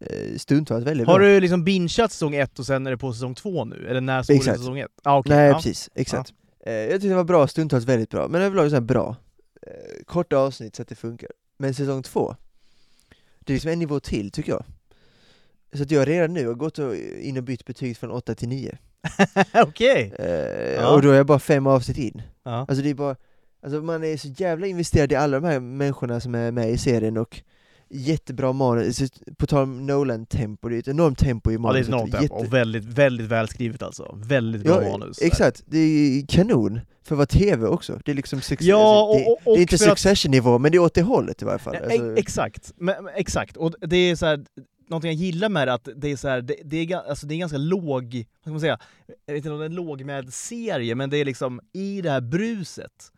Eh, 0.00 0.36
stundtals 0.38 0.84
väldigt 0.86 1.06
Har 1.06 1.18
bra. 1.18 1.28
du 1.28 1.40
liksom 1.40 1.64
bingeat 1.64 2.12
säsong 2.12 2.34
ett 2.34 2.58
och 2.58 2.66
sen 2.66 2.86
är 2.86 2.90
det 2.90 2.96
på 2.98 3.12
säsong 3.12 3.34
två 3.34 3.64
nu? 3.64 3.86
Eller 3.88 4.00
när 4.00 4.22
såg 4.22 4.36
du 4.36 4.42
säsong 4.42 4.78
ett? 4.78 4.90
Ah, 5.02 5.18
okej. 5.18 5.36
Nej 5.36 5.48
ja. 5.48 5.54
precis, 5.54 5.90
exakt. 5.94 6.32
Eh, 6.66 6.72
jag 6.72 6.90
tyckte 6.92 7.08
det 7.08 7.14
var 7.14 7.24
bra, 7.24 7.46
stundtals 7.48 7.84
väldigt 7.84 8.10
bra, 8.10 8.28
men 8.28 8.42
överlag 8.42 8.70
så 8.70 8.76
här 8.76 8.80
bra. 8.80 9.16
Eh, 9.62 10.04
korta 10.06 10.36
avsnitt 10.38 10.76
så 10.76 10.82
att 10.82 10.88
det 10.88 10.94
funkar. 10.94 11.30
Men 11.58 11.74
säsong 11.74 12.02
två, 12.02 12.36
det 13.46 13.52
är 13.52 13.54
liksom 13.54 13.70
en 13.70 13.78
nivå 13.78 14.00
till 14.00 14.30
tycker 14.30 14.52
jag. 14.52 14.64
Så 15.74 15.82
att 15.82 15.90
jag 15.90 16.08
redan 16.08 16.34
nu 16.34 16.46
har 16.46 16.54
gått 16.54 16.78
och 16.78 16.96
in 16.96 17.36
och 17.36 17.42
bytt 17.42 17.64
betyg 17.64 17.96
från 17.96 18.10
8 18.10 18.34
till 18.34 18.48
9. 18.48 18.78
Okej! 19.54 20.12
Eh, 20.18 20.74
Ja. 20.74 20.94
Och 20.94 21.02
då 21.02 21.10
är 21.10 21.14
jag 21.16 21.26
bara 21.26 21.38
fem 21.38 21.66
avsnitt 21.66 21.98
in. 21.98 22.22
Ja. 22.42 22.50
Alltså 22.68 22.82
det 22.82 22.90
är 22.90 22.94
bara, 22.94 23.16
alltså 23.62 23.82
man 23.82 24.04
är 24.04 24.16
så 24.16 24.28
jävla 24.28 24.66
investerad 24.66 25.12
i 25.12 25.14
alla 25.14 25.40
de 25.40 25.46
här 25.46 25.60
människorna 25.60 26.20
som 26.20 26.34
är 26.34 26.50
med 26.52 26.70
i 26.70 26.78
serien 26.78 27.16
och 27.16 27.40
jättebra 27.90 28.52
manus, 28.52 29.02
på 29.38 29.46
tal 29.46 29.62
om 29.62 29.86
Nolan-tempo, 29.86 30.68
det 30.68 30.76
är 30.76 30.78
ett 30.78 30.88
enormt 30.88 31.18
tempo 31.18 31.50
i 31.50 31.54
ja, 31.54 31.58
det 31.58 31.60
är 31.60 31.62
manuset. 31.62 31.82
ett 31.88 31.88
enormt 31.94 32.12
tempo, 32.12 32.22
Jätte- 32.22 32.46
och 32.46 32.52
väldigt, 32.54 32.84
väldigt 32.84 33.26
välskrivet 33.26 33.82
alltså. 33.82 34.18
Väldigt 34.24 34.62
bra 34.62 34.82
Ja, 34.84 34.98
manus. 34.98 35.22
exakt, 35.22 35.62
det 35.66 35.78
är 35.78 36.26
kanon 36.26 36.80
för 37.04 37.14
att 37.14 37.18
vara 37.18 37.26
TV 37.26 37.66
också. 37.66 38.00
Det 38.04 38.10
är 38.10 38.14
liksom 38.16 38.40
success, 38.40 38.66
Ja, 38.68 39.08
alltså, 39.08 39.18
det, 39.18 39.30
och- 39.30 39.32
och- 39.32 39.38
det 39.44 39.50
är 39.50 39.52
och 39.54 39.58
inte 39.60 39.78
för 39.78 39.84
att- 39.84 39.98
succession-nivå, 39.98 40.58
men 40.58 40.72
det 40.72 40.76
är 40.78 40.82
åt 40.82 40.94
det 40.94 41.02
hållet 41.02 41.42
i 41.42 41.44
varje 41.44 41.58
fall. 41.58 41.76
Alltså, 41.76 42.04
e- 42.06 42.14
Exakt, 42.16 42.72
men, 42.76 42.94
exakt. 43.14 43.56
Och 43.56 43.74
det 43.80 43.96
är 43.96 44.16
så 44.16 44.26
här, 44.26 44.44
någonting 44.88 45.10
jag 45.10 45.14
gillar 45.20 45.48
med 45.48 45.68
det, 45.68 45.74
att 45.74 45.88
det 45.96 46.12
är 46.12 46.16
så 46.16 46.28
här, 46.28 46.40
det, 46.42 46.56
det, 46.64 46.76
är, 46.76 47.08
alltså 47.08 47.26
det 47.26 47.34
är 47.34 47.38
ganska 47.38 47.58
låg, 47.58 48.04
vad 48.14 48.42
ska 48.42 48.50
man 48.50 48.60
säga, 48.60 48.78
jag 49.26 49.34
vet 49.34 49.38
inte 49.44 49.50
om 49.50 49.58
det 49.58 49.64
är 49.64 49.68
en 49.68 49.74
lågmäld 49.74 50.34
serie, 50.34 50.94
men 50.94 51.10
det 51.10 51.16
är 51.18 51.24
liksom 51.24 51.60
i 51.72 52.00
det 52.00 52.10
här 52.10 52.20
bruset 52.20 53.12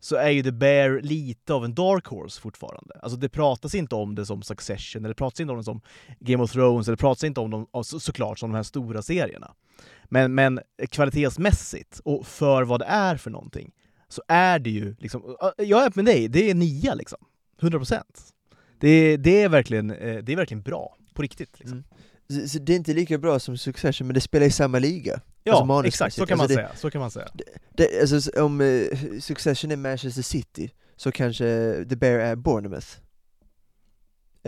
så 0.00 0.16
är 0.16 0.30
ju 0.30 0.42
The 0.42 0.52
Bear 0.52 1.00
lite 1.02 1.54
av 1.54 1.64
en 1.64 1.74
dark 1.74 2.06
horse 2.06 2.40
fortfarande. 2.40 3.00
Alltså 3.02 3.18
det 3.18 3.28
pratas 3.28 3.74
inte 3.74 3.94
om 3.94 4.14
det 4.14 4.26
som 4.26 4.42
Succession, 4.42 5.04
eller 5.04 5.14
pratas 5.14 5.40
inte 5.40 5.52
om 5.52 5.58
det 5.58 5.64
som 5.64 5.80
Game 6.20 6.42
of 6.42 6.52
Thrones, 6.52 6.88
eller 6.88 6.96
pratas 6.96 7.24
inte 7.24 7.40
om 7.40 7.50
dem 7.50 7.66
så, 7.84 8.00
såklart 8.00 8.38
som 8.38 8.50
de 8.50 8.56
här 8.56 8.62
stora 8.62 9.02
serierna. 9.02 9.54
Men, 10.04 10.34
men 10.34 10.60
kvalitetsmässigt, 10.90 12.00
och 12.04 12.26
för 12.26 12.62
vad 12.62 12.80
det 12.80 12.86
är 12.86 13.16
för 13.16 13.30
någonting, 13.30 13.72
så 14.08 14.22
är 14.28 14.58
det 14.58 14.70
ju 14.70 14.96
liksom, 14.98 15.36
jag 15.56 15.84
är 15.84 15.92
med 15.94 16.04
dig, 16.04 16.28
det 16.28 16.50
är 16.50 16.54
nia 16.54 16.94
liksom. 16.94 17.18
100%. 17.60 18.02
Det, 18.80 19.16
det, 19.16 19.42
är, 19.42 19.48
verkligen, 19.48 19.90
eh, 19.90 20.16
det 20.22 20.32
är 20.32 20.36
verkligen 20.36 20.62
bra, 20.62 20.96
på 21.14 21.22
riktigt. 21.22 21.58
Liksom. 21.58 21.84
Mm. 22.28 22.42
Så, 22.42 22.48
så 22.48 22.58
det 22.58 22.72
är 22.72 22.76
inte 22.76 22.94
lika 22.94 23.18
bra 23.18 23.38
som 23.38 23.56
Succession, 23.56 24.06
men 24.06 24.14
det 24.14 24.20
spelar 24.20 24.46
i 24.46 24.50
samma 24.50 24.78
liga? 24.78 25.20
Ja, 25.44 25.60
alltså 25.60 25.86
exakt, 25.86 26.14
så 26.14 26.26
kan, 26.26 26.38
man 26.38 26.44
alltså 26.44 26.56
säga. 26.56 26.70
så 26.76 26.90
kan 26.90 27.00
man 27.00 27.10
säga. 27.10 27.28
Det, 27.34 27.44
det, 27.70 28.00
alltså, 28.00 28.42
om 28.42 28.60
uh, 28.60 28.88
Succession 29.20 29.70
är 29.70 29.76
Manchester 29.76 30.22
City, 30.22 30.70
så 30.96 31.12
kanske 31.12 31.44
The 31.88 31.96
Bear 31.96 32.18
är 32.18 32.36
Bournemouth. 32.36 32.86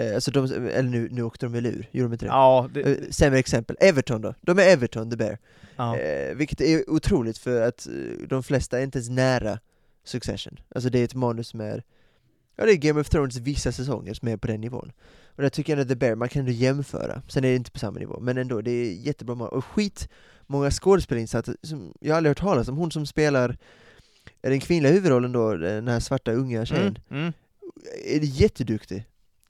Uh, 0.00 0.14
alltså 0.14 0.30
de, 0.30 0.44
eller 0.44 0.90
nu, 0.90 1.08
nu 1.10 1.22
åkte 1.22 1.46
de 1.46 1.52
väl 1.52 1.66
ur, 1.66 1.88
gjorde 1.92 2.08
de 2.08 2.12
inte 2.12 2.24
det? 2.24 2.28
Ja, 2.28 2.68
det... 2.74 2.84
Uh, 2.84 3.10
sämre 3.10 3.38
exempel, 3.38 3.76
Everton 3.80 4.20
då, 4.20 4.34
de 4.40 4.58
är 4.58 4.62
Everton, 4.62 5.10
The 5.10 5.16
Bear. 5.16 5.38
Ja. 5.76 5.96
Vilket 6.34 6.60
är 6.60 6.90
otroligt 6.90 7.38
för 7.38 7.68
att 7.68 7.88
de 8.28 8.42
flesta 8.42 8.78
är 8.78 8.82
inte 8.82 8.98
ens 8.98 9.10
nära 9.10 9.58
Succession. 10.04 10.60
Alltså 10.74 10.90
det 10.90 10.98
är 10.98 11.04
ett 11.04 11.14
manus 11.14 11.48
som 11.48 11.60
är, 11.60 11.82
ja 12.56 12.64
det 12.64 12.72
är 12.72 12.76
Game 12.76 13.00
of 13.00 13.08
Thrones 13.08 13.36
vissa 13.36 13.72
säsonger 13.72 14.14
som 14.14 14.28
är 14.28 14.36
på 14.36 14.46
den 14.46 14.60
nivån. 14.60 14.92
Och 15.36 15.42
där 15.42 15.48
tycker 15.48 15.72
jag 15.72 15.80
ändå 15.80 15.94
The 15.94 15.98
Bear, 15.98 16.14
man 16.14 16.28
kan 16.28 16.40
ändå 16.40 16.52
jämföra, 16.52 17.22
sen 17.28 17.44
är 17.44 17.48
det 17.48 17.56
inte 17.56 17.70
på 17.70 17.78
samma 17.78 17.98
nivå, 17.98 18.20
men 18.20 18.38
ändå, 18.38 18.60
det 18.60 18.70
är 18.70 18.92
jättebra 18.92 19.34
manus. 19.34 19.52
Och 19.52 19.64
skit 19.64 20.08
många 20.46 20.70
skådespelarinsatser 20.70 21.56
som 21.62 21.94
jag 22.00 22.16
aldrig 22.16 22.30
hört 22.30 22.38
talas 22.38 22.68
om, 22.68 22.76
hon 22.76 22.90
som 22.90 23.06
spelar 23.06 23.56
är 24.42 24.50
den 24.50 24.60
kvinnliga 24.60 24.92
huvudrollen 24.92 25.32
då, 25.32 25.54
den 25.54 25.88
här 25.88 26.00
svarta 26.00 26.32
unga 26.32 26.66
tjejen, 26.66 26.98
mm, 27.10 27.22
mm. 27.22 27.32
är 28.04 28.20
jätteduktig. 28.20 29.04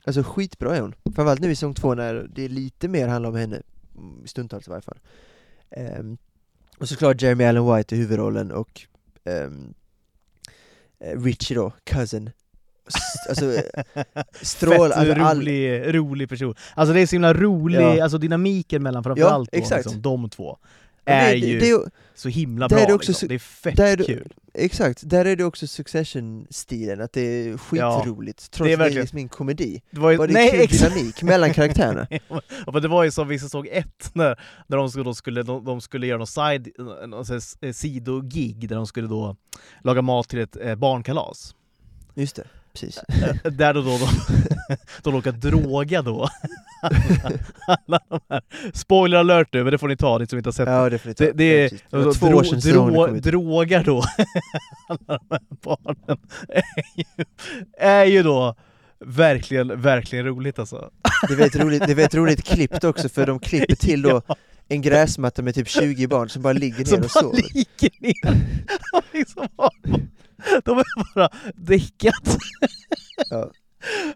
Alltså 0.05 0.22
skitbra 0.22 0.76
är 0.76 0.80
hon. 0.80 0.95
Framförallt 1.05 1.41
nu 1.41 1.51
i 1.51 1.55
säsong 1.55 1.74
två 1.74 1.95
när 1.95 2.14
det 2.35 2.49
lite 2.49 2.89
mer 2.89 3.09
handlar 3.09 3.30
om 3.30 3.37
henne, 3.37 3.62
mm, 3.97 4.26
stundtals 4.26 4.66
i 4.66 4.70
varje 4.70 4.83
fall. 4.83 4.99
Um, 5.99 6.18
och 6.78 6.89
såklart 6.89 7.22
Jeremy 7.22 7.45
Allen 7.45 7.76
White 7.76 7.95
i 7.95 7.99
huvudrollen 7.99 8.53
och 8.53 8.87
um, 9.24 9.74
Richie 10.99 11.57
då, 11.57 11.72
cousin, 11.85 12.30
alltså 13.28 13.45
strål, 14.41 14.91
Fett 14.91 14.99
alltså, 14.99 15.14
rolig, 15.14 15.83
all... 15.83 15.93
rolig 15.93 16.28
person. 16.28 16.55
Alltså 16.74 16.95
det 16.95 17.01
är 17.01 17.07
så 17.07 17.14
himla 17.14 17.35
rolig, 17.35 17.80
ja. 17.80 18.03
alltså 18.03 18.18
dynamiken 18.18 18.83
mellan 18.83 19.05
framförallt 19.05 19.49
ja, 19.53 19.59
exakt. 19.59 19.85
Liksom, 19.85 20.03
de 20.03 20.30
två 20.30 20.59
är 21.05 21.33
det, 21.33 21.39
ju 21.39 21.59
det, 21.59 21.91
så 22.14 22.28
himla 22.28 22.68
bra, 22.68 22.78
är 22.78 22.99
liksom. 22.99 23.28
det 23.28 23.35
är 23.35 23.39
fett 23.39 23.78
är 23.78 23.97
kul. 23.97 24.33
Exakt, 24.55 25.09
där 25.11 25.24
är 25.24 25.37
det 25.37 25.45
också 25.45 25.66
Succession-stilen, 25.66 27.01
att 27.01 27.12
det 27.12 27.20
är 27.20 27.57
skitroligt, 27.57 28.43
ja, 28.43 28.57
trots 28.57 28.68
det 28.68 28.72
är 28.72 28.76
verkligen... 28.76 29.01
liksom 29.01 29.18
en 29.18 29.28
komedi. 29.28 29.83
Det 29.91 30.01
var 30.01 30.11
ju, 30.11 30.16
Var 30.16 30.26
det 30.26 30.33
nej, 30.33 30.51
kul 30.51 30.61
exakt. 30.61 30.95
dynamik 30.95 31.22
mellan 31.22 31.51
karaktärerna? 31.55 32.07
ja, 32.11 32.72
men 32.72 32.83
det 32.83 32.89
var 32.89 33.05
ju 33.05 33.11
som 33.11 33.33
i 33.33 33.39
säsong 33.39 33.66
ett, 33.70 34.11
när, 34.12 34.41
när 34.66 34.76
de, 34.76 34.91
skulle, 34.91 35.05
de, 35.05 35.14
skulle, 35.14 35.43
de, 35.43 35.64
de 35.64 35.80
skulle 35.80 36.07
göra 36.07 36.18
någon 36.18 36.26
side, 36.26 36.68
någon 37.07 37.24
sidogig, 37.74 38.68
där 38.68 38.76
de 38.76 38.87
skulle 38.87 39.09
då 39.09 39.37
laga 39.80 40.03
mat 40.03 40.28
till 40.28 40.39
ett 40.41 40.57
eh, 40.57 40.74
barnkalas. 40.74 41.55
Just 42.14 42.37
det 42.37 42.45
precis. 42.73 43.01
Där 43.45 43.75
då, 43.75 43.83
då 43.83 43.99
de, 43.99 44.09
de 45.03 45.12
råkar 45.14 45.33
droga 45.33 46.03
då. 46.03 46.29
Alla 47.66 48.01
de 48.09 48.20
här. 48.29 48.43
Spoiler 48.75 49.18
alert 49.18 49.49
nu, 49.53 49.62
men 49.62 49.73
det 49.73 49.79
får 49.79 49.89
ni 49.89 49.97
ta, 49.97 50.18
ni 50.18 50.27
som 50.27 50.39
inte 50.39 50.49
har 50.49 50.53
sett 50.53 50.68
ja, 50.68 50.91
det. 50.91 50.99
Får. 50.99 51.14
Det, 51.16 51.33
det 51.33 51.45
är 51.45 51.70
det 51.91 51.97
var 51.97 52.12
två 52.12 52.27
år 52.27 52.43
sedan 52.43 52.61
drå, 52.61 53.07
drogar 53.07 53.85
då 53.85 53.99
alla 54.89 55.18
de 55.18 55.27
här 55.31 55.41
barnen. 55.51 56.18
Är 56.49 56.62
ju, 56.97 57.25
är 57.79 58.05
ju 58.05 58.23
då 58.23 58.55
verkligen, 59.05 59.81
verkligen 59.81 60.27
roligt 60.27 60.59
alltså. 60.59 60.91
Det 61.29 61.35
är 61.35 61.47
ett 61.47 61.57
roligt, 61.57 61.87
det 61.87 61.93
är 61.93 61.99
ett 61.99 62.14
roligt 62.14 62.45
klippt 62.45 62.85
också, 62.85 63.09
för 63.09 63.27
de 63.27 63.39
klipper 63.39 63.75
till 63.75 64.03
då 64.03 64.23
ja. 64.27 64.37
en 64.68 64.83
gräsmatta 64.83 65.43
med 65.43 65.55
typ 65.55 65.68
20 65.68 66.07
barn 66.07 66.29
som 66.29 66.43
bara 66.43 66.53
ligger 66.53 66.79
ner 66.79 66.85
som 66.85 67.01
och 67.03 67.11
sover. 67.11 67.23
Som 67.23 67.43
bara 67.43 67.49
ligger 67.55 67.93
ner! 68.01 68.37
liksom 69.12 69.49
De 70.64 70.78
är 70.78 71.14
bara 71.14 71.28
däckat. 71.55 72.38
Ja. 73.30 73.51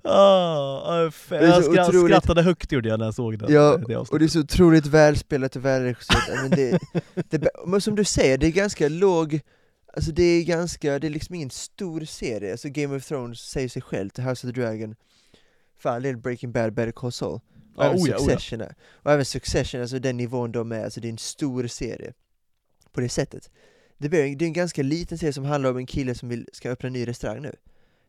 Oh, 0.05 1.11
jag 1.31 1.65
skra 1.65 1.89
otroligt... 1.89 2.13
skrattade 2.13 2.43
högt 2.43 2.73
gjorde 2.73 2.89
jag 2.89 2.99
när 2.99 3.07
jag 3.07 3.15
såg 3.15 3.39
det. 3.39 3.53
Ja, 3.53 3.77
det 3.89 3.97
och 3.97 4.19
det 4.19 4.25
är 4.25 4.29
så 4.29 4.41
otroligt 4.41 4.87
välspelat 4.87 5.57
och 5.57 5.65
välregisserat. 5.65 6.29
men, 6.43 6.51
det, 6.51 6.79
det, 7.39 7.49
men 7.67 7.81
som 7.81 7.95
du 7.95 8.05
säger, 8.05 8.39
det 8.39 8.47
är 8.47 8.51
ganska 8.51 8.89
låg, 8.89 9.41
alltså 9.93 10.13
det 10.13 10.23
är 10.23 10.45
ganska, 10.45 10.99
det 10.99 11.07
är 11.07 11.11
liksom 11.11 11.35
ingen 11.35 11.51
stor 11.51 12.01
serie. 12.01 12.53
Alltså 12.53 12.69
Game 12.69 12.97
of 12.97 13.07
Thrones 13.07 13.39
säger 13.39 13.69
sig 13.69 13.83
själv 13.83 14.09
till 14.09 14.25
House 14.25 14.47
of 14.47 14.55
the 14.55 14.61
Dragon, 14.61 14.95
fan 15.79 16.03
det 16.03 16.09
är 16.09 16.15
Breaking 16.15 16.53
Bad, 16.53 16.73
Better 16.73 16.93
Call 16.93 17.13
Saul. 17.13 17.41
Och, 17.77 17.83
ah, 17.83 17.87
även 17.87 17.99
oh 17.99 18.09
ja, 18.09 18.19
Succession 18.19 18.63
oh 18.63 18.67
ja. 18.69 18.75
och 19.03 19.13
även 19.13 19.25
Succession, 19.25 19.81
alltså 19.81 19.99
den 19.99 20.17
nivån 20.17 20.53
de 20.53 20.73
är, 20.73 20.85
alltså 20.85 21.01
det 21.01 21.09
är 21.09 21.13
en 21.13 21.19
stor 21.19 21.67
serie. 21.67 22.13
På 22.93 23.01
det 23.01 23.09
sättet. 23.09 23.51
Det 23.99 24.19
är 24.19 24.43
en 24.43 24.53
ganska 24.53 24.83
liten 24.83 25.19
serie 25.19 25.33
som 25.33 25.45
handlar 25.45 25.71
om 25.71 25.77
en 25.77 25.87
kille 25.87 26.15
som 26.15 26.29
vill, 26.29 26.49
ska 26.53 26.71
öppna 26.71 26.87
en 26.87 26.93
ny 26.93 27.09
restaurang 27.09 27.43
nu. 27.43 27.57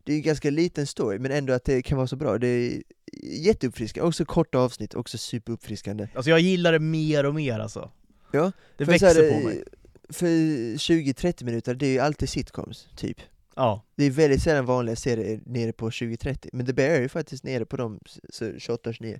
Det 0.04 0.14
är 0.14 0.16
en 0.16 0.22
ganska 0.22 0.50
liten 0.50 0.88
story, 0.88 1.20
men 1.20 1.32
ändå 1.32 1.54
att 1.54 1.64
det 1.64 1.82
kan 1.82 1.98
vara 1.98 2.08
så 2.08 2.16
bra. 2.16 2.38
Det 2.38 2.48
är 2.48 2.84
jätteuppfriskande, 3.24 4.08
också 4.08 4.26
korta 4.26 4.58
avsnitt, 4.60 4.94
också 4.94 5.18
superuppfriskande. 5.18 6.08
Alltså 6.16 6.30
jag 6.30 6.40
gillar 6.40 6.72
det 6.72 6.80
mer 6.80 7.26
och 7.26 7.36
mer 7.36 7.60
alltså. 7.60 7.92
Ja, 8.32 8.52
det 8.78 8.86
växer 8.86 9.08
här, 9.08 9.32
på 9.32 9.48
mig. 9.48 9.64
För 10.10 10.28
20-30 10.28 11.44
minuter, 11.44 11.76
det 11.76 11.86
är 11.86 11.92
ju 11.92 12.00
alltid 12.00 12.30
sitcoms, 12.30 12.88
typ. 12.96 13.18
Ja. 13.56 13.84
Det 13.96 14.04
är 14.04 14.12
väldigt 14.12 14.42
sällan 14.42 14.66
vanliga 14.66 14.96
serier 14.96 15.40
nere 15.46 15.74
på 15.74 15.90
20-30, 15.90 16.50
men 16.54 16.66
The 16.66 16.74
Bear 16.74 16.90
är 16.90 17.02
ju 17.02 17.10
faktiskt 17.10 17.44
nere 17.44 17.66
på 17.66 17.78
de 17.78 18.00
28-29, 18.00 19.20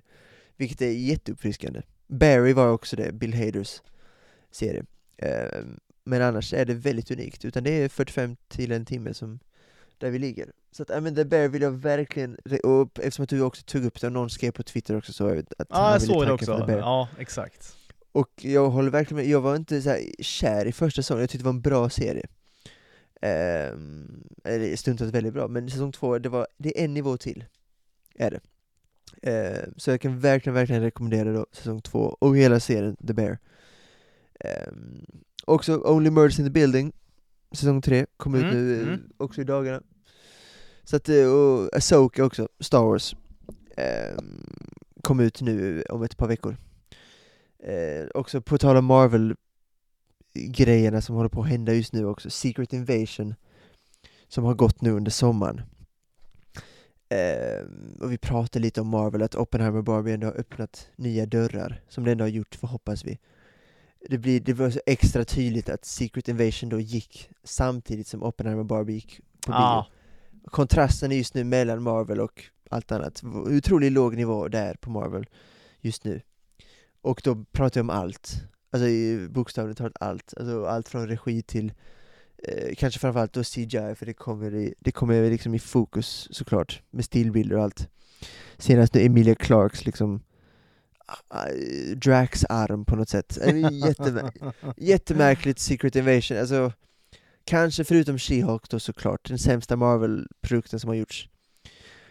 vilket 0.56 0.82
är 0.82 0.90
jätteuppfriskande. 0.90 1.82
Barry 2.06 2.52
var 2.52 2.68
också 2.68 2.96
det, 2.96 3.12
Bill 3.12 3.34
Haders 3.34 3.82
serie. 4.50 4.84
Um, 5.62 5.80
men 6.08 6.22
annars 6.22 6.54
är 6.54 6.64
det 6.64 6.74
väldigt 6.74 7.10
unikt, 7.10 7.44
utan 7.44 7.64
det 7.64 7.70
är 7.70 7.88
45 7.88 8.36
till 8.48 8.72
en 8.72 8.84
timme 8.84 9.14
som 9.14 9.38
där 9.98 10.10
vi 10.10 10.18
ligger. 10.18 10.52
Så 10.72 10.82
att, 10.82 10.90
I 10.90 11.00
mean, 11.00 11.14
The 11.14 11.24
Bear 11.24 11.48
vill 11.48 11.62
jag 11.62 11.70
verkligen, 11.70 12.36
och 12.64 12.98
eftersom 12.98 13.22
att 13.22 13.28
du 13.28 13.42
också 13.42 13.62
tog 13.62 13.84
upp 13.84 14.00
det, 14.00 14.06
och 14.06 14.12
någon 14.12 14.30
skrev 14.30 14.50
på 14.50 14.62
Twitter 14.62 14.96
också 14.96 15.12
så 15.12 15.28
att 15.28 15.52
Ja, 15.68 15.92
jag 15.92 16.02
såg 16.02 16.26
det 16.26 16.32
också, 16.32 16.66
ja 16.68 17.08
exakt. 17.18 17.76
Och 18.12 18.44
jag 18.44 18.70
håller 18.70 18.90
verkligen 18.90 19.22
med, 19.22 19.32
jag 19.32 19.40
var 19.40 19.56
inte 19.56 19.82
så 19.82 19.96
kär 20.18 20.66
i 20.66 20.72
första 20.72 21.02
säsongen, 21.02 21.20
jag 21.20 21.30
tyckte 21.30 21.42
det 21.42 21.46
var 21.46 21.54
en 21.54 21.60
bra 21.60 21.90
serie. 21.90 22.26
Um, 23.22 24.28
eller 24.44 24.76
stundtals 24.76 25.14
väldigt 25.14 25.34
bra, 25.34 25.48
men 25.48 25.70
säsong 25.70 25.92
två, 25.92 26.18
det, 26.18 26.28
var, 26.28 26.46
det 26.56 26.80
är 26.80 26.84
en 26.84 26.94
nivå 26.94 27.16
till. 27.16 27.44
Är 28.14 28.30
det. 28.30 28.40
Uh, 29.26 29.72
så 29.76 29.90
jag 29.90 30.00
kan 30.00 30.20
verkligen, 30.20 30.54
verkligen 30.54 30.82
rekommendera 30.82 31.32
då 31.32 31.46
säsong 31.52 31.82
två, 31.82 32.16
och 32.20 32.36
hela 32.36 32.60
serien 32.60 32.96
The 32.96 33.12
Bear. 33.12 33.38
Um, 34.68 35.06
Också 35.48 35.80
Only 35.84 36.10
Murders 36.10 36.38
in 36.38 36.44
the 36.44 36.50
Building, 36.50 36.92
säsong 37.52 37.82
3, 37.82 38.06
kom 38.16 38.34
mm, 38.34 38.46
ut 38.46 38.54
nu 38.54 38.82
mm. 38.82 39.00
också 39.16 39.40
i 39.40 39.44
dagarna. 39.44 39.82
Så 40.84 40.96
att, 40.96 41.08
eh, 41.08 41.26
och 41.26 41.76
Asoka 41.76 42.24
också, 42.24 42.48
Star 42.60 42.82
Wars, 42.82 43.16
eh, 43.76 44.18
kom 45.02 45.20
ut 45.20 45.40
nu 45.40 45.82
om 45.82 46.02
ett 46.02 46.16
par 46.16 46.28
veckor. 46.28 46.56
Eh, 47.62 48.06
också 48.14 48.40
på 48.40 48.58
tal 48.58 48.76
om 48.76 48.84
Marvel 48.84 49.34
grejerna 50.34 51.00
som 51.00 51.16
håller 51.16 51.28
på 51.28 51.40
att 51.42 51.48
hända 51.48 51.72
just 51.72 51.92
nu 51.92 52.06
också, 52.06 52.30
Secret 52.30 52.72
Invasion, 52.72 53.34
som 54.28 54.44
har 54.44 54.54
gått 54.54 54.80
nu 54.80 54.90
under 54.90 55.10
sommaren. 55.10 55.60
Eh, 57.08 57.66
och 58.00 58.12
vi 58.12 58.18
pratade 58.18 58.62
lite 58.62 58.80
om 58.80 58.88
Marvel, 58.88 59.22
att 59.22 59.34
Oppenheimer 59.34 59.82
Barbie 59.82 60.12
ändå 60.12 60.26
har 60.26 60.40
öppnat 60.40 60.88
nya 60.96 61.26
dörrar, 61.26 61.82
som 61.88 62.04
det 62.04 62.12
ändå 62.12 62.24
har 62.24 62.28
gjort, 62.28 62.54
förhoppas 62.54 63.04
vi 63.04 63.18
det, 64.08 64.18
blir, 64.18 64.40
det 64.40 64.52
var 64.52 64.70
så 64.70 64.80
extra 64.86 65.24
tydligt 65.24 65.68
att 65.68 65.84
Secret 65.84 66.28
Invasion 66.28 66.68
då 66.68 66.80
gick 66.80 67.30
samtidigt 67.44 68.06
som 68.06 68.22
Oppenheimer 68.22 68.60
och 68.60 68.66
Barbie 68.66 68.94
gick 68.94 69.20
på 69.46 69.52
bio. 69.52 69.56
Ah. 69.56 69.86
Kontrasten 70.44 71.10
just 71.10 71.34
nu 71.34 71.44
mellan 71.44 71.82
Marvel 71.82 72.20
och 72.20 72.44
allt 72.70 72.92
annat, 72.92 73.22
otroligt 73.24 73.92
låg 73.92 74.16
nivå 74.16 74.48
där 74.48 74.74
på 74.74 74.90
Marvel 74.90 75.26
just 75.80 76.04
nu. 76.04 76.20
Och 77.00 77.20
då 77.24 77.44
pratar 77.52 77.80
jag 77.80 77.84
om 77.84 77.90
allt, 77.90 78.42
alltså 78.70 78.86
bokstavligt 79.30 79.78
talat 79.78 79.96
allt, 80.00 80.34
alltså 80.36 80.64
allt 80.64 80.88
från 80.88 81.08
regi 81.08 81.42
till 81.42 81.72
eh, 82.48 82.74
kanske 82.76 83.00
framförallt 83.00 83.32
då 83.32 83.42
CGI, 83.44 83.94
för 83.94 84.06
det 84.06 84.14
kommer, 84.14 84.54
i, 84.54 84.74
det 84.78 84.92
kommer 84.92 85.30
liksom 85.30 85.54
i 85.54 85.58
fokus 85.58 86.28
såklart, 86.30 86.82
med 86.90 87.04
stillbilder 87.04 87.56
och 87.56 87.62
allt. 87.62 87.88
Senast 88.58 88.94
nu 88.94 89.00
Emilia 89.00 89.34
Clarks 89.34 89.86
liksom 89.86 90.20
Drax 91.96 92.44
arm 92.44 92.84
på 92.84 92.96
något 92.96 93.08
sätt. 93.08 93.38
Jättemär 93.72 94.32
jättemärkligt 94.76 95.58
Secret 95.58 95.96
Invasion, 95.96 96.38
alltså 96.38 96.72
Kanske 97.48 97.84
förutom 97.84 98.16
She-Hulk 98.16 98.66
då 98.70 98.80
såklart, 98.80 99.28
den 99.28 99.38
sämsta 99.38 99.76
Marvel-produkten 99.76 100.80
som 100.80 100.88
har 100.88 100.94
gjorts. 100.94 101.28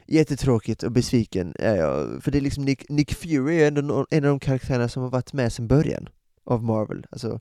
Jättetråkigt 0.08 0.84
och 0.84 0.92
besviken 0.92 1.56
är 1.60 1.76
jag, 1.76 2.24
för 2.24 2.32
det 2.32 2.38
är 2.38 2.42
liksom 2.42 2.66
Nick, 2.66 2.90
Nick 2.90 3.14
Fury 3.14 3.62
är 3.62 3.68
ändå 3.68 4.06
en 4.10 4.26
av 4.26 4.30
de 4.30 4.40
karaktärerna 4.40 4.90
som 4.90 5.04
har 5.04 5.10
varit 5.10 5.34
med 5.34 5.54
sedan 5.54 5.68
början 5.68 6.10
av 6.44 6.64
Marvel, 6.64 7.06
alltså 7.10 7.40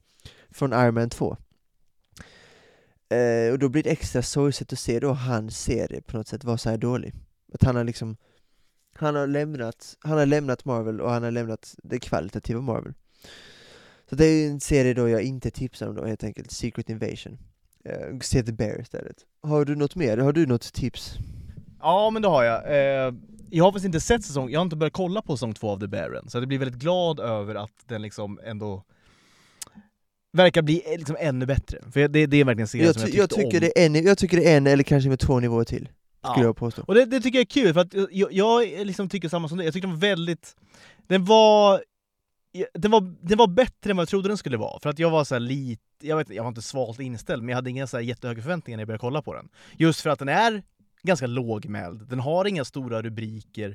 från 0.51 0.73
Iron 0.73 0.95
Man 0.95 1.11
2. 1.11 1.37
Eh, 3.09 3.53
och 3.53 3.59
då 3.59 3.69
blir 3.69 3.83
det 3.83 3.91
extra 3.91 4.23
sorgset 4.23 4.73
att 4.73 4.79
se 4.79 5.01
då 5.01 5.13
hans 5.13 5.63
serie 5.63 6.01
på 6.01 6.17
något 6.17 6.29
sätt 6.29 6.45
vara 6.45 6.59
så 6.59 6.71
här 6.71 6.79
dålig. 6.79 7.15
Att 7.53 7.63
han 7.63 7.77
har 7.77 7.85
liksom, 7.85 8.17
han 8.99 9.15
har 9.15 9.27
lämnat, 9.27 9.97
han 10.01 10.19
har 10.19 10.27
lämnat 10.27 10.65
Marvel 10.65 11.01
och 11.01 11.11
han 11.11 11.23
har 11.23 11.31
lämnat 11.31 11.75
det 11.83 11.99
kvalitativa 11.99 12.61
Marvel. 12.61 12.95
Så 14.11 14.15
det 14.17 14.25
är 14.25 14.47
en 14.51 14.61
serie 14.61 14.95
då 14.95 15.09
jag 15.09 15.23
inte 15.23 15.51
tipsar 15.51 15.89
om 15.89 15.95
då 15.95 16.05
helt 16.05 16.25
enkelt, 16.25 16.51
Secret 16.51 16.91
Invasion. 16.91 17.39
Eh, 17.85 18.19
se 18.21 18.43
The 18.43 18.53
Bear 18.53 18.81
istället. 18.81 19.17
Har 19.43 19.65
du 19.65 19.77
något 19.77 19.95
mer? 19.95 20.19
Har 20.19 20.33
du 20.33 20.47
något 20.47 20.73
tips? 20.73 21.15
Ja 21.81 22.11
men 22.11 22.23
det 22.23 22.29
har 22.29 22.45
jag. 22.45 22.65
Eh, 22.67 23.15
jag 23.51 23.65
har 23.65 23.73
faktiskt 23.73 23.87
inte 23.87 24.01
sett 24.01 24.25
säsong, 24.25 24.51
jag 24.51 24.61
har 24.61 24.65
inte 24.65 24.77
börjat 24.77 24.93
kolla 24.93 25.23
på 25.23 25.37
säsong 25.37 25.55
två 25.55 25.71
av 25.71 25.81
The 25.81 25.87
Bear 25.87 26.11
än, 26.13 26.29
så 26.29 26.39
jag 26.39 26.49
blir 26.49 26.59
väldigt 26.59 26.81
glad 26.81 27.21
över 27.21 27.55
att 27.55 27.71
den 27.87 28.03
liksom 28.03 28.41
ändå 28.45 28.85
verkar 30.33 30.63
bli 30.63 30.83
eh, 30.93 30.99
liksom 30.99 31.17
ännu 31.21 31.47
bättre. 31.47 31.79
För 31.93 32.09
det, 32.09 32.27
det 32.27 32.37
är 32.37 32.45
verkligen 32.45 32.61
en 32.65 32.69
serie 32.69 32.85
Jag, 32.87 32.95
som 32.95 33.01
jag 33.03 33.09
ty- 33.09 33.13
tyckte 33.13 33.19
jag, 33.21 33.31
tycker 33.31 33.57
om. 33.57 33.71
det 33.75 33.83
är 33.83 33.87
en, 33.87 34.07
jag 34.07 34.19
tycker 34.19 34.37
det 34.37 34.53
är 34.53 34.57
en, 34.57 34.67
eller 34.67 34.85
kanske 34.85 35.09
med 35.09 35.19
två 35.19 35.41
nivåer 35.41 35.65
till, 35.65 35.89
skulle 36.27 36.45
Ja. 36.45 36.49
jag 36.49 36.57
påstå. 36.57 36.83
Och 36.87 36.95
det, 36.95 37.05
det 37.05 37.21
tycker 37.21 37.39
jag 37.39 37.43
är 37.43 37.51
kul, 37.63 37.75
för 37.75 37.81
att 37.81 37.95
jag, 38.11 38.33
jag 38.33 38.87
liksom 38.87 39.09
tycker 39.09 39.29
samma 39.29 39.49
som 39.49 39.59
dig. 39.59 39.67
Jag 39.67 39.75
tycker 39.75 39.89
den 39.89 39.97
var 39.97 40.01
väldigt... 40.09 40.57
Den 41.07 41.25
var... 41.25 41.83
Den 42.75 42.91
var, 42.91 43.15
den 43.21 43.39
var 43.39 43.47
bättre 43.47 43.91
än 43.91 43.97
vad 43.97 44.03
jag 44.03 44.09
trodde 44.09 44.29
den 44.29 44.37
skulle 44.39 44.57
vara, 44.57 44.81
för 44.81 44.91
att 44.91 44.99
jag 44.99 45.11
var 45.11 45.25
så 45.25 45.35
här 45.35 45.41
lite, 45.41 45.83
jag, 46.01 46.17
vet, 46.17 46.31
jag 46.31 46.43
var 46.43 46.49
inte 46.49 46.63
svalt 46.63 47.01
inställd, 47.01 47.43
men 47.43 47.49
jag 47.49 47.57
hade 47.57 47.71
inga 47.71 47.87
så 47.87 47.97
här 47.97 48.05
jättehöga 48.05 48.43
förväntningar 48.43 48.77
när 48.77 48.83
jag 48.83 48.87
började 48.89 49.01
kolla 49.01 49.23
på 49.23 49.35
den. 49.35 49.49
Just 49.77 50.01
för 50.01 50.11
att 50.11 50.19
den 50.19 50.29
är 50.29 50.63
ganska 51.07 51.27
lågmäld, 51.27 52.09
den 52.09 52.21
har 52.21 52.45
inga 52.45 52.65
stora 52.65 53.03
rubriker, 53.03 53.71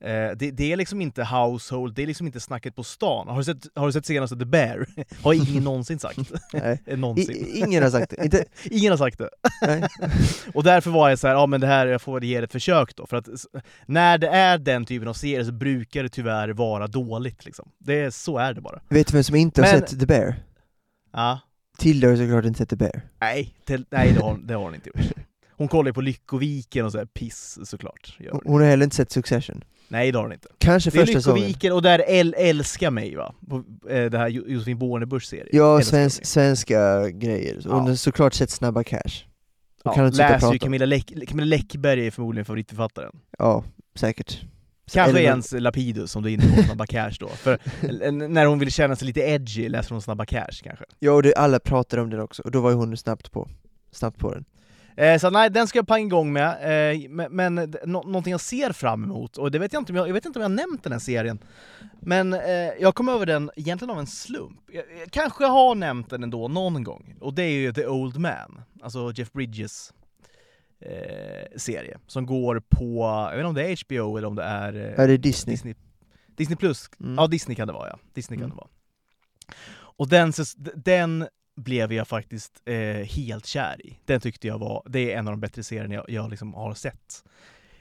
eh, 0.00 0.10
det, 0.36 0.50
det 0.50 0.72
är 0.72 0.76
liksom 0.76 1.00
inte 1.00 1.24
household, 1.24 1.94
det 1.94 2.02
är 2.02 2.06
liksom 2.06 2.26
inte 2.26 2.40
snacket 2.40 2.76
på 2.76 2.82
stan. 2.82 3.28
Har 3.28 3.36
du 3.38 3.44
sett, 3.44 3.66
har 3.74 3.86
du 3.86 3.92
sett 3.92 4.06
senaste 4.06 4.36
The 4.36 4.44
Bear? 4.44 4.86
har 5.22 5.34
ingen 5.34 5.64
någonsin 5.64 5.98
sagt. 5.98 6.18
Nej. 6.52 6.82
Någonsin. 6.96 7.36
I, 7.36 7.58
ingen 7.58 7.82
har 7.82 7.90
sagt 7.90 8.10
det. 8.16 8.24
Inte, 8.24 8.44
Ingen 8.64 8.90
har 8.90 8.98
sagt 8.98 9.18
det. 9.18 9.30
Och 10.54 10.64
därför 10.64 10.90
var 10.90 11.08
jag 11.08 11.18
så 11.18 11.26
här, 11.26 11.34
ja 11.34 11.46
men 11.46 11.60
det 11.60 11.66
här, 11.66 11.86
jag 11.86 12.02
får 12.02 12.24
ge 12.24 12.40
det 12.40 12.44
ett 12.44 12.52
försök 12.52 12.96
då. 12.96 13.06
För 13.06 13.16
att 13.16 13.28
när 13.86 14.18
det 14.18 14.28
är 14.28 14.58
den 14.58 14.84
typen 14.84 15.08
av 15.08 15.14
serie 15.14 15.44
så 15.44 15.52
brukar 15.52 16.02
det 16.02 16.08
tyvärr 16.08 16.48
vara 16.48 16.86
dåligt 16.86 17.44
liksom. 17.44 17.68
Det, 17.78 17.94
är- 17.94 18.10
så 18.10 18.38
är 18.38 18.54
det 18.54 18.60
bara. 18.60 18.80
Vet 18.88 19.06
du 19.06 19.12
vem 19.12 19.24
som 19.24 19.36
inte 19.36 19.62
har 19.62 19.72
Men- 19.72 19.80
sett 19.86 20.00
The 20.00 20.06
Bear? 20.06 20.34
Ja. 21.12 21.40
Tilde 21.78 22.06
har 22.08 22.16
såklart 22.16 22.44
inte 22.44 22.58
sett 22.58 22.68
The 22.68 22.76
Bear. 22.76 23.00
Nej, 23.20 23.54
det, 23.64 23.80
nej 23.90 24.12
det, 24.12 24.20
har, 24.22 24.38
det 24.44 24.54
har 24.54 24.62
hon 24.62 24.74
inte 24.74 24.88
gjort. 24.94 25.12
Hon 25.56 25.68
kollar 25.68 25.88
ju 25.88 25.92
på 25.94 26.00
Lyckoviken 26.00 26.84
och 26.86 26.92
så 26.92 26.98
här 26.98 27.06
piss 27.06 27.58
såklart. 27.64 28.16
Gör 28.20 28.40
Hon 28.44 28.60
har 28.60 28.68
heller 28.68 28.84
inte 28.84 28.96
sett 28.96 29.10
Succession. 29.12 29.64
Nej 29.88 30.12
det 30.12 30.18
har 30.18 30.24
hon 30.24 30.32
inte. 30.32 30.48
Kanske 30.58 30.90
Det 30.90 30.96
är 30.98 31.00
första 31.06 31.18
säsongen. 31.18 31.40
Lyckoviken 31.42 31.72
och 31.72 31.82
där 31.82 32.04
äl, 32.08 32.34
Älska 32.38 32.90
mig 32.90 33.16
va? 33.16 33.34
På, 33.48 33.56
eh, 33.90 34.10
det 34.10 34.18
här 34.18 34.28
Jo- 34.28 34.44
Josefin 34.48 34.78
Bornebuschs 34.78 35.28
serie. 35.28 35.48
Ja, 35.52 35.82
svensk, 35.82 36.26
svenska 36.26 37.08
grejer. 37.10 37.54
Hon 37.54 37.72
Ja. 37.72 37.78
har 37.78 37.94
såklart 37.94 38.34
sett 38.34 38.50
Snabba 38.50 38.84
Cash. 38.84 39.00
Hon 39.00 39.90
Ja, 39.90 39.94
kan 39.94 40.06
inte 40.06 40.18
läser 40.18 40.52
ju. 40.52 40.58
Camilla, 40.58 40.86
Läck, 40.86 41.28
Camilla 41.28 41.46
Läckberg 41.56 42.06
är 42.06 42.10
förmodligen 42.10 42.44
favoritförfattaren. 42.44 43.12
Ja, 43.38 43.64
säkert. 43.94 44.40
Kanske 44.92 45.10
Eller- 45.18 45.20
ens 45.30 45.52
Lapidus 45.52 46.10
som 46.12 46.22
du 46.22 46.28
är 46.28 46.34
inne 46.34 46.56
på 46.56 46.62
Snabba 46.62 46.86
Cash 46.86 47.12
då. 47.20 47.28
För 47.28 47.58
när 48.28 48.46
hon 48.46 48.58
vill 48.58 48.70
känna 48.72 48.96
sig 48.96 49.06
lite 49.06 49.20
edgy 49.20 49.68
läser 49.68 49.90
hon 49.90 50.02
Snabba 50.02 50.24
Cash 50.26 50.62
kanske. 50.62 50.84
Ja, 50.98 51.12
och 51.12 51.22
det, 51.22 51.34
alla 51.34 51.58
pratade 51.58 52.02
om 52.02 52.10
den 52.10 52.20
också, 52.20 52.42
och 52.42 52.50
då 52.50 52.60
var 52.60 52.70
ju 52.70 52.76
hon 52.76 52.96
snabbt 52.96 53.32
på. 53.32 53.48
Snabbt 53.92 54.18
på 54.18 54.34
den. 54.34 54.44
Eh, 54.96 55.18
så 55.18 55.30
nej, 55.30 55.50
den 55.50 55.66
ska 55.68 55.78
jag 55.78 55.86
panga 55.86 56.06
igång 56.06 56.32
med. 56.32 56.50
Eh, 56.94 57.08
men 57.10 57.32
men 57.36 57.54
nå- 57.84 58.02
någonting 58.02 58.30
jag 58.30 58.40
ser 58.40 58.72
fram 58.72 59.04
emot, 59.04 59.36
och 59.38 59.50
det 59.50 59.58
vet 59.58 59.72
jag 59.72 59.80
inte 59.80 59.92
om 59.92 59.96
jag, 59.96 60.08
jag 60.08 60.12
vet 60.14 60.24
inte 60.24 60.38
om 60.38 60.42
jag 60.42 60.48
har 60.50 60.56
nämnt 60.56 60.82
den 60.82 60.92
här 60.92 60.98
serien. 61.00 61.38
Men 62.00 62.32
eh, 62.32 62.40
jag 62.80 62.94
kom 62.94 63.08
över 63.08 63.26
den 63.26 63.50
egentligen 63.56 63.90
av 63.90 63.98
en 63.98 64.06
slump. 64.06 64.60
Jag, 64.72 64.84
jag 65.00 65.10
kanske 65.10 65.44
har 65.44 65.74
nämnt 65.74 66.10
den 66.10 66.22
ändå 66.22 66.48
någon 66.48 66.84
gång. 66.84 67.14
Och 67.20 67.34
det 67.34 67.42
är 67.42 67.50
ju 67.50 67.72
The 67.72 67.86
Old 67.86 68.18
Man, 68.18 68.60
alltså 68.82 69.12
Jeff 69.14 69.32
Bridges 69.32 69.92
eh, 70.80 71.56
serie. 71.56 71.98
Som 72.06 72.26
går 72.26 72.62
på, 72.68 73.00
jag 73.04 73.30
vet 73.30 73.38
inte 73.38 73.46
om 73.48 73.54
det 73.54 73.72
är 73.72 73.84
HBO 73.86 74.16
eller 74.16 74.28
om 74.28 74.34
det 74.36 74.42
är 74.44 74.74
eh, 74.74 75.00
Är 75.04 75.08
det 75.08 75.16
Disney? 75.16 75.54
Disney, 75.54 75.74
Disney 76.36 76.56
plus. 76.56 76.90
Mm. 77.00 77.14
Ja, 77.14 77.26
Disney 77.26 77.54
kan 77.56 77.66
det 77.66 77.72
vara 77.74 77.88
ja. 77.88 77.98
Disney 78.14 78.38
kan 78.38 78.44
Mm. 78.44 78.56
det 78.56 78.60
vara. 78.60 78.68
Och 79.96 80.08
den, 80.08 80.32
den 80.74 81.26
blev 81.56 81.92
jag 81.92 82.08
faktiskt 82.08 82.62
eh, 82.64 82.74
helt 83.06 83.46
kär 83.46 83.86
i. 83.86 83.98
Den 84.04 84.20
tyckte 84.20 84.46
jag 84.46 84.58
var, 84.58 84.82
det 84.86 85.12
är 85.12 85.18
en 85.18 85.28
av 85.28 85.32
de 85.32 85.40
bättre 85.40 85.62
serierna 85.62 85.94
jag, 85.94 86.04
jag 86.10 86.30
liksom 86.30 86.54
har 86.54 86.74
sett. 86.74 87.24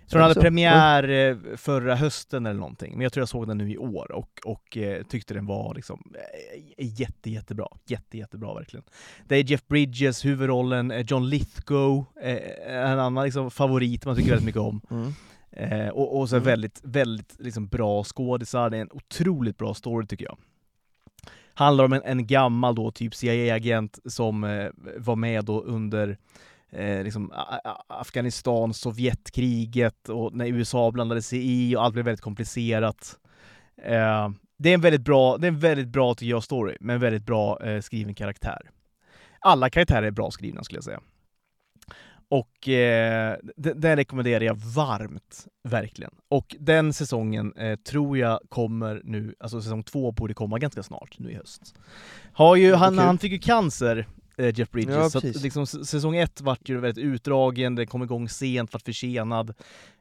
Jag 0.01 0.09
tror 0.09 0.19
den 0.19 0.29
hade 0.29 0.41
premiär 0.41 1.09
eh, 1.09 1.37
förra 1.57 1.95
hösten 1.95 2.45
eller 2.45 2.59
någonting, 2.59 2.91
men 2.93 3.01
jag 3.01 3.13
tror 3.13 3.21
jag 3.21 3.29
såg 3.29 3.47
den 3.47 3.57
nu 3.57 3.71
i 3.71 3.77
år 3.77 4.11
och, 4.11 4.39
och 4.45 4.77
eh, 4.77 5.03
tyckte 5.03 5.33
den 5.33 5.45
var 5.45 5.75
liksom 5.75 6.13
eh, 6.15 6.85
jätte, 6.99 7.29
jättebra. 7.29 7.67
Jätte, 7.85 8.17
jättebra 8.17 8.53
verkligen. 8.53 8.83
Det 9.27 9.35
är 9.35 9.43
Jeff 9.43 9.67
Bridges, 9.67 10.25
huvudrollen, 10.25 10.91
eh, 10.91 11.05
John 11.07 11.29
Lithgow, 11.29 12.05
eh, 12.21 12.37
en 12.67 12.99
annan 12.99 13.25
liksom, 13.25 13.51
favorit 13.51 14.05
man 14.05 14.15
tycker 14.15 14.29
väldigt 14.29 14.45
mycket 14.45 14.61
om. 14.61 14.81
Mm. 14.91 15.13
Eh, 15.51 15.89
och, 15.89 16.19
och 16.19 16.29
så 16.29 16.35
Mm. 16.35 16.45
väldigt, 16.45 16.79
väldigt 16.83 17.35
liksom 17.39 17.67
bra 17.67 18.03
skådisar, 18.03 18.69
det 18.69 18.77
är 18.77 18.81
en 18.81 18.91
otroligt 18.91 19.57
bra 19.57 19.73
story 19.73 20.07
tycker 20.07 20.25
jag. 20.25 20.37
Handlar 21.53 21.83
om 21.85 21.93
en, 21.93 22.01
en 22.03 22.27
gammal 22.27 22.75
då, 22.75 22.91
typ 22.91 23.15
CIA-agent 23.15 23.99
som 24.05 24.43
eh, 24.43 24.67
var 24.97 25.15
med 25.15 25.45
då 25.45 25.61
under 25.61 26.17
eh, 26.71 27.03
liksom, 27.03 27.31
Afghanistan, 27.87 28.73
Sovjetkriget 28.73 30.09
och 30.09 30.35
när 30.35 30.45
USA 30.45 30.91
blandade 30.91 31.21
sig 31.21 31.39
i 31.43 31.75
och 31.75 31.83
allt 31.83 31.93
blev 31.93 32.05
väldigt 32.05 32.21
komplicerat. 32.21 33.19
Eh, 33.77 34.29
det 34.57 34.69
är 34.69 34.73
en 34.73 34.81
väldigt 34.81 35.01
bra, 35.01 35.37
det 35.37 35.47
är 35.47 35.51
en 35.51 35.59
väldigt 35.59 35.87
bra 35.87 36.13
tycker 36.13 36.29
jag, 36.29 36.43
story, 36.43 36.77
med 36.79 36.93
en 36.93 37.01
väldigt 37.01 37.25
bra 37.25 37.63
eh, 37.63 37.81
skriven 37.81 38.15
karaktär. 38.15 38.69
Alla 39.39 39.69
karaktärer 39.69 40.03
är 40.03 40.11
bra 40.11 40.31
skrivna 40.31 40.63
skulle 40.63 40.77
jag 40.77 40.83
säga. 40.83 40.99
Och 42.33 42.69
eh, 42.69 43.37
den, 43.55 43.81
den 43.81 43.95
rekommenderar 43.95 44.43
jag 44.43 44.55
varmt, 44.55 45.47
verkligen. 45.63 46.11
Och 46.29 46.55
den 46.59 46.93
säsongen 46.93 47.53
eh, 47.57 47.75
tror 47.75 48.17
jag 48.17 48.39
kommer 48.49 49.01
nu, 49.03 49.35
alltså 49.39 49.61
säsong 49.61 49.83
två 49.83 50.11
borde 50.11 50.33
komma 50.33 50.59
ganska 50.59 50.83
snart 50.83 51.19
nu 51.19 51.31
i 51.31 51.35
höst. 51.35 51.75
Har 52.33 52.55
ju, 52.55 52.71
Vad 52.71 52.79
han, 52.79 52.89
kul. 52.93 52.99
han 52.99 53.17
fick 53.17 53.31
ju 53.31 53.39
cancer, 53.39 54.07
eh, 54.37 54.59
Jeff 54.59 54.71
Bridges, 54.71 54.95
Ja, 54.95 55.09
så 55.09 55.17
att, 55.17 55.23
liksom, 55.23 55.65
säsong 55.67 56.15
ett 56.17 56.41
vart 56.41 56.69
ju 56.69 56.79
väldigt 56.79 57.05
utdragen, 57.05 57.75
den 57.75 57.87
kom 57.87 58.03
igång 58.03 58.29
sent, 58.29 58.73
vart 58.73 58.81
försenad. 58.81 59.53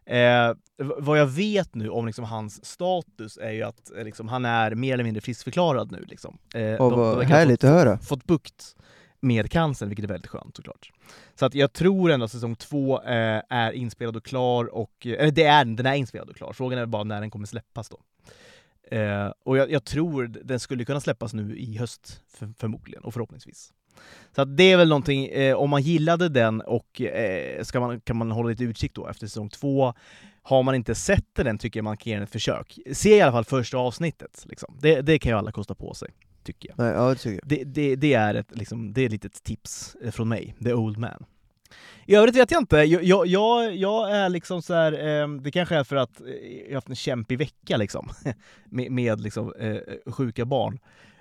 Eh, 0.07 0.53
vad 0.99 1.19
jag 1.19 1.27
vet 1.27 1.75
nu 1.75 1.89
om 1.89 2.07
liksom 2.07 2.25
hans 2.25 2.65
status 2.65 3.37
är 3.43 3.51
ju 3.53 3.63
att 3.63 3.97
eh, 3.99 4.05
liksom, 4.05 4.29
han 4.29 4.45
är 4.45 4.75
mer 4.75 4.95
eller 4.95 5.05
mindre 5.05 5.21
friskförklarad 5.21 5.93
nu. 5.93 6.05
Liksom. 6.09 6.39
Eh, 6.55 6.61
de- 6.61 6.77
de 6.77 6.91
vad 6.91 7.17
verkar 7.17 7.31
ha 7.31 7.37
härligt 7.39 7.65
att 7.65 7.71
höra. 7.71 7.99
fått 7.99 8.25
bukt 8.25 8.77
med 9.23 9.51
cancern, 9.51 9.89
vilket 9.89 10.05
är 10.05 10.09
väldigt 10.09 10.31
skönt 10.31 10.57
såklart. 10.57 10.93
Så 11.35 11.47
att 11.47 11.55
jag 11.55 11.73
tror 11.73 12.11
ändå 12.11 12.25
att 12.25 12.33
säsong 12.33 12.57
två 12.57 13.03
eh, 13.03 13.43
är 13.49 13.73
inspelad 13.73 14.17
och 14.17 14.25
klar, 14.25 14.75
och, 14.75 15.07
eh, 15.07 15.13
eller 15.13 15.31
det 15.31 15.45
är 15.45 15.65
den, 15.65 15.77
den 15.77 15.87
är 15.87 15.95
inspelad 15.95 16.31
och 16.31 16.37
klar. 16.37 16.53
Frågan 16.53 16.79
är 16.79 16.87
bara 16.87 17.05
när 17.05 17.21
den 17.21 17.31
kommer 17.31 17.47
släppas 17.47 17.89
då. 17.89 18.01
Eh, 18.97 19.33
och 19.45 19.57
jag, 19.57 19.71
jag 19.71 19.85
tror 19.85 20.27
den 20.27 20.61
skulle 20.61 20.85
kunna 20.85 21.01
släppas 21.01 21.35
nu 21.35 21.57
i 21.57 21.79
höst, 21.79 22.21
för, 22.29 22.53
förmodligen, 22.59 23.05
och 23.05 23.13
förhoppningsvis. 23.13 23.73
Så 24.35 24.43
att 24.43 24.57
det 24.57 24.73
är 24.73 24.77
väl 24.77 24.89
någonting, 24.89 25.27
eh, 25.27 25.57
om 25.57 25.71
man 25.71 25.83
gillade 25.83 26.29
den 26.29 26.61
och 26.61 27.01
eh, 27.01 27.63
ska 27.63 27.81
man, 27.81 28.01
kan 28.01 28.17
man 28.17 28.31
hålla 28.31 28.49
lite 28.49 28.65
utkik 28.65 28.95
då 28.95 29.07
efter 29.07 29.27
säsong 29.27 29.49
två. 29.49 29.95
Har 30.43 30.63
man 30.63 30.75
inte 30.75 30.95
sett 30.95 31.35
den 31.35 31.59
tycker 31.59 31.79
jag 31.79 31.85
man 31.85 31.97
kan 31.97 32.11
ge 32.11 32.17
den 32.17 32.23
ett 32.23 32.31
försök. 32.31 32.79
Se 32.93 33.17
i 33.17 33.21
alla 33.21 33.33
fall 33.33 33.45
första 33.45 33.79
avsnittet. 33.79 34.45
Liksom. 34.49 34.79
Det, 34.81 35.01
det 35.01 35.19
kan 35.19 35.33
ju 35.33 35.39
alla 35.39 35.53
kosta 35.53 35.75
på 35.75 35.95
sig, 35.95 36.09
tycker 36.45 36.69
jag. 36.69 36.79
Nej, 36.79 36.93
ja, 36.95 37.09
det 37.09 37.15
tycker 37.15 37.41
jag. 37.43 37.49
Det, 37.49 37.65
det, 37.65 37.97
det, 37.97 38.15
är 38.15 38.35
ett, 38.35 38.57
liksom, 38.57 38.93
det 38.93 39.01
är 39.01 39.07
ett 39.07 39.13
litet 39.13 39.43
tips 39.43 39.97
eh, 40.03 40.11
från 40.11 40.29
mig, 40.29 40.55
The 40.65 40.73
Old 40.75 40.99
Man. 40.99 41.25
I 42.07 42.15
övrigt 42.15 42.37
vet 42.37 42.51
jag 42.51 42.63
inte, 42.63 42.77
jag, 42.77 43.05
jag, 43.05 43.27
jag, 43.27 43.77
jag 43.77 44.11
är 44.17 44.29
liksom 44.29 44.63
så 44.63 44.75
här, 44.75 45.23
eh, 45.23 45.29
det 45.29 45.51
kanske 45.51 45.77
är 45.77 45.85
för 45.85 45.97
att 45.97 46.21
eh, 46.21 46.27
jag 46.27 46.69
har 46.69 46.75
haft 46.75 46.89
en 46.89 46.97
kämpig 46.97 47.39
vecka 47.39 47.77
liksom, 47.77 48.09
med, 48.65 48.93
med 48.93 49.21
liksom, 49.21 49.53
eh, 49.59 50.13
sjuka 50.13 50.45
barn. 50.45 50.79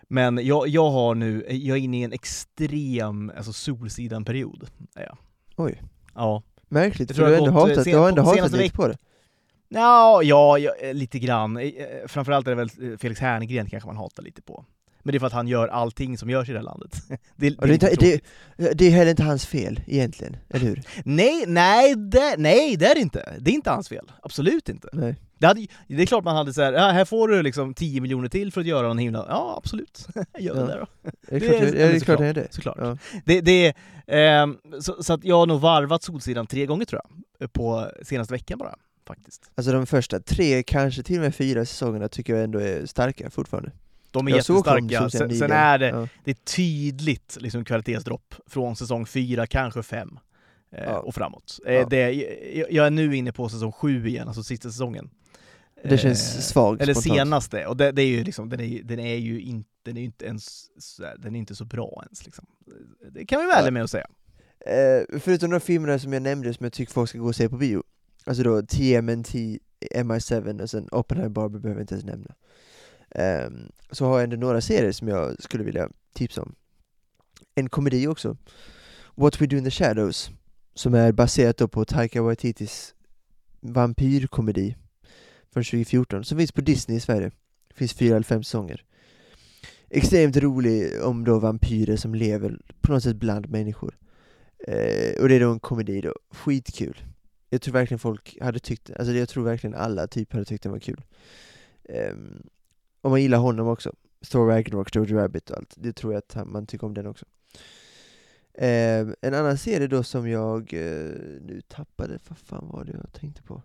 Men 0.09 0.45
jag, 0.45 0.67
jag 0.67 0.89
har 0.91 1.15
nu, 1.15 1.45
jag 1.49 1.78
är 1.78 1.82
inne 1.82 1.99
i 1.99 2.03
en 2.03 2.13
extrem 2.13 3.32
alltså 3.38 3.53
Solsidan-period. 3.53 4.67
Jag. 4.95 5.17
Oj. 5.55 5.82
Ja. 6.15 6.43
Märkligt, 6.69 7.15
för 7.15 7.17
du 7.17 7.24
har 7.24 7.38
ändå 7.38 7.45
eh, 7.47 7.53
hatat, 7.53 7.84
sen- 7.84 7.93
du 7.93 7.99
har 7.99 8.09
ändå 8.09 8.22
på 8.22 8.28
hatat 8.28 8.38
senaste 8.38 8.57
lite 8.57 8.76
på 8.76 8.88
det. 8.88 8.97
Ja, 9.69 10.22
ja, 10.24 10.57
ja, 10.57 10.72
eh, 10.82 10.93
lite 10.93 11.19
grann. 11.19 11.57
Eh, 11.57 11.63
eh, 11.63 12.07
Framförallt 12.07 12.47
är 12.47 12.55
det 12.55 12.55
väl 12.55 12.91
eh, 12.91 12.97
Felix 12.97 13.19
Herngren 13.19 13.69
kanske 13.69 13.88
man 13.88 13.97
hatar 13.97 14.24
lite 14.24 14.41
på. 14.41 14.65
Men 15.04 15.12
det 15.12 15.18
är 15.18 15.20
för 15.20 15.28
att 15.28 15.34
han 15.34 15.47
gör 15.47 15.68
allting 15.68 16.18
som 16.18 16.30
görs 16.30 16.49
i 16.49 16.52
det 16.52 16.58
här 16.58 16.66
landet. 16.66 16.95
Det, 17.10 17.18
det, 17.49 17.64
är 17.64 17.72
inte, 17.74 17.95
det, 18.58 18.74
det 18.74 18.86
är 18.86 18.91
heller 18.91 19.12
inte 19.12 19.24
hans 19.24 19.45
fel, 19.45 19.82
egentligen, 19.88 20.38
eller 20.49 20.66
hur? 20.66 20.82
Nej, 21.06 21.43
nej, 21.47 21.95
det, 21.95 22.36
nej, 22.38 22.76
det 22.78 22.86
är 22.86 22.95
det 22.95 23.02
inte. 23.02 23.36
Det 23.39 23.52
är 23.52 23.56
inte 23.56 23.70
hans 23.70 23.89
fel. 23.89 24.12
Absolut 24.22 24.70
inte. 24.70 24.89
Nej. 24.93 25.16
Det, 25.38 25.47
hade, 25.47 25.68
det 25.88 26.02
är 26.02 26.06
klart 26.06 26.24
man 26.24 26.36
hade 26.36 26.54
så 26.54 26.62
här, 26.62 26.74
ja, 26.74 26.89
här 26.89 27.06
får 27.06 27.28
du 27.28 27.41
liksom 27.43 27.74
10 27.74 28.02
miljoner 28.02 28.30
till 28.30 28.52
för 28.52 28.62
att 28.62 28.68
göra 28.68 28.91
en 28.91 28.97
himla... 28.97 29.26
Ja, 29.30 29.56
absolut. 29.58 30.08
Gör 30.39 30.56
Ja. 30.56 30.62
det 30.66 30.78
då. 30.80 30.88
Det 31.30 31.36
är 31.36 31.39
Det 31.39 31.47
klart, 31.49 31.62
är- 31.62 31.72
det 31.74 31.82
är 31.84 31.99
såklart. 31.99 32.36
det. 32.36 32.47
Såklart. 32.54 32.78
Ja. 32.80 32.97
Det, 33.26 33.41
det, 33.41 33.74
ehm, 34.08 34.58
så, 34.82 35.04
så 35.04 35.14
att 35.14 35.24
jag 35.24 35.36
har 35.38 35.45
nog 35.45 35.60
varvat 35.62 36.04
Solsidan 36.04 36.47
tre 36.47 36.66
gånger 36.66 36.86
tror 36.86 37.02
jag, 37.39 37.54
på 37.54 37.88
senaste 38.04 38.34
veckan 38.34 38.60
bara, 38.60 38.76
faktiskt. 39.08 39.52
Alltså 39.56 39.72
de 39.72 39.86
första 39.86 40.20
tre, 40.20 40.64
kanske 40.64 41.04
till 41.04 41.16
och 41.18 41.22
med 41.24 41.36
fyra 41.36 41.66
säsongerna 41.66 42.08
tycker 42.08 42.34
jag 42.36 42.43
ändå 42.43 42.60
är 42.60 42.86
starka 42.86 43.30
fortfarande. 43.30 43.72
De 44.12 44.28
är 44.28 44.32
Jag 44.32 44.38
jättestarka. 44.38 45.09
Sen, 45.09 45.36
sen 45.38 45.51
är 45.51 45.78
det, 45.80 45.88
Ja. 45.88 46.07
det 46.24 46.32
är 46.32 46.36
tydligt 46.55 47.38
liksom, 47.41 47.66
kvalitetsdropp 47.66 48.36
från 48.45 48.76
säsong 48.76 49.05
fyra, 49.05 49.47
kanske 49.47 49.84
fem 49.84 50.20
eh, 50.76 50.91
och 50.93 51.16
framåt. 51.16 51.59
Eh, 51.66 51.88
det, 51.89 52.12
jag, 52.55 52.72
jag 52.72 52.86
är 52.86 52.91
nu 52.91 53.16
inne 53.16 53.32
på 53.32 53.49
säsong 53.49 53.72
sju 53.72 54.07
igen, 54.07 54.28
alltså 54.28 54.43
sista 54.43 54.70
säsongen. 54.70 55.09
Det 55.84 55.97
känns 55.97 56.36
Eh, 56.36 56.41
svagt 56.41 56.82
Eller 56.82 56.93
spontant. 56.93 57.18
senaste, 57.18 57.66
och 57.66 57.78
det, 57.78 57.91
det 57.91 58.01
är 58.01 58.07
ju 58.07 58.24
liksom, 58.24 58.49
den 58.49 58.59
är, 58.59 58.84
den 58.84 58.99
är 58.99 59.16
ju 59.16 59.41
inte, 59.41 59.70
den 59.84 59.97
är 59.97 60.01
inte 60.01 60.26
ens, 60.26 60.66
den 61.18 61.36
är 61.36 61.39
inte 61.39 61.55
så 61.55 61.66
bra 61.66 62.01
ens 62.05 62.26
liksom. 62.26 62.45
Det 63.12 63.26
kan 63.26 63.39
vi 63.41 63.45
vara 63.47 63.66
Ja. 63.66 63.72
med 63.72 63.84
att 63.84 63.89
säga. 63.91 64.07
Eh, 64.66 65.20
förutom 65.20 65.49
de 65.49 65.59
filmerna 65.59 65.99
som 65.99 66.14
jag 66.14 66.22
nämnde 66.22 66.53
som 66.53 66.64
jag 66.64 66.74
tycker 66.74 66.93
folk 66.93 67.09
ska 67.09 67.20
gå 67.20 67.28
och 67.28 67.36
se 67.36 67.49
på 67.49 67.57
bio, 67.57 67.84
alltså 68.26 68.43
då 68.43 68.62
TMNT, 68.62 69.34
MI7 69.95 70.62
och 70.62 70.70
sen 70.70 70.88
Oppenheimer 70.91 71.30
Barbie 71.30 71.59
behöver 71.59 71.80
jag 71.80 71.84
inte 71.84 71.93
ens 71.93 72.05
nämna. 72.05 72.36
Ehm, 73.16 73.72
så 73.91 74.05
har 74.05 74.14
jag 74.14 74.24
ändå 74.24 74.38
några 74.38 74.62
serier 74.62 74.91
som 74.91 75.07
jag 75.07 75.43
skulle 75.43 75.64
vilja 75.64 75.89
tipsa 76.14 76.41
om. 76.41 76.55
En 77.55 77.70
komedi 77.70 78.07
också, 78.07 78.38
What 79.16 79.41
We 79.41 79.45
Do 79.45 79.57
In 79.57 79.64
The 79.64 79.72
Shadows, 79.72 80.32
som 80.74 80.93
är 80.93 81.12
baserat 81.12 81.57
då 81.57 81.68
på 81.68 81.86
Taika 81.86 82.22
Waititis 82.22 82.95
vampyrkomedi 83.59 84.76
från 85.53 85.64
2014, 85.64 86.24
som 86.24 86.38
finns 86.38 86.51
på 86.51 86.62
Disney 86.62 86.97
i 86.97 87.01
Sverige. 87.01 87.32
Det 87.68 87.76
finns 87.76 87.93
fyra 87.93 88.16
eller 88.16 88.24
fem 88.24 88.43
säsonger. 88.43 88.84
Extremt 89.89 90.38
rolig 90.38 91.03
om 91.03 91.24
då 91.24 91.39
vampyrer 91.39 91.95
som 91.95 92.16
lever 92.16 92.59
på 92.82 92.91
något 92.91 93.03
sätt 93.03 93.16
bland 93.16 93.49
människor. 93.49 93.97
Eh, 94.68 95.22
och 95.22 95.30
det 95.30 95.36
är 95.36 95.39
då 95.39 95.51
en 95.51 95.59
komedi 95.59 96.01
då, 96.01 96.14
skitkul. 96.32 97.03
Jag 97.49 97.62
tror 97.62 97.74
verkligen 97.74 97.99
folk 97.99 98.38
hade 98.41 98.59
tyckt, 98.59 98.91
alltså 98.91 99.14
jag 99.14 99.30
tror 99.30 99.43
verkligen 99.43 99.76
alla 99.76 100.07
typ 100.07 100.34
hade 100.34 100.45
tyckt 100.45 100.64
den 100.64 100.72
var 100.72 100.80
kul. 100.80 101.01
Eh, 101.84 102.16
om 103.02 103.12
man 103.12 103.22
gillar 103.22 103.38
honom 103.38 103.68
också, 103.68 103.93
Thor 104.30 104.47
Ragnarok, 104.47 104.95
Jojo 104.95 105.18
Rabbit 105.18 105.49
och 105.49 105.58
allt, 105.58 105.74
det 105.78 105.93
tror 105.93 106.14
jag 106.14 106.24
att 106.28 106.47
man 106.47 106.68
tycker 106.68 106.88
om 106.88 106.93
den 106.93 107.08
också. 107.08 107.26
Ehm, 108.54 109.16
en 109.22 109.34
annan 109.34 109.58
serie 109.58 109.88
då 109.88 110.04
som 110.04 110.30
jag 110.30 110.74
eh, 110.74 111.12
nu 111.41 111.62
tappade, 111.68 112.20
vad 112.28 112.38
fan 112.38 112.68
var 112.68 112.84
det 112.86 112.91
jag 112.91 113.14
tänkte 113.14 113.43
på? 113.43 113.62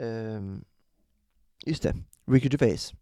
Ehm, 0.00 0.64
just 1.66 1.82
det, 1.82 1.94
Ricky 2.26 2.48
Gervais. 2.48 2.92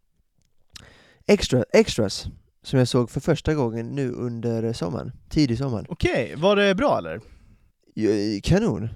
Extra, 1.26 1.64
extras, 1.72 2.26
som 2.62 2.78
jag 2.78 2.88
såg 2.88 3.10
för 3.10 3.20
första 3.20 3.54
gången 3.54 3.86
nu 3.86 4.12
under 4.12 4.72
sommaren, 4.72 5.12
tidig 5.28 5.58
sommaren. 5.58 5.86
Okej, 5.88 6.34
var 6.36 6.56
det 6.56 6.74
bra 6.74 6.98
eller? 6.98 7.20
Kanon! 8.40 8.88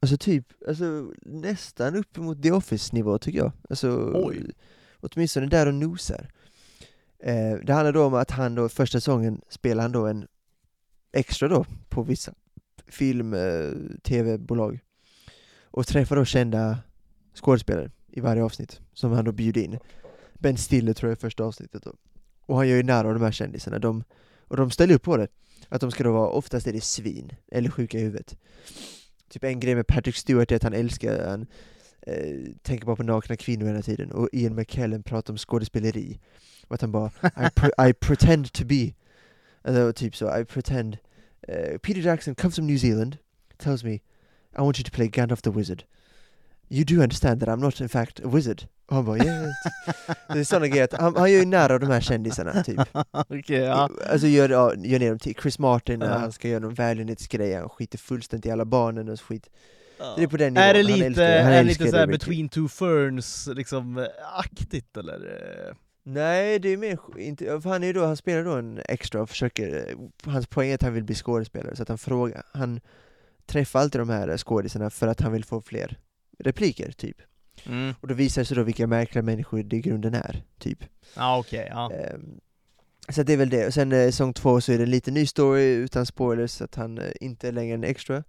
Alltså 0.00 0.16
typ, 0.16 0.46
alltså 0.68 1.12
nästan 1.22 1.96
uppemot 1.96 2.42
The 2.42 2.52
Office-nivå 2.52 3.18
tycker 3.18 3.38
jag. 3.38 3.52
Alltså, 3.70 4.12
Oj 4.14 4.50
åtminstone 5.00 5.46
där 5.46 5.66
och 5.66 5.74
nosar. 5.74 6.28
Eh, 7.18 7.54
det 7.62 7.72
handlar 7.72 7.92
då 7.92 8.04
om 8.04 8.14
att 8.14 8.30
han 8.30 8.54
då, 8.54 8.68
första 8.68 9.00
säsongen 9.00 9.40
spelar 9.48 9.82
han 9.82 9.92
då 9.92 10.06
en 10.06 10.26
extra 11.12 11.48
då 11.48 11.66
på 11.88 12.02
vissa 12.02 12.34
film, 12.86 13.34
eh, 13.34 13.70
tv-bolag. 14.02 14.80
Och 15.62 15.86
träffar 15.86 16.16
då 16.16 16.24
kända 16.24 16.78
skådespelare 17.34 17.90
i 18.06 18.20
varje 18.20 18.42
avsnitt, 18.42 18.80
som 18.92 19.12
han 19.12 19.24
då 19.24 19.32
bjuder 19.32 19.60
in. 19.60 19.78
Ben 20.34 20.56
Stiller 20.56 20.92
tror 20.92 21.10
jag 21.10 21.16
är 21.16 21.20
första 21.20 21.44
avsnittet 21.44 21.82
då. 21.82 21.94
Och 22.40 22.56
han 22.56 22.68
gör 22.68 22.76
ju 22.76 22.82
nära 22.82 23.08
av 23.08 23.14
de 23.14 23.22
här 23.22 23.32
kändisarna, 23.32 23.78
de, 23.78 24.04
och 24.40 24.56
de 24.56 24.70
ställer 24.70 24.94
upp 24.94 25.02
på 25.02 25.16
det. 25.16 25.28
Att 25.68 25.80
de 25.80 25.90
ska 25.90 26.04
då 26.04 26.12
vara, 26.12 26.28
oftast 26.28 26.66
är 26.66 26.72
det 26.72 26.84
svin, 26.84 27.32
eller 27.52 27.70
sjuka 27.70 27.98
i 27.98 28.00
huvudet. 28.00 28.36
Typ 29.28 29.44
en 29.44 29.60
grej 29.60 29.74
med 29.74 29.86
Patrick 29.86 30.16
Stewart 30.16 30.52
är 30.52 30.56
att 30.56 30.62
han 30.62 30.74
älskar, 30.74 31.28
han 31.28 31.46
eh, 32.08 32.52
tänker 32.62 32.86
bara 32.86 32.96
på 32.96 33.02
nakna 33.02 33.36
kvinnor 33.36 33.66
hela 33.66 33.82
tiden. 33.82 34.12
Och 34.12 34.28
Ian 34.32 34.54
McKellen 34.54 35.02
pratar 35.02 35.32
om 35.32 35.38
skådespeleri. 35.38 36.18
Och 36.68 36.74
att 36.74 36.80
han 36.80 36.92
bara 36.92 37.06
I, 37.22 37.28
pre- 37.56 37.88
I 37.88 37.92
pretend 37.92 38.52
to 38.52 38.64
be. 38.64 38.92
Alltså 39.62 39.92
typ 39.92 40.16
så, 40.16 40.38
I 40.40 40.44
pretend. 40.44 40.96
eh, 41.48 41.78
Peter 41.78 42.00
Jackson 42.00 42.34
comes 42.34 42.54
from 42.54 42.66
New 42.66 42.78
Zealand, 42.78 43.16
tells 43.56 43.84
me 43.84 43.92
I 43.94 44.00
want 44.60 44.78
you 44.78 44.84
to 44.84 44.90
play 44.94 45.08
Gandalf 45.08 45.42
the 45.42 45.50
Wizard. 45.50 45.84
You 46.70 46.84
do 46.84 46.94
understand 47.02 47.40
that 47.40 47.48
I'm 47.48 47.60
not 47.60 47.80
in 47.80 47.88
fact 47.88 48.20
a 48.24 48.28
wizard. 48.28 48.62
Och 48.86 48.96
han 48.96 49.04
bara 49.04 49.18
yeah. 49.18 49.46
Det 50.32 50.38
är 50.38 50.44
sådana 50.44 50.66
grejer, 50.68 50.84
att 50.84 50.92
han, 50.92 51.16
han 51.16 51.32
gör 51.32 51.38
ju 51.40 51.46
nära 51.46 51.78
de 51.78 51.86
här 51.90 52.00
kändisarna 52.00 52.62
typ. 52.64 52.80
Okej, 53.28 53.56
ja. 53.58 53.90
Alltså 54.10 54.26
gör, 54.26 54.48
ja, 54.48 54.74
gör 54.76 54.98
ner 54.98 55.08
dem 55.08 55.18
till 55.18 55.34
Chris 55.42 55.58
Martin, 55.58 55.98
när 55.98 56.06
Ja. 56.06 56.18
han 56.18 56.32
ska 56.32 56.48
göra 56.48 56.58
någon 56.60 56.74
välgörenhetsgrej, 56.74 57.54
han 57.54 57.68
skiter 57.68 57.98
fullständigt 57.98 58.46
i 58.46 58.50
alla 58.50 58.64
barnen 58.64 59.08
och 59.08 59.20
skit. 59.20 59.50
Ja. 59.98 60.14
Det 60.16 60.22
är 60.22 60.26
på 60.26 60.36
den 60.36 60.54
nivån, 60.54 60.68
Är 60.68 60.74
det 60.74 60.82
han 60.82 60.86
lite, 60.86 61.06
älskar, 61.06 61.42
han 61.42 61.52
är 61.52 61.64
lite 61.64 61.90
såhär 61.90 62.06
between 62.06 62.48
two 62.48 62.68
ferns, 62.68 63.48
liksom, 63.54 63.98
eh, 63.98 64.04
aktigt 64.34 64.96
eller? 64.96 65.14
eh? 65.14 65.74
Nej, 66.02 66.58
det 66.58 66.68
är 66.68 66.76
mer, 66.76 66.98
inte, 67.18 67.60
för 67.60 67.70
han 67.70 67.84
är 67.84 67.94
då, 67.94 68.04
han 68.06 68.16
spelar 68.16 68.44
då 68.44 68.52
en 68.52 68.80
extra 68.84 69.22
och 69.22 69.30
försöker, 69.30 69.76
eh, 69.76 70.30
hans 70.32 70.46
poäng 70.46 70.70
är 70.70 70.74
att 70.74 70.82
han 70.82 70.94
vill 70.94 71.04
bli 71.04 71.14
skådespelare, 71.14 71.76
så 71.76 71.82
att 71.82 71.88
han 71.88 71.98
frågar, 71.98 72.42
han 72.52 72.80
träffar 73.46 73.80
alltid 73.80 74.00
de 74.00 74.08
här 74.08 74.36
skådisarna 74.36 74.90
för 74.90 75.06
att 75.06 75.20
han 75.20 75.32
vill 75.32 75.44
få 75.44 75.60
fler 75.60 75.98
repliker, 76.38 76.92
typ. 76.92 77.16
Mm. 77.66 77.94
Och 78.00 78.08
då 78.08 78.14
visar 78.14 78.42
det 78.42 78.46
sig 78.46 78.56
då 78.56 78.62
vilka 78.62 78.86
märkliga 78.86 79.22
människor 79.22 79.62
det 79.62 79.76
i 79.76 79.80
grunden 79.80 80.14
är, 80.14 80.42
typ. 80.58 80.84
Ja 81.16 81.38
okej, 81.38 81.68
ja. 81.70 81.92
Ehm, 81.92 82.40
så 83.08 83.22
det 83.22 83.32
är 83.32 83.36
väl 83.36 83.50
det, 83.50 83.66
och 83.66 83.74
sen 83.74 83.92
eh, 83.92 84.06
säsong 84.06 84.32
två 84.32 84.60
så 84.60 84.72
är 84.72 84.78
det 84.78 84.84
en 84.84 84.90
liten 84.90 85.14
ny 85.14 85.26
story 85.26 85.64
utan 85.64 86.06
spoilers, 86.06 86.50
så 86.50 86.64
att 86.64 86.74
han 86.74 86.98
eh, 86.98 87.04
inte 87.20 87.48
är 87.48 87.52
längre 87.52 87.74
en 87.74 87.84
extra. 87.84 88.24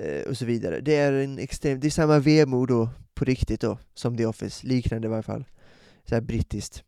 Eh, 0.00 0.22
och 0.28 0.36
så 0.36 0.44
vidare. 0.44 0.80
Det 0.80 0.96
är 0.96 1.12
en 1.12 1.38
extrem, 1.38 1.80
det 1.80 1.86
är 1.88 1.90
samma 1.90 2.18
vemod 2.18 2.68
då, 2.68 2.88
på 3.14 3.24
riktigt 3.24 3.60
då, 3.60 3.78
som 3.94 4.16
The 4.16 4.26
Office, 4.26 4.66
liknande 4.66 5.06
i 5.06 5.10
varje 5.10 5.22
fall. 5.22 5.44
Så 6.04 6.14
här 6.14 6.22
brittiskt. 6.22 6.84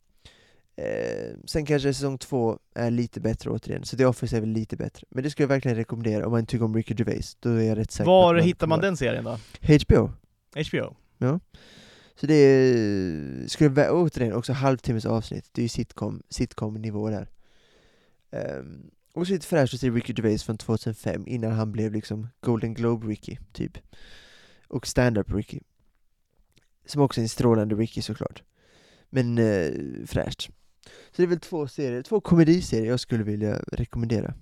Eh, 0.76 1.36
sen 1.44 1.66
kanske 1.66 1.94
säsong 1.94 2.18
två 2.18 2.58
är 2.74 2.90
lite 2.90 3.20
bättre 3.20 3.50
återigen, 3.50 3.84
så 3.84 3.96
The 3.96 4.04
Office 4.04 4.36
är 4.36 4.40
väl 4.40 4.48
lite 4.48 4.76
bättre. 4.76 5.06
Men 5.10 5.24
det 5.24 5.30
skulle 5.30 5.44
jag 5.44 5.48
verkligen 5.48 5.76
rekommendera 5.76 6.26
om 6.26 6.32
man 6.32 6.46
tycker 6.46 6.64
om 6.64 6.76
Ricky 6.76 6.94
Gervais, 6.98 7.36
då 7.40 7.50
är 7.50 7.62
jag 7.62 7.78
rätt 7.78 7.90
säker 7.90 8.04
Var 8.10 8.34
att 8.34 8.44
hittar 8.44 8.66
man 8.66 8.80
den 8.80 8.96
serien 8.96 9.24
då? 9.24 9.38
HBO. 9.62 10.10
HBO? 10.70 10.96
Så 12.14 12.26
det 12.26 12.34
är, 12.34 13.48
skulle 13.48 13.70
vä- 13.70 13.90
återigen 13.90 14.32
också 14.32 14.52
halvtimmes 14.52 15.06
avsnitt, 15.06 15.48
det 15.52 15.60
är 15.60 15.62
ju 15.62 15.68
sitcom, 15.68 16.22
sitcom-nivå 16.28 17.10
där. 17.10 17.28
Um, 18.58 18.90
och 19.14 19.26
så 19.26 19.32
lite 19.32 19.46
fräscht 19.46 19.74
att 19.74 19.80
se 19.80 19.90
Ricky 19.90 20.14
Gervais 20.16 20.42
från 20.44 20.56
2005, 20.58 21.24
innan 21.26 21.52
han 21.52 21.72
blev 21.72 21.92
liksom 21.92 22.28
Golden 22.40 22.74
Globe-Ricky, 22.74 23.38
typ. 23.52 23.78
Och 24.68 24.86
stand-up 24.86 25.32
Ricky. 25.34 25.60
Som 26.86 27.02
också 27.02 27.20
är 27.20 27.22
en 27.22 27.28
strålande 27.28 27.74
Ricky 27.74 28.02
såklart. 28.02 28.42
Men 29.10 29.38
eh, 29.38 29.70
fräscht. 30.06 30.42
Så 30.86 31.16
det 31.16 31.22
är 31.22 31.26
väl 31.26 31.40
två 31.40 31.68
serier, 31.68 32.02
två 32.02 32.20
komediserier 32.20 32.90
jag 32.90 33.00
skulle 33.00 33.24
vilja 33.24 33.58
rekommendera. 33.72 34.34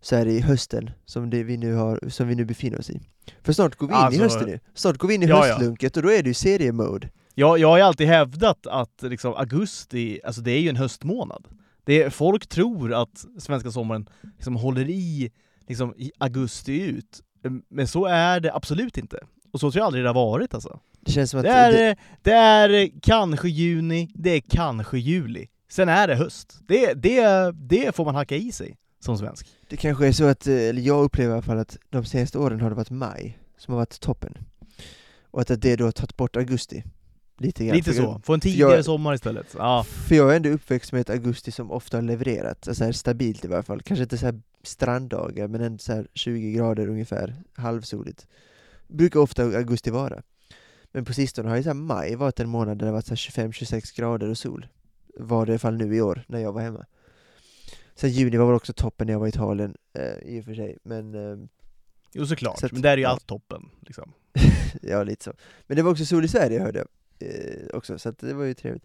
Så 0.00 0.16
här 0.16 0.26
i 0.26 0.40
hösten, 0.40 0.90
som, 1.04 1.30
det 1.30 1.42
vi 1.42 1.56
nu 1.56 1.74
har, 1.74 2.08
som 2.08 2.28
vi 2.28 2.34
nu 2.34 2.44
befinner 2.44 2.78
oss 2.78 2.90
i. 2.90 3.00
För 3.42 3.52
snart 3.52 3.76
går 3.76 3.86
vi 3.86 3.92
in 3.92 3.98
Alltså- 3.98 4.20
i 4.20 4.22
hösten 4.22 4.48
nu. 4.48 4.60
Snart 4.74 4.98
går 4.98 5.08
vi 5.08 5.14
in 5.14 5.22
i 5.22 5.26
Ja, 5.26 5.46
ja. 5.46 5.52
höstlunket 5.52 5.96
och 5.96 6.02
då 6.02 6.10
är 6.12 6.22
det 6.22 6.28
ju 6.28 6.34
seriemode. 6.34 7.10
Jag, 7.34 7.58
jag 7.58 7.68
har 7.68 7.76
ju 7.76 7.82
alltid 7.82 8.06
hävdat 8.06 8.66
att 8.66 9.02
liksom, 9.02 9.34
augusti, 9.34 10.20
alltså 10.24 10.40
det 10.40 10.50
är 10.50 10.60
ju 10.60 10.68
en 10.68 10.76
höstmånad. 10.76 11.48
Det 11.84 12.02
är, 12.02 12.10
folk 12.10 12.46
tror 12.46 12.92
att 12.94 13.24
svenska 13.38 13.70
sommaren 13.70 14.08
liksom 14.34 14.56
håller 14.56 14.90
i, 14.90 15.30
liksom, 15.68 15.94
i 15.96 16.12
augusti 16.18 16.82
ut, 16.82 17.20
men 17.68 17.88
så 17.88 18.06
är 18.06 18.40
det 18.40 18.54
absolut 18.54 18.98
inte. 18.98 19.18
Och 19.52 19.60
så 19.60 19.70
tror 19.70 19.80
jag 19.80 19.86
aldrig 19.86 20.04
det 20.04 20.08
har 20.08 20.14
varit 20.14 20.54
alltså. 20.54 20.80
Det 21.00 21.10
Det 21.42 21.50
är, 21.50 21.90
eh, 21.90 21.96
det 22.22 22.32
är 22.32 22.90
kanske 23.02 23.48
juni, 23.48 24.10
det 24.14 24.30
är 24.30 24.40
kanske 24.40 24.98
juli. 24.98 25.46
Sen 25.70 25.88
är 25.88 26.08
det 26.08 26.14
höst. 26.14 26.58
Det, 26.68 26.94
det, 26.94 27.52
det 27.52 27.96
får 27.96 28.04
man 28.04 28.14
hacka 28.14 28.36
i 28.36 28.52
sig 28.52 28.76
som 29.00 29.18
svensk. 29.18 29.46
Det 29.68 29.76
kanske 29.76 30.06
är 30.06 30.12
så 30.12 30.24
att, 30.24 30.46
eh, 30.46 30.54
eller 30.54 30.82
jag 30.82 31.04
upplever 31.04 31.30
i 31.30 31.32
alla 31.32 31.42
fall 31.42 31.58
att 31.58 31.78
de 31.90 32.04
senaste 32.04 32.38
åren 32.38 32.60
har 32.60 32.70
det 32.70 32.76
varit 32.76 32.90
maj 32.90 33.38
som 33.58 33.72
har 33.74 33.78
varit 33.78 34.00
toppen. 34.00 34.38
Och 35.30 35.40
att 35.40 35.60
det 35.62 35.76
då 35.76 35.84
har 35.84 35.92
tagit 35.92 36.16
bort 36.16 36.36
augusti. 36.36 36.84
Lite 37.38 37.64
grann. 37.64 37.76
Lite 37.76 37.94
så. 37.94 38.20
Få 38.24 38.34
en 38.34 38.40
tidigare 38.40 38.74
jag- 38.74 38.84
sommar 38.84 39.14
istället. 39.14 39.54
Ja. 39.58 39.84
För 40.08 40.14
jag 40.14 40.32
är 40.32 40.36
ändå 40.36 40.48
uppväxt 40.48 40.92
med 40.92 41.00
ett 41.00 41.10
augusti 41.10 41.50
som 41.52 41.70
ofta 41.70 41.96
har 41.96 42.02
levererat, 42.02 42.68
alltså 42.68 42.84
här 42.84 42.92
stabilt 42.92 43.44
i 43.44 43.48
varje 43.48 43.62
fall. 43.62 43.82
Kanske 43.82 44.02
inte 44.02 44.18
så 44.18 44.26
här 44.26 44.40
stranddagar, 44.62 45.48
men 45.48 45.60
ändå 45.60 45.78
så 45.78 45.92
här 45.92 46.08
20 46.14 46.52
grader 46.52 46.88
ungefär, 46.88 47.34
halvsoligt. 47.54 48.26
Brukar 48.88 49.20
ofta 49.20 49.42
augusti 49.42 49.90
vara. 49.90 50.22
Men 50.92 51.04
på 51.04 51.12
sistone 51.14 51.48
har 51.48 51.56
ju 51.56 51.62
så 51.62 51.68
här 51.68 51.74
maj 51.74 52.14
varit 52.14 52.40
en 52.40 52.48
månad 52.48 52.78
där 52.78 52.86
det 52.86 52.92
varit 52.92 53.06
så 53.06 53.10
här 53.10 53.16
25-26 53.48 53.96
grader 53.96 54.28
och 54.28 54.38
sol. 54.38 54.66
Var 55.16 55.46
det 55.46 55.50
i 55.50 55.52
alla 55.52 55.58
fall 55.58 55.76
nu 55.76 55.96
i 55.96 56.00
år, 56.00 56.24
när 56.28 56.38
jag 56.40 56.52
var 56.52 56.62
hemma. 56.62 56.84
Sen 57.94 58.10
juni 58.10 58.36
var 58.36 58.46
väl 58.46 58.54
också 58.54 58.72
toppen 58.72 59.06
när 59.06 59.14
jag 59.14 59.18
var 59.20 59.26
i 59.26 59.28
Italien, 59.28 59.76
eh, 59.98 60.28
i 60.36 60.40
och 60.40 60.44
för 60.44 60.54
sig. 60.54 60.78
Men 60.82 61.14
eh, 61.14 61.46
Jo 62.12 62.26
såklart, 62.26 62.58
Så 62.60 62.66
att- 62.66 62.72
men 62.72 62.82
där 62.82 62.90
är 62.92 62.96
ju 62.96 63.02
ja. 63.02 63.08
allt 63.08 63.26
toppen. 63.26 63.68
Liksom. 63.80 64.12
ja, 64.82 65.02
lite 65.02 65.24
så. 65.24 65.32
Men 65.66 65.76
det 65.76 65.82
var 65.82 65.90
också 65.90 66.04
sol 66.06 66.24
i 66.24 66.28
Sverige 66.28 66.60
hörde 66.60 66.78
jag 66.78 66.88
eh, 67.18 67.76
också, 67.76 67.98
så 67.98 68.08
att 68.08 68.18
det 68.18 68.34
var 68.34 68.44
ju 68.44 68.54
trevligt. 68.54 68.84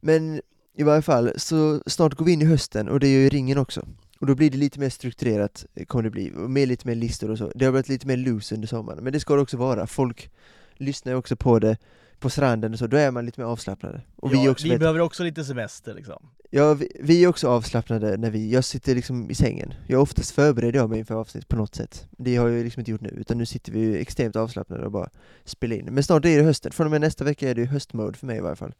Men 0.00 0.40
i 0.76 0.82
varje 0.82 1.02
fall, 1.02 1.32
så 1.36 1.82
snart 1.86 2.14
går 2.14 2.24
vi 2.24 2.32
in 2.32 2.42
i 2.42 2.44
hösten, 2.44 2.88
och 2.88 3.00
det 3.00 3.12
gör 3.12 3.20
ju 3.20 3.28
ringen 3.28 3.58
också. 3.58 3.86
Och 4.18 4.26
då 4.26 4.34
blir 4.34 4.50
det 4.50 4.56
lite 4.56 4.80
mer 4.80 4.90
strukturerat, 4.90 5.66
eh, 5.74 5.84
kommer 5.84 6.04
det 6.04 6.10
bli, 6.10 6.32
och 6.36 6.50
med 6.50 6.68
lite 6.68 6.86
mer 6.86 6.94
listor 6.94 7.30
och 7.30 7.38
så. 7.38 7.52
Det 7.54 7.64
har 7.64 7.72
varit 7.72 7.88
lite 7.88 8.06
mer 8.06 8.16
loose 8.16 8.54
under 8.54 8.68
sommaren, 8.68 9.04
men 9.04 9.12
det 9.12 9.20
ska 9.20 9.34
det 9.34 9.42
också 9.42 9.56
vara. 9.56 9.86
Folk 9.86 10.30
lyssnar 10.74 11.12
ju 11.12 11.18
också 11.18 11.36
på 11.36 11.58
det 11.58 11.76
på 12.18 12.30
stranden 12.30 12.72
och 12.72 12.78
så, 12.78 12.86
då 12.86 12.96
är 12.96 13.10
man 13.10 13.26
lite 13.26 13.40
mer 13.40 13.48
avslappnad. 13.48 14.00
Och 14.16 14.32
vi, 14.32 14.36
ja, 14.36 14.44
är 14.44 14.50
också 14.50 14.68
vi 14.68 14.78
behöver 14.78 15.00
också 15.00 15.22
lite 15.22 15.44
semester 15.44 15.94
liksom. 15.94 16.26
Ja, 16.56 16.74
vi, 16.74 16.88
vi 17.00 17.24
är 17.24 17.28
också 17.28 17.48
avslappnade 17.48 18.16
när 18.16 18.30
vi, 18.30 18.50
jag 18.52 18.64
sitter 18.64 18.94
liksom 18.94 19.30
i 19.30 19.34
sängen. 19.34 19.74
Jag 19.86 20.02
oftast 20.02 20.30
förbereder 20.30 20.78
jag 20.78 20.90
mig 20.90 20.98
inför 20.98 21.14
avsnitt 21.14 21.48
på 21.48 21.56
något 21.56 21.74
sätt. 21.74 22.06
Det 22.10 22.36
har 22.36 22.48
jag 22.48 22.64
liksom 22.64 22.80
inte 22.80 22.90
gjort 22.90 23.00
nu, 23.00 23.08
utan 23.08 23.38
nu 23.38 23.46
sitter 23.46 23.72
vi 23.72 23.98
extremt 24.00 24.36
avslappnade 24.36 24.84
och 24.84 24.92
bara 24.92 25.10
spelar 25.44 25.76
in. 25.76 25.84
Men 25.84 26.02
snart 26.04 26.24
är 26.24 26.38
det 26.38 26.44
hösten, 26.44 26.72
från 26.72 26.86
och 26.86 26.90
med 26.90 27.00
nästa 27.00 27.24
vecka 27.24 27.50
är 27.50 27.54
det 27.54 27.64
höstmode 27.64 28.18
för 28.18 28.26
mig 28.26 28.36
i 28.36 28.40
varje 28.40 28.56
fall. 28.56 28.74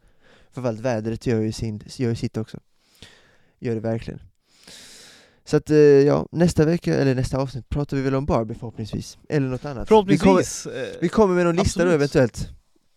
Framförallt 0.53 0.81
vädret 0.81 1.27
gör 1.27 1.41
ju, 1.41 1.53
sin, 1.53 1.81
gör 1.97 2.09
ju 2.11 2.17
sitt 2.17 2.37
också. 2.37 2.59
Gör 3.59 3.75
det 3.75 3.81
verkligen. 3.81 4.21
Så 5.45 5.57
att, 5.57 5.71
eh, 5.71 5.77
ja, 5.79 6.29
nästa 6.33 6.65
vecka, 6.65 6.95
eller 6.95 7.15
nästa 7.15 7.39
avsnitt 7.39 7.69
pratar 7.69 7.97
vi 7.97 8.03
väl 8.03 8.15
om 8.15 8.27
Barbie 8.27 8.55
förhoppningsvis. 8.55 9.19
Eller 9.29 9.49
något 9.49 9.65
annat. 9.65 9.89
Vi 9.91 9.95
kommer, 9.95 10.17
Förhoppningsvis. 10.17 10.67
eh, 10.67 10.89
vi 11.01 11.09
kommer 11.09 11.35
med 11.35 11.45
någon 11.45 11.57
lista 11.57 11.81
då 11.81 11.91
Absolut. 11.91 11.95
eventuellt. 11.95 12.49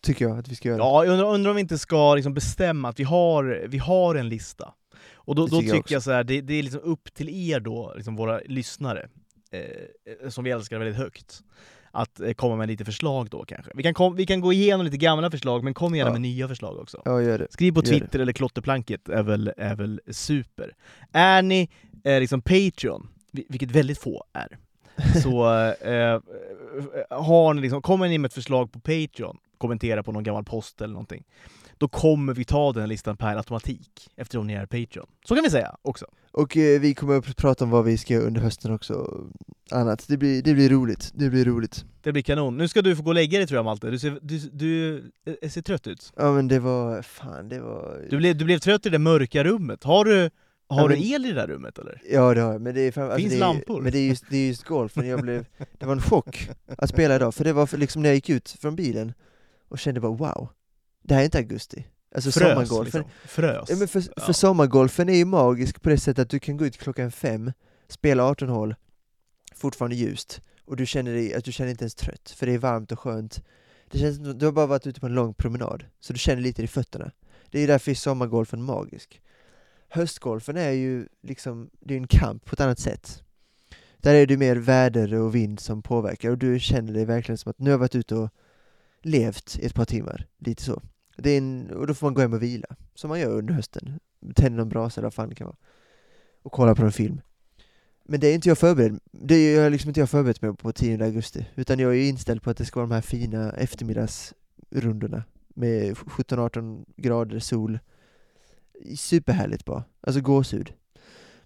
Tycker 0.02 0.26
jag 0.28 0.40
att 0.40 0.48
vi 0.48 0.56
ska 0.56 0.70
göra. 0.70 0.78
Ja, 0.78 1.06
jag 1.06 1.12
undrar, 1.14 1.28
undrar 1.34 1.50
om 1.50 1.56
vi 1.56 1.62
inte 1.62 1.78
ska 1.78 2.16
liksom 2.16 2.34
bestämma 2.34 2.90
att 2.90 3.00
vi 3.00 3.04
har, 3.04 3.66
vi 3.68 3.78
har 3.78 4.16
en 4.16 4.30
lista. 4.30 4.74
Och 5.16 5.36
då, 5.36 5.46
Det 5.46 5.52
då 5.52 5.60
tycker 5.62 5.74
jag 5.78 5.86
jag, 5.90 6.04
så 6.04 6.12
här, 6.12 6.24
det, 6.24 6.42
det 6.42 6.54
är 6.54 6.64
liksom 6.64 6.82
upp 6.84 7.14
till 7.14 7.30
er 7.52 7.60
då, 7.60 7.94
liksom 7.96 8.16
våra 8.16 8.40
lyssnare, 8.46 9.08
eh, 9.52 10.30
som 10.30 10.44
vi 10.44 10.52
älskar 10.52 10.78
väldigt 10.80 10.98
högt, 10.98 11.42
att 11.92 12.20
eh, 12.20 12.32
komma 12.34 12.56
med 12.56 12.68
lite 12.68 12.86
förslag 12.86 13.30
då 13.30 13.46
kanske. 13.46 13.72
Vi 13.76 13.84
kan, 13.84 13.94
kom, 13.94 14.16
vi 14.16 14.26
kan 14.26 14.42
gå 14.42 14.54
igenom 14.54 14.86
lite 14.86 14.98
gamla 14.98 15.32
förslag, 15.32 15.64
men 15.64 15.74
kom 15.74 15.96
gärna 15.96 16.10
Ja. 16.10 16.14
med 16.14 16.22
nya 16.22 16.48
förslag 16.48 16.78
också. 16.78 17.02
Ja, 17.06 17.22
gör 17.22 17.38
det. 17.40 17.48
Skriv 17.50 17.72
på 17.74 17.84
Gör 17.86 17.94
det. 17.94 18.00
Twitter 18.00 18.20
eller 18.20 18.34
klotterplanket 18.34 19.10
är 19.10 19.24
väl, 19.24 19.52
är 19.58 19.76
väl 19.76 20.02
super. 20.12 20.74
Är 21.12 21.42
ni 21.42 21.70
eh, 22.04 22.20
liksom 22.20 22.42
Patreon, 22.42 23.08
vi- 23.32 23.46
vilket 23.50 23.72
väldigt 23.72 23.98
få 24.00 24.24
är, 24.34 24.58
så 25.22 25.46
eh, 25.88 26.22
har 27.10 27.54
ni 27.54 27.62
liksom, 27.62 27.82
kommer 27.82 28.08
ni 28.08 28.18
med 28.18 28.28
ett 28.30 28.34
förslag 28.34 28.72
på 28.72 28.80
Patreon, 28.80 29.38
kommentera 29.58 30.04
på 30.04 30.12
någon 30.12 30.24
gammal 30.24 30.44
post 30.44 30.82
eller 30.82 30.94
någonting, 30.94 31.24
då 31.78 31.88
kommer 31.88 32.34
vi 32.34 32.46
ta 32.46 32.74
den 32.74 32.90
listan 32.90 33.18
per 33.18 33.36
automatik 33.36 34.10
eftersom 34.16 34.48
ni 34.48 34.54
är 34.54 34.66
Patreon. 34.66 35.08
Så 35.28 35.36
kan 35.36 35.44
vi 35.44 35.50
säga 35.50 35.76
också. 35.82 36.06
Och 36.32 36.58
eh, 36.58 36.80
vi 36.82 36.94
kommer 36.94 37.18
att 37.18 37.38
prata 37.38 37.64
om 37.64 37.70
vad 37.70 37.86
vi 37.86 37.98
ska 37.98 38.14
göra 38.14 38.24
under 38.26 38.42
hösten 38.42 38.74
också, 38.74 39.24
annat. 39.72 40.06
Det 40.08 40.18
blir, 40.18 40.42
det 40.42 40.54
blir 40.54 40.70
roligt, 40.70 41.12
det 41.16 41.30
blir 41.30 41.46
roligt. 41.46 41.86
Det 42.02 42.12
blir 42.12 42.24
kanon. 42.24 42.58
Nu 42.58 42.68
ska 42.68 42.82
du 42.82 42.96
få 42.96 43.02
gå 43.04 43.10
och 43.10 43.16
lägga 43.16 43.38
dig 43.38 43.48
tror 43.48 43.56
jag 43.58 43.66
Malte, 43.66 43.90
du 43.90 44.00
ser, 44.00 44.20
du, 44.22 44.38
du 44.40 45.04
eh, 45.42 45.50
ser 45.50 45.62
trött 45.62 45.88
ut. 45.88 46.14
Ja 46.16 46.32
men 46.34 46.48
det 46.48 46.60
var, 46.60 47.02
fan 47.02 47.50
det 47.50 47.60
var... 47.60 48.08
Du 48.10 48.18
blev, 48.18 48.38
du 48.38 48.46
blev 48.46 48.60
trött 48.60 48.86
i 48.86 48.90
det 48.90 49.00
mörka 49.00 49.44
rummet. 49.44 49.84
Har 49.84 50.06
du, 50.06 50.30
har 50.70 50.82
Ja, 50.82 50.88
du 50.88 50.94
men- 50.96 51.04
el 51.04 51.26
i 51.26 51.28
det 51.30 51.34
där 51.36 51.48
rummet 51.48 51.80
eller? 51.80 52.02
Ja 52.12 52.34
det 52.34 52.42
har 52.42 52.52
jag, 52.52 52.62
men 52.62 52.76
det 52.76 52.82
är 52.82 52.92
fram, 52.92 53.04
alltså, 53.04 53.18
Finns 53.20 53.32
det 53.32 53.38
är, 53.38 53.40
lampor? 53.40 53.82
Men 53.82 53.92
det 53.92 53.98
är 54.00 54.08
just, 54.08 54.26
det 54.30 54.38
är 54.38 54.48
just 54.48 54.64
golfen, 54.64 55.08
jag 55.08 55.22
blev, 55.22 55.46
det 55.80 55.86
var 55.86 55.94
en 55.94 56.02
chock 56.02 56.50
att 56.78 56.90
spela 56.90 57.16
idag, 57.16 57.36
för 57.36 57.44
det 57.44 57.54
var 57.54 57.66
för, 57.66 57.78
liksom 57.78 58.02
när 58.02 58.10
jag 58.10 58.16
gick 58.16 58.30
ut 58.30 58.50
från 58.62 58.76
bilen 58.76 59.14
och 59.68 59.80
kände 59.80 60.00
bara 60.02 60.12
wow, 60.12 60.50
det 61.04 61.14
här 61.14 61.22
är 61.22 61.26
inte 61.26 61.38
augusti. 61.38 61.88
Alltså 62.16 62.32
Frös 62.32 62.50
sommargolfen, 62.50 63.02
liksom. 63.02 63.04
Frös. 63.28 63.70
ja, 63.70 63.76
men 63.76 63.88
för, 63.88 64.04
Ja. 64.16 64.24
för 64.26 64.34
sommargolfen 64.34 65.10
är 65.10 65.14
ju 65.16 65.26
magisk 65.26 65.82
på 65.82 65.90
det 65.90 65.98
sättet 65.98 66.22
att 66.22 66.30
du 66.30 66.40
kan 66.40 66.58
gå 66.58 66.66
ut 66.66 66.78
klockan 66.78 67.12
fem, 67.12 67.52
spela 67.88 68.24
18 68.24 68.50
hål, 68.50 68.76
fortfarande 69.56 69.96
ljust, 69.96 70.42
och 70.66 70.76
du 70.76 70.86
känner 70.86 71.14
dig, 71.14 71.34
att 71.34 71.44
du 71.46 71.52
känner 71.52 71.72
inte 71.72 71.84
ens 71.84 71.96
trött, 71.96 72.30
för 72.38 72.46
det 72.46 72.54
är 72.54 72.58
varmt 72.58 72.92
och 72.92 73.00
skönt. 73.00 73.44
Det 73.92 74.00
känns 74.00 74.18
du 74.18 74.46
har 74.46 74.52
bara 74.54 74.66
varit 74.66 74.88
ute 74.88 75.00
på 75.00 75.06
en 75.06 75.16
lång 75.16 75.34
promenad, 75.34 75.86
så 76.00 76.14
du 76.14 76.20
känner 76.20 76.42
lite 76.42 76.64
i 76.64 76.68
fötterna. 76.68 77.12
Det 77.52 77.60
är 77.60 77.68
därför 77.68 77.92
är 77.92 77.96
sommargolfen 77.96 78.64
magisk. 78.64 79.22
Höstgolfen 79.90 80.58
är 80.58 80.72
ju 80.72 81.08
liksom, 81.24 81.70
det 81.80 81.94
är 81.94 81.98
en 81.98 82.08
kamp 82.08 82.46
på 82.46 82.54
ett 82.54 82.62
annat 82.62 82.80
sätt. 82.80 83.24
Där 83.98 84.16
är 84.16 84.26
det 84.26 84.38
mer 84.38 84.56
väder 84.56 85.14
och 85.14 85.36
vind 85.36 85.60
som 85.60 85.82
påverkar 85.82 86.30
och 86.30 86.38
du 86.38 86.60
känner 86.60 86.94
dig 86.94 87.06
verkligen 87.06 87.38
som 87.38 87.50
att 87.50 87.60
nu 87.60 87.66
har 87.70 87.72
jag 87.74 87.78
varit 87.78 87.96
ute 87.96 88.16
och 88.16 88.30
levt 89.08 89.60
i 89.60 89.66
ett 89.66 89.74
par 89.74 89.86
timmar, 89.86 90.28
lite 90.38 90.64
så. 90.64 90.82
Det 91.18 91.30
är 91.30 91.38
en, 91.38 91.72
och 91.72 91.88
då 91.88 91.94
får 91.94 92.08
man 92.08 92.14
gå 92.14 92.22
hem 92.22 92.34
och 92.34 92.44
vila, 92.44 92.68
som 92.96 93.10
man 93.10 93.20
gör 93.20 93.38
under 93.38 93.54
hösten. 93.54 94.00
Tänder 94.36 94.58
någon 94.58 94.70
brasa 94.70 95.02
eller 95.02 95.06
vad 95.06 95.14
fan 95.14 95.30
det 95.30 95.36
kan 95.36 95.48
vara. 95.48 95.58
Och 96.42 96.52
kolla 96.52 96.76
på 96.76 96.82
en 96.82 96.92
film. 96.92 97.22
Men 98.04 98.20
det 98.20 98.28
är 98.28 98.36
inte 98.36 98.50
jag 98.50 98.58
förberedd, 98.58 99.00
det 99.12 99.36
är 99.36 99.62
jag 99.62 99.72
liksom 99.72 99.90
inte 99.90 100.00
jag 100.00 100.10
förberett 100.10 100.42
mig 100.42 100.54
på 100.54 100.72
10 100.72 101.04
augusti, 101.04 101.48
utan 101.56 101.80
jag 101.80 101.92
är 101.92 101.96
ju 101.96 102.08
inställd 102.08 102.42
på 102.42 102.50
att 102.50 102.58
det 102.58 102.66
ska 102.66 102.80
vara 102.80 102.88
de 102.88 102.94
här 102.94 103.02
fina 103.02 103.52
eftermiddagsrundorna 103.52 105.24
med 105.48 105.94
17-18 105.94 106.86
grader 106.96 107.40
sol. 107.40 107.80
Superhärligt 108.98 109.66
bara, 109.66 109.84
alltså 110.02 110.22
gåshud. 110.22 110.74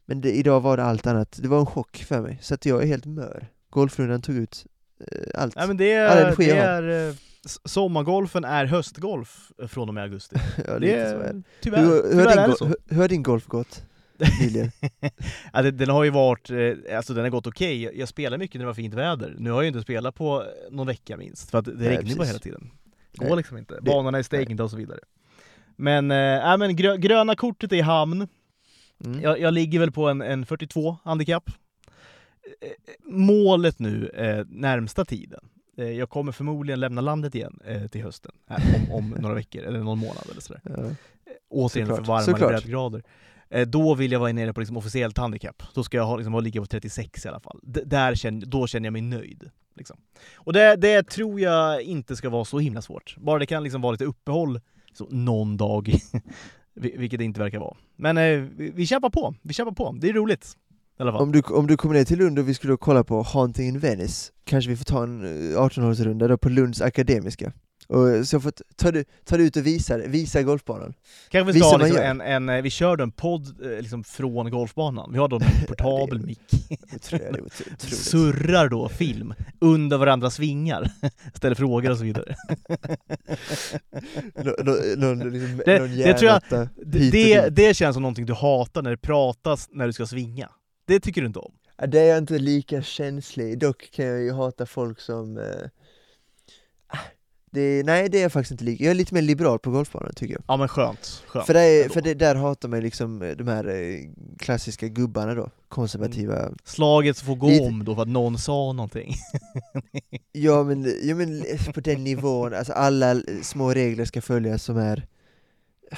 Men 0.06 0.22
det, 0.22 0.32
idag 0.32 0.62
var 0.62 0.78
det 0.78 0.84
allt 0.84 1.08
annat, 1.08 1.40
det 1.42 1.48
var 1.48 1.60
en 1.60 1.66
chock 1.66 1.98
för 1.98 2.22
mig, 2.22 2.40
så 2.42 2.54
att 2.54 2.66
jag 2.66 2.84
är 2.84 2.88
helt 2.88 3.06
mör. 3.06 3.48
Golfrundan 3.70 4.22
tog 4.22 4.36
ut 4.36 4.66
eh, 5.00 5.42
allt. 5.42 5.56
Nej, 5.56 5.68
men 5.68 5.78
det 5.78 6.08
All 6.08 6.18
är, 6.18 6.26
energi 6.26 6.46
det 6.46 6.58
är 6.58 7.10
eh, 7.10 7.16
sommargolfen 7.66 8.44
är 8.44 8.66
höstgolf 8.66 9.52
eh, 9.62 9.68
från 9.68 9.88
och 9.88 9.94
med 9.94 10.04
augusti. 10.04 10.36
ja, 10.68 10.80
Det 10.80 11.10
så 11.12 11.18
är 11.18 11.24
är, 11.24 11.44
tyvärr, 11.62 11.82
Hur, 11.86 11.90
hur, 11.92 12.02
tyvärr 12.12 12.26
har 12.26 12.32
är 12.32 12.36
din, 12.42 12.50
det 12.52 12.58
så. 12.58 12.66
hur, 12.66 12.76
hur 12.90 13.02
har 13.02 13.08
din 13.08 13.24
golf 13.24 13.46
gått 13.46 13.84
ja, 15.54 15.62
den 15.62 15.90
har 15.90 16.04
ju 16.04 16.10
varit, 16.10 16.50
eh, 16.50 16.98
alltså 16.98 17.14
den 17.14 17.24
har 17.24 17.30
gått 17.30 17.48
okej. 17.48 17.84
Jag- 17.84 17.96
Jag 17.96 18.08
spelar 18.10 18.38
mycket 18.38 18.56
när 18.56 18.60
det 18.60 18.68
var 18.68 18.74
fint 18.74 18.94
väder. 18.94 19.36
Nu 19.40 19.50
har 19.50 19.58
jag 19.58 19.64
ju 19.64 19.68
inte 19.68 19.82
spelat 19.82 20.16
på 20.16 20.42
eh, 20.42 20.48
någon 20.72 20.88
vecka 20.88 21.18
minst, 21.18 21.52
för 21.52 21.58
att 21.58 21.66
det 21.66 21.72
Nej, 21.76 21.88
regnar 21.98 22.16
bara 22.16 22.28
hela 22.28 22.40
tiden. 22.40 22.72
Det 23.12 23.26
går 23.28 23.36
liksom 23.36 23.58
inte. 23.58 23.80
Banorna 23.82 24.18
är 24.18 24.24
stängda 24.24 24.64
och 24.64 24.72
så 24.72 24.78
vidare. 24.78 25.00
Men, 25.76 26.12
äh, 26.12 26.58
men 26.58 26.76
grö, 26.76 26.98
gröna 26.98 27.36
kortet 27.36 27.72
är 27.72 27.76
i 27.76 27.82
hamn. 27.82 28.28
Mm. 29.06 29.22
Jag, 29.22 29.40
jag 29.40 29.54
ligger 29.54 29.80
väl 29.80 29.92
på 29.92 30.10
en, 30.10 30.22
en 30.22 30.46
42 30.46 30.98
handikapp. 31.04 31.50
Målet 33.04 33.80
nu, 33.80 34.08
eh, 34.10 34.46
närmsta 34.50 35.06
tiden. 35.06 35.40
Eh, 35.78 35.86
jag 35.92 36.10
kommer 36.10 36.32
förmodligen 36.32 36.80
lämna 36.80 37.02
landet 37.02 37.36
igen 37.36 37.60
eh, 37.66 37.88
till 37.88 38.02
hösten, 38.04 38.32
här, 38.48 38.62
om, 38.90 38.92
om 38.92 39.10
några 39.22 39.36
veckor 39.36 39.62
eller 39.64 39.80
någon 39.80 39.98
månad 40.00 40.28
eller 40.32 40.42
sådär. 40.42 40.62
Ja. 40.66 40.72
Återigen 41.50 41.88
för 41.88 41.96
Såklart, 41.96 42.08
varmare 42.08 42.24
såklart. 42.26 42.50
breddgrader. 42.52 43.04
Eh, 43.50 43.68
då 43.68 43.96
vill 43.96 44.12
jag 44.12 44.20
vara 44.20 44.32
nere 44.32 44.54
på 44.54 44.60
liksom 44.60 44.78
officiellt 44.78 45.18
handikapp. 45.18 45.64
Då 45.74 45.84
ska 45.84 45.98
jag 45.98 46.06
ha, 46.06 46.18
liksom, 46.18 46.44
ligga 46.44 46.62
på 46.62 46.68
36 46.68 47.26
i 47.26 47.30
alla 47.30 47.40
fall. 47.40 47.60
D- 47.64 47.82
där 47.86 48.16
känner, 48.16 48.46
då 48.46 48.68
känner 48.68 48.86
jag 48.88 48.94
mig 48.94 49.02
nöjd. 49.02 49.50
Liksom. 49.76 49.98
Och 50.36 50.54
det, 50.54 50.76
det 50.76 51.04
tror 51.04 51.40
jag 51.40 51.82
inte 51.82 52.16
ska 52.16 52.30
vara 52.30 52.46
så 52.46 52.60
himla 52.60 52.82
svårt. 52.82 53.16
Bara 53.18 53.40
det 53.40 53.46
kan 53.46 53.64
liksom 53.64 53.82
vara 53.82 53.92
lite 53.92 54.06
uppehåll 54.06 54.60
så 54.94 55.08
någon 55.10 55.58
dag, 55.58 55.94
vil- 56.76 56.98
vilket 56.98 57.18
det 57.20 57.26
inte 57.26 57.40
verkar 57.40 57.60
vara. 57.60 57.78
Men 57.96 58.18
eh, 58.18 58.24
vi, 58.58 58.72
vi 58.76 58.86
kämpar 58.88 59.10
på, 59.10 59.36
vi 59.42 59.54
kämpar 59.54 59.74
på. 59.74 59.96
Det 60.02 60.10
är 60.10 60.14
roligt. 60.14 60.58
Om 61.22 61.32
du, 61.32 61.42
om 61.42 61.68
du 61.68 61.78
kommer 61.78 61.96
ner 61.96 62.04
till 62.06 62.18
Lund 62.20 62.40
och 62.40 62.50
vi 62.50 62.54
skulle 62.54 62.78
kolla 62.78 63.04
på 63.04 63.22
Haunting 63.24 63.68
in 63.68 63.80
Venice, 63.80 64.32
kanske 64.44 64.70
vi 64.70 64.78
får 64.78 64.86
ta 64.86 65.04
en 65.04 65.24
eh, 65.54 65.58
18-hålsrunda 65.60 66.28
då 66.28 66.38
på 66.38 66.50
Lunds 66.50 66.82
Akademiska. 66.82 67.52
Och 67.88 68.10
eh, 68.10 68.24
så 68.24 68.40
får 68.40 68.52
ta 68.76 68.92
ta 69.26 69.38
det 69.38 69.44
ut 69.44 69.56
och 69.58 69.66
visa, 69.68 69.98
visa 69.98 70.42
golfbanan. 70.44 70.94
Kanske 71.30 71.54
vi 71.54 71.60
ska 71.60 71.68
ha 71.70 71.78
liksom 71.86 72.04
en, 72.22 72.22
en, 72.22 72.50
eh, 72.58 72.62
vi 72.62 72.70
kör 72.70 72.98
då 72.98 73.04
en 73.04 73.12
podd 73.12 73.62
eh, 73.64 73.82
liksom 73.82 74.04
från 74.04 74.52
golfbanan. 74.52 75.10
Vi 75.12 75.18
har 75.18 75.28
då 75.28 75.36
en 75.36 75.42
portabel 75.68 76.18
är- 76.20 76.26
mick. 76.26 76.40
Surrar 77.80 78.70
då 78.70 78.90
film 78.90 79.34
under 79.62 79.98
varandras 79.98 80.40
vingar, 80.40 80.92
ställer 81.34 81.56
frågor 81.56 81.92
och 81.92 81.98
så 81.98 82.04
vidare. 82.04 82.36
Nå- 84.98 85.14
liksom, 85.30 85.62
Det- 85.66 85.88
det 85.88 86.14
tror 86.18 86.32
jag- 86.32 86.42
Det, 86.86 87.10
det, 87.12 87.50
det 87.50 87.74
känns 87.74 87.94
som 87.94 88.02
någonting 88.04 88.26
du 88.26 88.34
hatar 88.34 88.82
när 88.82 88.92
det 88.92 88.98
pratas 88.98 89.68
när 89.72 89.88
du 89.88 89.94
ska 89.94 90.06
svinga. 90.08 90.50
Det 90.86 91.00
tycker 91.00 91.22
du 91.22 91.28
inte 91.28 91.40
om? 91.40 91.54
Det 91.88 92.00
är 92.00 92.10
jag 92.10 92.18
inte 92.18 92.40
lika 92.40 92.82
känslig, 92.82 93.60
dock 93.60 93.92
kan 93.92 94.06
jag 94.06 94.22
ju 94.22 94.32
hata 94.32 94.66
folk 94.66 95.00
som 95.00 95.38
eh, 95.38 95.44
ah, 96.88 96.98
det, 97.52 97.84
Nej 97.86 98.10
det 98.10 98.18
är 98.18 98.22
jag 98.22 98.32
faktiskt 98.32 98.52
inte 98.52 98.64
lika, 98.64 98.84
jag 98.84 98.92
är 98.92 98.96
lite 98.96 99.14
mer 99.14 99.22
liberal 99.22 99.60
på 99.60 99.72
golfbanan 99.72 100.14
tycker 100.16 100.34
jag 100.34 100.44
Ja 100.48 100.58
men 100.58 100.68
skönt, 100.68 101.24
skönt. 101.28 101.46
För, 101.46 101.54
det 101.54 101.62
är, 101.62 101.90
för 101.90 102.02
det, 102.02 102.14
där 102.14 102.36
hatar 102.36 102.70
man 102.70 102.80
liksom 102.80 103.22
eh, 103.22 103.36
de 103.36 103.48
här 103.48 103.68
eh, 103.68 104.00
klassiska 104.40 104.88
gubbarna 104.88 105.36
då, 105.36 105.50
konservativa 105.68 106.50
Slaget 106.64 107.20
får 107.20 107.36
gå 107.36 107.48
Lite- 107.48 107.66
om 107.66 107.86
då 107.86 107.96
för 107.96 108.02
att 108.02 108.08
någon 108.08 108.38
sa 108.38 108.74
någonting. 108.74 109.16
Ja 110.32 110.64
men, 110.64 110.94
ja 111.04 111.16
men 111.16 111.44
på 111.74 111.82
den 111.82 112.04
nivån, 112.04 112.54
alltså 112.54 112.74
alla 112.74 113.22
små 113.42 113.74
regler 113.74 114.06
ska 114.06 114.22
följas 114.22 114.64
som 114.64 114.78
är 114.78 115.08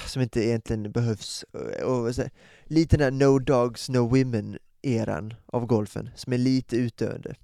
som 0.07 0.21
inte 0.21 0.45
egentligen 0.45 0.91
behövs. 0.91 1.45
Och, 1.83 1.99
och, 1.99 2.13
här, 2.13 2.29
lite 2.63 2.97
den 2.97 3.03
här 3.03 3.27
no 3.27 3.39
dogs, 3.39 3.89
no 3.89 3.97
women 3.97 4.57
eran 4.83 5.33
av 5.45 5.65
golfen, 5.65 6.09
som 6.15 6.33
är 6.33 6.37
lite 6.37 6.77
utdöende. 6.77 7.35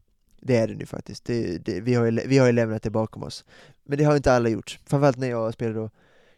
Det 0.41 0.57
är 0.57 0.67
den 0.67 0.79
ju 0.79 0.85
faktiskt, 0.85 1.25
det, 1.25 1.57
det, 1.57 1.81
vi, 1.81 1.93
har 1.93 2.05
ju, 2.05 2.11
vi 2.27 2.37
har 2.37 2.47
ju 2.47 2.51
lämnat 2.51 2.83
det 2.83 2.89
bakom 2.89 3.23
oss. 3.23 3.45
Men 3.83 3.97
det 3.97 4.03
har 4.03 4.15
inte 4.15 4.33
alla 4.33 4.49
gjort, 4.49 4.79
framförallt 4.85 5.17
när 5.17 5.29
jag 5.29 5.53
spelade 5.53 5.79
då 5.79 5.89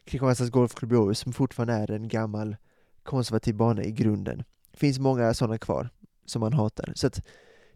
Kristianstads 0.06 0.52
Golfklubb 0.52 0.94
i 0.94 0.96
Åhus, 0.96 1.20
som 1.20 1.34
fortfarande 1.34 1.74
är 1.74 1.92
en 1.92 2.08
gammal 2.08 2.56
konservativ 3.04 3.56
bana 3.56 3.84
i 3.84 3.92
grunden. 3.92 4.44
Det 4.72 4.78
finns 4.78 5.00
många 5.00 5.34
sådana 5.34 5.58
kvar, 5.58 5.90
som 6.26 6.40
man 6.40 6.54
hatar. 6.54 6.94
Så 6.96 7.08
att, 7.08 7.22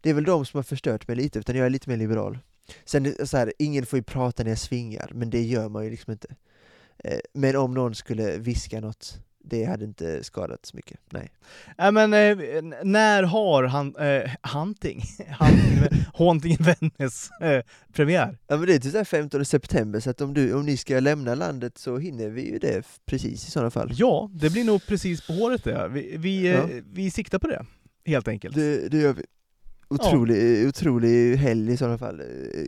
det 0.01 0.09
är 0.09 0.13
väl 0.13 0.23
de 0.23 0.45
som 0.45 0.57
har 0.57 0.63
förstört 0.63 1.07
mig 1.07 1.17
lite, 1.17 1.39
utan 1.39 1.55
jag 1.55 1.65
är 1.65 1.69
lite 1.69 1.89
mer 1.89 1.97
liberal. 1.97 2.39
Sen 2.85 3.05
eh, 3.05 3.25
så 3.25 3.37
här, 3.37 3.53
ingen 3.59 3.85
får 3.85 3.99
ju 3.99 4.03
prata 4.03 4.43
när 4.43 4.51
jag 4.51 4.59
svingar, 4.59 5.11
men 5.13 5.29
det 5.29 5.41
gör 5.41 5.69
man 5.69 5.83
ju 5.83 5.89
liksom 5.89 6.11
inte. 6.11 6.35
Eh, 6.97 7.19
men 7.33 7.55
om 7.55 7.73
någon 7.73 7.95
skulle 7.95 8.37
viska 8.37 8.81
något 8.81 9.19
det 9.47 9.65
hade 9.65 9.85
inte 9.85 10.23
skadat 10.23 10.65
så 10.65 10.75
mycket. 10.75 10.99
Nej. 11.09 11.29
Nej 11.77 11.91
men 11.91 12.13
eh, 12.13 12.37
när 12.83 13.23
har 13.23 13.63
han, 13.63 13.95
eh, 13.95 14.31
Hunting, 14.53 15.03
Haunting 16.13 16.51
in 16.51 16.57
Venice 16.59 17.29
eh, 17.41 17.63
premiär? 17.93 18.37
Ja 18.47 18.57
men 18.57 18.67
det 18.67 18.85
är 18.85 18.93
här 18.97 19.03
15 19.03 19.45
september, 19.45 19.99
så 19.99 20.09
att 20.09 20.21
om, 20.21 20.33
du, 20.33 20.53
om 20.53 20.65
ni 20.65 20.77
ska 20.77 20.99
lämna 20.99 21.35
landet 21.35 21.77
så 21.77 21.97
hinner 21.97 22.29
vi 22.29 22.51
ju 22.51 22.59
det 22.59 22.85
precis 23.05 23.47
i 23.47 23.51
sådana 23.51 23.71
fall. 23.71 23.91
Ja, 23.93 24.29
det 24.33 24.49
blir 24.49 24.63
nog 24.63 24.85
precis 24.87 25.27
på 25.27 25.33
håret 25.33 25.63
det. 25.63 25.87
Vi, 25.91 26.15
vi, 26.17 26.47
eh, 26.47 26.53
Ja. 26.53 26.67
vi 26.93 27.11
siktar 27.11 27.39
på 27.39 27.47
det, 27.47 27.65
helt 28.05 28.27
enkelt. 28.27 28.55
Det, 28.55 28.89
det 28.89 28.97
gör 28.97 29.13
vi. 29.13 29.23
Otrolig, 29.89 30.67
otrolig 30.67 31.35
helg 31.37 31.73
i 31.73 31.77
sådana 31.77 31.97
fall. 31.97 32.21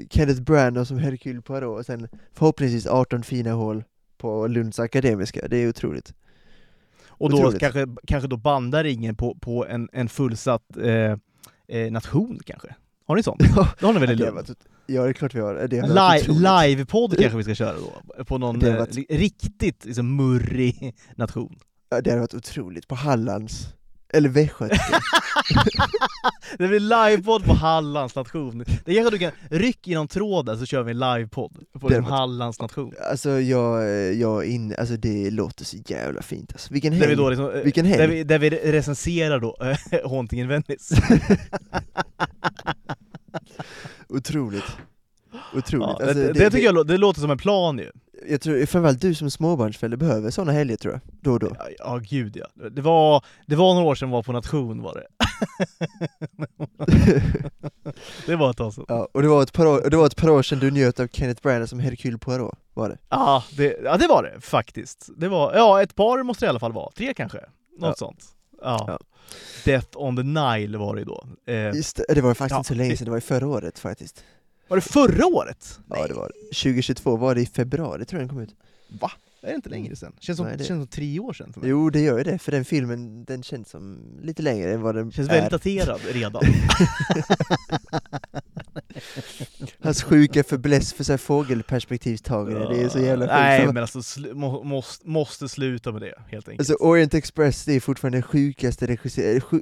Kenneth 0.10 0.42
Branagh 0.42 0.84
som 0.88 0.98
Hercule 0.98 1.42
Poirot, 1.42 1.80
och 1.80 1.86
sen 1.86 2.08
förhoppningsvis 2.34 2.88
18 2.88 3.24
fina 3.24 3.52
hål 3.52 3.84
på 4.18 4.48
Lunds 4.48 4.80
Akademiska, 4.80 5.48
det 5.48 5.58
är 5.58 5.70
otroligt. 5.70 6.14
Och 7.18 7.30
då 7.30 7.38
otroligt. 7.38 7.60
kanske, 7.60 7.88
kanske 8.08 8.28
då 8.28 8.38
bandar 8.38 8.84
ringen 8.84 9.16
på, 9.16 9.36
på 9.36 9.66
en, 9.68 9.90
en 9.94 10.10
fullsatt 10.10 10.78
eh, 10.78 10.92
eh, 11.68 11.92
nation 11.92 12.40
kanske? 12.46 12.76
Har 13.06 13.16
ni 13.16 13.24
sånt? 13.24 13.42
Ja, 13.56 13.68
Det 13.80 13.86
har 13.86 13.94
ni 13.94 14.00
väl 14.00 14.12
i 14.12 14.16
Lund? 14.16 14.36
varit, 14.36 14.50
ja 14.86 15.04
det 15.04 15.10
är 15.10 15.14
klart 15.14 15.36
vi 15.36 15.40
har. 15.40 15.68
Det 15.68 15.80
har. 15.80 16.68
Livepodd 16.68 17.18
kanske 17.20 17.38
vi 17.38 17.44
ska 17.44 17.56
köra 17.56 17.76
då? 18.18 18.24
På 18.26 18.38
någon 18.38 18.62
eh, 18.66 18.78
varit- 18.78 18.96
li- 18.96 19.06
riktigt 19.10 19.86
liksom, 19.86 20.16
murrig 20.16 20.96
nation. 21.16 21.56
Ja, 21.90 22.02
det 22.02 22.12
har 22.12 22.18
varit 22.20 22.34
otroligt. 22.34 22.88
På 22.88 22.96
Hallands, 22.96 23.68
eller 24.14 24.30
Västgötska. 24.30 25.00
Det 26.58 26.68
blir 26.68 26.80
livepodd 26.80 27.46
på 27.46 27.54
Hallands 27.54 28.16
nation. 28.16 28.66
Det 28.86 28.94
kanske 28.94 29.12
du 29.12 29.18
kan, 29.20 29.32
ryck 29.50 29.88
i 29.88 29.94
någon 29.96 30.08
tråd 30.08 30.46
där 30.46 30.56
så 30.56 30.66
kör 30.66 30.84
vi 30.84 30.92
en 30.92 31.00
livepodd 31.00 31.58
på 31.80 31.90
Det 31.90 31.96
liksom 31.96 32.14
Hallands 32.14 32.60
nation. 32.62 32.94
alltså 33.12 33.30
jag, 33.40 33.84
jag 34.16 34.44
är 34.46 34.50
inne, 34.50 34.76
alltså 34.76 34.96
det 34.98 35.30
låter 35.32 35.66
så 35.66 35.78
jävla 35.86 36.22
fint 36.22 36.52
alltså. 36.54 36.74
Vilken 36.74 36.94
Där 36.94 37.00
vi, 37.00 37.06
helg! 37.06 37.16
då 37.18 37.30
liksom, 37.30 37.52
eh, 37.52 37.62
Vilken 37.62 37.86
helg. 37.86 37.98
där 38.02 38.08
vi, 38.08 38.24
där 38.24 38.40
vi 38.40 38.50
recenserar 38.50 39.40
då 39.40 39.58
eh, 39.92 40.10
Haunting 40.10 40.40
in 40.40 40.48
Venice. 40.48 40.96
Otroligt. 44.10 44.64
Otroligt. 45.56 45.88
Ja, 45.88 45.98
alltså, 46.02 46.14
det, 46.14 46.34
det, 46.34 46.52
tycker 46.52 46.66
jag 46.66 46.88
det 46.88 46.98
låter 46.98 47.22
som 47.22 47.32
en 47.32 47.38
plan 47.38 47.78
ju. 47.80 47.92
Jag 48.30 48.42
tror 48.42 48.66
framförallt 48.66 49.02
du 49.02 49.16
som 49.16 49.32
småbarnsförälder 49.32 49.98
behöver 49.98 50.32
sådana 50.32 50.52
helger 50.52 50.78
tror 50.78 50.94
jag, 50.94 51.02
då 51.22 51.32
och 51.34 51.40
då. 51.40 51.56
Ja, 51.60 51.68
ja 51.80 51.98
gud 52.04 52.38
ja. 52.38 52.70
Det 52.70 52.82
var, 52.82 53.24
det 53.46 53.56
var 53.56 53.74
några 53.74 53.88
år 53.88 53.96
sedan 53.96 54.10
var 54.10 54.24
på 54.24 54.32
nation 54.32 54.82
var 54.82 54.94
det. 54.96 55.08
det 58.26 58.36
var 58.36 58.50
ett 58.52 58.58
tag 58.58 58.74
sedan. 58.74 58.86
Ja, 58.88 59.08
och 59.12 59.22
det 59.22 59.28
var 59.28 59.44
ett 59.44 59.54
par 59.54 59.66
år, 59.66 59.90
det 59.90 59.98
var 59.98 60.06
ett 60.06 60.16
par 60.16 60.30
år 60.30 60.42
sedan 60.44 60.60
du 60.60 60.72
njöt 60.72 61.00
av 61.00 61.08
Kenneth 61.08 61.42
Branagh 61.42 61.66
som 61.66 61.80
Hercule 61.80 62.18
Poirot, 62.18 62.56
var 62.74 62.90
det? 62.90 62.98
Ja 63.10 63.44
det, 63.58 63.78
ja, 63.84 63.98
det 63.98 64.08
var 64.08 64.24
det 64.24 64.42
faktiskt. 64.42 65.10
Det 65.18 65.28
var, 65.28 65.54
ja 65.56 65.82
ett 65.82 65.96
par 65.96 66.24
måste 66.24 66.46
det 66.46 66.48
i 66.48 66.50
alla 66.50 66.60
fall 66.60 66.74
vara. 66.74 66.92
Tre 66.92 67.14
kanske? 67.14 67.38
Något 67.80 67.88
Ja. 67.90 67.94
sånt. 67.96 68.26
Ja. 68.62 68.84
Ja. 68.88 69.00
Death 69.66 69.88
on 69.98 70.16
the 70.16 70.24
Nile 70.24 70.78
var 70.78 70.96
det 70.96 71.04
då. 71.04 71.24
Eh, 71.48 71.76
Just 71.76 71.96
det, 71.98 72.14
det 72.16 72.22
var 72.22 72.34
faktiskt 72.34 72.52
Ja, 72.52 72.58
inte 72.58 72.68
så 72.68 72.74
länge 72.74 72.98
sedan, 72.98 73.06
det 73.06 73.12
var 73.12 73.18
i 73.18 73.22
förra 73.22 73.48
året 73.48 73.80
faktiskt. 73.80 74.24
Var 74.68 74.78
det 74.78 74.82
förra 74.82 75.26
året? 75.26 75.80
Ja 75.90 76.08
det 76.08 76.14
var 76.14 76.28
det. 76.28 76.56
2022 76.56 77.16
var 77.18 77.36
det 77.36 77.42
i 77.42 77.46
februari 77.46 78.06
tror 78.06 78.22
jag 78.22 78.30
den 78.30 78.36
kom 78.36 78.44
ut. 78.44 78.56
Va? 79.02 79.12
Är 79.42 79.48
det 79.50 79.56
inte 79.56 79.70
längre 79.70 79.96
sedan? 79.96 80.14
Känns 80.20 80.38
som, 80.38 80.46
Nej, 80.48 80.58
det- 80.58 80.64
känns 80.64 80.80
som 80.80 80.88
tre 80.88 81.20
år 81.20 81.34
sedan 81.34 81.54
för 81.54 81.62
mig. 81.62 81.70
Jo 81.70 81.90
det 81.90 82.00
gör 82.02 82.18
ju 82.18 82.24
det, 82.24 82.40
för 82.40 82.52
den 82.52 82.66
filmen 82.66 83.26
den 83.26 83.44
känns 83.44 83.70
som 83.70 84.00
lite 84.22 84.42
längre 84.42 84.74
än 84.74 84.82
vad 84.82 84.96
den 84.96 85.12
Känns 85.12 85.30
är. 85.30 85.34
väldigt 85.34 85.52
daterad 85.52 86.00
redan. 86.12 86.44
Hans 89.82 90.04
sjuka 90.04 90.44
fäbless 90.44 90.94
för 90.94 91.04
så 91.04 91.12
här 91.14 91.18
fågelperspektivstagare, 91.18 92.74
det 92.76 92.82
är 92.84 92.90
så 92.90 93.00
jävla 93.00 93.26
sjukt. 93.26 93.34
Nej 93.34 93.66
men 93.66 93.78
alltså, 93.78 94.00
sl- 94.00 94.34
må, 94.34 94.64
måste, 94.64 95.08
måste 95.10 95.50
sluta 95.50 95.92
med 95.92 96.02
det 96.02 96.14
helt 96.28 96.48
enkelt. 96.48 96.60
Alltså 96.70 96.86
Orient 96.86 97.14
Express, 97.14 97.66
det 97.66 97.74
är 97.74 97.80
fortfarande 97.80 98.18
det 98.18 98.22
sjukaste, 98.22 98.98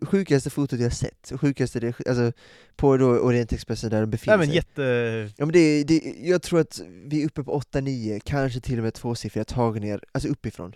sjukaste 0.01 0.49
fotot 0.49 0.79
jag 0.79 0.93
sett. 0.93 1.31
Sjukaste, 1.41 1.93
alltså 2.07 2.31
på 2.75 2.97
då 2.97 3.05
Orient 3.05 3.53
Express 3.53 3.81
där 3.81 4.01
de 4.01 4.09
befinner 4.09 4.37
Nej 4.37 4.47
men 4.47 4.47
sig. 4.47 4.55
jätte... 4.55 5.31
Ja 5.37 5.45
men 5.45 5.53
det, 5.53 5.83
det, 5.83 6.01
jag 6.21 6.41
tror 6.41 6.59
att 6.59 6.81
vi 7.05 7.21
är 7.21 7.25
uppe 7.25 7.43
på 7.43 7.59
8-9, 7.59 8.19
kanske 8.25 8.59
till 8.61 8.77
och 8.77 8.83
med 8.83 8.93
tvåsiffriga 8.93 9.45
tagningar, 9.45 10.01
alltså 10.11 10.29
uppifrån. 10.29 10.73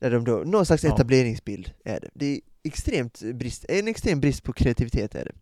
Där 0.00 0.10
de 0.10 0.24
då, 0.24 0.36
någon 0.46 0.66
slags 0.66 0.84
Ja. 0.84 0.94
etableringsbild 0.94 1.72
är 1.84 2.00
det. 2.00 2.08
Det 2.14 2.26
är 2.26 2.40
extremt 2.64 3.22
brist, 3.34 3.64
en 3.68 3.88
extrem 3.88 4.20
brist 4.20 4.42
på 4.42 4.52
kreativitet 4.52 5.14
är 5.14 5.24
det. 5.24 5.32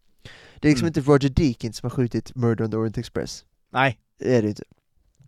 Det 0.61 0.69
är 0.69 0.71
liksom 0.71 0.87
Mm. 0.87 0.89
inte 0.99 1.01
Roger 1.11 1.29
Deakins 1.29 1.77
som 1.77 1.91
har 1.91 1.97
skjutit 1.97 2.35
Murder 2.35 2.65
on 2.65 2.71
the 2.71 2.77
Orient 2.77 2.99
Express. 2.99 3.45
Nej, 3.73 3.99
Det 4.19 4.37
är 4.37 4.43
det 4.43 4.49
inte. 4.49 4.63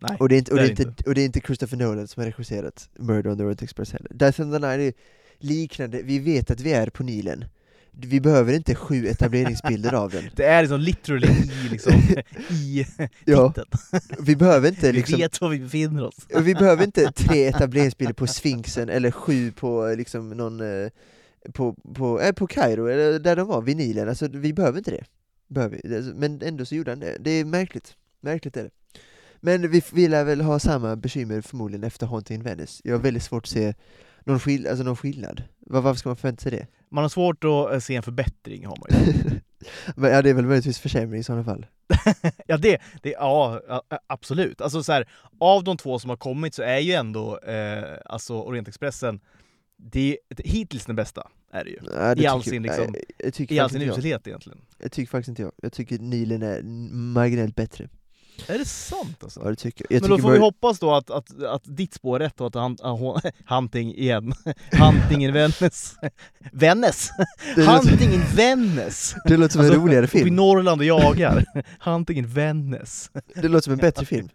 nej. 0.01 0.17
Och 0.19 0.29
det 0.29 0.35
är 0.35 0.37
inte, 0.37 0.51
och 0.51 0.57
det 0.57 0.63
är 0.65 0.69
inte, 0.69 0.83
inte. 0.83 1.03
och 1.09 1.15
det 1.15 1.21
är 1.21 1.25
inte 1.25 1.39
Christopher 1.39 1.77
Nolan 1.77 2.07
som 2.07 2.21
har 2.23 2.27
regisserat 2.31 2.89
Murder 2.99 3.31
on 3.31 3.37
the 3.37 3.43
Orient 3.43 3.61
Express 3.61 3.91
heller. 3.91 4.11
Death 4.13 4.41
on 4.41 4.51
the 4.51 4.59
Nile 4.59 4.83
är 4.87 4.93
liknande, 5.39 6.01
vi 6.03 6.19
vet 6.19 6.51
att 6.51 6.59
vi 6.59 6.73
är 6.73 6.89
på 6.89 7.03
Nilen. 7.03 7.45
Vi 8.01 8.21
behöver 8.21 8.53
inte 8.53 8.75
sju 8.75 9.07
etableringsbilder 9.07 9.93
av 9.93 10.11
den. 10.11 10.23
Det 10.35 10.45
är 10.45 10.61
liksom 10.61 10.79
literally 10.81 11.27
i, 11.27 11.69
liksom, 11.71 11.93
i 12.49 12.85
Ja, 13.25 13.53
vi 14.19 14.35
behöver 14.35 14.69
inte 14.69 14.87
Vi 14.91 14.93
liksom 14.97 15.19
vet 15.19 15.41
var 15.41 15.49
vi 15.49 15.59
befinner 15.59 16.05
oss. 16.07 16.15
Vi 16.41 16.55
behöver 16.55 16.83
inte 16.83 17.11
tre 17.11 17.45
etableringsbilder 17.47 18.13
på 18.13 18.27
Sphinxen 18.27 18.89
eller 18.89 19.11
sju 19.11 19.51
på 19.51 19.93
liksom 19.97 20.29
någon 20.29 20.61
eh, 20.83 20.89
på, 21.53 21.73
på, 21.73 22.21
äh, 22.21 22.31
på 22.31 22.47
Kairo, 22.47 22.87
där 23.19 23.35
de 23.35 23.47
var, 23.47 23.61
vid 23.61 23.77
Nilen, 23.77 24.09
alltså 24.09 24.27
vi 24.27 24.53
behöver 24.53 24.77
inte 24.77 24.91
det. 24.91 25.03
Behöver 25.47 25.79
vi. 25.83 25.95
Alltså, 25.95 26.13
Men 26.15 26.41
ändå 26.41 26.65
så 26.65 26.75
gjorde 26.75 26.91
han 26.91 26.99
det. 26.99 27.17
Det 27.19 27.31
är 27.31 27.45
märkligt. 27.45 27.95
Märkligt 28.21 28.57
är 28.57 28.63
det. 28.63 28.69
Men 29.41 29.71
vi, 29.71 29.83
vi 29.93 30.07
lär 30.07 30.23
väl 30.23 30.41
ha 30.41 30.59
samma 30.59 30.95
bekymmer 30.95 31.41
förmodligen 31.41 31.83
efter 31.83 32.07
Haunting 32.07 32.35
in 32.35 32.43
Venice. 32.43 32.81
Jag 32.83 32.93
har 32.93 32.99
väldigt 33.03 33.23
svårt 33.23 33.43
att 33.43 33.49
se 33.49 33.73
någon, 34.23 34.39
skill 34.39 34.67
alltså 34.67 34.83
någon 34.83 34.97
skillnad. 34.97 35.43
Var, 35.59 35.81
varför 35.81 35.99
ska 35.99 36.09
man 36.09 36.15
förvänta 36.15 36.41
sig 36.41 36.51
det? 36.51 36.67
Man 36.89 37.03
har 37.03 37.09
svårt 37.09 37.43
att 37.43 37.73
eh, 37.73 37.79
se 37.79 37.95
en 37.95 38.03
förbättring 38.03 38.65
har 38.65 38.77
man 38.77 39.05
ju. 39.05 39.13
Men, 39.95 40.11
ja, 40.11 40.21
det 40.21 40.29
är 40.29 40.33
väl 40.33 40.45
möjligtvis 40.45 40.79
försämring 40.79 41.19
i 41.19 41.23
sådana 41.23 41.43
fall. 41.43 41.65
ja, 42.47 42.57
det, 42.57 42.81
det, 43.01 43.09
ja, 43.09 43.61
absolut. 44.07 44.61
Alltså 44.61 44.83
så 44.83 44.91
här, 44.91 45.07
av 45.39 45.63
de 45.63 45.77
två 45.77 45.99
som 45.99 46.09
har 46.09 46.17
kommit 46.17 46.55
så 46.55 46.61
är 46.61 46.79
ju 46.79 46.93
ändå 46.93 47.39
eh, 47.39 47.97
alltså 48.05 48.41
Orientexpressen, 48.41 49.19
det 49.79 50.17
är 50.29 50.43
hittills 50.43 50.85
den 50.85 50.95
bästa, 50.95 51.27
är 51.51 51.63
det 51.63 51.69
ju. 51.69 51.79
Ja, 51.95 52.15
det 52.15 52.21
I 52.21 52.27
all 52.27 52.43
sin 52.43 52.63
liksom- 52.63 52.91
nej, 52.91 53.03
jag 53.17 53.33
tycker 53.33 53.55
I 53.55 53.59
all 53.59 53.69
sin 53.69 53.81
uselhet 53.81 54.27
egentligen. 54.27 54.61
Jag 54.79 54.91
tycker 54.91 55.11
faktiskt 55.11 55.29
inte 55.29 55.41
jag. 55.41 55.51
Jag 55.61 55.73
tycker 55.73 55.99
Nilen 55.99 56.43
är 56.43 56.61
marginellt 56.91 57.55
bättre. 57.55 57.89
Är 58.47 58.57
det 58.57 58.65
sant 58.65 59.23
alltså? 59.23 59.41
Ja, 59.43 59.49
det 59.49 59.55
tycker 59.55 59.85
jag. 59.89 59.95
jag 59.95 60.01
Men 60.01 60.09
då 60.09 60.17
får 60.17 60.31
vi 60.31 60.37
hoppas 60.39 60.79
då 60.79 60.93
att, 60.95 61.09
att, 61.09 61.43
att 61.43 61.61
ditt 61.65 61.93
spår 61.93 62.15
är 62.15 62.19
rätt 62.19 62.41
och 62.41 62.47
att 62.47 62.55
han, 62.55 62.77
ah, 62.81 63.21
Hunting 63.45 63.95
igen, 63.95 64.33
Hunting 64.71 65.25
in 65.25 65.33
Vännäs, 65.33 65.95
Vännäs! 66.51 67.09
Hunting 67.55 68.13
in 68.13 68.23
Vännäs! 68.35 69.15
det 69.25 69.37
låter 69.37 69.51
som 69.51 69.61
en 69.61 69.67
Alltså, 69.67 69.81
roligare 69.81 70.05
Uppe 70.05 70.17
i 70.17 70.23
film. 70.23 70.35
Norrland 70.35 70.81
och 70.81 70.85
jagar, 70.85 71.45
Hunting 71.79 72.17
in 72.17 72.27
Vännäs. 72.27 73.11
Det 73.35 73.47
låter 73.47 73.63
som 73.63 73.73
en 73.73 73.79
bättre 73.79 74.05
film. 74.05 74.29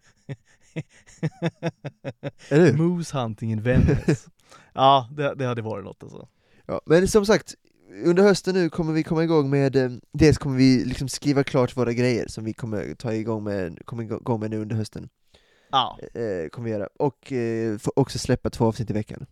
Eller 2.48 2.64
hur? 2.64 2.72
Moose 2.72 3.18
Hunting 3.18 3.52
in 3.52 3.62
Vännäs. 3.62 4.26
Ja, 4.76 5.09
det, 5.16 5.34
det 5.34 5.46
hade 5.46 5.62
varit 5.62 5.84
något 5.84 6.02
alltså. 6.02 6.28
Ja, 6.66 6.80
men 6.86 7.09
som 7.09 7.26
sagt, 7.26 7.55
under 8.05 8.22
hösten 8.22 8.55
nu 8.55 8.70
kommer 8.70 8.92
vi 8.92 9.02
komma 9.02 9.24
igång 9.24 9.51
med, 9.51 9.76
eh, 9.76 9.90
dels 10.12 10.38
kommer 10.38 10.56
vi 10.56 10.84
liksom 10.84 11.09
skriva 11.09 11.44
klart 11.44 11.76
våra 11.76 11.92
grejer 11.92 12.28
som 12.28 12.44
vi 12.44 12.52
kommer 12.52 12.94
ta 12.94 13.14
igång 13.14 13.44
med, 13.44 13.78
kommer 13.84 14.02
igång 14.02 14.40
med 14.40 14.51
nu 14.51 14.60
under 14.60 14.76
hösten. 14.76 15.09
Ja, 15.70 15.98
Eh, 16.14 16.48
kommer 16.48 16.64
vi 16.64 16.70
göra. 16.70 16.88
Och 16.98 17.32
eh, 17.32 17.78
också 17.96 18.18
släppa 18.18 18.51
två 18.51 18.66
avsnitt 18.66 18.90
i 18.90 18.92
veckan. 18.92 19.26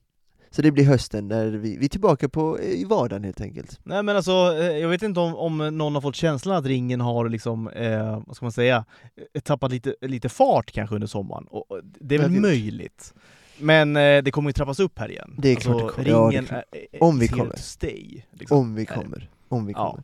Så 0.54 0.62
det 0.62 0.70
blir 0.70 0.84
hösten 0.84 1.28
när 1.28 1.46
vi, 1.50 1.76
vi 1.76 1.84
är 1.84 1.88
tillbaka 1.88 2.28
på, 2.28 2.58
eh, 2.58 2.70
i 2.70 2.84
vardagen 2.84 3.24
helt 3.24 3.40
enkelt. 3.40 3.80
nej 3.82 4.02
men 4.02 4.16
alltså, 4.16 4.32
eh, 4.32 4.78
jag 4.78 4.88
vet 4.88 5.02
inte 5.02 5.20
om, 5.20 5.36
om 5.36 5.78
någon 5.78 5.94
har 5.94 6.00
fått 6.02 6.16
känslan 6.16 6.56
att 6.56 6.66
ringen 6.66 7.00
har 7.00 7.28
liksom, 7.28 7.68
eh, 7.68 8.22
vad 8.26 8.36
ska 8.36 8.44
man 8.44 8.52
säga, 8.52 8.84
eh, 9.34 9.40
tappat 9.40 9.70
lite, 9.72 9.94
lite 10.00 10.28
fart 10.28 10.70
kanske 10.72 10.94
under 10.94 11.08
sommaren. 11.08 11.44
Och, 11.50 11.66
det 12.00 12.14
är 12.14 12.18
väl 12.18 12.34
Ja, 12.34 12.40
möjligt. 12.40 13.14
Men 13.58 13.96
eh, 13.96 14.22
det 14.22 14.30
kommer 14.30 14.48
ju 14.48 14.52
trappas 14.52 14.80
upp 14.80 14.98
här 14.98 15.10
igen. 15.10 15.34
Det 15.38 15.48
är 15.48 15.54
alltså, 15.56 15.78
klart 15.78 15.82
det 15.88 15.94
kommer. 15.94 16.08
Ja, 16.10 16.30
det 16.30 16.36
är 16.36 16.42
Ringen 16.42 16.62
Om 17.00 17.18
vi 17.18 17.28
kommer. 17.28 17.56
stay. 17.56 18.22
Liksom. 18.32 18.58
Om 18.58 18.74
vi 18.74 18.86
kommer. 18.86 19.30
Om 19.48 19.66
vi 19.66 19.72
Ja. 19.72 19.90
kommer. 19.90 20.02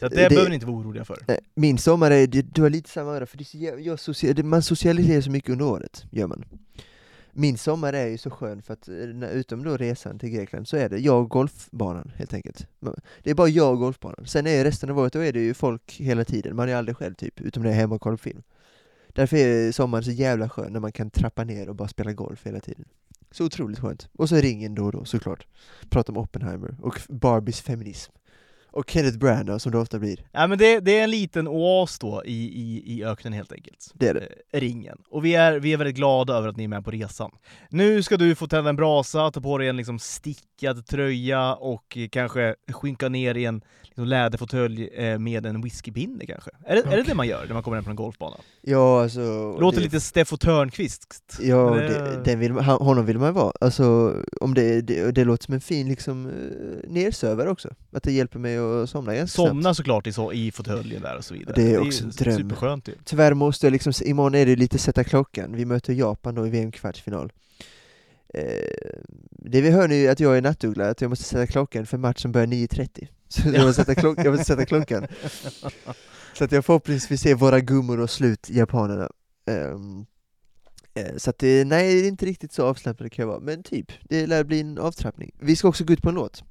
Så 0.00 0.06
att 0.06 0.12
det, 0.12 0.22
Det- 0.22 0.28
behöver 0.28 0.48
ni 0.48 0.54
inte 0.54 0.66
vara 0.66 0.76
oroliga 0.76 1.04
för. 1.04 1.18
Eh, 1.28 1.36
Min 1.54 1.78
sommar 1.78 2.10
är, 2.10 2.26
du, 2.26 2.62
har 2.62 2.70
lite 2.70 2.90
samma 2.90 3.10
öra, 3.10 3.26
för 3.26 3.38
det 3.38 3.44
så, 3.44 3.58
jag 3.78 4.00
social, 4.00 4.34
det- 4.34 4.42
man 4.42 4.62
socialiserar 4.62 5.20
så 5.20 5.30
mycket 5.30 5.50
under 5.50 5.64
året, 5.64 6.04
gör 6.10 6.26
man. 6.26 6.44
Min 7.36 7.58
sommar 7.58 7.92
är 7.92 8.06
ju 8.06 8.18
så 8.18 8.30
skön 8.30 8.62
för 8.62 8.72
att, 8.72 8.88
eh, 8.88 8.94
utom 9.32 9.64
då 9.64 9.76
resan 9.76 10.18
till 10.18 10.28
Grekland, 10.28 10.68
så 10.68 10.76
är 10.76 10.88
det 10.88 10.98
jag 10.98 11.22
och 11.22 11.30
golfbanan 11.30 12.12
helt 12.16 12.34
enkelt. 12.34 12.66
Det 13.22 13.30
är 13.30 13.34
bara 13.34 13.48
jag 13.48 13.72
och 13.72 13.78
golfbanan. 13.78 14.26
Sen 14.26 14.46
är 14.46 14.64
resten 14.64 14.90
av 14.90 14.98
året, 14.98 15.12
då 15.12 15.18
är 15.18 15.32
det 15.32 15.40
ju 15.40 15.54
folk 15.54 15.96
hela 16.00 16.24
tiden, 16.24 16.56
man 16.56 16.68
är 16.68 16.76
aldrig 16.76 16.96
själv 16.96 17.14
typ, 17.14 17.40
utom 17.40 17.62
när 17.62 17.70
jag 17.70 17.76
är 17.76 17.80
hemma 17.80 17.94
och 17.94 18.00
kollar 18.00 18.16
på 18.16 18.22
film. 18.22 18.42
Därför 19.08 19.36
är 19.36 19.72
sommaren 19.72 20.04
så 20.04 20.10
jävla 20.10 20.48
skön 20.48 20.72
när 20.72 20.80
man 20.80 20.92
kan 20.92 21.10
trappa 21.10 21.44
ner 21.44 21.68
och 21.68 21.74
bara 21.74 21.88
spela 21.88 22.12
golf 22.12 22.46
hela 22.46 22.60
tiden. 22.60 22.84
Så 23.30 23.44
otroligt 23.44 23.78
skönt. 23.78 24.08
Och 24.12 24.28
så 24.28 24.36
ringen 24.36 24.74
då 24.74 24.84
och 24.84 24.92
då 24.92 25.04
såklart. 25.04 25.46
Prata 25.88 26.12
om 26.12 26.18
Oppenheimer 26.18 26.76
och 26.82 27.00
Barbies 27.08 27.60
feminism. 27.60 28.12
Och 28.74 28.90
Kenneth 28.90 29.18
Branagh 29.18 29.58
som 29.58 29.72
det 29.72 29.78
ofta 29.78 29.98
blir. 29.98 30.20
Ja, 30.32 30.46
men 30.46 30.58
det, 30.58 30.80
det 30.80 30.98
är 30.98 31.04
en 31.04 31.10
liten 31.10 31.48
oas 31.48 31.98
då 31.98 32.22
i, 32.24 32.32
i, 32.32 32.82
i 32.94 33.04
öknen 33.04 33.32
helt 33.32 33.52
enkelt. 33.52 33.90
Det 33.94 34.08
är 34.08 34.14
det. 34.14 34.28
Eh, 34.52 34.60
ringen. 34.60 34.98
Och 35.10 35.24
vi 35.24 35.34
är, 35.34 35.58
vi 35.60 35.72
är 35.72 35.76
väldigt 35.76 35.96
glada 35.96 36.34
över 36.34 36.48
att 36.48 36.56
ni 36.56 36.64
är 36.64 36.68
med 36.68 36.84
på 36.84 36.90
resan. 36.90 37.30
Nu 37.70 38.02
ska 38.02 38.16
du 38.16 38.34
få 38.34 38.46
tända 38.46 38.70
en 38.70 38.76
brasa, 38.76 39.30
ta 39.30 39.40
på 39.40 39.58
dig 39.58 39.68
en 39.68 39.76
liksom 39.76 39.98
stickad 39.98 40.86
tröja 40.86 41.54
och 41.54 41.96
eh, 41.98 42.08
kanske 42.08 42.54
skinka 42.72 43.08
ner 43.08 43.34
i 43.34 43.44
en 43.44 43.62
liksom 43.84 44.04
läderfåtölj 44.06 44.88
eh, 44.94 45.18
med 45.18 45.46
en 45.46 45.62
whiskypinne 45.62 46.26
kanske. 46.26 46.50
Är 46.66 46.76
det, 46.76 46.82
är 46.92 46.96
det 46.96 47.02
det 47.02 47.14
man 47.14 47.26
gör 47.28 47.46
när 47.46 47.54
man 47.54 47.62
kommer 47.62 47.76
hem 47.76 47.84
från 47.84 47.90
en 47.92 47.96
golfbana? 47.96 48.36
Ja, 48.62 49.02
alltså... 49.02 49.20
Låter 49.60 49.78
det- 49.78 49.84
lite 49.84 50.00
Steffo 50.00 50.36
Törnqvist. 50.36 51.38
Ja, 51.40 51.56
det- 51.70 51.88
det, 51.88 52.22
den 52.24 52.38
vill, 52.40 52.52
man- 52.52 52.64
honom 52.64 53.06
vill 53.06 53.18
man 53.18 53.34
vara. 53.34 53.52
Alltså, 53.60 54.14
om 54.40 54.54
det, 54.54 54.80
det, 54.80 55.10
det 55.10 55.24
låter 55.24 55.44
som 55.44 55.54
en 55.54 55.60
fin 55.60 55.88
liksom, 55.88 56.26
eh, 56.26 56.90
nersövare 56.90 57.50
också. 57.50 57.68
Att 57.92 58.02
det 58.02 58.12
hjälper 58.12 58.38
mig 58.38 58.58
att 58.58 58.63
somna 58.86 59.14
ganska 59.14 59.34
snabbt. 59.34 59.48
Somna 59.48 59.74
såklart 59.74 60.06
i, 60.06 60.12
så, 60.12 60.32
i 60.32 60.52
fåtöljen 60.52 61.02
där 61.02 61.16
och 61.16 61.24
så 61.24 61.34
vidare. 61.34 61.54
Det 61.56 61.74
är 61.74 61.86
också 61.86 62.04
en 62.04 62.10
dröm. 62.10 62.36
Superskönt 62.36 62.88
ju. 62.88 62.94
Tyvärr 63.04 63.34
måste 63.34 63.66
jag 63.66 63.72
liksom, 63.72 63.92
imorgon 64.04 64.34
är 64.34 64.46
det 64.46 64.56
lite 64.56 64.78
sätta 64.78 65.04
klockan. 65.04 65.56
Vi 65.56 65.64
möter 65.64 65.92
Japan 65.92 66.34
då 66.34 66.46
i 66.46 66.50
VM-kvartsfinal. 66.50 67.32
Eh, 68.34 68.42
det 69.30 69.60
vi 69.60 69.70
hör 69.70 69.88
nu 69.88 69.94
är 69.94 70.12
att 70.12 70.20
jag 70.20 70.36
är 70.36 70.42
nattuggla, 70.42 70.90
att 70.90 71.00
jag 71.00 71.08
måste 71.08 71.24
sätta 71.24 71.46
klockan 71.46 71.86
för 71.86 71.98
matchen 71.98 72.32
börjar 72.32 72.46
9.30. 72.46 73.08
Så 73.28 73.48
jag 73.48 73.66
måste 73.66 73.84
sätta, 73.84 74.00
klock, 74.00 74.18
jag 74.18 74.30
måste 74.30 74.44
sätta 74.44 74.66
klockan. 74.66 75.06
Så 76.34 76.44
att 76.44 76.52
jag 76.52 76.64
förhoppningsvis 76.64 77.20
ser 77.20 77.34
våra 77.34 77.60
gummor 77.60 78.00
och 78.00 78.10
slut 78.10 78.50
japanerna. 78.50 79.08
Eh, 79.46 79.78
så 81.16 81.30
att 81.30 81.38
det, 81.38 81.64
nej, 81.64 81.94
det 81.94 82.06
är 82.06 82.08
inte 82.08 82.26
riktigt 82.26 82.52
så 82.52 82.66
avslappnat 82.66 83.12
kan 83.12 83.22
jag 83.22 83.28
vara, 83.28 83.40
men 83.40 83.62
typ, 83.62 83.92
det 84.02 84.26
lär 84.26 84.44
bli 84.44 84.60
en 84.60 84.78
avtrappning. 84.78 85.30
Vi 85.40 85.56
ska 85.56 85.68
också 85.68 85.84
gå 85.84 85.92
ut 85.92 86.02
på 86.02 86.08
en 86.08 86.14
låt. 86.14 86.44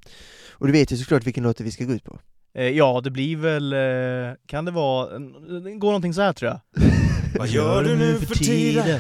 Och 0.52 0.68
du 0.68 0.74
vet 0.74 0.92
ju 0.92 0.98
såklart 0.98 1.28
vilken 1.28 1.44
låt 1.44 1.62
vi 1.62 1.72
ska 1.72 1.84
gå 1.84 1.94
ut 1.94 2.04
på. 2.04 2.20
Eh, 2.56 2.70
ja, 2.70 3.02
det 3.04 3.12
blir 3.12 3.36
väl... 3.36 3.74
Eh, 3.74 4.36
kan 4.46 4.66
det 4.66 4.72
vara... 4.72 5.20
Det 5.20 5.72
går 5.72 5.88
någonting 5.88 6.14
så 6.14 6.22
här 6.22 6.34
tror 6.34 6.52
jag. 6.52 6.60
Vad 7.38 7.48
gör 7.48 7.84
du 7.84 7.96
nu 7.98 8.20
för 8.20 8.36
tiden? 8.36 9.00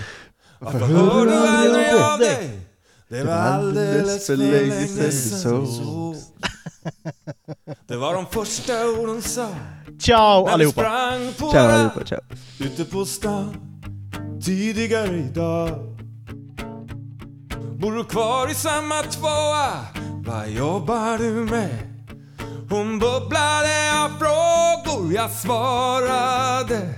Varför 0.60 0.80
hör 0.80 1.26
du 1.26 1.34
aldrig 1.34 2.02
av 2.02 2.20
dig? 2.20 2.60
Det 3.08 3.24
var 3.24 3.34
alldeles 3.34 4.28
för 4.28 4.36
länge 4.36 4.88
sedan 5.12 5.68
såg 5.68 6.16
Det 7.88 7.96
var 7.96 8.14
de 8.14 8.26
första 8.26 8.90
orden 8.90 9.22
sa 9.22 9.50
Ciao 10.00 10.46
allihopa! 10.46 10.82
Ciao 11.38 11.58
allihopa, 11.58 12.06
ciao. 12.06 12.20
ute 12.60 12.86
på 12.86 13.06
stan 13.06 13.73
tidigare 14.44 15.18
idag. 15.18 15.70
Bor 17.80 17.92
du 17.92 18.04
kvar 18.04 18.52
i 18.52 18.54
samma 18.54 19.02
tvåa? 19.02 19.70
Vad 20.26 20.50
jobbar 20.50 21.18
du 21.18 21.32
med? 21.32 21.78
Hon 22.70 23.00
bubblade 23.00 24.04
av 24.04 24.10
frågor, 24.20 25.14
jag 25.14 25.32
svarade. 25.32 26.94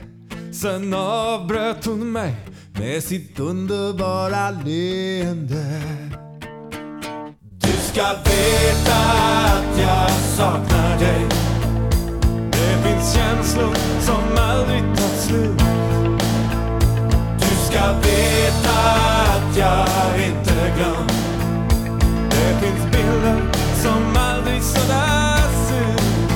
Sen 0.53 0.93
avbröt 0.93 1.85
hon 1.85 2.11
mig 2.11 2.35
med 2.79 3.03
sitt 3.03 3.39
underbara 3.39 4.51
leende. 4.51 5.81
Du 7.59 7.71
ska 7.71 8.03
veta 8.03 8.95
att 9.45 9.79
jag 9.79 10.11
saknar 10.11 10.99
dig. 10.99 11.25
Det 12.51 12.83
finns 12.83 13.13
känslor 13.13 13.75
som 14.01 14.37
aldrig 14.37 14.81
tar 14.97 15.17
slut 15.17 15.61
ska 17.75 17.93
veta 17.93 18.77
att 19.35 19.57
jag 19.57 20.27
inte 20.27 20.73
glömt. 20.77 21.11
Det 22.29 22.59
finns 22.61 22.91
bilder 22.91 23.51
som 23.83 24.17
aldrig 24.17 24.61
suddas 24.61 25.71
ut. 25.71 26.31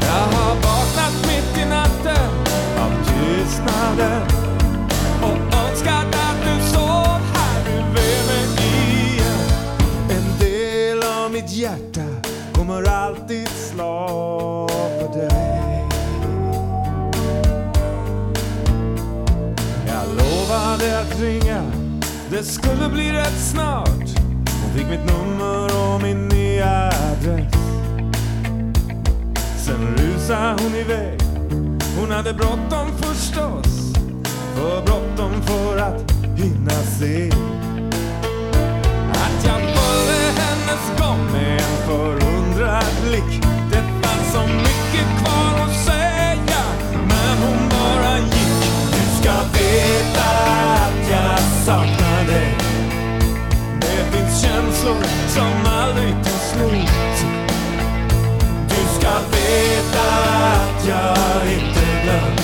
Jag 0.00 0.38
har 0.38 0.54
vaknat 0.54 1.14
mitt 1.26 1.58
i 1.58 1.68
natten 1.68 2.30
av 2.78 2.90
tystnaden 3.04 4.22
och 5.22 5.56
önskat 5.56 6.14
att 6.14 6.38
du 6.44 6.68
sov 6.72 7.20
här 7.34 7.64
bredvid 7.92 8.56
mig 8.58 9.12
igen. 9.12 9.38
En 10.10 10.38
del 10.38 11.02
av 11.02 11.32
mitt 11.32 11.50
hjärta 11.50 12.06
kommer 12.52 12.88
alltid 12.88 13.48
slå. 13.48 14.65
Lovade 20.76 21.00
att 21.00 21.20
ringa, 21.20 21.62
det 22.30 22.44
skulle 22.44 22.88
bli 22.88 23.12
rätt 23.12 23.40
snart. 23.52 24.08
Hon 24.62 24.72
fick 24.74 24.86
mitt 24.86 25.04
nummer 25.06 25.64
och 25.64 26.02
min 26.02 26.28
nya 26.28 26.88
adress. 26.88 27.54
Sen 29.56 29.96
rusade 29.96 30.62
hon 30.62 30.74
iväg. 30.74 31.20
Hon 32.00 32.10
hade 32.10 32.34
bråttom 32.34 32.88
förstås. 32.96 33.92
För 34.54 34.82
bråttom 34.84 35.42
för 35.42 35.78
att 35.78 36.12
hinna 36.36 36.70
se. 36.70 37.30
Att 39.12 39.44
jag 39.44 39.60
följde 39.60 40.40
hennes 40.40 41.00
gång 41.00 41.32
med 41.32 41.60
en 41.60 41.86
förundrad 41.86 42.84
blick. 43.08 43.42
Det 43.70 43.82
fanns 44.02 44.32
så 44.32 44.42
mycket 44.46 45.24
kvar 45.24 45.55
Du 49.66 49.72
ska 49.72 49.78
veta 49.78 50.22
att 50.74 51.10
jag 51.10 51.38
saknar 51.64 52.26
dig 52.26 52.54
Det 53.80 54.16
finns 54.16 54.42
känslor 54.42 55.04
som 55.28 55.72
aldrig 55.72 56.14
tar 56.24 56.38
slut 56.38 57.26
du 58.68 59.00
ska 59.00 59.10
veta 59.30 60.06
att 60.52 60.86
jag 60.88 61.52
inte 61.52 62.02
glömt 62.02 62.40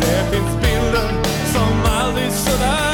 Det 0.00 0.36
finns 0.36 0.62
bilder 0.62 1.10
som 1.52 1.92
aldrig 1.92 2.32
sådär 2.32 2.87